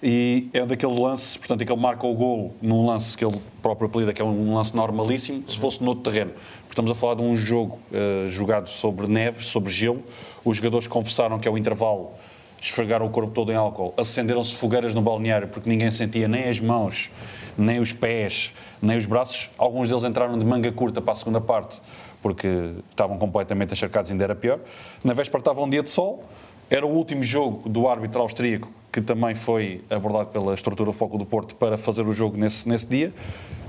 E 0.01 0.49
é 0.51 0.65
daquele 0.65 0.97
lance, 0.97 1.37
portanto, 1.37 1.61
em 1.61 1.65
que 1.65 1.71
ele 1.71 1.81
marca 1.81 2.07
o 2.07 2.13
golo 2.15 2.53
num 2.61 2.87
lance 2.87 3.15
que 3.15 3.23
ele 3.23 3.39
próprio 3.61 3.87
apelida, 3.87 4.13
que 4.13 4.21
é 4.21 4.25
um 4.25 4.55
lance 4.55 4.75
normalíssimo, 4.75 5.43
se 5.47 5.59
fosse 5.59 5.83
no 5.83 5.89
outro 5.89 6.11
terreno. 6.11 6.31
Estamos 6.69 6.89
a 6.89 6.95
falar 6.95 7.15
de 7.15 7.21
um 7.21 7.35
jogo 7.35 7.77
uh, 7.91 8.29
jogado 8.29 8.69
sobre 8.69 9.07
neve, 9.07 9.43
sobre 9.43 9.69
gelo. 9.71 10.01
Os 10.43 10.57
jogadores 10.57 10.87
confessaram 10.87 11.37
que 11.37 11.47
ao 11.47 11.55
intervalo 11.55 12.13
esfregaram 12.61 13.05
o 13.05 13.09
corpo 13.09 13.31
todo 13.31 13.51
em 13.51 13.55
álcool, 13.55 13.93
acenderam-se 13.97 14.55
fogueiras 14.55 14.93
no 14.93 15.01
balneário 15.01 15.47
porque 15.47 15.69
ninguém 15.69 15.91
sentia 15.91 16.27
nem 16.27 16.49
as 16.49 16.59
mãos, 16.59 17.11
nem 17.57 17.79
os 17.79 17.93
pés, 17.93 18.53
nem 18.81 18.97
os 18.97 19.05
braços. 19.05 19.49
Alguns 19.57 19.87
deles 19.87 20.03
entraram 20.03 20.37
de 20.37 20.45
manga 20.45 20.71
curta 20.71 21.01
para 21.01 21.13
a 21.13 21.15
segunda 21.15 21.41
parte 21.41 21.81
porque 22.21 22.73
estavam 22.89 23.17
completamente 23.17 23.73
encharcados, 23.73 24.11
ainda 24.11 24.23
era 24.23 24.35
pior. 24.35 24.59
Na 25.03 25.13
véspera 25.13 25.39
estava 25.39 25.61
um 25.61 25.69
dia 25.69 25.81
de 25.81 25.89
sol, 25.89 26.23
era 26.69 26.85
o 26.85 26.89
último 26.89 27.23
jogo 27.23 27.67
do 27.67 27.87
árbitro 27.87 28.21
austríaco 28.21 28.69
que 28.91 29.01
também 29.01 29.35
foi 29.35 29.83
abordado 29.89 30.27
pela 30.27 30.53
estrutura 30.53 30.91
do 30.91 30.93
Foco 30.93 31.17
do 31.17 31.25
Porto 31.25 31.55
para 31.55 31.77
fazer 31.77 32.07
o 32.07 32.13
jogo 32.13 32.37
nesse, 32.37 32.67
nesse 32.67 32.85
dia. 32.87 33.13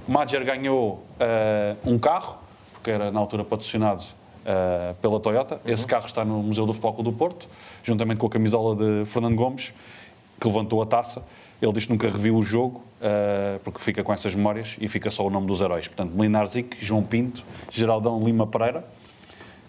Madger 0.09 0.45
ganhou 0.45 1.03
uh, 1.20 1.91
um 1.91 1.99
carro, 1.99 2.38
porque 2.72 2.91
era 2.91 3.11
na 3.11 3.20
altura 3.20 3.45
patrocinado 3.45 4.03
uh, 4.41 4.95
pela 4.95 5.20
Toyota. 5.20 5.61
Uhum. 5.64 5.72
Esse 5.72 5.86
carro 5.86 6.07
está 6.07 6.24
no 6.24 6.43
Museu 6.43 6.66
do 6.66 6.72
Futebol 6.72 7.03
do 7.03 7.12
Porto, 7.12 7.49
juntamente 7.82 8.18
com 8.18 8.26
a 8.26 8.30
camisola 8.30 8.76
de 8.76 9.05
Fernando 9.07 9.36
Gomes, 9.36 9.72
que 10.41 10.47
levantou 10.47 10.82
a 10.82 10.86
taça. 10.86 11.22
Ele 11.61 11.72
diz 11.72 11.84
que 11.84 11.93
nunca 11.93 12.09
reviu 12.09 12.36
o 12.36 12.43
jogo, 12.43 12.82
uh, 13.01 13.59
porque 13.61 13.80
fica 13.80 14.03
com 14.03 14.12
essas 14.12 14.34
memórias 14.34 14.76
e 14.80 14.88
fica 14.88 15.11
só 15.11 15.26
o 15.26 15.30
nome 15.30 15.47
dos 15.47 15.61
heróis. 15.61 15.88
Portanto, 15.88 16.12
Melinar 16.14 16.47
Zic, 16.47 16.76
João 16.80 17.03
Pinto, 17.03 17.45
Geraldão 17.70 18.22
Lima 18.24 18.47
Pereira, 18.47 18.84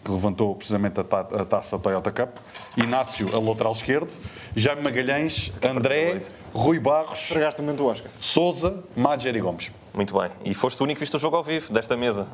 que 0.03 0.11
levantou 0.11 0.55
precisamente 0.55 0.99
a, 0.99 1.03
ta 1.03 1.19
a 1.19 1.45
taça 1.45 1.77
Toyota 1.77 2.11
Cup, 2.11 2.37
Inácio, 2.77 3.27
a 3.35 3.39
lateral 3.39 3.73
esquerdo, 3.73 4.11
Jaime 4.55 4.81
Magalhães, 4.81 5.51
André, 5.61 6.21
Rui 6.53 6.79
Barros, 6.79 7.29
o 7.31 7.85
Oscar. 7.85 8.11
Souza, 8.19 8.83
Madger 8.95 9.35
e 9.35 9.39
Gomes. 9.39 9.71
Muito 9.93 10.17
bem. 10.17 10.31
E 10.45 10.53
foste 10.53 10.79
o 10.81 10.83
único 10.85 10.97
que 10.97 11.03
viste 11.03 11.15
o 11.15 11.19
jogo 11.19 11.35
ao 11.35 11.43
vivo 11.43 11.71
desta 11.71 11.95
mesa. 11.95 12.27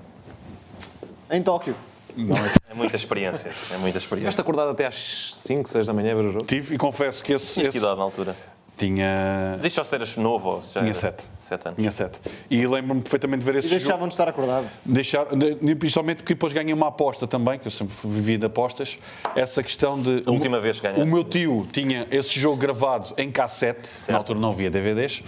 Em 1.30 1.42
Tóquio. 1.42 1.76
Não 2.18 2.36
é 2.36 2.52
É 2.70 2.74
muita 2.74 2.96
experiência. 2.96 3.52
É 3.72 3.78
muita 3.78 3.98
experiência. 3.98 4.30
Estiveste 4.30 4.42
acordado 4.42 4.72
até 4.72 4.86
às 4.86 5.34
5, 5.36 5.70
6 5.70 5.86
da 5.88 5.94
manhã 5.94 6.16
ver 6.16 6.26
o 6.26 6.32
jogo? 6.34 6.46
Tive 6.46 6.76
e 6.76 6.78
confesso 6.78 7.24
que 7.24 7.34
esse, 7.34 7.54
Tinhas 7.54 7.68
que 7.70 7.78
esse 7.78 7.86
idade 7.86 7.98
na 7.98 8.04
altura? 8.04 8.36
tinha, 8.78 9.54
Mas 9.58 9.66
isto 9.66 9.76
só 9.78 9.84
se 9.84 9.96
eras 9.96 10.16
novo 10.18 10.50
ou 10.50 10.62
se 10.62 10.74
já 10.76 10.82
tinha 10.82 10.92
era- 10.92 11.00
sete. 11.00 11.24
Sete 11.40 11.66
anos. 11.68 11.78
Tinha 11.80 11.92
sete. 11.92 12.20
E 12.50 12.68
lembro-me 12.68 13.02
perfeitamente 13.02 13.40
de 13.40 13.46
ver 13.46 13.56
E 13.56 13.60
esse 13.60 13.70
jogo. 13.70 13.80
deixavam 13.80 14.08
de 14.08 14.14
estar 14.14 14.28
acordado. 14.28 14.70
Deixar, 14.86 15.26
de- 15.36 15.76
principalmente 15.76 16.18
porque 16.18 16.34
depois 16.36 16.54
ganhei 16.54 16.74
uma 16.74 16.90
aposta 16.90 17.26
também, 17.26 17.58
que 17.58 17.66
eu 17.68 17.72
sempre 17.72 17.96
vivi 18.04 18.38
de 18.38 18.46
apostas, 18.46 18.98
essa 19.36 19.64
questão 19.64 20.00
de... 20.00 20.22
A 20.28 20.32
última 20.32 20.60
vez 20.60 20.76
que 20.78 20.84
ganhaste. 20.84 21.04
O 21.04 21.08
meu 21.08 21.24
tio 21.24 21.66
tinha 21.72 22.06
esse 22.12 22.40
jogo 22.40 22.58
gravado 22.58 23.14
em 23.18 23.32
cassete, 23.32 23.90
na 24.08 24.18
altura 24.18 24.38
não 24.40 24.50
havia 24.50 24.70
DVDs, 24.70 25.24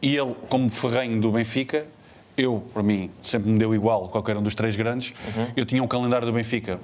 e 0.00 0.16
ele, 0.16 0.36
como 0.48 0.68
ferrenho 0.70 1.20
do 1.20 1.32
Benfica, 1.32 1.86
eu, 2.40 2.62
para 2.72 2.82
mim, 2.82 3.10
sempre 3.22 3.50
me 3.50 3.58
deu 3.58 3.74
igual 3.74 4.08
qualquer 4.08 4.36
um 4.36 4.42
dos 4.42 4.54
três 4.54 4.74
grandes, 4.76 5.12
Uhum. 5.36 5.46
eu 5.56 5.64
tinha 5.66 5.82
um 5.82 5.88
calendário 5.88 6.26
do 6.26 6.32
Benfica 6.32 6.80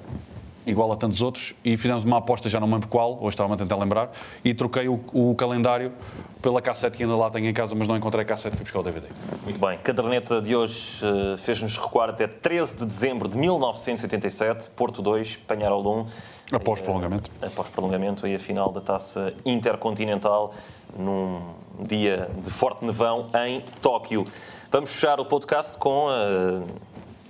igual 0.65 0.91
a 0.91 0.97
tantos 0.97 1.21
outros, 1.21 1.53
e 1.63 1.77
fizemos 1.77 2.03
uma 2.03 2.17
aposta, 2.17 2.49
já 2.49 2.59
não 2.59 2.67
me 2.67 2.73
lembro 2.73 2.89
qual, 2.89 3.13
hoje 3.21 3.29
estava-me 3.35 3.55
a 3.55 3.57
tentar 3.57 3.77
lembrar, 3.77 4.11
e 4.43 4.53
troquei 4.53 4.89
o, 4.89 4.99
o 5.13 5.33
calendário 5.33 5.93
pela 6.41 6.61
cassete 6.61 6.97
que 6.97 7.03
ainda 7.03 7.15
lá 7.15 7.29
tenho 7.29 7.47
em 7.47 7.53
casa, 7.53 7.73
mas 7.73 7.87
não 7.87 7.95
encontrei 7.95 8.23
a 8.23 8.25
cassete, 8.27 8.57
fui 8.57 8.63
buscar 8.65 8.79
o 8.79 8.83
DVD. 8.83 9.07
Muito 9.45 9.57
bem. 9.65 9.77
Caderneta 9.77 10.41
de 10.41 10.57
hoje 10.57 10.99
eh, 11.01 11.37
fez-nos 11.37 11.77
recuar 11.77 12.09
até 12.09 12.27
13 12.27 12.75
de 12.75 12.85
dezembro 12.85 13.29
de 13.29 13.37
1987, 13.37 14.69
Porto 14.71 15.01
2, 15.01 15.37
Panharol 15.47 16.05
1. 16.51 16.55
Após 16.57 16.81
Eh, 16.81 16.83
prolongamento. 16.83 17.31
Após 17.41 17.69
prolongamento, 17.69 18.25
aí 18.25 18.35
a 18.35 18.39
final 18.39 18.69
da 18.69 18.81
taça 18.81 19.33
intercontinental, 19.45 20.53
num 20.95 21.41
dia 21.79 22.29
de 22.43 22.51
forte 22.51 22.83
nevão 22.83 23.29
em 23.45 23.61
Tóquio. 23.81 24.25
Vamos 24.71 24.91
fechar 24.93 25.19
o 25.19 25.25
podcast 25.25 25.77
com 25.77 26.07
eh, 26.09 26.61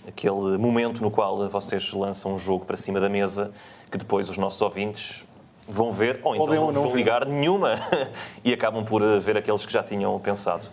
aquele 0.08 0.58
momento 0.58 1.02
no 1.02 1.12
qual 1.12 1.48
vocês 1.50 1.92
lançam 1.94 2.34
um 2.34 2.40
jogo 2.40 2.66
para 2.66 2.78
cima 2.78 3.00
da 3.00 3.10
mesa 3.10 3.52
que 3.92 3.98
depois 3.98 4.30
os 4.30 4.38
nossos 4.38 4.62
ouvintes 4.62 5.26
vão 5.68 5.92
ver 5.92 6.20
ou 6.24 6.36
então 6.36 6.48
não 6.48 6.72
não 6.72 6.82
vão 6.84 6.92
ver. 6.92 6.98
ligar 6.98 7.26
nenhuma 7.26 7.76
e 8.44 8.54
acabam 8.54 8.84
por 8.86 9.02
eh, 9.02 9.20
ver 9.20 9.38
aqueles 9.38 9.66
que 9.66 9.74
já 9.74 9.84
tinham 9.84 10.18
pensado. 10.20 10.68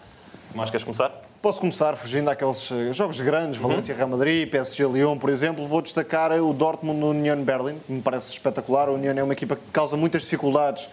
Mas 0.55 0.71
queres 0.71 0.85
começar? 0.85 1.11
Posso 1.43 1.61
começar 1.61 1.97
fugindo 1.97 2.31
àqueles 2.31 2.71
eh, 2.71 2.93
jogos 2.93 3.21
grandes, 3.21 3.61
Valência, 3.61 3.95
Real 3.95 4.09
Madrid, 4.09 4.49
PSG, 4.49 4.87
Lyon, 4.87 5.19
por 5.19 5.29
exemplo. 5.29 5.67
Vou 5.67 5.83
destacar 5.83 6.31
o 6.33 6.53
Dortmund 6.55 6.99
no 7.01 7.11
Union 7.11 7.43
Berlin, 7.43 7.79
que 7.85 7.93
me 7.93 8.01
parece 8.01 8.33
espetacular. 8.33 8.89
O 8.89 8.95
Union 8.95 9.15
é 9.17 9.23
uma 9.23 9.33
equipa 9.33 9.57
que 9.57 9.63
causa 9.73 9.97
muitas 9.97 10.23
dificuldades 10.23 10.89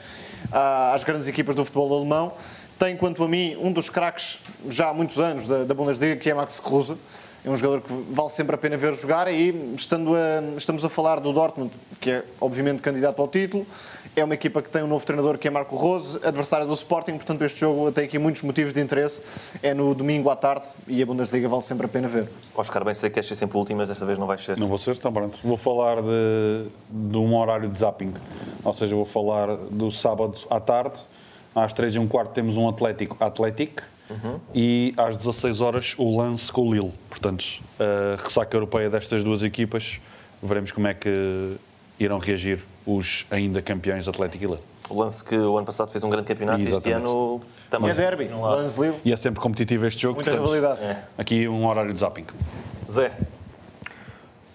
às 0.51 1.03
grandes 1.03 1.27
equipas 1.27 1.55
do 1.55 1.63
futebol 1.65 1.97
alemão. 1.97 2.33
Tem, 2.79 2.97
quanto 2.97 3.23
a 3.23 3.27
mim, 3.27 3.55
um 3.61 3.71
dos 3.71 3.89
craques 3.89 4.39
já 4.69 4.89
há 4.89 4.93
muitos 4.93 5.19
anos 5.19 5.47
da, 5.47 5.63
da 5.65 5.73
Bundesliga, 5.73 6.15
que 6.15 6.29
é 6.29 6.33
Max 6.33 6.59
Kruse. 6.59 6.97
É 7.43 7.49
um 7.49 7.57
jogador 7.57 7.81
que 7.81 7.91
vale 8.11 8.29
sempre 8.29 8.55
a 8.55 8.57
pena 8.57 8.77
ver 8.77 8.93
jogar 8.95 9.31
e 9.31 9.49
estando 9.75 10.15
a- 10.15 10.57
estamos 10.57 10.85
a 10.85 10.89
falar 10.89 11.19
do 11.19 11.31
Dortmund, 11.33 11.71
que 11.99 12.09
é 12.11 12.23
obviamente 12.39 12.81
candidato 12.81 13.19
ao 13.21 13.27
título. 13.27 13.65
É 14.13 14.23
uma 14.23 14.33
equipa 14.33 14.61
que 14.61 14.69
tem 14.69 14.83
um 14.83 14.87
novo 14.87 15.05
treinador 15.05 15.37
que 15.37 15.47
é 15.47 15.51
Marco 15.51 15.73
Rose, 15.75 16.19
adversário 16.21 16.67
do 16.67 16.73
Sporting, 16.73 17.13
portanto 17.13 17.43
este 17.43 17.61
jogo 17.61 17.93
tem 17.93 18.03
aqui 18.03 18.19
muitos 18.19 18.41
motivos 18.41 18.73
de 18.73 18.81
interesse. 18.81 19.21
É 19.63 19.73
no 19.73 19.95
domingo 19.95 20.29
à 20.29 20.35
tarde 20.35 20.67
e 20.85 21.01
a 21.01 21.05
Bundesliga 21.05 21.47
vale 21.47 21.61
sempre 21.61 21.85
a 21.85 21.89
pena 21.89 22.09
ver. 22.09 22.27
Oscar, 22.53 22.83
bem 22.83 22.93
sei 22.93 23.09
que 23.09 23.23
ser 23.23 23.35
sempre 23.35 23.55
o 23.55 23.59
último, 23.59 23.77
mas 23.77 23.87
desta 23.87 24.05
vez 24.05 24.19
não 24.19 24.27
vais 24.27 24.43
ser. 24.43 24.57
Não 24.57 24.67
vou 24.67 24.77
ser, 24.77 24.95
então 24.97 25.13
pronto. 25.13 25.39
Vou 25.41 25.55
falar 25.55 26.01
de, 26.01 26.65
de 26.89 27.17
um 27.17 27.33
horário 27.37 27.69
de 27.69 27.79
zapping. 27.79 28.13
Ou 28.65 28.73
seja, 28.73 28.93
vou 28.93 29.05
falar 29.05 29.55
do 29.55 29.89
sábado 29.89 30.37
à 30.49 30.59
tarde. 30.59 30.99
Às 31.55 31.71
3 31.71 31.95
e 31.95 31.99
um 31.99 32.07
quarto 32.07 32.31
temos 32.33 32.57
um 32.57 32.67
Atlético 32.67 33.15
Atlético. 33.17 33.83
E 34.53 34.93
às 34.97 35.15
16 35.15 35.61
horas 35.61 35.95
o 35.97 36.17
lance 36.17 36.51
com 36.51 36.67
o 36.67 36.73
Lille. 36.73 36.91
Portanto, 37.09 37.45
a 37.79 38.21
ressaca 38.21 38.57
europeia 38.57 38.89
destas 38.89 39.23
duas 39.23 39.41
equipas, 39.41 40.01
veremos 40.43 40.73
como 40.73 40.87
é 40.87 40.93
que 40.93 41.55
irão 42.03 42.17
reagir 42.17 42.63
os 42.85 43.25
ainda 43.29 43.61
campeões 43.61 44.07
Atlético 44.07 44.43
e 44.43 44.47
Lille. 44.47 44.59
O 44.89 44.99
lance 44.99 45.23
que 45.23 45.35
o 45.35 45.57
ano 45.57 45.65
passado 45.65 45.89
fez 45.91 46.03
um 46.03 46.09
grande 46.09 46.27
campeonato, 46.27 46.59
este 46.59 46.71
Exatamente. 46.71 47.09
ano 47.09 47.41
também. 47.69 47.89
E 47.89 47.91
é 47.91 47.95
derby, 47.95 48.25
Não 48.25 48.45
há. 48.45 48.55
Lance 48.55 48.79
Lille, 48.81 48.95
E 49.05 49.13
é 49.13 49.15
sempre 49.15 49.39
competitivo 49.39 49.85
este 49.85 50.01
jogo. 50.01 50.15
muita 50.15 50.31
rivalidade. 50.31 50.79
Aqui 51.17 51.47
um 51.47 51.65
horário 51.65 51.93
de 51.93 51.99
zapping. 51.99 52.25
Zé, 52.91 53.11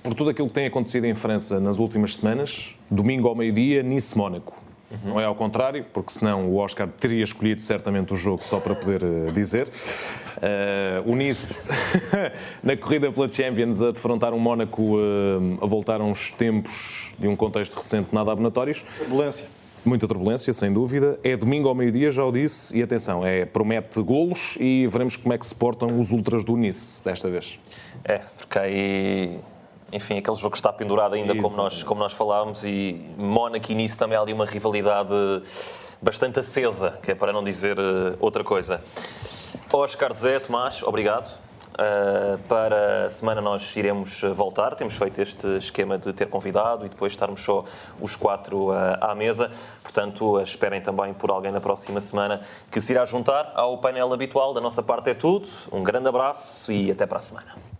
Por 0.02 0.14
tudo 0.14 0.30
aquilo 0.30 0.48
que 0.48 0.54
tem 0.54 0.66
acontecido 0.66 1.04
em 1.04 1.14
França 1.14 1.58
nas 1.58 1.78
últimas 1.78 2.16
semanas, 2.16 2.74
domingo 2.90 3.28
ao 3.28 3.34
meio-dia, 3.34 3.82
Nice-Mónaco. 3.82 4.54
Não 5.04 5.20
é 5.20 5.24
ao 5.24 5.34
contrário, 5.34 5.84
porque 5.92 6.12
senão 6.12 6.48
o 6.48 6.56
Oscar 6.58 6.86
teria 7.00 7.24
escolhido 7.24 7.60
certamente 7.62 8.12
o 8.12 8.16
jogo 8.16 8.44
só 8.44 8.60
para 8.60 8.74
poder 8.74 9.02
eh, 9.02 9.32
dizer. 9.32 9.68
Eh, 10.42 11.02
o 11.04 11.14
Nice, 11.14 11.66
na 12.62 12.76
corrida 12.76 13.10
pela 13.10 13.28
Champions, 13.28 13.80
a 13.80 13.90
defrontar 13.90 14.34
um 14.34 14.38
Mónaco 14.38 14.98
eh, 14.98 15.62
a 15.62 15.66
voltar 15.66 16.00
a 16.00 16.04
uns 16.04 16.30
tempos 16.30 17.14
de 17.18 17.26
um 17.26 17.36
contexto 17.36 17.74
recente 17.74 18.08
nada 18.12 18.32
abonatórios. 18.32 18.84
Turbulência. 18.98 19.46
Muita 19.84 20.08
turbulência, 20.08 20.52
sem 20.52 20.72
dúvida. 20.72 21.18
É 21.22 21.36
domingo 21.36 21.68
ao 21.68 21.74
meio-dia, 21.74 22.10
já 22.10 22.24
o 22.24 22.32
disse, 22.32 22.76
e 22.76 22.82
atenção, 22.82 23.24
é, 23.24 23.44
promete 23.44 24.02
golos 24.02 24.56
e 24.58 24.86
veremos 24.88 25.16
como 25.16 25.32
é 25.32 25.38
que 25.38 25.46
se 25.46 25.54
portam 25.54 25.98
os 25.98 26.10
ultras 26.10 26.42
do 26.44 26.56
Nice 26.56 27.02
desta 27.04 27.30
vez. 27.30 27.58
é, 28.04 28.18
porque 28.36 28.58
aí. 28.58 29.38
Enfim, 29.92 30.18
aquele 30.18 30.36
jogo 30.36 30.56
está 30.56 30.72
pendurado 30.72 31.14
ainda, 31.14 31.32
como 31.36 31.56
nós, 31.56 31.84
como 31.84 32.00
nós 32.00 32.12
falámos, 32.12 32.64
e 32.64 33.00
Mónaco 33.16 33.70
e 33.70 33.74
Nice 33.76 33.96
também 33.96 34.18
há 34.18 34.20
ali 34.20 34.32
uma 34.32 34.44
rivalidade 34.44 35.14
bastante 36.02 36.40
acesa, 36.40 36.98
que 37.02 37.12
é 37.12 37.14
para 37.14 37.32
não 37.32 37.42
dizer 37.42 37.78
eh, 37.78 38.16
outra 38.18 38.42
coisa. 38.42 38.80
Oscar 39.72 40.12
Zé, 40.12 40.38
Tomás, 40.40 40.82
obrigado. 40.82 41.46
Uh, 41.76 42.38
para 42.48 43.04
a 43.04 43.10
semana 43.10 43.42
nós 43.42 43.76
iremos 43.76 44.22
voltar. 44.34 44.74
Temos 44.74 44.96
feito 44.96 45.20
este 45.20 45.46
esquema 45.58 45.98
de 45.98 46.10
ter 46.14 46.26
convidado 46.26 46.86
e 46.86 46.88
depois 46.88 47.12
estarmos 47.12 47.42
só 47.42 47.64
os 48.00 48.16
quatro 48.16 48.70
uh, 48.70 48.96
à 48.98 49.14
mesa. 49.14 49.50
Portanto, 49.82 50.38
uh, 50.38 50.42
esperem 50.42 50.80
também 50.80 51.12
por 51.12 51.30
alguém 51.30 51.52
na 51.52 51.60
próxima 51.60 52.00
semana 52.00 52.40
que 52.70 52.80
se 52.80 52.92
irá 52.92 53.04
juntar 53.04 53.52
ao 53.54 53.76
painel 53.76 54.10
habitual. 54.12 54.54
Da 54.54 54.60
nossa 54.60 54.82
parte 54.82 55.10
é 55.10 55.14
tudo. 55.14 55.48
Um 55.70 55.82
grande 55.82 56.08
abraço 56.08 56.72
e 56.72 56.90
até 56.90 57.04
para 57.04 57.18
a 57.18 57.22
semana. 57.22 57.75